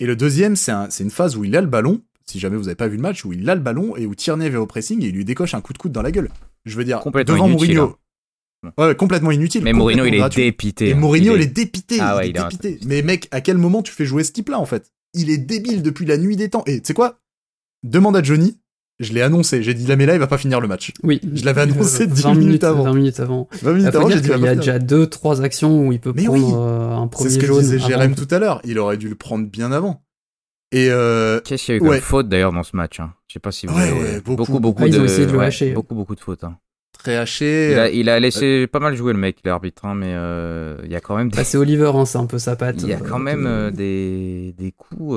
Et 0.00 0.06
le 0.06 0.16
deuxième, 0.16 0.56
c'est 0.56 0.72
un, 0.72 0.88
une 0.88 1.10
phase 1.10 1.36
où 1.36 1.44
il 1.44 1.56
a 1.56 1.60
le 1.60 1.66
ballon, 1.66 2.02
si 2.26 2.38
jamais 2.38 2.56
vous 2.56 2.68
avez 2.68 2.74
pas 2.74 2.88
vu 2.88 2.96
le 2.96 3.02
match, 3.02 3.24
où 3.24 3.32
il 3.32 3.48
a 3.48 3.54
le 3.54 3.60
ballon 3.60 3.96
et 3.96 4.06
où 4.06 4.14
Tierney 4.14 4.48
va 4.50 4.60
au 4.60 4.66
pressing 4.66 5.02
et 5.02 5.08
il 5.08 5.14
lui 5.14 5.24
décoche 5.24 5.54
un 5.54 5.60
coup 5.60 5.72
de 5.72 5.78
coude 5.78 5.92
dans 5.92 6.02
la 6.02 6.10
gueule. 6.10 6.30
Je 6.64 6.76
veux 6.76 6.84
dire, 6.84 7.02
devant 7.24 7.48
Mourinho, 7.48 7.84
hein. 7.84 7.96
Ouais, 8.78 8.94
complètement 8.94 9.30
inutile. 9.30 9.62
Mais 9.64 9.72
Mourinho, 9.72 10.04
il 10.04 10.14
est 10.14 10.28
dépité. 10.34 10.88
Et 10.88 10.92
hein. 10.92 10.96
Mourinho, 10.96 11.34
il 11.36 11.42
est, 11.42 11.46
dépité. 11.46 11.98
Ah 12.00 12.20
il 12.22 12.30
est 12.30 12.32
dépité. 12.32 12.78
Mais 12.86 13.02
mec, 13.02 13.28
à 13.30 13.40
quel 13.40 13.56
moment 13.56 13.82
tu 13.82 13.92
fais 13.92 14.04
jouer 14.04 14.24
ce 14.24 14.32
type-là, 14.32 14.58
en 14.58 14.66
fait? 14.66 14.92
Il 15.14 15.30
est 15.30 15.38
débile 15.38 15.82
depuis 15.82 16.06
la 16.06 16.18
nuit 16.18 16.36
des 16.36 16.50
temps. 16.50 16.62
Et 16.66 16.80
tu 16.80 16.88
sais 16.88 16.94
quoi? 16.94 17.18
Demande 17.82 18.16
à 18.16 18.22
Johnny. 18.22 18.58
Je 18.98 19.14
l'ai 19.14 19.22
annoncé. 19.22 19.62
J'ai 19.62 19.72
dit, 19.72 19.86
là, 19.86 19.96
mais 19.96 20.04
là, 20.04 20.12
il 20.12 20.18
va 20.20 20.26
pas 20.26 20.36
finir 20.36 20.60
le 20.60 20.68
match. 20.68 20.92
Oui. 21.02 21.20
Je 21.32 21.44
l'avais 21.46 21.62
annoncé 21.62 22.06
10 22.06 22.26
euh, 22.26 22.34
minutes, 22.34 22.64
avant. 22.64 22.84
20 22.84 22.94
minutes 22.94 23.20
avant. 23.20 23.48
20 23.62 23.72
minutes 23.72 23.94
avant, 23.94 24.10
j'ai 24.10 24.20
dit, 24.20 24.28
il 24.36 24.44
y 24.44 24.48
a 24.48 24.54
déjà 24.54 24.78
deux, 24.78 25.06
trois 25.06 25.40
actions 25.40 25.86
où 25.86 25.92
il 25.92 26.00
peut 26.00 26.12
prendre 26.12 26.60
euh, 26.60 26.96
un 26.96 27.06
premier 27.08 27.30
jaune. 27.30 27.40
C'est 27.40 27.46
ce 27.46 27.52
que 27.52 27.60
disait 27.60 27.78
Jérém 27.78 28.14
tout 28.14 28.28
à 28.30 28.38
l'heure. 28.38 28.60
Il 28.64 28.78
aurait 28.78 28.98
dû 28.98 29.08
le 29.08 29.14
prendre 29.14 29.48
bien 29.48 29.72
avant. 29.72 30.02
Et 30.72 30.88
euh... 30.90 31.40
Qu'est-ce 31.40 31.64
qu'il 31.64 31.74
y 31.74 31.78
a 31.78 31.80
eu 31.80 31.80
comme 31.80 32.00
faute 32.00 32.28
d'ailleurs 32.28 32.52
dans 32.52 32.62
ce 32.62 32.76
match 32.76 33.00
hein? 33.00 33.14
Je 33.26 33.32
sais 33.32 33.40
pas 33.40 33.50
si 33.50 33.66
vous 33.66 33.74
ouais, 33.74 33.90
ouais, 33.90 34.20
beaucoup, 34.20 34.44
beaucoup, 34.44 34.60
beaucoup, 34.60 34.84
ah, 34.84 34.88
de, 34.88 35.74
beaucoup, 35.74 35.94
beaucoup 35.96 36.14
de 36.14 36.20
fautes. 36.20 36.44
Hein 36.44 36.58
très 37.02 37.16
haché. 37.16 37.90
Il 37.94 38.08
a, 38.08 38.20
laissé 38.20 38.66
pas 38.66 38.78
mal 38.78 38.94
jouer 38.94 39.12
le 39.12 39.18
mec, 39.18 39.38
l'arbitre, 39.44 39.84
hein, 39.84 39.94
mais 39.94 40.12
euh, 40.14 40.76
il 40.84 40.92
y 40.92 40.96
a 40.96 41.00
quand 41.00 41.16
même. 41.16 41.30
Des... 41.30 41.36
Bah, 41.36 41.44
c'est 41.44 41.58
Oliver, 41.58 41.90
hein, 41.94 42.04
c'est 42.04 42.18
un 42.18 42.26
peu 42.26 42.38
sa 42.38 42.56
patte. 42.56 42.76
Il 42.82 42.88
y 42.88 42.92
a 42.92 42.96
euh, 42.96 43.08
quand 43.08 43.18
même 43.18 43.46
euh, 43.46 43.70
des, 43.70 44.54
des 44.58 44.72
coups 44.72 45.16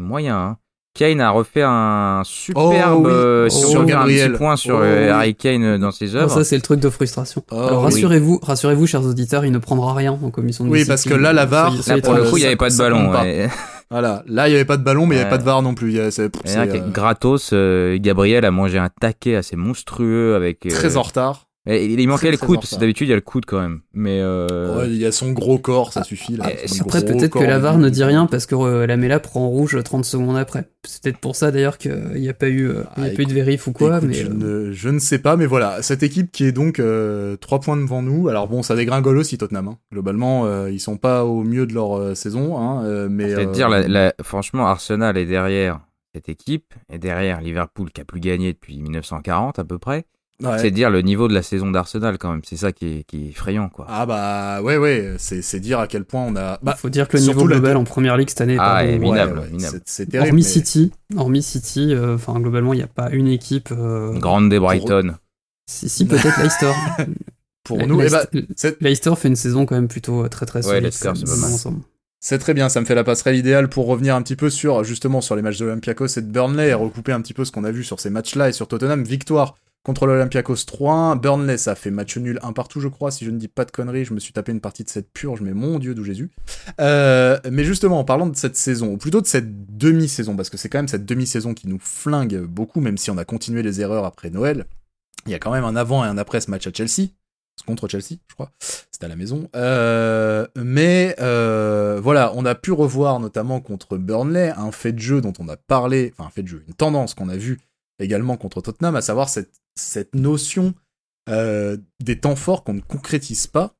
moyens. 0.00 0.36
Hein. 0.36 0.56
Kane 0.92 1.20
a 1.20 1.30
refait 1.30 1.62
un 1.62 2.22
superbe 2.24 3.06
oh, 3.06 3.48
sur 3.48 3.84
Gabriel. 3.84 4.32
point 4.32 4.56
sur 4.56 4.74
oh 4.74 4.82
Harry 4.82 5.36
Kane 5.36 5.78
dans 5.78 5.92
ses 5.92 6.16
œuvres. 6.16 6.30
ça 6.30 6.42
c'est 6.42 6.56
le 6.56 6.62
truc 6.62 6.80
de 6.80 6.90
frustration. 6.90 7.44
Oh 7.52 7.60
Alors 7.60 7.82
rassurez-vous, 7.82 8.40
rassurez-vous 8.42 8.88
chers 8.88 9.04
auditeurs, 9.06 9.44
il 9.44 9.52
ne 9.52 9.58
prendra 9.58 9.94
rien 9.94 10.18
en 10.20 10.30
commission 10.30 10.64
de 10.64 10.70
Oui, 10.70 10.84
parce 10.84 11.04
que 11.04 11.14
là 11.14 11.32
la 11.32 11.46
VAR, 11.46 11.72
pour 12.02 12.14
le 12.14 12.28
coup, 12.28 12.38
il 12.38 12.40
n'y 12.40 12.46
avait 12.46 12.56
pas 12.56 12.70
de 12.70 12.76
ballon. 12.76 13.12
Voilà, 13.90 14.22
là 14.26 14.48
il 14.48 14.52
y 14.52 14.54
avait 14.54 14.64
pas 14.64 14.76
de 14.76 14.84
ballon, 14.84 15.06
mais 15.06 15.16
il 15.16 15.18
y 15.18 15.20
avait 15.20 15.30
pas 15.30 15.38
de 15.38 15.42
VAR 15.42 15.62
non 15.62 15.74
plus. 15.74 15.98
C'est, 16.10 16.30
Gratos, 16.92 17.52
Gabriel 17.96 18.44
a 18.44 18.50
mangé 18.50 18.78
un 18.78 18.88
taquet 18.88 19.34
assez 19.34 19.56
monstrueux 19.56 20.34
avec. 20.36 20.60
Très 20.60 20.96
en 20.96 21.02
retard. 21.02 21.49
Il, 21.66 22.08
manquait 22.08 22.30
le 22.30 22.38
coude, 22.38 22.56
parce 22.56 22.74
que 22.74 22.80
d'habitude 22.80 23.08
il 23.08 23.10
y 23.10 23.12
a 23.12 23.16
le 23.16 23.20
coude 23.20 23.44
quand 23.44 23.60
même. 23.60 23.80
Mais 23.92 24.20
euh... 24.22 24.86
il 24.86 24.96
y 24.96 25.04
a 25.04 25.12
son 25.12 25.32
gros 25.32 25.58
corps, 25.58 25.92
ça 25.92 26.02
suffit 26.04 26.36
là. 26.36 26.46
Après, 26.80 27.04
peut-être 27.04 27.38
que 27.38 27.44
Lavar 27.44 27.76
ne 27.76 27.90
dit 27.90 28.02
rien 28.02 28.26
parce 28.26 28.46
que 28.46 28.54
euh, 28.54 28.86
la 28.86 28.96
Mela 28.96 29.20
prend 29.20 29.46
rouge 29.46 29.78
30 29.82 30.06
secondes 30.06 30.38
après. 30.38 30.70
C'est 30.86 31.02
peut-être 31.02 31.18
pour 31.18 31.36
ça 31.36 31.50
d'ailleurs 31.50 31.76
qu'il 31.76 32.12
n'y 32.14 32.30
a 32.30 32.34
pas 32.34 32.48
eu, 32.48 32.66
euh, 32.66 32.84
y 32.96 33.02
a 33.02 33.04
ah, 33.12 33.14
pas 33.14 33.22
eu 33.22 33.26
de 33.26 33.34
vérif 33.34 33.66
ou 33.66 33.72
quoi. 33.72 34.00
mais 34.00 34.14
je, 34.14 34.26
ne, 34.28 34.72
je, 34.72 34.88
ne, 34.88 34.98
sais 34.98 35.18
pas, 35.18 35.36
mais 35.36 35.44
voilà, 35.44 35.82
cette 35.82 36.02
équipe 36.02 36.32
qui 36.32 36.44
est 36.44 36.52
donc 36.52 36.76
3 36.76 36.84
euh, 36.86 37.36
points 37.38 37.76
devant 37.76 38.00
nous. 38.00 38.28
Alors 38.28 38.48
bon, 38.48 38.62
ça 38.62 38.74
dégringole 38.74 39.18
aussi 39.18 39.36
Tottenham. 39.36 39.68
Hein. 39.68 39.78
Globalement, 39.92 40.66
ils 40.66 40.80
sont 40.80 40.96
pas 40.96 41.26
au 41.26 41.44
mieux 41.44 41.66
de 41.66 41.74
leur 41.74 42.16
saison, 42.16 42.58
hein, 42.58 43.08
mais. 43.10 43.34
C'est 43.34 43.52
dire, 43.52 43.68
la, 43.68 44.14
franchement, 44.22 44.66
Arsenal 44.66 45.18
est 45.18 45.26
derrière 45.26 45.80
cette 46.14 46.30
équipe, 46.30 46.74
et 46.90 46.98
derrière 46.98 47.42
Liverpool 47.42 47.90
qui 47.92 48.00
a 48.00 48.04
plus 48.04 48.20
gagné 48.20 48.54
depuis 48.54 48.80
1940 48.80 49.58
à 49.58 49.64
peu 49.64 49.78
près. 49.78 50.06
C'est 50.58 50.70
dire 50.70 50.90
le 50.90 51.02
niveau 51.02 51.28
de 51.28 51.34
la 51.34 51.42
saison 51.42 51.70
d'Arsenal 51.70 52.18
quand 52.18 52.30
même, 52.30 52.40
c'est 52.44 52.56
ça 52.56 52.72
qui 52.72 52.86
est, 52.86 53.04
qui 53.04 53.26
est, 53.26 53.30
effrayant 53.30 53.68
quoi. 53.68 53.86
Ah 53.88 54.06
bah 54.06 54.62
ouais 54.62 54.76
ouais, 54.76 55.16
c'est 55.18 55.60
dire 55.60 55.78
à 55.78 55.86
quel 55.86 56.04
point 56.04 56.22
on 56.22 56.36
a. 56.36 56.58
Bah, 56.62 56.74
faut 56.76 56.88
dire 56.88 57.08
que 57.08 57.16
le 57.16 57.22
niveau 57.24 57.44
global 57.44 57.76
en 57.76 57.84
première 57.84 58.16
ligue 58.16 58.28
cette 58.28 58.40
année. 58.40 58.56
Ah 58.58 58.84
est 58.84 58.98
minable, 58.98 59.42
C'est 59.84 60.06
terrible. 60.06 60.28
Hormis 60.28 60.44
City, 60.44 60.92
hormis 61.16 61.42
City, 61.42 61.94
euh, 61.94 62.14
enfin 62.14 62.38
globalement 62.40 62.72
il 62.72 62.78
n'y 62.78 62.82
a 62.82 62.88
pas 62.88 63.10
une 63.10 63.28
équipe. 63.28 63.70
Euh, 63.72 64.18
Grande 64.18 64.48
des 64.50 64.58
Brighton. 64.58 65.14
Si 65.70 65.88
si 65.88 66.06
peut-être 66.06 66.40
Leicester. 66.42 66.72
Pour 67.62 67.86
nous, 67.86 68.00
Leicester, 68.00 68.28
eh 68.34 68.40
bah, 68.40 68.76
Leicester 68.80 69.12
fait 69.16 69.28
une 69.28 69.36
saison 69.36 69.66
quand 69.66 69.74
même 69.74 69.86
plutôt 69.86 70.24
euh, 70.24 70.28
très 70.28 70.46
très 70.46 70.62
solide. 70.62 70.76
Ouais, 70.76 70.88
Leicester 70.88 71.12
c'est 71.14 71.26
pas 71.26 71.36
mal. 71.36 71.50
C'est 72.22 72.38
très 72.38 72.52
bien, 72.52 72.68
ça 72.68 72.80
me 72.80 72.86
fait 72.86 72.94
la 72.94 73.04
passerelle 73.04 73.36
idéale 73.36 73.68
pour 73.68 73.86
revenir 73.86 74.14
un 74.14 74.20
petit 74.20 74.36
peu 74.36 74.50
sur 74.50 74.84
justement 74.84 75.22
sur 75.22 75.36
les 75.36 75.42
matchs 75.42 75.58
de 75.58 75.64
l'Olympiakos 75.64 76.18
et 76.18 76.20
de 76.20 76.26
Burnley 76.26 76.68
et 76.68 76.74
recouper 76.74 77.12
un 77.12 77.20
petit 77.22 77.32
peu 77.32 77.46
ce 77.46 77.52
qu'on 77.52 77.64
a 77.64 77.70
vu 77.70 77.82
sur 77.82 77.98
ces 77.98 78.10
matchs-là 78.10 78.50
et 78.50 78.52
sur 78.52 78.68
Tottenham. 78.68 79.04
Victoire 79.04 79.56
Contre 79.82 80.06
l'Olympiakos 80.06 80.56
3-1, 80.66 81.18
Burnley 81.18 81.56
ça 81.56 81.74
fait 81.74 81.90
match 81.90 82.18
nul 82.18 82.38
un 82.42 82.52
partout 82.52 82.80
je 82.80 82.88
crois, 82.88 83.10
si 83.10 83.24
je 83.24 83.30
ne 83.30 83.38
dis 83.38 83.48
pas 83.48 83.64
de 83.64 83.70
conneries, 83.70 84.04
je 84.04 84.12
me 84.12 84.20
suis 84.20 84.34
tapé 84.34 84.52
une 84.52 84.60
partie 84.60 84.84
de 84.84 84.90
cette 84.90 85.10
purge, 85.10 85.40
mais 85.40 85.54
mon 85.54 85.78
dieu 85.78 85.94
d'où 85.94 86.04
Jésus. 86.04 86.30
Euh, 86.80 87.38
mais 87.50 87.64
justement, 87.64 87.98
en 87.98 88.04
parlant 88.04 88.26
de 88.26 88.36
cette 88.36 88.56
saison, 88.56 88.92
ou 88.92 88.96
plutôt 88.98 89.22
de 89.22 89.26
cette 89.26 89.76
demi-saison, 89.76 90.36
parce 90.36 90.50
que 90.50 90.58
c'est 90.58 90.68
quand 90.68 90.78
même 90.78 90.88
cette 90.88 91.06
demi-saison 91.06 91.54
qui 91.54 91.66
nous 91.66 91.78
flingue 91.78 92.40
beaucoup, 92.42 92.80
même 92.80 92.98
si 92.98 93.10
on 93.10 93.16
a 93.16 93.24
continué 93.24 93.62
les 93.62 93.80
erreurs 93.80 94.04
après 94.04 94.28
Noël, 94.28 94.66
il 95.24 95.32
y 95.32 95.34
a 95.34 95.38
quand 95.38 95.50
même 95.50 95.64
un 95.64 95.76
avant 95.76 96.04
et 96.04 96.08
un 96.08 96.18
après 96.18 96.42
ce 96.42 96.50
match 96.50 96.66
à 96.66 96.72
Chelsea, 96.72 97.08
contre 97.66 97.88
Chelsea, 97.88 98.18
je 98.28 98.34
crois, 98.34 98.50
c'était 98.58 99.06
à 99.06 99.08
la 99.08 99.16
maison. 99.16 99.48
Euh, 99.56 100.46
mais 100.56 101.14
euh, 101.20 102.00
voilà, 102.02 102.32
on 102.34 102.44
a 102.44 102.54
pu 102.54 102.72
revoir 102.72 103.20
notamment 103.20 103.60
contre 103.60 103.96
Burnley 103.96 104.52
un 104.56 104.72
fait 104.72 104.92
de 104.92 104.98
jeu 104.98 105.20
dont 105.20 105.32
on 105.38 105.48
a 105.48 105.56
parlé, 105.56 106.12
enfin 106.12 106.28
un 106.28 106.30
fait 106.30 106.42
de 106.42 106.48
jeu, 106.48 106.64
une 106.66 106.74
tendance 106.74 107.14
qu'on 107.14 107.28
a 107.28 107.36
vue 107.36 107.60
également 107.98 108.36
contre 108.36 108.60
Tottenham, 108.60 108.96
à 108.96 109.02
savoir 109.02 109.28
cette, 109.28 109.50
cette 109.80 110.14
notion 110.14 110.74
euh, 111.28 111.76
des 112.02 112.18
temps 112.18 112.36
forts 112.36 112.64
qu'on 112.64 112.74
ne 112.74 112.80
concrétise 112.80 113.46
pas. 113.46 113.74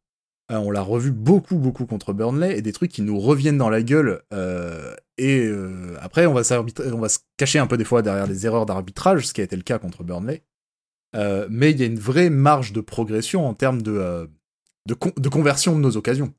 Euh, 0.51 0.57
on 0.57 0.71
l'a 0.71 0.83
revu 0.83 1.11
beaucoup, 1.11 1.57
beaucoup 1.57 1.87
contre 1.87 2.13
Burnley, 2.13 2.57
et 2.57 2.63
des 2.63 2.73
trucs 2.73 2.91
qui 2.91 3.03
nous 3.03 3.19
reviennent 3.19 3.59
dans 3.59 3.71
la 3.71 3.83
gueule. 3.83 4.23
Euh, 4.33 4.95
et 5.17 5.51
après, 6.01 6.27
on 6.27 6.33
va, 6.33 6.43
on 6.93 6.99
va 6.99 7.09
se 7.09 7.19
cacher 7.37 7.59
un 7.59 7.67
peu 7.67 7.77
des 7.77 7.85
fois 7.85 8.03
derrière 8.03 8.27
les 8.27 8.47
erreurs 8.47 8.67
d'arbitrage, 8.67 9.27
ce 9.27 9.35
qui 9.35 9.41
a 9.43 9.45
été 9.45 9.55
le 9.55 9.63
cas 9.63 9.79
contre 9.79 10.03
Burnley. 10.03 10.43
mais 11.15 11.71
il 11.71 11.79
y 11.79 11.83
a 11.83 11.87
une 11.87 11.99
vraie 11.99 12.31
marge 12.31 12.73
de 12.73 12.81
progression 12.81 13.47
en 13.47 13.53
termes 13.55 13.83
de, 13.83 14.31
de, 14.87 15.29
conversion 15.29 15.77
de 15.77 15.81
nos 15.81 15.97
occasions. 15.97 16.33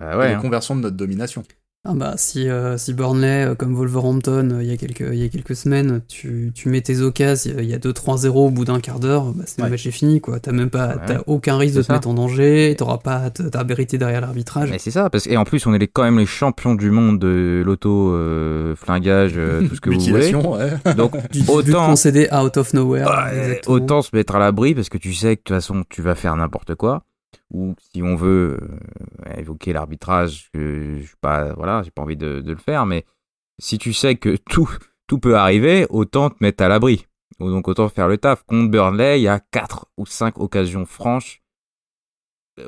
Ah 0.00 0.18
ouais, 0.18 0.30
de 0.30 0.34
hein. 0.34 0.40
conversion 0.40 0.76
de 0.76 0.80
notre 0.80 0.96
domination. 0.96 1.44
Ah 1.86 1.92
bah 1.94 2.14
si, 2.16 2.48
euh, 2.48 2.78
si 2.78 2.94
Burnley, 2.94 3.44
euh, 3.44 3.54
comme 3.54 3.74
Wolverhampton, 3.74 4.48
euh, 4.52 4.62
il 4.62 4.70
y 4.70 4.72
a 4.72 4.78
quelques, 4.78 5.04
il 5.12 5.18
y 5.18 5.22
a 5.24 5.28
quelques 5.28 5.54
semaines, 5.54 6.00
tu, 6.08 6.50
tu 6.54 6.70
mets 6.70 6.80
tes 6.80 7.02
occasions, 7.02 7.56
il 7.58 7.66
y 7.66 7.74
a 7.74 7.78
2-3-0 7.78 8.28
au 8.30 8.50
bout 8.50 8.64
d'un 8.64 8.80
quart 8.80 9.00
d'heure, 9.00 9.24
bah, 9.32 9.44
c'est 9.44 9.60
le 9.60 9.68
match 9.68 9.86
est 9.86 9.90
fini 9.90 10.22
quoi. 10.22 10.40
T'as 10.40 10.52
même 10.52 10.70
pas, 10.70 10.96
t'as 11.06 11.18
aucun 11.26 11.58
risque 11.58 11.76
de 11.76 11.82
te 11.82 11.92
mettre 11.92 12.08
en 12.08 12.14
danger, 12.14 12.74
t'auras 12.78 12.96
pas 12.96 13.28
ta 13.28 13.64
vérité 13.64 13.98
derrière 13.98 14.22
l'arbitrage. 14.22 14.70
Mais 14.70 14.78
c'est 14.78 14.90
ça, 14.90 15.10
parce 15.10 15.26
et 15.26 15.36
en 15.36 15.44
plus 15.44 15.66
on 15.66 15.74
est 15.74 15.78
les, 15.78 15.86
quand 15.86 16.04
même 16.04 16.18
les 16.18 16.24
champions 16.24 16.74
du 16.74 16.90
monde 16.90 17.18
de 17.18 17.62
l'auto 17.62 18.16
flingage, 18.76 19.34
tout 19.68 19.74
ce 19.74 19.80
que 19.82 19.90
vous 19.90 20.00
voulez. 20.00 20.34
Ouais. 20.34 20.94
Donc 20.94 21.12
autant 21.48 21.88
concéder 21.88 22.28
out 22.32 22.56
of 22.56 22.72
nowhere. 22.72 23.06
autant 23.66 24.00
se 24.00 24.08
mettre 24.16 24.36
à 24.36 24.38
l'abri 24.38 24.74
parce 24.74 24.88
que 24.88 24.96
tu 24.96 25.12
sais 25.12 25.36
que 25.36 25.40
de 25.40 25.44
toute 25.44 25.56
façon 25.56 25.84
tu 25.90 26.00
vas 26.00 26.14
faire 26.14 26.34
n'importe 26.34 26.76
quoi. 26.76 27.04
Ou 27.50 27.74
si 27.78 28.02
on 28.02 28.16
veut 28.16 28.58
évoquer 29.36 29.72
l'arbitrage, 29.72 30.50
je, 30.54 31.00
je 31.00 31.14
pas, 31.20 31.52
voilà, 31.54 31.82
j'ai 31.82 31.90
pas 31.90 32.02
envie 32.02 32.16
de, 32.16 32.40
de, 32.40 32.52
le 32.52 32.58
faire, 32.58 32.86
mais 32.86 33.04
si 33.58 33.78
tu 33.78 33.92
sais 33.92 34.16
que 34.16 34.36
tout, 34.50 34.70
tout 35.06 35.18
peut 35.18 35.36
arriver, 35.36 35.86
autant 35.90 36.30
te 36.30 36.36
mettre 36.40 36.62
à 36.64 36.68
l'abri. 36.68 37.06
Donc 37.40 37.66
autant 37.68 37.88
faire 37.88 38.08
le 38.08 38.16
taf. 38.16 38.44
Contre 38.44 38.70
Burnley, 38.70 39.20
il 39.20 39.22
y 39.22 39.28
a 39.28 39.40
quatre 39.40 39.86
ou 39.96 40.06
cinq 40.06 40.38
occasions 40.38 40.86
franches 40.86 41.42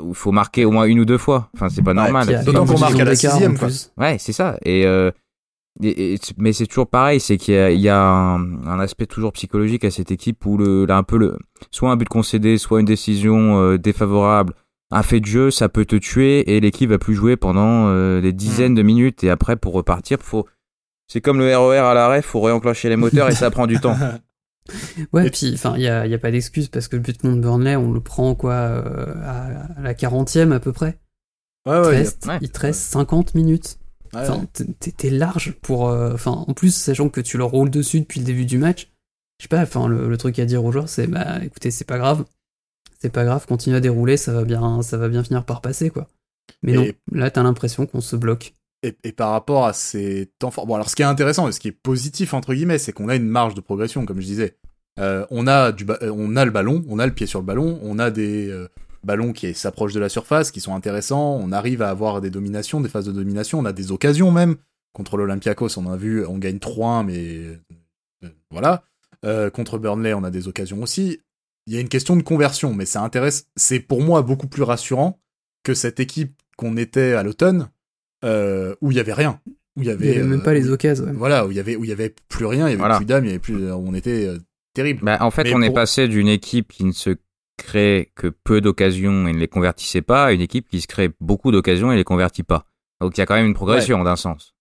où 0.01 0.09
il 0.09 0.15
faut 0.15 0.33
marquer 0.33 0.65
au 0.65 0.71
moins 0.71 0.85
une 0.85 1.01
ou 1.01 1.05
deux 1.05 1.19
fois. 1.19 1.49
Enfin, 1.55 1.69
c'est 1.69 1.83
pas 1.83 1.95
normal. 1.95 2.45
D'autant 2.45 2.67
qu'on 2.67 2.79
marque 2.79 2.99
à 2.99 3.05
la 3.05 3.15
sixième. 3.15 3.57
Ouais, 3.97 4.19
c'est 4.19 4.33
ça. 4.33 4.59
Et, 4.65 4.87
euh, 4.87 5.11
mais 5.81 6.53
c'est 6.53 6.67
toujours 6.67 6.89
pareil, 6.89 7.21
c'est 7.21 7.37
qu'il 7.37 7.81
y 7.81 7.89
a, 7.89 8.01
un, 8.01 8.81
aspect 8.81 9.07
toujours 9.07 9.33
psychologique 9.33 9.85
à 9.85 9.91
cette 9.91 10.11
équipe 10.11 10.45
où 10.47 10.57
le, 10.57 10.87
là, 10.87 10.97
un 10.97 11.03
peu 11.03 11.19
le, 11.19 11.39
soit 11.71 11.91
un 11.91 11.97
but 11.97 12.09
concédé, 12.09 12.59
soit 12.59 12.81
une 12.81 12.87
décision 12.87 13.61
euh, 13.61 13.79
défavorable, 13.79 14.55
un 14.91 15.03
fait 15.03 15.21
de 15.21 15.27
jeu, 15.27 15.51
ça 15.51 15.69
peut 15.69 15.85
te 15.85 15.97
tuer 15.97 16.55
et 16.55 16.61
l'équipe 16.61 16.91
va 16.91 16.99
plus 16.99 17.15
jouer 17.15 17.37
pendant 17.37 17.89
euh, 17.89 18.21
des 18.21 18.33
dizaines 18.33 18.73
hmm. 18.73 18.77
de 18.77 18.83
minutes 18.83 19.25
et 19.25 19.31
après 19.31 19.57
pour 19.57 19.75
repartir, 19.75 20.19
faut, 20.21 20.47
c'est 21.09 21.21
comme 21.21 21.39
le 21.39 21.57
RER 21.57 21.79
à 21.79 21.95
l'arrêt, 21.95 22.23
faut 22.23 22.41
réenclencher 22.41 22.89
les 22.89 22.97
moteurs 22.97 23.29
et 23.29 23.35
ça 23.35 23.51
prend 23.51 23.67
du 23.67 23.81
temps. 23.81 23.97
Ouais, 25.13 25.29
et 25.29 25.31
puis 25.31 25.53
enfin, 25.55 25.75
il 25.77 25.83
y 25.83 25.89
a, 25.89 26.07
y 26.07 26.15
a, 26.15 26.19
pas 26.19 26.31
d'excuse 26.33 26.69
parce 26.69 26.89
que 26.89 26.97
le 26.97 27.03
but 27.03 27.21
contre 27.21 27.41
Burnley, 27.41 27.77
on 27.77 27.93
le 27.93 28.01
prend 28.01 28.35
quoi 28.35 28.55
euh, 28.55 29.15
à, 29.25 29.81
la 29.81 29.95
40e 29.95 30.53
à 30.53 30.59
peu 30.61 30.73
près. 30.73 30.99
Ouais, 31.67 31.79
ouais, 31.79 32.05
il 32.41 32.51
te 32.51 32.61
reste 32.61 32.81
50 32.81 33.35
minutes. 33.35 33.79
Enfin, 34.15 34.47
t'es 34.81 35.11
large 35.11 35.53
pour. 35.63 35.89
Euh, 35.89 36.15
enfin, 36.15 36.33
en 36.33 36.53
plus, 36.55 36.75
sachant 36.75 37.09
que 37.09 37.21
tu 37.21 37.39
leur 37.39 37.51
roules 37.51 37.71
dessus 37.71 38.01
depuis 38.01 38.21
le 38.21 38.27
début 38.27 38.45
du 38.45 38.59
match, 38.59 38.91
je 39.39 39.45
sais 39.45 39.49
pas, 39.49 39.63
enfin, 39.63 39.89
le, 39.89 40.17
truc 40.17 40.39
à 40.39 40.45
dire 40.45 40.65
aux 40.65 40.73
joueurs, 40.73 40.89
c'est 40.89 41.07
bah 41.07 41.45
écoutez, 41.45 41.71
c'est 41.71 41.85
pas 41.85 41.99
grave. 41.99 42.25
C'est 42.99 43.13
pas 43.13 43.25
grave, 43.25 43.47
continue 43.47 43.77
à 43.77 43.81
dérouler, 43.81 44.17
ça 44.17 44.33
va 44.33 44.45
bien, 44.45 44.83
ça 44.83 44.97
va 44.97 45.09
bien 45.09 45.23
finir 45.23 45.45
par 45.45 45.61
passer, 45.61 45.91
quoi. 45.91 46.09
Mais 46.63 46.73
non, 46.73 46.87
là, 47.13 47.31
t'as 47.31 47.43
l'impression 47.43 47.87
qu'on 47.87 48.01
se 48.01 48.17
bloque. 48.17 48.55
Et, 48.83 49.13
par 49.13 49.31
rapport 49.31 49.67
à 49.67 49.73
ces 49.73 50.31
temps 50.39 50.51
forts. 50.51 50.67
Bon, 50.67 50.77
alors 50.77 50.89
ce 50.89 50.95
qui 50.95 51.03
est 51.03 51.07
intéressant 51.07 51.49
et 51.49 51.53
ce 51.53 51.59
qui 51.59 51.69
est 51.69 51.73
positif, 51.73 52.35
entre 52.35 52.55
guillemets, 52.55 52.79
c'est 52.79 52.93
qu'on 52.93 53.09
a 53.09 53.17
une 53.17 53.27
marge 53.27 53.55
de 53.55 53.61
progression, 53.61 54.07
comme 54.07 54.21
je 54.21 54.27
disais. 54.27 54.57
Euh, 54.99 55.27
on, 55.31 55.47
a 55.47 55.73
du 55.73 55.85
euh, 55.91 56.13
on 56.15 56.37
a 56.37 56.45
le 56.45 56.51
ballon, 56.51 56.85
on 56.89 56.99
a 56.99 57.07
le 57.07 57.13
pied 57.13 57.27
sur 57.27 57.41
le 57.41 57.45
ballon, 57.45 57.79
on 57.83 57.99
a 57.99 58.11
des 58.11 58.49
euh, 58.49 58.69
ballons 59.07 59.33
qui 59.33 59.55
s'approchent 59.55 59.95
de 59.95 60.01
la 60.01 60.09
surface, 60.09 60.51
qui 60.51 60.61
sont 60.61 60.75
intéressants, 60.75 61.39
on 61.41 61.53
arrive 61.53 61.83
à 61.83 61.91
avoir 61.91 62.21
des 62.21 62.31
dominations, 62.31 62.81
des 62.81 62.89
phases 62.89 63.07
de 63.07 63.13
domination, 63.13 63.59
on 63.59 63.65
a 63.65 63.73
des 63.73 63.93
occasions 63.93 64.31
même. 64.31 64.57
Contre 64.93 65.17
l'Olympiakos, 65.17 65.79
on 65.79 65.91
a 65.91 65.97
vu, 65.97 66.25
on 66.27 66.39
gagne 66.39 66.57
3-1, 66.57 67.05
mais 67.05 67.61
voilà. 68.51 68.83
contre 69.51 69.79
Burnley, 69.79 70.15
on 70.15 70.25
a 70.25 70.31
des 70.31 70.49
occasions 70.49 70.83
aussi. 70.83 71.21
Il 71.67 71.75
y 71.75 71.77
a 71.77 71.81
une 71.81 71.89
question 71.89 72.17
de 72.17 72.23
conversion, 72.23 72.75
mais 72.75 72.87
ça 72.87 73.03
intéresse. 73.03 73.47
C'est 73.57 73.81
pour 73.81 74.03
moi 74.03 74.23
beaucoup 74.23 74.47
plus 74.47 74.63
rassurant 74.63 75.19
que 75.65 75.75
cette 75.75 75.99
équipe 75.99 76.41
qu'on 76.57 76.77
était 76.77 77.13
à 77.13 77.23
l'automne, 77.23 77.69
euh, 78.25 78.75
où 78.81 78.93
il 78.93 78.97
y 78.97 79.01
avait 79.01 79.13
rien. 79.13 79.41
Où 79.77 79.83
il 79.83 79.89
y 79.89 79.91
avait, 79.91 80.23
même 80.23 80.43
pas 80.43 80.55
les 80.55 80.69
euh, 80.69 80.75
occasions. 80.75 81.13
Voilà, 81.15 81.47
où 81.47 81.51
il 81.51 81.57
y 81.57 81.61
avait 81.61 81.77
où 81.77 81.85
il 81.85 81.91
y 81.91 81.93
avait 81.93 82.15
plus 82.29 82.47
rien, 82.47 82.69
il 82.69 82.79
y 82.79 82.81
avait 82.81 82.97
plus 82.97 83.05
d'âme, 83.05 83.25
il 83.25 83.29
y 83.29 83.31
avait 83.31 83.39
plus, 83.41 83.73
on 83.73 83.95
était 83.95 84.27
euh, 84.27 84.39
terrible. 84.75 85.01
Bah, 85.03 85.19
en 85.21 85.31
fait, 85.31 85.53
on 85.53 85.61
est 85.61 85.73
passé 85.73 86.09
d'une 86.09 86.29
équipe 86.29 86.73
qui 86.73 86.85
ne 86.85 86.93
se 86.93 87.11
crée 87.57 88.13
que 88.15 88.29
peu 88.29 88.61
d'occasions 88.61 89.27
et 89.29 89.33
ne 89.33 89.39
les 89.39 89.49
convertissait 89.49 90.03
pas 90.03 90.27
à 90.27 90.33
une 90.33 90.41
équipe 90.41 90.69
qui 90.69 90.81
se 90.81 90.87
crée 90.87 91.11
beaucoup 91.21 91.53
d'occasions 91.53 91.93
et 91.93 91.97
les 91.97 92.05
convertit 92.05 92.43
pas. 92.43 92.67
Donc 93.01 93.17
il 93.17 93.21
y 93.21 93.23
a 93.23 93.27
quand 93.27 93.35
même 93.35 93.47
une 93.47 93.55
progression 93.55 94.03
d'un 94.05 94.17
sens. 94.17 94.55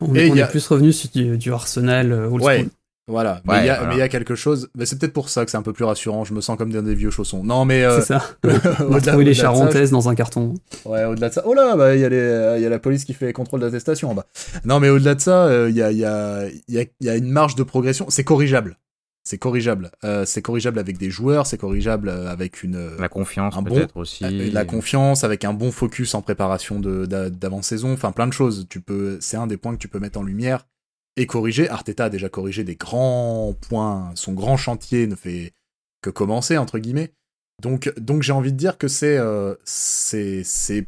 On, 0.00 0.14
est 0.14 0.50
plus 0.50 0.66
revenu 0.66 0.92
sur 0.92 1.10
du, 1.10 1.52
Arsenal 1.52 2.12
old 2.12 2.42
ouais. 2.42 2.66
Voilà, 3.08 3.42
mais 3.44 3.66
il 3.92 3.98
y, 3.98 4.02
a 4.02 4.08
quelque 4.08 4.36
chose. 4.36 4.70
Mais 4.76 4.86
c'est 4.86 4.96
peut-être 4.96 5.12
pour 5.12 5.28
ça 5.28 5.44
que 5.44 5.50
c'est 5.50 5.56
un 5.56 5.62
peu 5.62 5.72
plus 5.72 5.84
rassurant. 5.84 6.24
Je 6.24 6.34
me 6.34 6.40
sens 6.40 6.56
comme 6.56 6.72
dans 6.72 6.82
des 6.82 6.94
vieux 6.94 7.10
chaussons. 7.10 7.42
Non, 7.42 7.64
mais 7.64 7.82
euh, 7.82 8.00
c'est 8.00 8.06
ça. 8.06 8.22
On 8.88 8.94
a 8.94 9.00
trouvé 9.00 9.24
les 9.24 9.34
charentaises 9.34 9.90
dans 9.90 10.08
un 10.08 10.14
carton. 10.14 10.54
Ouais, 10.84 11.04
au-delà 11.04 11.28
de 11.28 11.34
ça. 11.34 11.42
Oh 11.44 11.52
là, 11.52 11.74
bah 11.74 11.96
il 11.96 12.00
y, 12.00 12.04
a 12.04 12.58
y 12.58 12.64
a 12.64 12.68
la 12.68 12.78
police 12.78 13.04
qui 13.04 13.12
fait 13.12 13.26
les 13.26 13.32
contrôles 13.32 13.60
d'attestation 13.60 14.10
en 14.10 14.14
bas. 14.14 14.26
Non, 14.64 14.78
mais 14.78 14.88
au-delà 14.88 15.16
de 15.16 15.20
ça, 15.20 15.46
euh, 15.46 15.68
il 15.68 15.76
y, 15.76 15.82
a, 15.82 15.90
y, 15.90 16.04
a, 16.04 16.46
y, 16.68 17.08
a, 17.08 17.16
une 17.16 17.28
marge 17.28 17.56
de 17.56 17.64
progression. 17.64 18.06
C'est 18.08 18.24
corrigeable. 18.24 18.78
C'est 19.24 19.38
corrigeable. 19.38 19.92
Euh, 20.02 20.24
c'est 20.24 20.42
corrigeable 20.42 20.78
avec 20.78 20.98
des 20.98 21.10
joueurs. 21.10 21.46
C'est 21.46 21.58
corrigeable 21.58 22.08
avec 22.08 22.62
une 22.62 22.96
la 22.96 23.08
confiance 23.08 23.54
peut-être 23.64 23.96
aussi. 23.96 24.50
La 24.50 24.64
confiance 24.64 25.22
avec 25.24 25.44
un 25.44 25.52
bon 25.52 25.70
focus 25.70 26.14
en 26.14 26.22
préparation 26.22 26.80
de 26.80 27.06
d'avant-saison. 27.06 27.92
Enfin, 27.92 28.12
plein 28.12 28.26
de 28.26 28.32
choses. 28.32 28.66
Tu 28.68 28.80
peux. 28.80 29.18
C'est 29.20 29.36
un 29.36 29.46
des 29.46 29.56
points 29.56 29.74
que 29.74 29.80
tu 29.80 29.88
peux 29.88 30.00
mettre 30.00 30.18
en 30.18 30.22
lumière 30.22 30.66
et 31.16 31.26
corrigé. 31.26 31.68
Arteta 31.68 32.06
a 32.06 32.10
déjà 32.10 32.28
corrigé 32.28 32.64
des 32.64 32.76
grands 32.76 33.54
points. 33.68 34.10
Son 34.14 34.32
grand 34.32 34.56
chantier 34.56 35.06
ne 35.06 35.14
fait 35.14 35.52
que 36.02 36.10
commencer, 36.10 36.58
entre 36.58 36.78
guillemets. 36.78 37.12
Donc, 37.62 37.92
donc 37.96 38.22
j'ai 38.22 38.32
envie 38.32 38.52
de 38.52 38.56
dire 38.56 38.76
que 38.76 38.88
c'est 38.88 39.16
euh, 39.18 39.54
c'est 39.64 40.86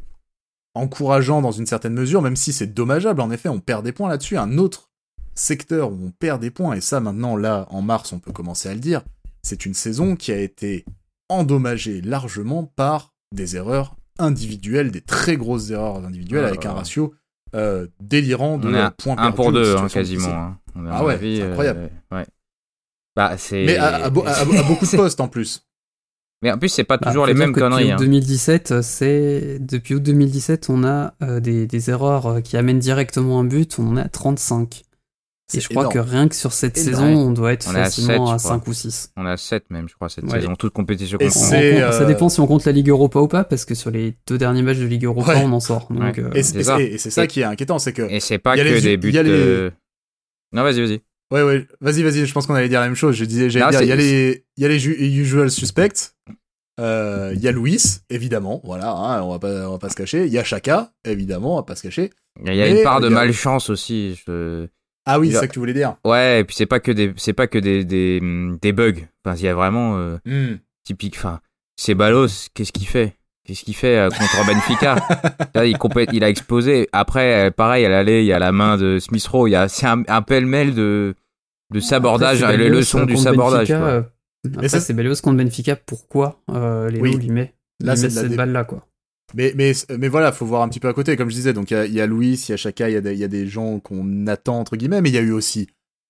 encourageant 0.73 1.41
dans 1.41 1.51
une 1.51 1.65
certaine 1.65 1.93
mesure, 1.93 2.21
même 2.21 2.35
si 2.35 2.51
c'est 2.51 2.67
dommageable. 2.67 3.21
En 3.21 3.31
effet, 3.31 3.49
on 3.49 3.59
perd 3.59 3.85
des 3.85 3.93
points 3.93 4.09
là-dessus. 4.09 4.37
Un 4.37 4.57
autre 4.57 4.89
secteur 5.35 5.91
où 5.91 5.99
on 6.07 6.11
perd 6.11 6.41
des 6.41 6.51
points, 6.51 6.75
et 6.75 6.81
ça 6.81 6.99
maintenant, 6.99 7.35
là, 7.35 7.67
en 7.69 7.81
mars, 7.81 8.13
on 8.13 8.19
peut 8.19 8.31
commencer 8.31 8.69
à 8.69 8.73
le 8.73 8.79
dire, 8.79 9.03
c'est 9.43 9.65
une 9.65 9.73
saison 9.73 10.15
qui 10.15 10.31
a 10.31 10.39
été 10.39 10.85
endommagée 11.29 12.01
largement 12.01 12.63
par 12.63 13.13
des 13.31 13.55
erreurs 13.55 13.95
individuelles, 14.17 14.91
des 14.91 15.01
très 15.01 15.37
grosses 15.37 15.69
erreurs 15.69 16.03
individuelles, 16.05 16.45
avec 16.45 16.65
un 16.65 16.73
ratio 16.73 17.13
euh, 17.53 17.87
délirant 17.99 18.57
de 18.57 18.69
points 18.97 19.15
Un 19.17 19.31
pour 19.31 19.51
deux, 19.51 19.75
hein, 19.75 19.87
quasiment. 19.87 20.27
Hein. 20.27 20.57
Ah 20.89 21.05
ouais, 21.05 21.17
c'est 21.19 21.41
incroyable. 21.41 21.89
Euh, 22.11 22.17
ouais. 22.17 22.25
Bah, 23.15 23.35
Mais 23.51 23.77
à, 23.77 24.09
beaucoup 24.09 24.25
de 24.85 24.95
postes 24.97 25.21
en 25.21 25.27
plus. 25.27 25.65
Mais 26.41 26.51
en 26.51 26.57
plus, 26.57 26.69
c'est 26.69 26.83
pas 26.83 26.97
bah, 26.97 27.07
toujours 27.07 27.25
les 27.25 27.33
mêmes 27.33 27.53
conneries. 27.53 27.91
Depuis 27.91 28.05
2017, 28.05 28.71
hein. 28.71 28.81
c'est 28.81 29.57
depuis 29.59 29.95
août 29.95 30.03
2017, 30.03 30.69
on 30.69 30.83
a 30.83 31.13
euh, 31.21 31.39
des, 31.39 31.65
des, 31.65 31.89
erreurs 31.89 32.41
qui 32.43 32.57
amènent 32.57 32.79
directement 32.79 33.39
un 33.39 33.45
but. 33.45 33.79
On 33.79 33.87
en 33.87 33.97
a 33.97 34.09
35. 34.09 34.84
Et 35.53 35.59
je 35.59 35.69
crois 35.69 35.87
que 35.89 35.99
rien 35.99 36.27
que 36.27 36.35
sur 36.35 36.53
cette 36.53 36.77
saison, 36.77 37.05
on 37.05 37.31
doit 37.31 37.53
être 37.53 37.71
facilement 37.71 38.31
à, 38.31 38.39
5 38.39 38.65
ou 38.67 38.73
6. 38.73 39.11
On 39.15 39.25
a 39.25 39.37
7 39.37 39.69
même, 39.69 39.87
je 39.87 39.93
crois, 39.93 40.09
cette 40.09 40.29
saison, 40.29 40.55
toute 40.55 40.73
compétition 40.73 41.19
Ça 41.29 41.55
euh, 41.55 42.05
dépend 42.05 42.29
si 42.29 42.39
on 42.39 42.47
compte 42.47 42.65
la 42.65 42.71
Ligue 42.71 42.89
Europa 42.89 43.19
ou 43.19 43.27
pas, 43.27 43.43
parce 43.43 43.65
que 43.65 43.75
sur 43.75 43.91
les 43.91 44.17
deux 44.27 44.37
derniers 44.37 44.63
matchs 44.63 44.79
de 44.79 44.85
Ligue 44.85 45.05
Europa, 45.05 45.35
on 45.43 45.51
en 45.51 45.59
sort. 45.59 45.87
Donc, 45.91 46.17
euh, 46.17 46.31
Et 46.33 46.43
c'est 46.43 46.63
ça. 47.11 47.27
qui 47.27 47.41
est 47.41 47.43
inquiétant, 47.43 47.79
c'est 47.79 47.93
que... 47.93 48.01
Et 48.03 48.19
c'est 48.19 48.39
pas 48.39 48.55
que 48.55 48.81
des 48.81 48.97
buts 48.97 49.11
de... 49.11 49.71
Non, 50.51 50.63
vas-y, 50.63 50.81
vas-y. 50.81 51.01
Ouais, 51.31 51.41
ouais, 51.41 51.67
vas-y, 51.81 52.03
vas-y, 52.03 52.25
je 52.25 52.33
pense 52.33 52.45
qu'on 52.45 52.53
allait 52.53 52.69
dire 52.69 52.79
la 52.79 52.85
même 52.85 52.95
chose. 52.95 53.15
Je 53.15 53.25
disais, 53.25 53.49
j'allais 53.49 53.71
dire, 53.71 53.81
il 53.81 53.87
y 53.87 53.91
a 53.91 53.95
les, 53.95 54.45
il 54.57 54.61
y 54.61 54.65
a 54.65 54.69
les 54.69 54.87
usual 54.87 55.49
suspects, 55.49 56.13
euh, 56.79 57.33
il 57.35 57.41
y 57.41 57.47
a 57.47 57.51
Louis, 57.51 57.81
évidemment, 58.09 58.61
voilà, 58.63 58.91
hein, 58.91 59.21
on, 59.23 59.31
va 59.31 59.39
pas, 59.39 59.67
on 59.67 59.71
va 59.71 59.79
pas 59.79 59.89
se 59.89 59.95
cacher. 59.95 60.25
Il 60.25 60.31
y 60.31 60.37
a 60.37 60.43
Chaka, 60.43 60.91
évidemment, 61.03 61.53
on 61.53 61.55
va 61.57 61.63
pas 61.63 61.75
se 61.75 61.83
cacher. 61.83 62.11
Il 62.45 62.53
y 62.53 62.61
a 62.61 62.67
une 62.67 62.83
part 62.83 62.99
de 62.99 63.09
malchance 63.09 63.69
aussi. 63.69 64.21
Je... 64.27 64.67
Ah 65.05 65.19
oui, 65.19 65.31
c'est 65.31 65.37
ça 65.37 65.47
que 65.47 65.53
tu 65.53 65.59
voulais 65.59 65.73
dire. 65.73 65.95
Ouais, 66.03 66.39
et 66.39 66.43
puis 66.43 66.55
c'est 66.55 66.65
pas 66.65 66.79
que 66.79 66.91
des, 66.91 67.13
c'est 67.17 67.33
pas 67.33 67.47
que 67.47 67.59
des, 67.59 67.85
des, 67.85 68.19
des 68.61 68.73
bugs. 68.73 69.07
Enfin, 69.23 69.35
il 69.37 69.43
y 69.43 69.47
a 69.47 69.53
vraiment 69.53 69.97
euh, 69.97 70.17
hmm. 70.25 70.57
typique. 70.83 71.15
Enfin, 71.17 71.39
c'est 71.75 71.93
Balos, 71.93 72.49
qu'est-ce 72.53 72.71
qu'il 72.71 72.87
fait? 72.87 73.15
Qu'est-ce 73.45 73.63
qu'il 73.63 73.75
fait 73.75 73.97
euh, 73.97 74.09
contre 74.09 74.47
Benfica 74.47 74.95
il, 75.63 75.77
il 76.13 76.23
a 76.23 76.29
explosé. 76.29 76.89
Après, 76.91 77.47
euh, 77.47 77.51
pareil, 77.51 77.85
à 77.85 77.89
l'aller, 77.89 78.21
il 78.21 78.25
y 78.25 78.33
a 78.33 78.39
la 78.39 78.51
main 78.51 78.77
de 78.77 78.97
Smith 78.97 79.25
Rowe. 79.27 79.47
Il 79.47 79.51
y 79.51 79.55
a, 79.55 79.67
c'est 79.67 79.85
un, 79.85 80.01
un 80.07 80.21
pêle-mêle 80.23 80.73
de, 80.73 81.13
de 81.71 81.79
sabordage, 81.79 82.41
et 82.41 82.57
les 82.57 82.69
leçons 82.69 83.05
du 83.05 83.15
sabordage. 83.15 83.69
Benfica, 83.69 84.09
après, 84.55 84.79
c'est 84.79 84.93
Balos 84.93 85.21
contre 85.21 85.37
Benfica. 85.37 85.75
Pourquoi 85.75 86.41
les 86.49 86.99
oui. 86.99 87.15
lui 87.17 87.29
met, 87.29 87.53
là, 87.83 87.95
c'est 87.95 88.09
cette 88.09 88.35
balle 88.35 88.51
là, 88.51 88.63
quoi? 88.63 88.87
Mais, 89.33 89.53
mais, 89.55 89.73
mais 89.97 90.07
voilà, 90.07 90.31
faut 90.31 90.45
voir 90.45 90.61
un 90.61 90.69
petit 90.69 90.79
peu 90.79 90.87
à 90.87 90.93
côté, 90.93 91.17
comme 91.17 91.29
je 91.29 91.35
disais. 91.35 91.53
Donc, 91.53 91.71
il 91.71 91.93
y, 91.93 92.01
a 92.01 92.05
Louis, 92.05 92.33
il 92.47 92.51
y 92.51 92.53
a 92.53 92.57
Chaka, 92.57 92.89
il 92.89 92.93
y, 92.93 93.23
a 93.23 93.27
des 93.27 93.47
gens 93.47 93.79
qu'on 93.79 94.27
attend, 94.27 94.59
entre 94.59 94.77
guillemets, 94.77 95.01
mais 95.01 95.09
il 95.09 95.15
y 95.15 95.17
a 95.17 95.21
eu 95.21 95.31
aussi 95.31 95.67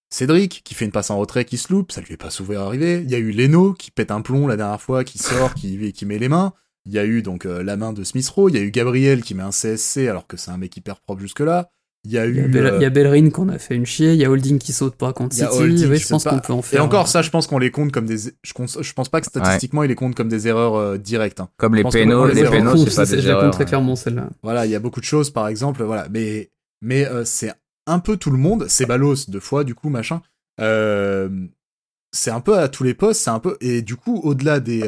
Cédric, 0.10 0.62
qui 0.64 0.76
fait 0.76 0.86
une 0.86 0.92
passe 0.92 1.10
en 1.10 1.18
retrait, 1.18 1.46
qui 1.46 1.58
se 1.58 1.72
loupe, 1.74 1.92
ça 1.92 2.02
lui 2.02 2.14
est 2.14 2.18
pas 2.18 2.30
souvent 2.30 2.60
arrivé. 2.60 3.02
Il 3.04 3.10
y 3.10 3.16
a 3.16 3.18
eu 3.18 3.32
Leno, 3.32 3.74
qui 3.74 3.92
pète 3.92 4.12
un 4.12 4.22
plomb 4.22 4.48
la 4.48 4.58
dernière 4.58 4.82
fois, 4.82 5.04
qui 5.04 5.18
sort, 5.18 5.54
qui, 5.54 5.92
qui 5.94 6.06
met 6.06 6.20
les 6.20 6.30
mains. 6.30 6.54
Il 6.86 6.94
y 6.94 7.00
a 7.00 7.06
eu 7.06 7.24
donc 7.24 7.46
euh, 7.46 7.64
la 7.64 7.78
main 7.78 7.94
de 7.94 8.04
Smith 8.04 8.28
Rowe, 8.30 8.50
il 8.50 8.56
y 8.56 8.60
a 8.60 8.62
eu 8.62 8.70
Gabriel 8.70 9.24
qui 9.24 9.34
met 9.34 9.42
un 9.42 9.50
CSC 9.50 10.08
alors 10.08 10.28
que 10.28 10.38
c'est 10.38 10.52
un 10.52 10.58
mec 10.58 10.76
hyper 10.78 11.00
propre 11.00 11.22
jusque-là. 11.22 11.72
Il 12.06 12.12
y 12.12 12.18
a 12.18 12.26
eu. 12.28 12.46
Il 12.48 12.54
y 12.54 12.60
a, 12.60 12.62
euh, 12.62 12.90
Bellerin 12.90 13.30
qu'on 13.32 13.50
a 13.50 13.58
fait 13.58 13.76
une 13.76 13.86
chier. 13.86 14.14
Il 14.14 14.20
y 14.20 14.26
a 14.26 14.30
Holding 14.30 14.60
qui 14.60 14.74
saute 14.74 14.96
pas 14.96 15.12
contre 15.12 15.36
City. 15.36 15.48
Oui, 15.60 15.98
je 15.98 16.08
pense 16.08 16.24
qu'on 16.24 16.40
peut 16.40 16.54
en 16.54 16.62
faire. 16.62 16.80
Et 16.80 16.84
encore, 16.84 17.08
ça, 17.08 17.22
je 17.22 17.30
pense 17.30 17.48
qu'on 17.48 17.58
les 17.58 17.72
compte 17.72 17.92
comme 17.92 18.06
des. 18.06 18.18
Je, 18.44 18.54
je 18.82 18.94
pense 18.94 19.10
pas 19.10 19.22
que 19.22 19.28
statistiquement, 19.28 19.84
ils 19.84 19.88
les 19.88 19.96
comptent 19.96 20.16
comme 20.16 20.30
des 20.30 20.48
erreurs 20.48 20.76
euh, 20.76 20.98
directes. 20.98 21.40
Hein. 21.40 21.50
Comme 21.58 21.76
les 21.76 21.84
pénaux, 21.84 22.28
les, 22.28 22.44
pénaux, 22.44 22.78
c'est 22.78 22.96
pas 22.96 23.06
des 23.06 23.22
Je 23.22 23.32
compte 23.32 23.54
très 23.54 23.66
clairement 23.66 23.96
celle-là. 23.96 24.30
Voilà, 24.44 24.66
il 24.66 24.72
y 24.72 24.76
a 24.76 24.80
beaucoup 24.80 25.00
de 25.00 25.06
choses, 25.06 25.32
par 25.32 25.48
exemple. 25.48 25.84
Voilà, 25.84 26.08
mais 26.12 26.52
mais 26.82 27.08
euh, 27.08 27.26
c'est 27.26 27.52
un 27.88 28.00
peu 28.00 28.18
tout 28.18 28.32
le 28.32 28.38
monde. 28.38 28.66
C'est 28.70 28.86
Balos 28.86 29.28
deux 29.28 29.40
fois, 29.40 29.64
du 29.64 29.74
coup, 29.74 29.90
machin. 29.90 30.22
c'est 30.60 32.32
un 32.32 32.40
peu 32.40 32.58
à 32.58 32.68
tous 32.68 32.84
les 32.84 32.94
postes. 32.94 33.22
C'est 33.22 33.32
un 33.32 33.40
peu 33.40 33.58
et 33.62 33.82
du 33.82 33.96
coup, 33.96 34.20
au-delà 34.24 34.60
des 34.60 34.88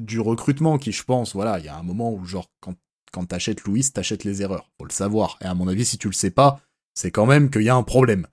du 0.00 0.20
recrutement, 0.20 0.78
qui 0.78 0.92
je 0.92 1.04
pense, 1.04 1.34
voilà, 1.34 1.58
il 1.58 1.66
y 1.66 1.68
a 1.68 1.76
un 1.76 1.82
moment 1.82 2.12
où 2.12 2.24
genre 2.24 2.50
quand 2.60 2.74
quand 3.12 3.26
t'achètes 3.26 3.64
Louis, 3.64 3.84
t'achètes 3.84 4.24
les 4.24 4.42
erreurs. 4.42 4.70
Faut 4.78 4.86
le 4.86 4.92
savoir. 4.92 5.38
Et 5.40 5.44
à 5.44 5.54
mon 5.54 5.68
avis, 5.68 5.84
si 5.84 5.98
tu 5.98 6.08
le 6.08 6.14
sais 6.14 6.30
pas, 6.30 6.60
c'est 6.94 7.10
quand 7.10 7.26
même 7.26 7.50
qu'il 7.50 7.62
y 7.62 7.68
a 7.68 7.76
un 7.76 7.82
problème. 7.82 8.26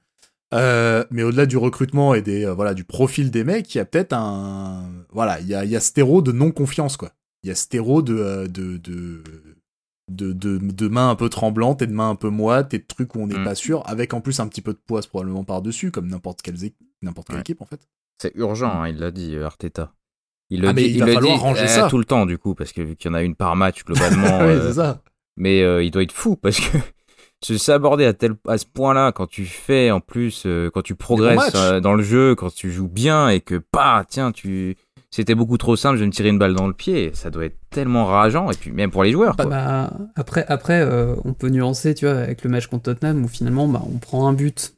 Euh, 0.54 1.04
mais 1.12 1.22
au-delà 1.22 1.46
du 1.46 1.58
recrutement 1.58 2.16
et 2.16 2.24
des 2.24 2.44
euh, 2.46 2.54
voilà 2.54 2.74
du 2.74 2.84
profil 2.84 3.30
des 3.30 3.44
mecs, 3.44 3.74
il 3.76 3.78
y 3.78 3.82
a 3.82 3.86
peut-être 3.86 4.14
un 4.14 4.90
voilà, 5.12 5.40
il 5.42 5.48
y 5.48 5.54
a, 5.54 5.64
y 5.64 5.78
terreau 5.94 6.24
de 6.24 6.32
non 6.32 6.50
confiance 6.52 6.98
quoi. 6.98 7.12
il 7.44 7.50
y 7.50 7.52
a 7.52 7.56
stéro 7.56 8.02
de, 8.02 8.48
de, 8.48 8.78
de, 8.78 9.22
de, 10.10 10.34
de, 10.34 10.88
mains 10.88 11.12
un 11.12 11.16
peu 11.16 11.30
tremblantes 11.30 11.84
et 11.84 11.88
de 11.88 11.94
mains 11.94 12.10
un 12.10 12.16
peu 12.16 12.30
moites 12.30 12.74
et 12.74 12.80
de 12.80 12.86
trucs 12.88 13.14
où 13.14 13.20
on 13.20 13.28
n'est 13.28 13.38
mm. 13.38 13.44
pas 13.44 13.54
sûr, 13.54 13.84
avec 13.86 14.16
en 14.16 14.22
plus 14.22 14.40
un 14.40 14.48
petit 14.48 14.62
peu 14.62 14.74
de 14.74 14.80
poisse 14.84 15.06
probablement 15.06 15.44
par-dessus, 15.44 15.92
comme 15.92 16.08
n'importe 16.08 16.42
quelle, 16.42 16.58
n'importe 17.04 17.28
quelle 17.28 17.42
équipe 17.42 17.62
en 17.62 17.66
fait. 17.66 17.88
C'est 18.20 18.34
urgent, 18.36 18.82
hein, 18.82 18.90
il 18.90 18.98
l'a 18.98 19.12
dit, 19.12 19.38
Arteta. 19.38 19.94
Il 20.50 20.62
le 20.62 20.70
ah, 20.70 20.74
dit, 20.74 20.86
il, 20.86 21.00
va 21.00 21.14
falloir 21.14 21.40
ranger 21.40 21.68
ça. 21.68 21.88
tout 21.90 21.98
le 21.98 22.06
temps 22.06 22.26
du 22.26 22.38
coup, 22.38 22.56
parce 22.56 22.72
que 22.72 22.82
vu 22.82 22.96
qu'il 22.96 23.10
y 23.10 23.14
en 23.14 23.16
a 23.16 23.22
une 23.22 23.36
par 23.36 23.56
match 23.56 23.84
globalement. 23.86 24.40
c'est 24.62 24.74
ça. 24.74 25.02
Mais 25.38 25.60
il 25.86 25.92
doit 25.92 26.04
être 26.04 26.12
fou 26.12 26.36
parce 26.36 26.60
que 26.60 26.78
se 27.42 27.58
s'aborder 27.58 28.06
à 28.06 28.14
tel 28.14 28.36
à 28.48 28.58
ce 28.58 28.66
point-là 28.66 29.12
quand 29.12 29.28
tu 29.28 29.46
fais 29.46 29.92
en 29.92 30.02
plus 30.02 30.44
euh, 30.46 30.70
quand 30.74 30.82
tu 30.82 30.96
progresses 30.96 31.54
euh, 31.56 31.80
dans 31.80 31.94
le 31.94 32.04
jeu 32.04 32.36
quand 32.36 32.54
tu 32.54 32.72
joues 32.72 32.90
bien 32.90 33.30
et 33.30 33.40
que 33.40 33.56
pas 33.56 34.04
tiens 34.08 34.32
tu 34.32 34.76
c'était 35.10 35.36
beaucoup 35.36 35.58
trop 35.58 35.76
simple 35.76 35.96
je 35.96 36.02
vais 36.02 36.08
me 36.08 36.12
tirer 36.12 36.30
une 36.30 36.38
balle 36.38 36.54
dans 36.54 36.68
le 36.68 36.74
pied 36.74 37.12
ça 37.14 37.30
doit 37.30 37.46
être 37.46 37.58
tellement 37.70 38.06
rageant 38.06 38.52
et 38.52 38.56
puis 38.56 38.72
même 38.72 38.92
pour 38.92 39.04
les 39.04 39.12
joueurs 39.12 39.36
bah, 39.38 39.46
bah, 39.46 39.94
après 40.16 40.46
après 40.50 40.82
euh, 40.82 41.16
on 41.24 41.34
peut 41.34 41.50
nuancer 41.50 41.96
tu 41.96 42.06
vois 42.06 42.16
avec 42.16 42.44
le 42.44 42.50
match 42.50 42.68
contre 42.68 42.84
Tottenham 42.84 43.24
où 43.24 43.28
finalement 43.30 43.68
bah, 43.68 43.82
on 43.86 43.98
prend 44.00 44.28
un 44.28 44.34
but 44.34 44.74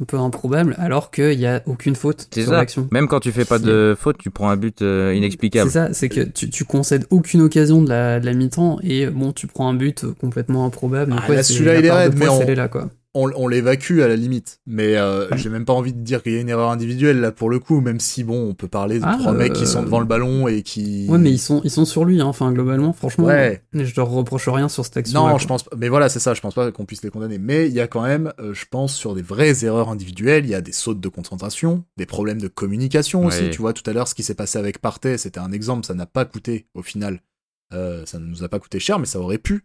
un 0.00 0.04
peu 0.04 0.18
improbable, 0.18 0.74
alors 0.78 1.10
qu'il 1.10 1.38
n'y 1.38 1.46
a 1.46 1.62
aucune 1.66 1.96
faute 1.96 2.28
sur 2.32 2.52
l'action. 2.52 2.88
Même 2.90 3.08
quand 3.08 3.20
tu 3.20 3.32
fais 3.32 3.44
pas 3.44 3.58
de 3.58 3.96
faute, 3.98 4.18
tu 4.18 4.30
prends 4.30 4.50
un 4.50 4.56
but 4.56 4.82
euh, 4.82 5.14
inexplicable. 5.14 5.70
C'est 5.70 5.78
ça, 5.78 5.92
c'est 5.92 6.08
que 6.08 6.20
tu, 6.20 6.50
tu, 6.50 6.64
concèdes 6.64 7.06
aucune 7.10 7.40
occasion 7.40 7.82
de 7.82 7.88
la, 7.88 8.20
de 8.20 8.26
la 8.26 8.34
mi-temps 8.34 8.78
et 8.82 9.06
bon, 9.06 9.32
tu 9.32 9.46
prends 9.46 9.68
un 9.68 9.74
but 9.74 10.04
complètement 10.20 10.66
improbable. 10.66 11.14
Ah, 11.16 11.42
celui-là, 11.42 11.78
il 11.78 11.84
est 11.86 11.90
raide, 11.90 12.14
mais 12.16 12.28
on, 12.28 12.40
là, 12.40 12.68
quoi 12.68 12.88
on, 13.16 13.48
l'évacue 13.48 14.00
à 14.00 14.08
la 14.08 14.16
limite. 14.16 14.60
Mais 14.66 14.96
euh, 14.96 15.28
j'ai 15.36 15.48
même 15.48 15.64
pas 15.64 15.72
envie 15.72 15.92
de 15.92 16.00
dire 16.00 16.22
qu'il 16.22 16.32
y 16.32 16.36
a 16.36 16.40
une 16.40 16.48
erreur 16.48 16.70
individuelle 16.70 17.20
là 17.20 17.32
pour 17.32 17.50
le 17.50 17.58
coup, 17.58 17.80
même 17.80 18.00
si 18.00 18.24
bon, 18.24 18.48
on 18.48 18.54
peut 18.54 18.68
parler 18.68 18.98
de 18.98 19.04
ah, 19.06 19.16
trois 19.18 19.32
mecs 19.32 19.54
qui 19.54 19.66
sont 19.66 19.82
devant 19.82 19.98
le 19.98 20.04
euh, 20.04 20.08
ballon 20.08 20.48
et 20.48 20.62
qui. 20.62 21.06
Ouais, 21.08 21.18
mais 21.18 21.30
ils 21.30 21.38
sont, 21.38 21.60
ils 21.64 21.70
sont 21.70 21.84
sur 21.84 22.04
lui, 22.04 22.20
hein. 22.20 22.26
enfin 22.26 22.52
globalement, 22.52 22.92
franchement. 22.92 23.26
Ouais. 23.26 23.62
Je 23.72 23.92
leur 23.96 24.08
reproche 24.08 24.48
rien 24.48 24.68
sur 24.68 24.84
cette 24.84 24.96
action. 24.96 25.26
Non, 25.26 25.38
je 25.38 25.46
pense. 25.46 25.64
Mais 25.76 25.88
voilà, 25.88 26.08
c'est 26.08 26.20
ça, 26.20 26.34
je 26.34 26.40
pense 26.40 26.54
pas 26.54 26.70
qu'on 26.72 26.84
puisse 26.84 27.02
les 27.02 27.10
condamner. 27.10 27.38
Mais 27.38 27.68
il 27.68 27.74
y 27.74 27.80
a 27.80 27.86
quand 27.86 28.02
même, 28.02 28.32
euh, 28.38 28.52
je 28.54 28.64
pense, 28.70 28.94
sur 28.94 29.14
des 29.14 29.22
vraies 29.22 29.64
erreurs 29.64 29.88
individuelles, 29.88 30.44
il 30.44 30.50
y 30.50 30.54
a 30.54 30.60
des 30.60 30.72
sautes 30.72 31.00
de 31.00 31.08
concentration, 31.08 31.84
des 31.96 32.06
problèmes 32.06 32.40
de 32.40 32.48
communication 32.48 33.24
aussi. 33.24 33.50
Tu 33.50 33.60
vois, 33.60 33.72
tout 33.72 33.88
à 33.88 33.92
l'heure, 33.92 34.08
ce 34.08 34.14
qui 34.14 34.22
s'est 34.22 34.34
passé 34.34 34.58
avec 34.58 34.80
Partey, 34.80 35.18
c'était 35.18 35.40
un 35.40 35.52
exemple, 35.52 35.86
ça 35.86 35.94
n'a 35.94 36.06
pas 36.06 36.24
coûté 36.24 36.66
au 36.74 36.82
final. 36.82 37.22
ça 37.70 38.18
ne 38.18 38.26
nous 38.26 38.44
a 38.44 38.48
pas 38.48 38.58
coûté 38.58 38.78
cher, 38.78 38.98
mais 38.98 39.06
ça 39.06 39.20
aurait 39.20 39.38
pu. 39.38 39.64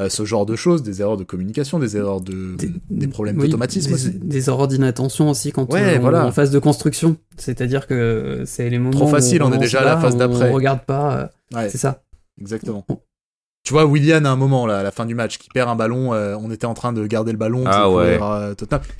Euh, 0.00 0.08
ce 0.08 0.24
genre 0.24 0.46
de 0.46 0.56
choses, 0.56 0.82
des 0.82 1.02
erreurs 1.02 1.18
de 1.18 1.24
communication, 1.24 1.78
des 1.78 1.98
erreurs 1.98 2.22
de 2.22 2.56
des, 2.88 3.08
problèmes 3.08 3.36
d'automatisme 3.36 3.92
aussi. 3.92 4.10
Des 4.12 4.48
erreurs 4.48 4.66
d'inattention 4.66 5.28
aussi 5.28 5.52
quand 5.52 5.70
on, 5.70 5.76
est 5.76 5.98
en 5.98 6.32
phase 6.32 6.50
de 6.50 6.58
construction. 6.58 7.18
C'est-à-dire 7.36 7.86
que 7.86 8.44
c'est 8.46 8.70
les 8.70 8.78
moments 8.78 8.92
trop 8.92 9.08
facile, 9.08 9.42
on, 9.42 9.52
est 9.52 9.58
déjà 9.58 9.82
à 9.82 9.84
la 9.84 9.98
phase 9.98 10.16
d'après. 10.16 10.50
On 10.50 10.54
regarde 10.54 10.86
pas, 10.86 11.30
euh, 11.54 11.68
c'est 11.68 11.76
ça. 11.76 12.04
Exactement. 12.40 12.86
Tu 13.64 13.74
vois, 13.74 13.84
William, 13.84 14.24
à 14.24 14.30
un 14.30 14.36
moment, 14.36 14.66
là, 14.66 14.78
à 14.78 14.82
la 14.82 14.92
fin 14.92 15.04
du 15.04 15.14
match, 15.14 15.36
qui 15.36 15.50
perd 15.50 15.68
un 15.68 15.76
ballon, 15.76 16.14
euh, 16.14 16.36
on 16.40 16.50
était 16.50 16.64
en 16.64 16.74
train 16.74 16.94
de 16.94 17.06
garder 17.06 17.30
le 17.32 17.38
ballon. 17.38 17.64
Ah 17.66 17.90
ouais. 17.90 18.18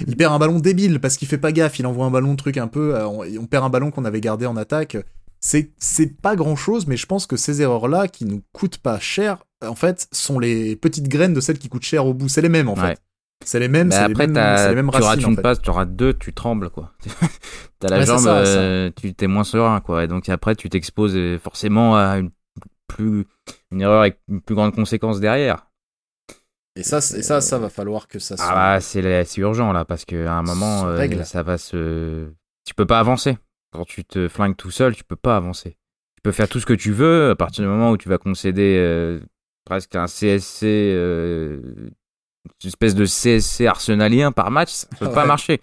il 0.06 0.16
perd 0.16 0.34
un 0.34 0.38
ballon 0.38 0.58
débile 0.58 1.00
parce 1.00 1.16
qu'il 1.16 1.26
fait 1.26 1.38
pas 1.38 1.52
gaffe, 1.52 1.78
il 1.78 1.86
envoie 1.86 2.04
un 2.04 2.10
ballon 2.10 2.36
truc 2.36 2.58
un 2.58 2.68
peu, 2.68 2.94
on, 3.02 3.22
on, 3.22 3.46
perd 3.46 3.64
un 3.64 3.70
ballon 3.70 3.90
qu'on 3.90 4.04
avait 4.04 4.20
gardé 4.20 4.44
en 4.44 4.58
attaque. 4.58 4.98
C'est, 5.44 6.20
pas 6.22 6.36
grand 6.36 6.54
chose, 6.54 6.86
mais 6.86 6.96
je 6.96 7.06
pense 7.06 7.26
que 7.26 7.36
ces 7.36 7.62
erreurs-là, 7.62 8.06
qui 8.06 8.24
nous 8.24 8.42
coûtent 8.52 8.78
pas 8.78 9.00
cher, 9.00 9.44
en 9.62 9.74
fait, 9.74 10.08
sont 10.12 10.38
les 10.38 10.76
petites 10.76 11.08
graines 11.08 11.34
de 11.34 11.40
celles 11.40 11.58
qui 11.58 11.68
coûtent 11.68 11.84
cher 11.84 12.06
au 12.06 12.14
bout. 12.14 12.28
C'est 12.28 12.42
les 12.42 12.48
mêmes, 12.48 12.68
en 12.68 12.76
fait. 12.76 12.98
C'est 13.44 13.58
les 13.58 13.68
mêmes, 13.68 13.90
c'est 13.90 14.08
les, 14.08 14.14
mêmes, 14.14 14.34
les 14.34 14.74
mêmes 14.74 14.90
tu 14.92 15.02
rates 15.02 15.22
une 15.22 15.36
passe, 15.36 15.60
tu 15.60 15.70
auras 15.70 15.84
deux, 15.84 16.14
tu 16.14 16.32
trembles, 16.32 16.70
quoi. 16.70 16.92
t'as 17.80 17.88
la 17.88 18.04
jambe, 18.04 18.26
euh, 18.26 18.90
tu 18.94 19.14
t'es 19.14 19.26
moins 19.26 19.44
serein, 19.44 19.80
quoi. 19.80 20.04
Et 20.04 20.06
donc 20.06 20.28
après, 20.28 20.54
tu 20.54 20.68
t'exposes 20.68 21.16
euh, 21.16 21.38
forcément 21.38 21.96
à 21.96 22.18
une 22.18 22.30
plus, 22.86 23.26
une 23.70 23.80
erreur 23.80 24.00
avec 24.00 24.20
une 24.28 24.40
plus 24.40 24.54
grande 24.54 24.74
conséquence 24.74 25.20
derrière. 25.20 25.66
Et 26.76 26.82
ça, 26.82 26.98
et 26.98 27.22
ça, 27.22 27.40
ça 27.40 27.58
va 27.58 27.68
falloir 27.68 28.08
que 28.08 28.18
ça 28.18 28.36
soit. 28.36 28.46
Ah 28.48 28.74
bah, 28.74 28.80
c'est 28.80 29.38
urgent 29.38 29.72
là, 29.72 29.84
parce 29.84 30.04
qu'à 30.04 30.32
un 30.32 30.42
moment, 30.42 30.86
euh, 30.86 31.22
ça 31.24 31.42
va 31.42 31.58
se. 31.58 32.28
Tu 32.64 32.74
peux 32.74 32.86
pas 32.86 33.00
avancer. 33.00 33.38
Quand 33.72 33.84
tu 33.84 34.04
te 34.04 34.28
flingues 34.28 34.56
tout 34.56 34.70
seul, 34.70 34.94
tu 34.94 35.04
peux 35.04 35.16
pas 35.16 35.36
avancer. 35.36 35.76
Tu 36.16 36.22
peux 36.22 36.32
faire 36.32 36.48
tout 36.48 36.60
ce 36.60 36.66
que 36.66 36.74
tu 36.74 36.92
veux 36.92 37.30
à 37.30 37.36
partir 37.36 37.64
du 37.64 37.68
moment 37.68 37.90
où 37.90 37.96
tu 37.96 38.08
vas 38.08 38.18
concéder 38.18 39.20
presque 39.64 39.94
un 39.94 40.06
CSC, 40.06 40.64
euh, 40.64 41.90
une 42.62 42.68
espèce 42.68 42.94
de 42.94 43.06
CSC 43.06 43.66
arsenalien 43.66 44.32
par 44.32 44.50
match, 44.50 44.72
ça 44.72 44.86
peut 44.98 45.12
pas 45.12 45.26
marcher. 45.26 45.60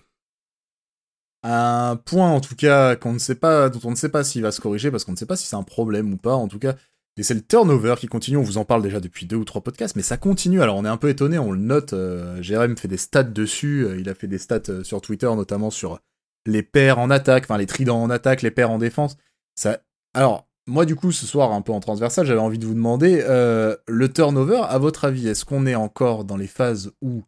Un 1.44 1.96
point 1.96 2.30
en 2.30 2.42
tout 2.42 2.56
cas 2.56 2.96
qu'on 2.96 3.14
ne 3.14 3.20
sait 3.20 3.36
pas, 3.36 3.70
dont 3.70 3.80
on 3.86 3.92
ne 3.92 3.96
sait 3.96 4.10
pas 4.10 4.24
s'il 4.24 4.42
va 4.42 4.52
se 4.52 4.60
corriger 4.60 4.92
parce 4.92 5.06
qu'on 5.06 5.14
ne 5.14 5.18
sait 5.18 5.26
pas 5.26 5.38
si 5.38 5.48
c'est 5.48 5.56
un 5.56 5.64
problème 5.64 6.14
ou 6.14 6.18
pas. 6.18 6.34
En 6.34 6.50
tout 6.50 6.60
cas, 6.60 6.76
et 7.20 7.24
c'est 7.24 7.34
le 7.34 7.42
turnover 7.42 7.96
qui 7.98 8.08
continue. 8.08 8.38
On 8.38 8.44
vous 8.44 8.58
en 8.58 8.66
parle 8.66 8.82
déjà 8.82 9.02
depuis 9.02 9.26
deux 9.26 9.36
ou 9.36 9.44
trois 9.44 9.62
podcasts, 9.62 9.96
mais 9.98 10.02
ça 10.02 10.16
continue. 10.18 10.62
Alors 10.62 10.78
on 10.78 10.86
est 10.86 10.90
un 10.90 10.98
peu 10.98 11.10
étonné, 11.10 11.38
on 11.38 11.52
le 11.52 11.60
note. 11.60 11.94
Euh, 11.94 12.42
Jérém 12.42 12.78
fait 12.78 12.88
des 12.88 12.98
stats 12.98 13.24
dessus. 13.24 13.86
Euh, 13.86 14.00
il 14.00 14.10
a 14.10 14.16
fait 14.16 14.28
des 14.28 14.38
stats 14.38 14.84
sur 14.84 15.02
Twitter, 15.02 15.28
notamment 15.28 15.70
sur 15.70 16.00
les 16.46 16.64
paires 16.64 17.00
en 17.00 17.10
attaque, 17.10 17.44
enfin 17.44 17.58
les 17.58 17.66
tridents 17.66 18.02
en 18.02 18.10
attaque, 18.10 18.42
les 18.42 18.52
paires 18.52 18.72
en 18.72 18.80
défense. 18.80 19.18
Ça, 19.56 19.80
alors 20.14 20.49
moi, 20.70 20.86
du 20.86 20.96
coup, 20.96 21.12
ce 21.12 21.26
soir, 21.26 21.52
un 21.52 21.62
peu 21.62 21.72
en 21.72 21.80
transversal, 21.80 22.26
j'avais 22.26 22.40
envie 22.40 22.60
de 22.60 22.66
vous 22.66 22.76
demander 22.76 23.24
euh, 23.28 23.76
le 23.88 24.12
turnover, 24.12 24.62
à 24.70 24.78
votre 24.78 25.06
avis, 25.06 25.28
est-ce 25.28 25.44
qu'on 25.44 25.66
est 25.66 25.76
encore 25.76 26.24
dans 26.24 26.38
les 26.38 26.48
phases 26.48 26.92
où 27.02 27.24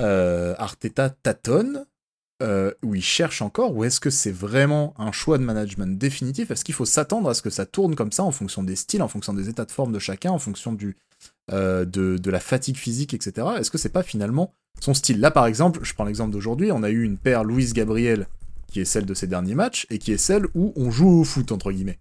euh, 0.00 0.54
Arteta 0.58 1.10
tâtonne, 1.10 1.84
euh, 2.42 2.72
où 2.82 2.94
il 2.94 3.02
cherche 3.02 3.42
encore, 3.42 3.76
ou 3.76 3.84
est-ce 3.84 4.00
que 4.00 4.08
c'est 4.08 4.32
vraiment 4.32 4.94
un 4.98 5.12
choix 5.12 5.36
de 5.36 5.44
management 5.44 5.98
définitif? 5.98 6.50
Est-ce 6.50 6.64
qu'il 6.64 6.74
faut 6.74 6.86
s'attendre 6.86 7.28
à 7.28 7.34
ce 7.34 7.42
que 7.42 7.50
ça 7.50 7.66
tourne 7.66 7.94
comme 7.94 8.12
ça 8.12 8.24
en 8.24 8.32
fonction 8.32 8.62
des 8.62 8.76
styles, 8.76 9.02
en 9.02 9.08
fonction 9.08 9.34
des 9.34 9.48
états 9.48 9.66
de 9.66 9.70
forme 9.70 9.92
de 9.92 9.98
chacun, 9.98 10.30
en 10.30 10.38
fonction 10.38 10.72
de, 10.72 10.94
la 11.50 12.40
fatigue 12.40 12.76
physique, 12.76 13.12
etc. 13.12 13.46
Est-ce 13.58 13.70
que 13.70 13.78
c'est 13.78 13.90
pas 13.90 14.02
finalement 14.02 14.54
son 14.80 14.94
style? 14.94 15.20
Là, 15.20 15.30
par 15.30 15.46
exemple, 15.46 15.80
je 15.82 15.92
prends 15.92 16.04
l'exemple 16.04 16.32
d'aujourd'hui, 16.32 16.72
on 16.72 16.82
a 16.82 16.88
eu 16.88 17.02
une 17.02 17.18
paire 17.18 17.44
Louise 17.44 17.74
Gabriel 17.74 18.26
qui 18.72 18.80
est 18.80 18.84
celle 18.84 19.04
de 19.04 19.14
ses 19.14 19.26
derniers 19.26 19.56
matchs 19.56 19.86
et 19.90 19.98
qui 19.98 20.12
est 20.12 20.16
celle 20.16 20.46
où 20.54 20.72
on 20.76 20.90
joue 20.90 21.20
au 21.20 21.24
foot 21.24 21.52
entre 21.52 21.72
guillemets. 21.72 21.98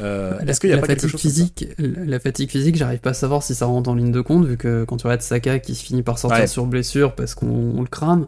Euh, 0.00 0.38
est-ce 0.40 0.60
qu'il 0.60 0.70
y 0.70 0.72
a 0.72 0.76
la 0.76 0.82
pas 0.82 0.88
fatigue 0.88 1.16
physique, 1.16 1.66
La 1.78 2.20
fatigue 2.20 2.50
physique, 2.50 2.76
j'arrive 2.76 3.00
pas 3.00 3.10
à 3.10 3.14
savoir 3.14 3.42
si 3.42 3.54
ça 3.54 3.66
rentre 3.66 3.90
en 3.90 3.94
ligne 3.94 4.12
de 4.12 4.20
compte, 4.20 4.46
vu 4.46 4.56
que 4.56 4.84
quand 4.84 4.96
tu 4.96 5.06
regardes 5.06 5.22
Saka 5.22 5.58
qui 5.58 5.74
se 5.74 5.84
finit 5.84 6.02
par 6.02 6.18
sortir 6.18 6.48
sur 6.48 6.66
blessure 6.66 7.14
parce 7.14 7.34
qu'on 7.34 7.80
le 7.80 7.88
crame, 7.88 8.26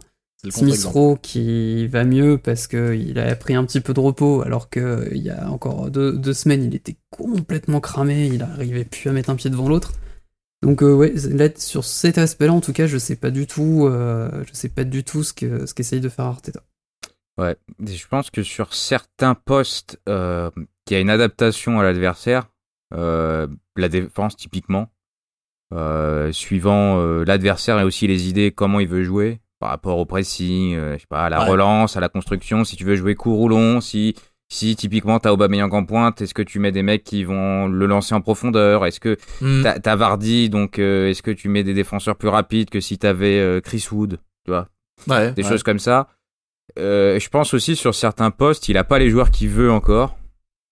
Smith 0.49 0.83
Rowe 0.85 1.17
qui 1.21 1.87
va 1.87 2.03
mieux 2.03 2.37
parce 2.37 2.67
qu'il 2.67 3.19
a 3.19 3.35
pris 3.35 3.53
un 3.53 3.63
petit 3.65 3.79
peu 3.79 3.93
de 3.93 3.99
repos, 3.99 4.41
alors 4.41 4.69
qu'il 4.69 5.17
y 5.17 5.29
a 5.29 5.49
encore 5.49 5.91
deux, 5.91 6.33
semaines, 6.33 6.63
il 6.63 6.75
était 6.75 6.97
complètement 7.11 7.79
cramé, 7.79 8.27
il 8.27 8.41
arrivait 8.41 8.85
plus 8.85 9.09
à 9.09 9.13
mettre 9.13 9.29
un 9.29 9.35
pied 9.35 9.49
devant 9.49 9.69
l'autre. 9.69 9.93
Donc 10.63 10.83
euh, 10.83 10.93
ouais, 10.93 11.13
là, 11.29 11.49
sur 11.55 11.85
cet 11.85 12.17
aspect-là, 12.17 12.53
en 12.53 12.61
tout 12.61 12.73
cas, 12.73 12.85
je 12.85 12.97
sais 12.97 13.15
pas 13.15 13.31
du 13.31 13.47
tout, 13.47 13.87
euh, 13.87 14.43
je 14.47 14.53
sais 14.53 14.69
pas 14.69 14.83
du 14.83 15.03
tout 15.03 15.23
ce 15.23 15.33
que 15.33 15.65
ce 15.65 15.73
qu'essaye 15.73 16.01
de 16.01 16.09
faire 16.09 16.25
Arteta. 16.25 16.61
Ouais, 17.37 17.55
je 17.79 18.07
pense 18.07 18.29
que 18.29 18.43
sur 18.43 18.73
certains 18.73 19.35
postes, 19.35 19.99
euh, 20.09 20.49
il 20.91 20.93
y 20.93 20.97
a 20.97 20.99
une 20.99 21.09
adaptation 21.09 21.79
à 21.79 21.83
l'adversaire, 21.83 22.49
euh, 22.93 23.47
la 23.77 23.87
défense 23.87 24.35
typiquement, 24.35 24.91
euh, 25.73 26.33
suivant 26.33 26.99
euh, 26.99 27.23
l'adversaire 27.23 27.79
et 27.79 27.83
aussi 27.83 28.07
les 28.07 28.27
idées, 28.27 28.51
comment 28.51 28.81
il 28.81 28.89
veut 28.89 29.03
jouer 29.03 29.39
par 29.59 29.69
rapport 29.69 29.97
au 29.99 30.05
pressing, 30.05 30.75
je 30.75 30.97
sais 30.97 31.07
pas, 31.07 31.25
à 31.25 31.29
la 31.29 31.45
relance, 31.45 31.95
à 31.95 31.99
la 31.99 32.09
construction, 32.09 32.65
si 32.65 32.75
tu 32.75 32.83
veux 32.83 32.95
jouer 32.95 33.15
court 33.15 33.39
ou 33.39 33.47
long, 33.47 33.79
si 33.79 34.15
si 34.49 34.75
typiquement 34.75 35.19
t'as 35.19 35.31
Aubameyang 35.31 35.73
en 35.73 35.85
pointe, 35.85 36.19
est-ce 36.19 36.33
que 36.33 36.41
tu 36.41 36.59
mets 36.59 36.73
des 36.73 36.83
mecs 36.83 37.05
qui 37.05 37.23
vont 37.23 37.67
le 37.67 37.85
lancer 37.85 38.13
en 38.13 38.21
profondeur? 38.21 38.85
Est-ce 38.85 38.99
que 38.99 39.17
mm. 39.39 39.79
t'as 39.81 39.95
Vardy, 39.95 40.49
donc 40.49 40.79
est-ce 40.79 41.21
que 41.21 41.31
tu 41.31 41.47
mets 41.47 41.63
des 41.63 41.75
défenseurs 41.75 42.17
plus 42.17 42.27
rapides 42.27 42.69
que 42.69 42.81
si 42.81 42.97
t'avais 42.97 43.61
Chris 43.63 43.87
Wood, 43.91 44.19
tu 44.43 44.51
vois? 44.51 44.67
Des 45.31 45.43
choses 45.43 45.63
comme 45.63 45.79
ça. 45.79 46.09
Je 46.77 47.29
pense 47.29 47.53
aussi 47.53 47.75
sur 47.75 47.95
certains 47.95 48.31
postes, 48.31 48.69
il 48.69 48.77
a 48.77 48.83
pas 48.83 48.99
les 48.99 49.09
joueurs 49.09 49.31
qu'il 49.31 49.49
veut 49.49 49.71
encore. 49.71 50.15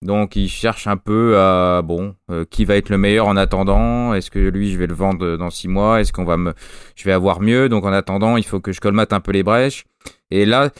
Donc 0.01 0.37
il 0.37 0.47
cherche 0.47 0.87
un 0.87 0.95
peu 0.95 1.37
à 1.37 1.81
bon 1.81 2.15
euh, 2.31 2.45
qui 2.49 2.63
va 2.63 2.77
être 2.77 2.89
le 2.89 2.97
meilleur 2.97 3.27
en 3.27 3.35
attendant. 3.35 4.13
Est-ce 4.13 4.31
que 4.31 4.39
lui 4.39 4.71
je 4.71 4.77
vais 4.77 4.87
le 4.87 4.93
vendre 4.93 5.35
dans 5.35 5.49
six 5.49 5.67
mois? 5.67 5.99
Est-ce 5.99 6.13
qu'on 6.13 6.23
va 6.23 6.37
me 6.37 6.53
je 6.95 7.03
vais 7.03 7.11
avoir 7.11 7.41
mieux? 7.41 7.67
Donc 7.67 7.83
en 7.83 7.91
attendant 7.91 8.37
il 8.37 8.45
faut 8.45 8.61
que 8.61 8.71
je 8.71 8.79
colmate 8.79 9.11
un 9.11 9.19
peu 9.19 9.31
les 9.31 9.43
brèches. 9.43 9.85
Et 10.31 10.45
là 10.45 10.71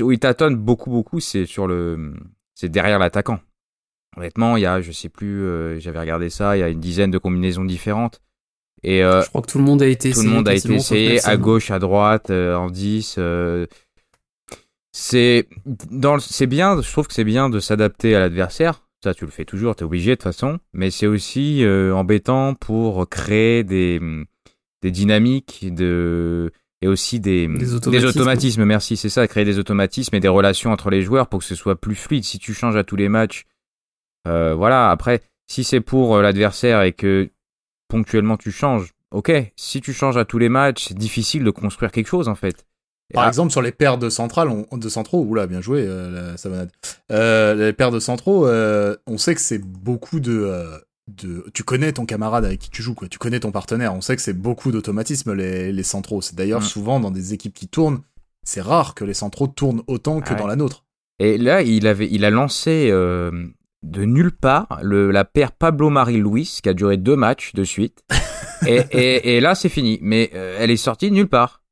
où 0.00 0.12
il 0.12 0.18
tâtonne 0.18 0.56
beaucoup 0.56 0.90
beaucoup 0.90 1.20
c'est 1.20 1.44
sur 1.44 1.66
le 1.66 2.14
c'est 2.54 2.70
derrière 2.70 2.98
l'attaquant. 2.98 3.38
Honnêtement 4.16 4.56
il 4.56 4.62
y 4.62 4.66
a 4.66 4.80
je 4.80 4.92
sais 4.92 5.10
plus 5.10 5.42
euh, 5.42 5.78
j'avais 5.78 6.00
regardé 6.00 6.30
ça 6.30 6.56
il 6.56 6.60
y 6.60 6.62
a 6.62 6.68
une 6.68 6.80
dizaine 6.80 7.10
de 7.10 7.18
combinaisons 7.18 7.66
différentes. 7.66 8.22
Et 8.82 9.04
euh, 9.04 9.22
je 9.22 9.28
crois 9.28 9.42
que 9.42 9.50
tout 9.50 9.58
le 9.58 9.64
monde 9.64 9.82
a 9.82 9.86
été 9.86 10.10
tout 10.12 10.22
le 10.22 10.28
monde 10.28 10.48
a 10.48 10.54
été 10.54 10.72
essayé 10.72 11.26
à 11.26 11.36
gauche 11.36 11.70
à 11.70 11.78
droite 11.78 12.30
en 12.30 12.70
10 12.70 13.18
c'est 14.96 15.48
dans 15.90 16.18
c'est 16.20 16.46
bien 16.46 16.80
je 16.80 16.90
trouve 16.90 17.08
que 17.08 17.14
c'est 17.14 17.24
bien 17.24 17.50
de 17.50 17.58
s'adapter 17.58 18.14
à 18.14 18.20
l'adversaire 18.20 18.84
ça 19.02 19.12
tu 19.12 19.24
le 19.24 19.30
fais 19.32 19.44
toujours 19.44 19.74
tu 19.74 19.82
es 19.82 19.84
obligé 19.84 20.12
de 20.12 20.14
toute 20.14 20.22
façon 20.22 20.60
mais 20.72 20.90
c'est 20.90 21.08
aussi 21.08 21.64
euh, 21.64 21.92
embêtant 21.94 22.54
pour 22.54 23.08
créer 23.08 23.64
des 23.64 24.00
des 24.82 24.90
dynamiques 24.90 25.66
de 25.74 26.52
et 26.80 26.86
aussi 26.86 27.18
des, 27.18 27.48
des 27.48 28.04
automatismes. 28.04 28.64
merci 28.64 28.96
c'est 28.96 29.08
ça 29.08 29.26
créer 29.26 29.44
des 29.44 29.58
automatismes 29.58 30.14
et 30.14 30.20
des 30.20 30.28
relations 30.28 30.70
entre 30.70 30.90
les 30.90 31.02
joueurs 31.02 31.28
pour 31.28 31.40
que 31.40 31.46
ce 31.46 31.56
soit 31.56 31.80
plus 31.80 31.96
fluide 31.96 32.24
si 32.24 32.38
tu 32.38 32.54
changes 32.54 32.76
à 32.76 32.84
tous 32.84 32.96
les 32.96 33.08
matchs 33.08 33.46
euh, 34.28 34.54
voilà 34.54 34.90
après 34.90 35.20
Si 35.46 35.64
c'est 35.64 35.80
pour 35.80 36.18
l'adversaire 36.18 36.82
et 36.82 36.92
que 36.92 37.30
ponctuellement 37.88 38.36
tu 38.36 38.50
changes, 38.50 38.92
ok. 39.10 39.30
Si 39.56 39.80
tu 39.80 39.92
changes 39.92 40.16
à 40.16 40.24
tous 40.24 40.38
les 40.38 40.48
matchs, 40.48 40.86
c'est 40.88 40.98
difficile 40.98 41.44
de 41.44 41.50
construire 41.50 41.92
quelque 41.92 42.08
chose 42.08 42.28
en 42.28 42.34
fait. 42.34 42.66
Par 43.14 43.28
exemple, 43.28 43.50
sur 43.50 43.62
les 43.62 43.72
paires 43.72 43.98
de 43.98 44.10
centrales, 44.10 44.48
de 44.72 44.88
centraux, 44.88 45.22
oula, 45.22 45.46
bien 45.46 45.60
joué, 45.60 45.86
la 45.86 46.36
savonnade. 46.36 46.70
les 47.10 47.72
paires 47.72 47.90
de 47.90 48.00
centraux, 48.00 48.46
on 48.48 49.18
sait 49.18 49.34
que 49.34 49.40
c'est 49.40 49.58
beaucoup 49.58 50.20
de, 50.20 50.80
de, 51.08 51.44
tu 51.52 51.64
connais 51.64 51.92
ton 51.92 52.06
camarade 52.06 52.44
avec 52.44 52.60
qui 52.60 52.70
tu 52.70 52.82
joues, 52.82 52.94
quoi. 52.94 53.08
Tu 53.08 53.18
connais 53.18 53.40
ton 53.40 53.52
partenaire. 53.52 53.94
On 53.94 54.00
sait 54.00 54.16
que 54.16 54.22
c'est 54.22 54.32
beaucoup 54.32 54.72
d'automatisme 54.72 55.34
les, 55.34 55.72
les 55.72 55.82
centraux. 55.82 56.22
C'est 56.22 56.34
d'ailleurs 56.34 56.60
mm. 56.60 56.64
souvent 56.64 57.00
dans 57.00 57.10
des 57.10 57.34
équipes 57.34 57.54
qui 57.54 57.68
tournent, 57.68 58.00
c'est 58.42 58.60
rare 58.60 58.94
que 58.94 59.04
les 59.04 59.14
centraux 59.14 59.46
tournent 59.46 59.82
autant 59.86 60.20
que 60.20 60.34
dans 60.34 60.46
la 60.46 60.56
nôtre. 60.56 60.84
Et 61.18 61.38
là, 61.38 61.62
il 61.62 61.86
avait, 61.86 62.08
il 62.10 62.24
a 62.24 62.30
lancé 62.30 62.88
euh, 62.90 63.30
de 63.82 64.04
nulle 64.04 64.32
part 64.32 64.80
le, 64.82 65.10
la 65.10 65.24
paire 65.24 65.52
Pablo 65.52 65.90
Marie 65.90 66.18
Luis 66.18 66.60
qui 66.62 66.68
a 66.68 66.74
duré 66.74 66.96
deux 66.96 67.16
matchs 67.16 67.52
de 67.54 67.64
suite. 67.64 68.02
et, 68.66 69.36
et, 69.36 69.40
là, 69.40 69.54
c'est 69.54 69.68
fini. 69.68 69.98
Mais 70.02 70.30
euh, 70.34 70.56
elle 70.58 70.70
est 70.70 70.76
sortie 70.76 71.10
de 71.10 71.14
nulle 71.14 71.28
part. 71.28 71.62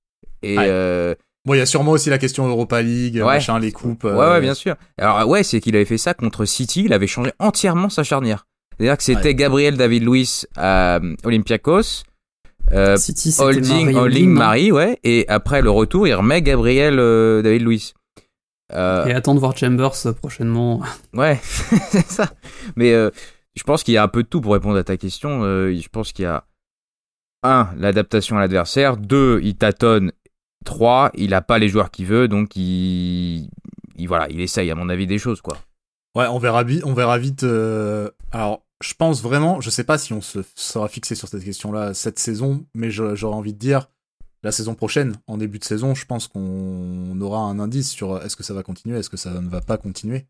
Et 0.43 0.56
euh, 0.59 1.14
Bon, 1.44 1.55
il 1.55 1.59
y 1.59 1.60
a 1.60 1.66
sûrement 1.66 1.93
aussi 1.93 2.09
la 2.09 2.19
question 2.19 2.47
Europa 2.47 2.81
League, 2.82 3.20
machin, 3.20 3.59
les 3.59 3.73
coupes. 3.73 4.05
Ouais, 4.05 4.12
ouais, 4.12 4.40
bien 4.40 4.55
sûr. 4.55 4.77
Alors, 4.97 5.28
ouais, 5.28 5.43
c'est 5.43 5.60
qu'il 5.60 5.74
avait 5.74 5.85
fait 5.85 5.98
ça 5.98 6.14
contre 6.14 6.44
City. 6.44 6.85
Il 6.85 6.93
avait 6.93 7.09
changé 7.09 7.32
entièrement 7.39 7.89
sa 7.89 8.05
charnière. 8.05 8.47
C'est-à-dire 8.77 8.97
que 8.97 9.02
c'était 9.02 9.35
Gabriel 9.35 9.77
David 9.77 10.05
Luiz 10.05 10.47
à 10.56 11.01
Olympiakos. 11.24 12.05
Euh, 12.73 12.97
City, 12.97 13.35
Holding, 13.39 13.94
Holding 13.94 14.31
Marie, 14.31 14.70
ouais. 14.70 14.98
Et 15.02 15.27
après 15.28 15.62
le 15.62 15.70
retour, 15.70 16.06
il 16.06 16.14
remet 16.14 16.43
Gabriel 16.43 16.97
David 17.43 17.62
Luiz. 17.62 17.94
Euh, 18.74 19.05
et 19.06 19.12
attends 19.12 19.35
de 19.35 19.40
voir 19.40 19.56
Chambers 19.56 20.06
euh, 20.06 20.12
prochainement. 20.12 20.82
Ouais, 21.14 21.39
c'est 21.43 22.06
ça. 22.06 22.31
Mais 22.77 22.93
euh, 22.93 23.10
je 23.55 23.62
pense 23.64 23.82
qu'il 23.82 23.94
y 23.94 23.97
a 23.97 24.02
un 24.02 24.09
peu 24.09 24.23
de 24.23 24.28
tout 24.28 24.40
pour 24.40 24.55
répondre 24.55 24.78
à 24.78 24.85
ta 24.85 24.97
question. 24.97 25.43
je 25.43 25.89
pense 25.89 26.12
qu'il 26.12 26.24
y 26.24 26.27
a 26.27 26.44
un, 27.43 27.69
l'adaptation 27.77 28.39
à 28.39 28.40
l'adversaire. 28.40 28.97
Deux, 28.97 29.40
il 29.43 29.56
tâtonne. 29.56 30.12
Trois, 30.65 31.11
il 31.15 31.35
a 31.35 31.43
pas 31.43 31.59
les 31.59 31.69
joueurs 31.69 31.91
qu'il 31.91 32.07
veut, 32.07 32.29
donc 32.29 32.57
il... 32.57 33.49
il, 33.97 34.07
voilà, 34.07 34.29
il 34.31 34.41
essaye 34.41 34.71
à 34.71 34.75
mon 34.75 34.89
avis 34.89 35.07
des 35.07 35.19
choses 35.19 35.41
quoi. 35.41 35.59
Ouais, 36.15 36.27
on 36.27 36.39
verra, 36.39 36.63
vite. 36.63 37.45
Alors, 38.33 38.63
je 38.83 38.95
pense 38.95 39.23
vraiment, 39.23 39.61
je 39.61 39.71
sais 39.71 39.85
pas 39.85 39.97
si 39.97 40.13
on 40.13 40.21
se 40.21 40.41
sera 40.55 40.89
fixé 40.89 41.15
sur 41.15 41.29
cette 41.29 41.45
question-là 41.45 41.95
cette 41.95 42.19
saison, 42.19 42.67
mais 42.75 42.91
j'aurais 42.91 43.37
envie 43.37 43.55
de 43.55 43.59
dire, 43.59 43.89
la 44.43 44.53
saison 44.53 44.75
prochaine, 44.75 45.15
en 45.27 45.39
début 45.39 45.59
de 45.59 45.65
saison, 45.65 45.95
je 45.95 46.05
pense 46.05 46.27
qu'on 46.27 47.19
aura 47.21 47.41
un 47.41 47.61
indice 47.61 47.91
sur 47.91 48.23
est-ce 48.23 48.37
que 48.37 48.43
ça 48.43 48.55
va 48.55 48.63
continuer, 48.63 48.99
est-ce 48.99 49.11
que 49.11 49.17
ça 49.17 49.41
ne 49.41 49.49
va 49.49 49.61
pas 49.61 49.79
continuer, 49.79 50.27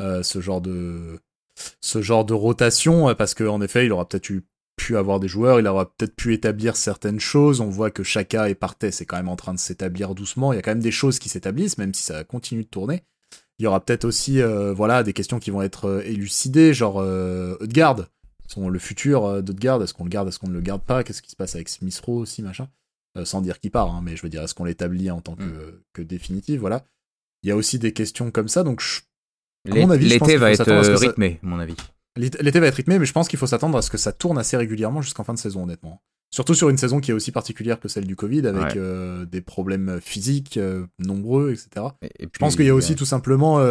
euh, 0.00 0.22
ce 0.22 0.40
genre 0.40 0.60
de 0.60 1.18
ce 1.80 2.00
genre 2.02 2.24
de 2.24 2.34
rotation, 2.34 3.12
parce 3.16 3.34
qu'en 3.34 3.60
effet, 3.60 3.84
il 3.84 3.92
aura 3.92 4.08
peut-être 4.08 4.30
pu 4.88 4.96
avoir 4.96 5.20
des 5.20 5.28
joueurs, 5.28 5.60
il 5.60 5.66
aura 5.66 5.86
peut-être 5.86 6.14
pu 6.16 6.34
établir 6.34 6.76
certaines 6.76 7.20
choses. 7.20 7.60
On 7.60 7.68
voit 7.68 7.90
que 7.90 8.02
Chaka 8.02 8.48
et 8.48 8.54
Partey, 8.54 8.90
c'est 8.90 9.04
quand 9.06 9.16
même 9.16 9.28
en 9.28 9.36
train 9.36 9.54
de 9.54 9.58
s'établir 9.58 10.14
doucement. 10.14 10.52
Il 10.52 10.56
y 10.56 10.58
a 10.58 10.62
quand 10.62 10.70
même 10.70 10.80
des 10.80 10.90
choses 10.90 11.18
qui 11.18 11.28
s'établissent, 11.28 11.78
même 11.78 11.94
si 11.94 12.02
ça 12.02 12.24
continue 12.24 12.64
de 12.64 12.68
tourner. 12.68 13.02
Il 13.58 13.64
y 13.64 13.66
aura 13.66 13.84
peut-être 13.84 14.04
aussi, 14.04 14.40
euh, 14.40 14.72
voilà, 14.72 15.02
des 15.02 15.12
questions 15.12 15.38
qui 15.38 15.50
vont 15.50 15.62
être 15.62 15.86
euh, 15.86 16.02
élucidées, 16.04 16.72
genre 16.72 17.00
euh, 17.00 17.56
le 17.60 18.78
futur 18.78 19.42
d'Eudgard, 19.42 19.82
est-ce 19.82 19.94
qu'on 19.94 20.04
le 20.04 20.10
garde, 20.10 20.28
est-ce 20.28 20.38
qu'on 20.38 20.48
ne 20.48 20.54
le 20.54 20.60
garde 20.60 20.82
pas, 20.82 21.04
qu'est-ce 21.04 21.22
qui 21.22 21.30
se 21.30 21.36
passe 21.36 21.54
avec 21.54 21.68
Smith 21.68 22.00
Rowe 22.04 22.18
aussi, 22.18 22.42
machin? 22.42 22.68
Euh, 23.16 23.24
sans 23.24 23.40
dire 23.40 23.58
qu'il 23.58 23.70
part, 23.70 23.90
hein, 23.90 24.00
mais 24.02 24.16
je 24.16 24.22
veux 24.22 24.28
dire, 24.28 24.42
est-ce 24.42 24.54
qu'on 24.54 24.64
l'établit 24.64 25.10
en 25.10 25.20
tant 25.20 25.34
que, 25.34 25.42
mm. 25.42 25.80
que 25.92 26.02
définitive, 26.02 26.60
voilà. 26.60 26.84
Il 27.42 27.48
y 27.48 27.52
a 27.52 27.56
aussi 27.56 27.78
des 27.78 27.92
questions 27.92 28.30
comme 28.30 28.48
ça, 28.48 28.64
donc 28.64 28.82
à 29.70 29.74
mon 29.74 29.90
avis, 29.90 30.08
l'été 30.08 30.36
va 30.36 30.50
être 30.50 30.68
euh, 30.68 30.96
rythmé, 30.96 31.38
mon 31.42 31.58
avis. 31.58 31.76
L'été 32.18 32.60
va 32.60 32.66
être 32.66 32.74
rythmé, 32.74 32.98
mais 32.98 33.06
je 33.06 33.12
pense 33.12 33.28
qu'il 33.28 33.38
faut 33.38 33.46
s'attendre 33.46 33.78
à 33.78 33.82
ce 33.82 33.90
que 33.90 33.98
ça 33.98 34.12
tourne 34.12 34.38
assez 34.38 34.56
régulièrement 34.56 35.02
jusqu'en 35.02 35.24
fin 35.24 35.34
de 35.34 35.38
saison, 35.38 35.62
honnêtement. 35.62 36.02
Surtout 36.30 36.54
sur 36.54 36.68
une 36.68 36.76
saison 36.76 37.00
qui 37.00 37.10
est 37.10 37.14
aussi 37.14 37.32
particulière 37.32 37.80
que 37.80 37.88
celle 37.88 38.06
du 38.06 38.16
Covid, 38.16 38.46
avec 38.46 38.76
euh, 38.76 39.24
des 39.24 39.40
problèmes 39.40 39.98
physiques 40.00 40.58
nombreux, 40.98 41.52
etc. 41.52 41.86
je 42.02 42.38
pense 42.38 42.54
qu'il 42.56 42.66
y 42.66 42.70
a 42.70 42.74
aussi 42.74 42.96
tout 42.96 43.06
simplement, 43.06 43.62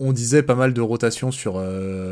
on 0.00 0.12
disait 0.12 0.42
pas 0.42 0.56
mal 0.56 0.74
de 0.74 0.80
rotation 0.80 1.30
sur 1.30 1.62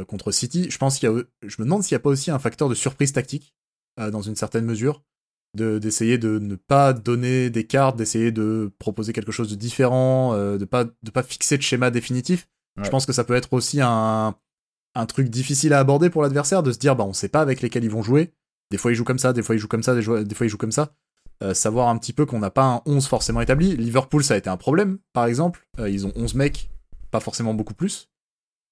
contre 0.06 0.30
City. 0.30 0.68
Je 0.70 0.78
pense 0.78 0.98
qu'il 0.98 1.10
y 1.10 1.12
a, 1.12 1.22
je 1.42 1.56
me 1.58 1.64
demande 1.64 1.82
s'il 1.82 1.94
n'y 1.94 2.00
a 2.00 2.02
pas 2.02 2.10
aussi 2.10 2.30
un 2.30 2.38
facteur 2.38 2.68
de 2.68 2.74
surprise 2.74 3.12
tactique 3.12 3.54
dans 3.98 4.22
une 4.22 4.36
certaine 4.36 4.64
mesure 4.64 5.02
d'essayer 5.54 6.18
de, 6.18 6.38
ne 6.38 6.54
pas 6.54 6.92
donner 6.92 7.50
des 7.50 7.64
cartes, 7.66 7.96
d'essayer 7.96 8.32
de 8.32 8.70
proposer 8.78 9.12
quelque 9.12 9.32
chose 9.32 9.50
de 9.50 9.54
différent, 9.54 10.34
euh, 10.34 10.56
de 10.56 10.64
pas 10.64 10.84
de 10.84 11.10
pas 11.10 11.22
fixer 11.22 11.58
de 11.58 11.62
schéma 11.62 11.90
définitif. 11.90 12.48
Je 12.82 12.88
pense 12.88 13.04
que 13.04 13.12
ça 13.12 13.24
peut 13.24 13.34
être 13.34 13.52
aussi 13.52 13.82
un, 13.82 14.34
un 14.94 15.06
truc 15.06 15.28
difficile 15.28 15.72
à 15.72 15.78
aborder 15.78 16.10
pour 16.10 16.22
l'adversaire, 16.22 16.62
de 16.62 16.72
se 16.72 16.78
dire 16.78 16.96
bah 16.96 17.04
on 17.04 17.12
sait 17.12 17.28
pas 17.28 17.40
avec 17.40 17.60
lesquels 17.62 17.84
ils 17.84 17.90
vont 17.90 18.02
jouer. 18.02 18.32
Des 18.70 18.78
fois 18.78 18.92
ils 18.92 18.94
jouent 18.94 19.04
comme 19.04 19.18
ça, 19.18 19.32
des 19.32 19.42
fois 19.42 19.54
ils 19.54 19.58
jouent 19.58 19.68
comme 19.68 19.82
ça, 19.82 19.94
des, 19.94 20.02
fois 20.02 20.46
ils 20.46 20.48
jouent 20.48 20.58
comme 20.58 20.72
ça. 20.72 20.94
Euh, 21.42 21.54
savoir 21.54 21.88
un 21.88 21.98
petit 21.98 22.12
peu 22.12 22.26
qu'on 22.26 22.38
n'a 22.38 22.50
pas 22.50 22.64
un 22.64 22.82
11 22.86 23.06
forcément 23.06 23.40
établi. 23.40 23.76
Liverpool 23.76 24.22
ça 24.22 24.34
a 24.34 24.36
été 24.36 24.50
un 24.50 24.56
problème 24.56 24.98
par 25.12 25.26
exemple. 25.26 25.66
Euh, 25.78 25.88
ils 25.88 26.06
ont 26.06 26.12
11 26.16 26.34
mecs, 26.34 26.70
pas 27.10 27.20
forcément 27.20 27.54
beaucoup 27.54 27.74
plus. 27.74 28.08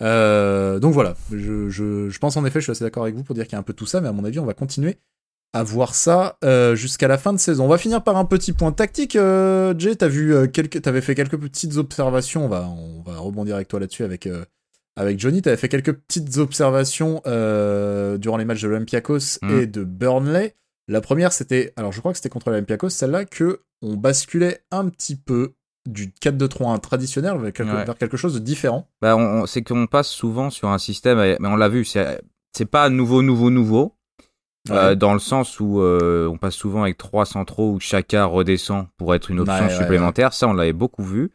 donc 0.00 0.92
voilà, 0.92 1.14
je, 1.32 2.18
pense 2.18 2.36
en 2.36 2.44
effet, 2.44 2.60
je 2.60 2.64
suis 2.64 2.72
assez 2.72 2.84
d'accord 2.84 3.04
avec 3.04 3.14
vous 3.14 3.24
pour 3.24 3.34
dire 3.34 3.44
qu'il 3.44 3.54
y 3.54 3.56
a 3.56 3.60
un 3.60 3.64
peu 3.64 3.74
tout 3.74 3.86
ça, 3.86 4.00
mais 4.00 4.08
à 4.08 4.12
mon 4.12 4.24
avis, 4.24 4.38
on 4.38 4.46
va 4.46 4.54
continuer 4.54 4.98
à 5.52 5.62
voir 5.62 5.94
ça 5.94 6.38
euh, 6.44 6.74
jusqu'à 6.74 7.08
la 7.08 7.18
fin 7.18 7.32
de 7.32 7.38
saison. 7.38 7.64
On 7.64 7.68
va 7.68 7.78
finir 7.78 8.02
par 8.02 8.16
un 8.16 8.24
petit 8.24 8.52
point 8.52 8.72
tactique. 8.72 9.16
Euh, 9.16 9.74
Jay, 9.76 9.96
t'as 9.96 10.08
vu 10.08 10.34
euh, 10.34 10.46
quelques, 10.46 10.80
t'avais 10.82 11.00
fait 11.00 11.14
quelques 11.14 11.38
petites 11.38 11.76
observations. 11.76 12.44
On 12.44 12.48
va, 12.48 12.68
on 12.68 13.02
va 13.02 13.18
rebondir 13.18 13.56
avec 13.56 13.68
toi 13.68 13.80
là-dessus 13.80 14.04
avec 14.04 14.28
avec 14.96 15.18
Johnny. 15.18 15.42
T'avais 15.42 15.56
fait 15.56 15.68
quelques 15.68 15.92
petites 15.92 16.36
observations 16.38 17.22
durant 17.24 18.36
les 18.36 18.44
matchs 18.44 18.62
de 18.62 18.68
l'Olympiakos 18.68 19.38
mm. 19.42 19.50
et 19.50 19.66
de 19.66 19.84
Burnley. 19.84 20.54
La 20.88 21.00
première, 21.00 21.32
c'était, 21.32 21.72
alors 21.76 21.92
je 21.92 22.00
crois 22.00 22.12
que 22.12 22.18
c'était 22.18 22.28
contre 22.28 22.50
l'Olympiakos, 22.50 22.90
celle-là 22.90 23.24
que 23.24 23.60
on 23.82 23.94
basculait 23.94 24.60
un 24.70 24.88
petit 24.88 25.16
peu 25.16 25.54
du 25.88 26.08
4-2-3-1 26.22 26.80
traditionnel 26.80 27.38
vers 27.38 27.96
quelque, 27.96 28.16
chose 28.16 28.34
de 28.34 28.38
différent. 28.38 28.88
Bah, 29.00 29.16
c'est 29.46 29.62
qu'on 29.62 29.86
passe 29.86 30.08
souvent 30.08 30.50
sur 30.50 30.68
un 30.68 30.78
système, 30.78 31.18
mais 31.18 31.48
on 31.48 31.56
l'a 31.56 31.68
vu, 31.68 31.84
c'est, 31.84 32.20
c'est 32.52 32.66
pas 32.66 32.90
nouveau, 32.90 33.22
nouveau, 33.22 33.50
nouveau 33.50 33.96
euh, 34.68 34.94
dans 34.94 35.14
le 35.14 35.18
sens 35.18 35.58
où 35.58 35.80
euh, 35.80 36.28
on 36.28 36.36
passe 36.36 36.54
souvent 36.54 36.82
avec 36.82 36.98
trois 36.98 37.24
centraux 37.24 37.72
où 37.72 37.80
chacun 37.80 38.26
redescend 38.26 38.86
pour 38.98 39.14
être 39.14 39.30
une 39.30 39.40
option 39.40 39.70
supplémentaire. 39.70 40.32
Ça, 40.32 40.48
on 40.48 40.52
l'avait 40.52 40.74
beaucoup 40.74 41.02
vu. 41.02 41.30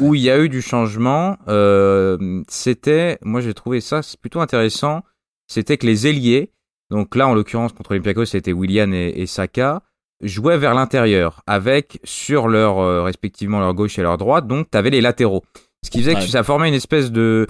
Où 0.00 0.14
il 0.14 0.22
y 0.22 0.30
a 0.30 0.38
eu 0.38 0.48
du 0.48 0.62
changement, 0.62 1.36
euh, 1.48 2.42
c'était, 2.48 3.18
moi 3.22 3.40
j'ai 3.40 3.54
trouvé 3.54 3.80
ça 3.80 4.00
plutôt 4.20 4.40
intéressant, 4.40 5.02
c'était 5.46 5.76
que 5.76 5.86
les 5.86 6.06
ailiers, 6.06 6.52
donc 6.90 7.14
là 7.14 7.28
en 7.28 7.34
l'occurrence 7.34 7.72
contre 7.72 7.92
Olympiakos 7.92 8.26
c'était 8.26 8.52
Willian 8.52 8.92
et, 8.92 9.26
Saka, 9.26 9.82
jouaient 10.22 10.58
vers 10.58 10.74
l'intérieur 10.74 11.42
avec 11.46 12.00
sur 12.04 12.48
leur 12.48 13.04
respectivement 13.04 13.60
leur 13.60 13.74
gauche 13.74 13.98
et 13.98 14.02
leur 14.02 14.18
droite, 14.18 14.46
donc 14.46 14.70
tu 14.70 14.76
avais 14.78 14.90
les 14.90 15.00
latéraux. 15.00 15.44
Ce 15.82 15.90
qui 15.90 16.00
faisait 16.00 16.14
que 16.14 16.22
ça 16.22 16.42
formait 16.42 16.68
une 16.68 16.74
espèce 16.74 17.10
de, 17.10 17.46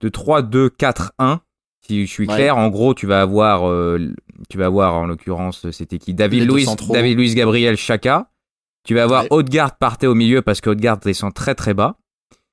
de 0.00 0.08
3-2-4-1 0.08 1.40
si 1.86 2.06
je 2.06 2.10
suis 2.10 2.26
clair, 2.26 2.56
en 2.56 2.68
gros, 2.68 2.94
tu 2.94 3.06
vas 3.06 3.20
avoir, 3.20 3.68
euh, 3.68 4.14
tu 4.48 4.56
vas 4.56 4.66
avoir 4.66 4.94
en 4.94 5.06
l'occurrence, 5.06 5.68
c'était 5.72 5.98
qui? 5.98 6.14
David 6.14 6.48
Luiz, 6.48 6.68
David 6.90 7.18
Luiz 7.18 7.34
Gabriel 7.34 7.76
Chaka. 7.76 8.30
Tu 8.84 8.94
vas 8.94 9.04
avoir 9.04 9.24
ouais. 9.30 9.68
partait 9.78 10.06
au 10.06 10.14
milieu 10.14 10.42
parce 10.42 10.60
que 10.60 10.70
descend 10.70 11.32
très 11.32 11.54
très 11.54 11.74
bas. 11.74 11.96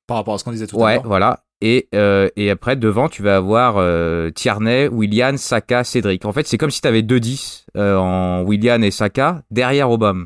Par 0.07 0.17
rapport 0.17 0.35
à 0.35 0.37
ce 0.37 0.43
qu'on 0.43 0.51
disait 0.51 0.67
tout 0.67 0.75
à 0.83 0.93
l'heure. 0.93 1.01
Ouais, 1.03 1.07
voilà. 1.07 1.43
Et, 1.61 1.89
euh, 1.93 2.29
et 2.35 2.49
après, 2.49 2.75
devant, 2.75 3.09
tu 3.09 3.21
vas 3.21 3.35
avoir 3.35 3.75
euh, 3.77 4.31
Tierney, 4.31 4.87
Willian, 4.87 5.35
Saka, 5.37 5.83
Cédric. 5.83 6.25
En 6.25 6.31
fait, 6.31 6.47
c'est 6.47 6.57
comme 6.57 6.71
si 6.71 6.81
tu 6.81 6.87
avais 6.87 7.01
deux 7.01 7.19
10 7.19 7.65
euh, 7.75 7.97
en 7.97 8.43
Willian 8.43 8.81
et 8.81 8.91
Saka 8.91 9.41
derrière 9.51 9.91
Obama. 9.91 10.25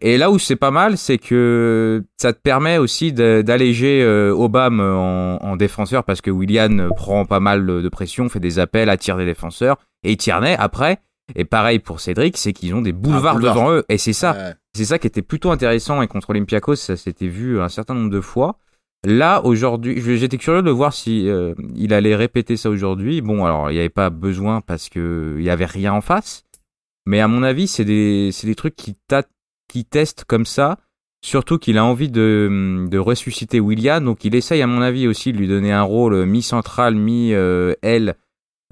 Et 0.00 0.18
là 0.18 0.30
où 0.30 0.40
c'est 0.40 0.56
pas 0.56 0.72
mal, 0.72 0.98
c'est 0.98 1.18
que 1.18 2.02
ça 2.16 2.32
te 2.32 2.40
permet 2.40 2.78
aussi 2.78 3.12
d'alléger 3.12 4.02
euh, 4.02 4.34
Obama 4.34 4.82
en, 4.84 5.56
défenseur 5.56 6.02
parce 6.02 6.20
que 6.20 6.32
Willian 6.32 6.88
prend 6.96 7.24
pas 7.24 7.38
mal 7.38 7.64
de 7.64 7.88
pression, 7.88 8.28
fait 8.28 8.40
des 8.40 8.58
appels, 8.58 8.88
attire 8.88 9.16
des 9.16 9.24
défenseurs. 9.24 9.76
Et 10.02 10.16
Tierney, 10.16 10.56
après, 10.58 10.98
et 11.36 11.44
pareil 11.44 11.78
pour 11.78 12.00
Cédric, 12.00 12.36
c'est 12.36 12.52
qu'ils 12.52 12.74
ont 12.74 12.80
des 12.80 12.92
boulevards 12.92 13.38
devant 13.38 13.70
eux. 13.70 13.84
Et 13.88 13.98
c'est 13.98 14.12
ça. 14.12 14.54
C'est 14.78 14.84
ça 14.84 15.00
qui 15.00 15.08
était 15.08 15.22
plutôt 15.22 15.50
intéressant. 15.50 16.02
Et 16.02 16.06
contre 16.06 16.30
Olympiakos, 16.30 16.76
ça 16.76 16.96
s'était 16.96 17.26
vu 17.26 17.60
un 17.60 17.68
certain 17.68 17.94
nombre 17.94 18.10
de 18.10 18.20
fois. 18.20 18.60
Là, 19.04 19.44
aujourd'hui, 19.44 20.00
j'étais 20.16 20.38
curieux 20.38 20.62
de 20.62 20.70
voir 20.70 20.92
si 20.92 21.28
euh, 21.28 21.52
il 21.74 21.92
allait 21.92 22.14
répéter 22.14 22.56
ça 22.56 22.70
aujourd'hui. 22.70 23.20
Bon, 23.20 23.44
alors, 23.44 23.72
il 23.72 23.74
n'y 23.74 23.80
avait 23.80 23.88
pas 23.88 24.08
besoin 24.08 24.60
parce 24.60 24.88
qu'il 24.88 25.38
n'y 25.38 25.50
avait 25.50 25.64
rien 25.64 25.94
en 25.94 26.00
face. 26.00 26.44
Mais 27.06 27.18
à 27.18 27.26
mon 27.26 27.42
avis, 27.42 27.66
c'est 27.66 27.84
des, 27.84 28.54
trucs 28.56 28.76
qui 28.76 28.94
tâtent 29.08 29.32
qui 29.66 29.84
teste 29.84 30.24
comme 30.24 30.46
ça. 30.46 30.78
Surtout 31.24 31.58
qu'il 31.58 31.76
a 31.76 31.84
envie 31.84 32.08
de, 32.08 32.88
ressusciter 32.98 33.58
William, 33.58 34.04
donc 34.04 34.24
il 34.24 34.36
essaye 34.36 34.62
à 34.62 34.68
mon 34.68 34.80
avi 34.80 35.08
aussi 35.08 35.32
de 35.32 35.38
lui 35.38 35.48
donner 35.48 35.72
un 35.72 35.82
rôle 35.82 36.24
mi-central, 36.24 36.94
mi-aile, 36.94 38.14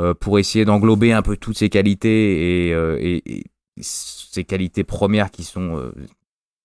euh, 0.00 0.14
pour 0.14 0.38
essayer 0.38 0.64
d'englober 0.64 1.12
un 1.12 1.22
peu 1.22 1.36
toutes 1.36 1.58
ses 1.58 1.68
qualités 1.68 2.68
et, 2.68 2.74
euh, 2.74 3.18
ses 3.80 4.44
qualités 4.44 4.84
premières 4.84 5.30
qui 5.30 5.44
sont 5.44 5.76
euh, 5.76 5.92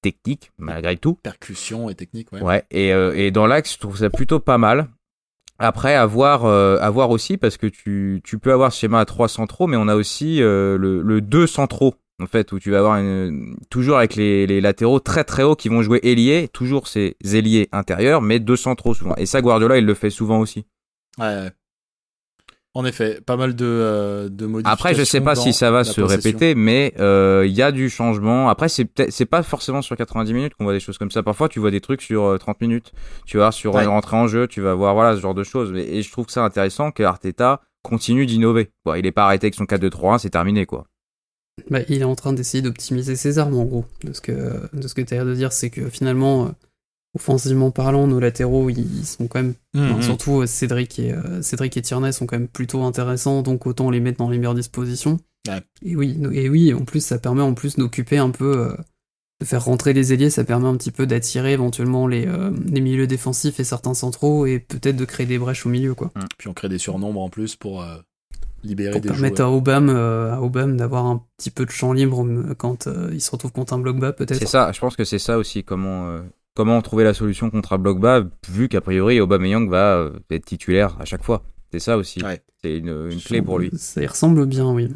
techniques 0.01 0.51
malgré 0.57 0.97
tout. 0.97 1.15
Percussion 1.15 1.89
et 1.89 1.95
technique, 1.95 2.31
ouais. 2.31 2.41
Ouais, 2.41 2.63
et, 2.71 2.89
et 2.89 3.31
dans 3.31 3.47
l'axe, 3.47 3.73
je 3.73 3.79
trouve 3.79 3.97
ça 3.97 4.09
plutôt 4.09 4.39
pas 4.39 4.57
mal. 4.57 4.89
Après, 5.59 5.93
avoir, 5.93 6.45
avoir 6.45 7.11
aussi, 7.11 7.37
parce 7.37 7.57
que 7.57 7.67
tu, 7.67 8.19
tu 8.23 8.39
peux 8.39 8.51
avoir 8.51 8.73
ce 8.73 8.79
schéma 8.79 8.99
à 8.99 9.05
trois 9.05 9.27
centraux, 9.27 9.67
mais 9.67 9.77
on 9.77 9.87
a 9.87 9.95
aussi 9.95 10.39
le, 10.39 10.77
le 10.77 11.21
deux 11.21 11.45
centraux 11.45 11.93
en 12.21 12.27
fait, 12.27 12.51
où 12.51 12.59
tu 12.59 12.71
vas 12.71 12.79
avoir 12.79 12.97
une, 12.97 13.57
toujours 13.69 13.97
avec 13.97 14.15
les, 14.15 14.61
latéraux 14.61 14.99
très 14.99 15.23
très 15.23 15.43
hauts 15.43 15.55
qui 15.55 15.69
vont 15.69 15.81
jouer 15.81 15.99
ailier, 16.03 16.47
toujours 16.51 16.87
ces 16.87 17.15
ailiers 17.23 17.67
intérieurs, 17.71 18.21
mais 18.21 18.39
deux 18.39 18.55
centraux 18.55 18.93
souvent. 18.93 19.15
Et 19.15 19.25
ça, 19.25 19.41
Guardiola, 19.41 19.77
il 19.77 19.85
le 19.85 19.93
fait 19.93 20.09
souvent 20.09 20.39
aussi. 20.39 20.65
Ouais. 21.17 21.49
En 22.73 22.85
effet, 22.85 23.19
pas 23.25 23.35
mal 23.35 23.53
de, 23.53 23.65
euh, 23.65 24.29
de 24.29 24.45
modifications. 24.45 24.73
Après, 24.73 24.95
je 24.95 25.03
sais 25.03 25.19
pas 25.19 25.35
si 25.35 25.51
ça 25.51 25.71
va 25.71 25.83
se 25.83 25.99
répéter, 25.99 26.55
mais 26.55 26.93
euh, 26.99 27.43
il 27.45 27.51
y 27.51 27.61
a 27.61 27.73
du 27.73 27.89
changement. 27.89 28.47
Après, 28.47 28.69
c'est 28.69 28.87
c'est 29.09 29.25
pas 29.25 29.43
forcément 29.43 29.81
sur 29.81 29.97
90 29.97 30.33
minutes 30.33 30.53
qu'on 30.55 30.63
voit 30.63 30.73
des 30.73 30.79
choses 30.79 30.97
comme 30.97 31.11
ça. 31.11 31.21
Parfois, 31.21 31.49
tu 31.49 31.59
vois 31.59 31.71
des 31.71 31.81
trucs 31.81 32.01
sur 32.01 32.37
30 32.39 32.55
euh, 32.55 32.65
minutes. 32.65 32.93
Tu 33.25 33.37
vas 33.37 33.51
sur 33.51 33.77
une 33.77 33.89
rentrée 33.89 34.15
en 34.15 34.27
jeu, 34.27 34.47
tu 34.47 34.61
vas 34.61 34.73
voir 34.73 34.93
voilà 34.93 35.17
ce 35.17 35.21
genre 35.21 35.33
de 35.33 35.43
choses. 35.43 35.73
Et, 35.75 36.01
je 36.01 36.11
trouve 36.11 36.25
que 36.25 36.31
c'est 36.31 36.39
intéressant 36.39 36.91
que 36.91 37.03
Arteta 37.03 37.59
continue 37.83 38.25
d'innover. 38.25 38.71
Bon, 38.85 38.93
il 38.93 39.05
est 39.05 39.11
pas 39.11 39.25
arrêté 39.25 39.47
avec 39.47 39.55
son 39.55 39.65
4-2-3-1, 39.65 40.19
c'est 40.19 40.29
terminé 40.29 40.65
quoi. 40.65 40.85
Bah, 41.69 41.79
il 41.89 42.01
est 42.01 42.05
en 42.05 42.15
train 42.15 42.33
d'essayer 42.33 42.61
d'optimiser 42.61 43.15
ses 43.15 43.37
armes, 43.37 43.55
en 43.55 43.65
gros. 43.65 43.85
De 44.03 44.13
ce 44.13 44.21
que, 44.21 44.31
de 44.73 44.87
ce 44.87 44.93
que 44.93 45.01
tu 45.01 45.13
as 45.13 45.25
de 45.25 45.35
dire, 45.35 45.51
c'est 45.51 45.69
que 45.69 45.89
finalement, 45.89 46.45
euh, 46.45 46.49
offensivement 47.15 47.71
parlant, 47.71 48.07
nos 48.07 48.19
latéraux, 48.19 48.69
ils 48.69 49.05
sont 49.05 49.27
quand 49.27 49.41
même. 49.41 49.53
Mhm. 49.73 50.01
surtout 50.01 50.41
euh, 50.41 50.45
Cédric 50.45 50.99
et, 50.99 51.13
euh, 51.13 51.41
Cédric 51.41 51.75
et 51.77 51.81
Tierney 51.81 52.11
sont 52.11 52.25
quand 52.25 52.37
même 52.37 52.47
plutôt 52.47 52.83
intéressants, 52.83 53.41
donc 53.41 53.65
autant 53.65 53.89
les 53.89 53.99
mettre 53.99 54.17
dans 54.17 54.29
les 54.29 54.37
meilleures 54.37 54.55
dispositions. 54.55 55.19
Et, 55.83 55.95
oui, 55.95 56.19
et 56.33 56.49
oui, 56.49 56.73
en 56.73 56.85
plus, 56.85 57.03
ça 57.03 57.17
permet 57.17 57.41
en 57.41 57.53
plus 57.53 57.75
d'occuper 57.75 58.17
un 58.17 58.29
peu. 58.29 58.75
de 59.39 59.45
faire 59.45 59.65
rentrer 59.65 59.93
les 59.93 60.13
ailiers, 60.13 60.29
ça 60.29 60.43
permet 60.43 60.67
un 60.67 60.77
petit 60.77 60.91
peu 60.91 61.07
d'attirer 61.07 61.53
éventuellement 61.53 62.05
les, 62.05 62.27
les, 62.67 62.81
milieux 62.81 63.07
défensifs 63.07 63.59
et 63.59 63.63
certains 63.63 63.95
centraux 63.95 64.45
et 64.45 64.59
peut-être 64.59 64.97
de 64.97 65.05
créer 65.05 65.25
des 65.25 65.39
brèches 65.39 65.65
au 65.65 65.69
milieu. 65.69 65.95
Quoi. 65.95 66.11
Puis 66.37 66.47
on 66.47 66.53
crée 66.53 66.69
des 66.69 66.77
surnombres 66.77 67.21
en 67.21 67.29
plus 67.29 67.55
pour 67.55 67.83
libérer 68.63 68.99
pour 68.99 69.01
permettre 69.01 69.41
à 69.41 69.51
Obama, 69.51 69.91
euh, 69.91 70.33
à 70.33 70.67
d'avoir 70.67 71.05
un 71.05 71.23
petit 71.37 71.51
peu 71.51 71.65
de 71.65 71.71
champ 71.71 71.93
libre 71.93 72.25
euh, 72.25 72.53
quand 72.55 72.87
euh, 72.87 73.09
il 73.11 73.21
se 73.21 73.31
retrouve 73.31 73.51
contre 73.51 73.73
un 73.73 73.79
bloc 73.79 73.97
bas 73.97 74.13
peut-être. 74.13 74.39
C'est 74.39 74.47
ça, 74.47 74.71
je 74.71 74.79
pense 74.79 74.95
que 74.95 75.03
c'est 75.03 75.19
ça 75.19 75.37
aussi 75.37 75.63
comment 75.63 76.19
comment 76.55 76.81
trouver 76.81 77.03
la 77.03 77.13
solution 77.13 77.49
contre 77.49 77.73
un 77.73 77.77
bloc 77.77 77.99
bas 77.99 78.23
vu 78.49 78.67
qu'a 78.67 78.81
priori 78.81 79.19
Aubameyang 79.19 79.69
va 79.69 80.11
être 80.29 80.45
titulaire 80.45 80.97
à 80.99 81.05
chaque 81.05 81.23
fois. 81.23 81.43
C'est 81.71 81.79
ça 81.79 81.97
aussi. 81.97 82.21
C'est 82.61 82.77
une, 82.77 83.09
une 83.11 83.21
clé 83.21 83.41
pour 83.41 83.59
lui. 83.59 83.71
Ça 83.77 84.01
y 84.01 84.07
ressemble 84.07 84.45
bien, 84.45 84.69
oui. 84.69 84.89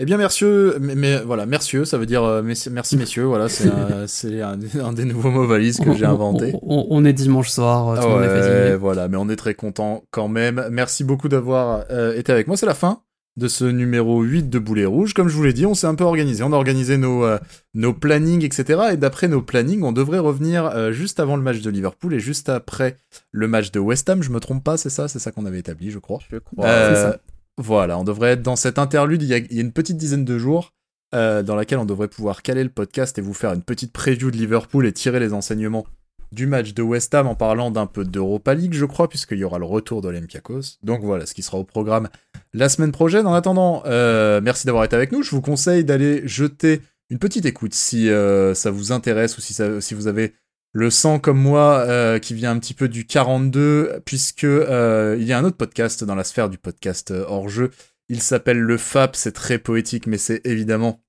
Eh 0.00 0.06
bien, 0.06 0.16
merci, 0.16 0.44
mais, 0.80 1.20
voilà, 1.20 1.46
merci, 1.46 1.86
ça 1.86 1.98
veut 1.98 2.06
dire 2.06 2.24
euh, 2.24 2.42
merci, 2.42 2.96
messieurs, 2.96 3.24
voilà, 3.26 3.48
c'est 4.08 4.40
un, 4.40 4.58
un, 4.80 4.92
des 4.92 5.04
nouveaux 5.04 5.30
mots 5.30 5.46
valises 5.46 5.78
que 5.78 5.94
j'ai 5.94 6.04
inventé. 6.04 6.52
On, 6.62 7.04
est 7.04 7.12
dimanche 7.12 7.48
soir, 7.48 8.00
tout 8.00 8.08
ouais, 8.08 8.74
voilà, 8.74 9.06
mais 9.06 9.16
on 9.16 9.28
est 9.28 9.36
très 9.36 9.54
content 9.54 10.02
quand 10.10 10.26
même. 10.26 10.66
Merci 10.72 11.04
beaucoup 11.04 11.28
d'avoir 11.28 11.84
euh, 11.90 12.16
été 12.16 12.32
avec 12.32 12.48
moi, 12.48 12.56
c'est 12.56 12.66
la 12.66 12.74
fin 12.74 13.03
de 13.36 13.48
ce 13.48 13.64
numéro 13.64 14.22
8 14.22 14.48
de 14.48 14.58
Boulet 14.58 14.84
Rouge. 14.84 15.14
Comme 15.14 15.28
je 15.28 15.34
vous 15.34 15.42
l'ai 15.42 15.52
dit, 15.52 15.66
on 15.66 15.74
s'est 15.74 15.86
un 15.86 15.94
peu 15.94 16.04
organisé, 16.04 16.42
on 16.42 16.52
a 16.52 16.56
organisé 16.56 16.96
nos, 16.96 17.24
euh, 17.24 17.38
nos 17.74 17.92
plannings, 17.92 18.44
etc. 18.44 18.92
Et 18.92 18.96
d'après 18.96 19.28
nos 19.28 19.42
plannings, 19.42 19.82
on 19.82 19.92
devrait 19.92 20.18
revenir 20.18 20.92
juste 20.92 21.20
avant 21.20 21.36
le 21.36 21.42
match 21.42 21.60
de 21.60 21.70
Liverpool 21.70 22.14
et 22.14 22.20
juste 22.20 22.48
après 22.48 22.96
le 23.32 23.48
match 23.48 23.72
de 23.72 23.80
West 23.80 24.08
Ham, 24.08 24.22
je 24.22 24.30
me 24.30 24.40
trompe 24.40 24.62
pas, 24.62 24.76
c'est 24.76 24.90
ça, 24.90 25.08
c'est 25.08 25.18
ça 25.18 25.32
qu'on 25.32 25.46
avait 25.46 25.58
établi, 25.58 25.90
je 25.90 25.98
crois. 25.98 26.20
Je 26.30 26.38
crois. 26.38 26.66
Ça. 26.66 27.18
Voilà, 27.56 27.98
on 27.98 28.04
devrait 28.04 28.30
être 28.30 28.42
dans 28.42 28.56
cette 28.56 28.78
interlude, 28.78 29.22
il 29.22 29.28
y 29.28 29.34
a, 29.34 29.60
une 29.60 29.72
petite 29.72 29.96
dizaine 29.96 30.24
de 30.24 30.38
jours, 30.38 30.72
euh, 31.14 31.42
dans 31.42 31.54
laquelle 31.54 31.78
on 31.78 31.84
devrait 31.84 32.08
pouvoir 32.08 32.42
caler 32.42 32.64
le 32.64 32.70
podcast 32.70 33.16
et 33.18 33.22
vous 33.22 33.34
faire 33.34 33.52
une 33.52 33.62
petite 33.62 33.92
preview 33.92 34.32
de 34.32 34.36
Liverpool 34.36 34.86
et 34.86 34.92
tirer 34.92 35.20
les 35.20 35.32
enseignements 35.32 35.86
du 36.32 36.48
match 36.48 36.74
de 36.74 36.82
West 36.82 37.14
Ham 37.14 37.28
en 37.28 37.36
parlant 37.36 37.70
d'un 37.70 37.86
peu 37.86 38.04
d'Europa 38.04 38.54
League, 38.54 38.74
je 38.74 38.84
crois, 38.84 39.08
puisqu'il 39.08 39.38
y 39.38 39.44
aura 39.44 39.60
le 39.60 39.66
retour 39.66 40.02
d'Olympiakos. 40.02 40.78
Donc 40.82 41.02
voilà, 41.02 41.26
ce 41.26 41.34
qui 41.34 41.42
sera 41.42 41.58
au 41.58 41.64
programme 41.64 42.08
la 42.54 42.68
semaine 42.68 42.92
prochaine. 42.92 43.26
En 43.26 43.34
attendant, 43.34 43.82
euh, 43.84 44.40
merci 44.40 44.64
d'avoir 44.64 44.84
été 44.84 44.96
avec 44.96 45.12
nous. 45.12 45.22
Je 45.22 45.30
vous 45.32 45.42
conseille 45.42 45.84
d'aller 45.84 46.26
jeter 46.26 46.80
une 47.10 47.18
petite 47.18 47.44
écoute 47.44 47.74
si 47.74 48.08
euh, 48.08 48.54
ça 48.54 48.70
vous 48.70 48.92
intéresse 48.92 49.36
ou 49.36 49.40
si, 49.40 49.94
vous 49.94 50.06
avez 50.06 50.34
le 50.72 50.90
sang 50.90 51.18
comme 51.18 51.38
moi 51.38 51.84
euh, 51.86 52.18
qui 52.18 52.34
vient 52.34 52.52
un 52.52 52.58
petit 52.58 52.74
peu 52.74 52.88
du 52.88 53.04
42 53.06 54.00
puisque 54.06 54.44
il 54.44 55.24
y 55.24 55.32
a 55.32 55.38
un 55.38 55.44
autre 55.44 55.56
podcast 55.56 56.02
dans 56.04 56.14
la 56.14 56.24
sphère 56.24 56.48
du 56.48 56.56
podcast 56.56 57.10
hors 57.10 57.48
jeu. 57.48 57.70
Il 58.08 58.22
s'appelle 58.22 58.58
le 58.58 58.78
FAP, 58.78 59.16
c'est 59.16 59.32
très 59.32 59.58
poétique 59.58 60.06
mais 60.06 60.18
c'est 60.18 60.40
évidemment 60.46 61.00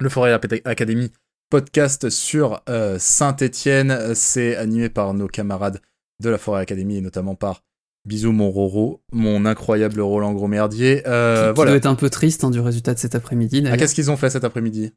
le 0.00 0.08
Forêt 0.08 0.32
Academy 0.64 1.12
podcast 1.50 2.10
sur 2.10 2.62
Saint-Étienne, 2.98 4.14
c'est 4.14 4.54
animé 4.56 4.88
par 4.90 5.14
nos 5.14 5.28
camarades 5.28 5.80
de 6.20 6.30
la 6.30 6.38
Forêt 6.38 6.60
Academy 6.60 6.98
et 6.98 7.00
notamment 7.00 7.34
par 7.34 7.62
Bisous 8.08 8.32
mon 8.32 8.50
Roro, 8.50 9.02
mon 9.12 9.44
incroyable 9.44 10.00
Roland 10.00 10.32
Grosmerdier. 10.32 11.02
Euh, 11.06 11.48
qui, 11.48 11.56
voilà. 11.56 11.72
doit 11.72 11.76
être 11.76 11.86
un 11.86 11.94
peu 11.94 12.08
triste 12.08 12.42
hein, 12.42 12.50
du 12.50 12.58
résultat 12.58 12.94
de 12.94 12.98
cet 12.98 13.14
après-midi. 13.14 13.62
Ah, 13.70 13.76
qu'est-ce 13.76 13.94
qu'ils 13.94 14.10
ont 14.10 14.16
fait 14.16 14.30
cet 14.30 14.44
après-midi? 14.44 14.92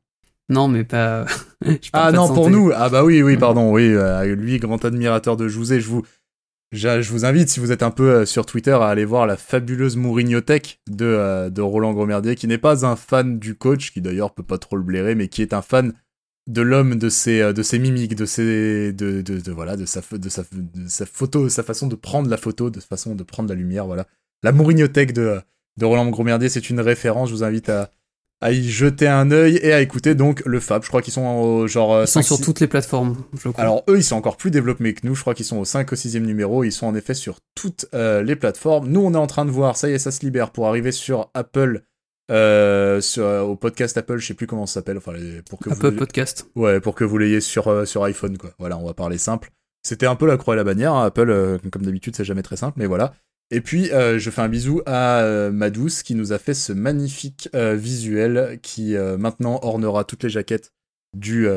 Non, 0.47 0.69
mais 0.69 0.85
pas. 0.85 1.25
ah 1.93 2.13
non, 2.13 2.33
pour 2.33 2.49
nous. 2.49 2.71
Ah 2.73 2.87
bah 2.87 3.03
oui, 3.03 3.21
oui, 3.21 3.35
pardon, 3.35 3.73
oui. 3.73 3.83
Euh, 3.83 4.33
lui, 4.33 4.59
grand 4.59 4.83
admirateur 4.85 5.35
de 5.35 5.49
Jouzé, 5.49 5.81
je 5.81 5.89
vous, 5.89 6.03
je, 6.71 7.11
vous 7.11 7.25
invite, 7.25 7.49
si 7.49 7.59
vous 7.59 7.73
êtes 7.73 7.83
un 7.83 7.91
peu 7.91 8.09
euh, 8.09 8.25
sur 8.25 8.45
Twitter, 8.45 8.71
à 8.71 8.87
aller 8.87 9.03
voir 9.03 9.27
la 9.27 9.35
fabuleuse 9.35 9.97
Mourignothèque 9.97 10.79
de, 10.89 11.05
euh, 11.05 11.49
de 11.49 11.61
Roland 11.61 11.91
Gromerdier, 11.91 12.35
qui 12.35 12.47
n'est 12.47 12.57
pas 12.57 12.85
un 12.85 12.95
fan 12.95 13.39
du 13.39 13.55
coach, 13.55 13.91
qui 13.91 13.99
d'ailleurs 13.99 14.33
peut 14.33 14.43
pas 14.43 14.57
trop 14.57 14.77
le 14.77 14.83
blairer, 14.83 15.15
mais 15.15 15.27
qui 15.27 15.41
est 15.41 15.53
un 15.53 15.61
fan 15.61 15.91
de 16.51 16.61
l'homme, 16.61 16.95
de 16.95 17.09
ses, 17.09 17.53
de 17.53 17.63
ses 17.63 17.79
mimiques, 17.79 18.15
de 18.15 18.25
ses, 18.25 18.93
de, 18.93 19.21
de, 19.21 19.51
voilà, 19.51 19.77
de 19.77 19.85
sa, 19.85 20.01
de 20.11 20.29
sa, 20.29 20.43
de 20.51 20.87
sa 20.87 21.05
photo, 21.05 21.45
de 21.45 21.49
sa 21.49 21.63
façon 21.63 21.87
de 21.87 21.95
prendre 21.95 22.29
la 22.29 22.37
photo, 22.37 22.69
de 22.69 22.79
sa 22.79 22.87
façon 22.87 23.15
de 23.15 23.23
prendre 23.23 23.49
la 23.49 23.55
lumière, 23.55 23.85
voilà. 23.85 24.05
La 24.43 24.51
Mourignothèque 24.51 25.13
de, 25.13 25.39
de 25.77 25.85
Roland 25.85 26.09
Gromerdier, 26.09 26.49
c'est 26.49 26.69
une 26.69 26.79
référence. 26.79 27.29
Je 27.29 27.35
vous 27.35 27.43
invite 27.43 27.69
à, 27.69 27.91
à 28.41 28.51
y 28.51 28.67
jeter 28.67 29.07
un 29.07 29.31
œil 29.31 29.59
et 29.61 29.71
à 29.71 29.81
écouter 29.81 30.15
donc 30.15 30.41
le 30.45 30.59
Fab. 30.59 30.83
Je 30.83 30.87
crois 30.89 31.01
qu'ils 31.01 31.13
sont 31.13 31.25
au 31.25 31.67
genre. 31.67 31.93
Euh, 31.93 32.03
ils 32.03 32.07
sont 32.07 32.21
sur 32.21 32.41
toutes 32.41 32.59
les 32.59 32.67
plateformes, 32.67 33.17
je 33.33 33.49
crois. 33.49 33.63
Alors 33.63 33.83
eux, 33.87 33.97
ils 33.97 34.03
sont 34.03 34.15
encore 34.15 34.37
plus 34.37 34.51
développés 34.51 34.93
que 34.93 35.05
nous. 35.05 35.15
Je 35.15 35.21
crois 35.21 35.35
qu'ils 35.35 35.45
sont 35.45 35.57
au 35.57 35.65
5 35.65 35.91
ou 35.91 35.95
6 35.95 36.19
numéro. 36.19 36.63
Ils 36.63 36.71
sont 36.71 36.87
en 36.87 36.95
effet 36.95 37.13
sur 37.13 37.39
toutes 37.55 37.85
euh, 37.93 38.23
les 38.23 38.35
plateformes. 38.35 38.89
Nous, 38.89 39.01
on 39.01 39.13
est 39.13 39.17
en 39.17 39.27
train 39.27 39.45
de 39.45 39.51
voir, 39.51 39.77
ça 39.77 39.89
y 39.89 39.93
est, 39.93 39.99
ça 39.99 40.11
se 40.11 40.21
libère 40.21 40.51
pour 40.51 40.67
arriver 40.67 40.91
sur 40.91 41.29
Apple. 41.33 41.83
Euh, 42.29 43.01
sur, 43.01 43.25
au 43.25 43.55
podcast 43.55 43.97
Apple, 43.97 44.17
je 44.17 44.27
sais 44.27 44.33
plus 44.33 44.47
comment 44.47 44.65
ça 44.65 44.75
s'appelle. 44.75 44.97
Enfin, 44.97 45.13
pour 45.49 45.59
que 45.59 45.69
Apple 45.69 45.95
Podcast. 45.95 46.47
Ouais, 46.55 46.79
pour 46.79 46.95
que 46.95 47.03
vous 47.03 47.17
l'ayez 47.17 47.41
sur, 47.41 47.87
sur 47.87 48.03
iPhone, 48.03 48.37
quoi. 48.37 48.51
Voilà, 48.59 48.77
on 48.77 48.85
va 48.85 48.93
parler 48.93 49.17
simple. 49.17 49.49
C'était 49.83 50.05
un 50.05 50.15
peu 50.15 50.27
la 50.27 50.37
croix 50.37 50.53
et 50.53 50.57
la 50.57 50.63
bannière. 50.63 50.93
Hein. 50.93 51.05
Apple, 51.05 51.59
comme 51.71 51.83
d'habitude, 51.83 52.15
c'est 52.15 52.25
jamais 52.25 52.43
très 52.43 52.57
simple, 52.57 52.79
mais 52.79 52.85
voilà. 52.85 53.13
Et 53.51 53.59
puis, 53.59 53.91
euh, 53.91 54.17
je 54.17 54.29
fais 54.29 54.41
un 54.41 54.47
bisou 54.47 54.81
à 54.85 55.19
euh, 55.19 55.51
Madouce 55.51 56.03
qui 56.03 56.15
nous 56.15 56.31
a 56.31 56.39
fait 56.39 56.53
ce 56.53 56.71
magnifique 56.71 57.49
euh, 57.53 57.75
visuel 57.75 58.59
qui 58.61 58.95
maintenant 58.95 59.59
ornera 59.61 60.05
toutes 60.05 60.23
les 60.23 60.29
jaquettes 60.29 60.73
du, 61.13 61.47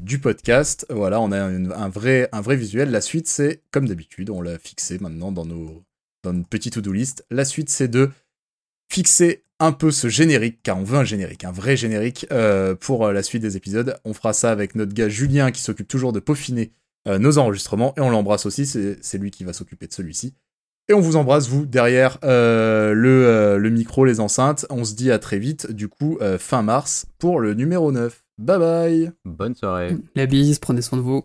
du 0.00 0.18
podcast. 0.18 0.86
Voilà, 0.88 1.20
on 1.20 1.30
a 1.30 1.38
un, 1.38 1.88
vrai, 1.90 2.28
un 2.32 2.40
vrai 2.40 2.56
visuel. 2.56 2.90
La 2.90 3.02
suite, 3.02 3.28
c'est 3.28 3.62
comme 3.70 3.86
d'habitude, 3.86 4.30
on 4.30 4.40
l'a 4.40 4.58
fixé 4.58 4.98
maintenant 4.98 5.30
dans, 5.30 5.44
nos, 5.44 5.84
dans 6.24 6.32
notre 6.32 6.48
petite 6.48 6.72
to-do 6.72 6.92
list. 6.92 7.26
La 7.30 7.44
suite, 7.44 7.68
c'est 7.68 7.88
de 7.88 8.10
fixer 8.90 9.44
un 9.64 9.72
peu 9.72 9.90
ce 9.90 10.08
générique, 10.08 10.62
car 10.62 10.78
on 10.78 10.84
veut 10.84 10.98
un 10.98 11.04
générique, 11.04 11.44
un 11.44 11.52
vrai 11.52 11.76
générique 11.76 12.26
pour 12.80 13.08
la 13.12 13.22
suite 13.22 13.42
des 13.42 13.56
épisodes. 13.56 13.96
On 14.04 14.14
fera 14.14 14.32
ça 14.32 14.50
avec 14.50 14.74
notre 14.74 14.92
gars 14.92 15.08
Julien 15.08 15.50
qui 15.50 15.62
s'occupe 15.62 15.88
toujours 15.88 16.12
de 16.12 16.20
peaufiner 16.20 16.72
nos 17.06 17.38
enregistrements 17.38 17.94
et 17.96 18.00
on 18.00 18.10
l'embrasse 18.10 18.46
aussi, 18.46 18.66
c'est 18.66 19.18
lui 19.18 19.30
qui 19.30 19.44
va 19.44 19.52
s'occuper 19.52 19.86
de 19.86 19.92
celui-ci. 19.92 20.34
Et 20.88 20.94
on 20.94 21.00
vous 21.00 21.16
embrasse, 21.16 21.48
vous, 21.48 21.64
derrière 21.64 22.18
euh, 22.24 22.92
le, 22.92 23.26
euh, 23.26 23.56
le, 23.56 23.70
micro, 23.70 24.04
les 24.04 24.18
enceintes. 24.18 24.66
On 24.68 24.84
se 24.84 24.94
dit 24.94 25.12
à 25.12 25.18
très 25.18 25.38
vite, 25.38 25.70
du 25.70 25.88
coup, 25.88 26.18
euh, 26.20 26.38
fin 26.38 26.62
mars, 26.62 27.06
pour 27.18 27.38
le 27.38 27.54
numéro 27.54 27.92
9. 27.92 28.24
Bye 28.38 28.58
bye 28.58 29.12
Bonne 29.24 29.54
soirée. 29.54 29.96
La 30.16 30.26
bise, 30.26 30.58
prenez 30.58 30.82
soin 30.82 30.98
de 30.98 31.02
vous. 31.02 31.24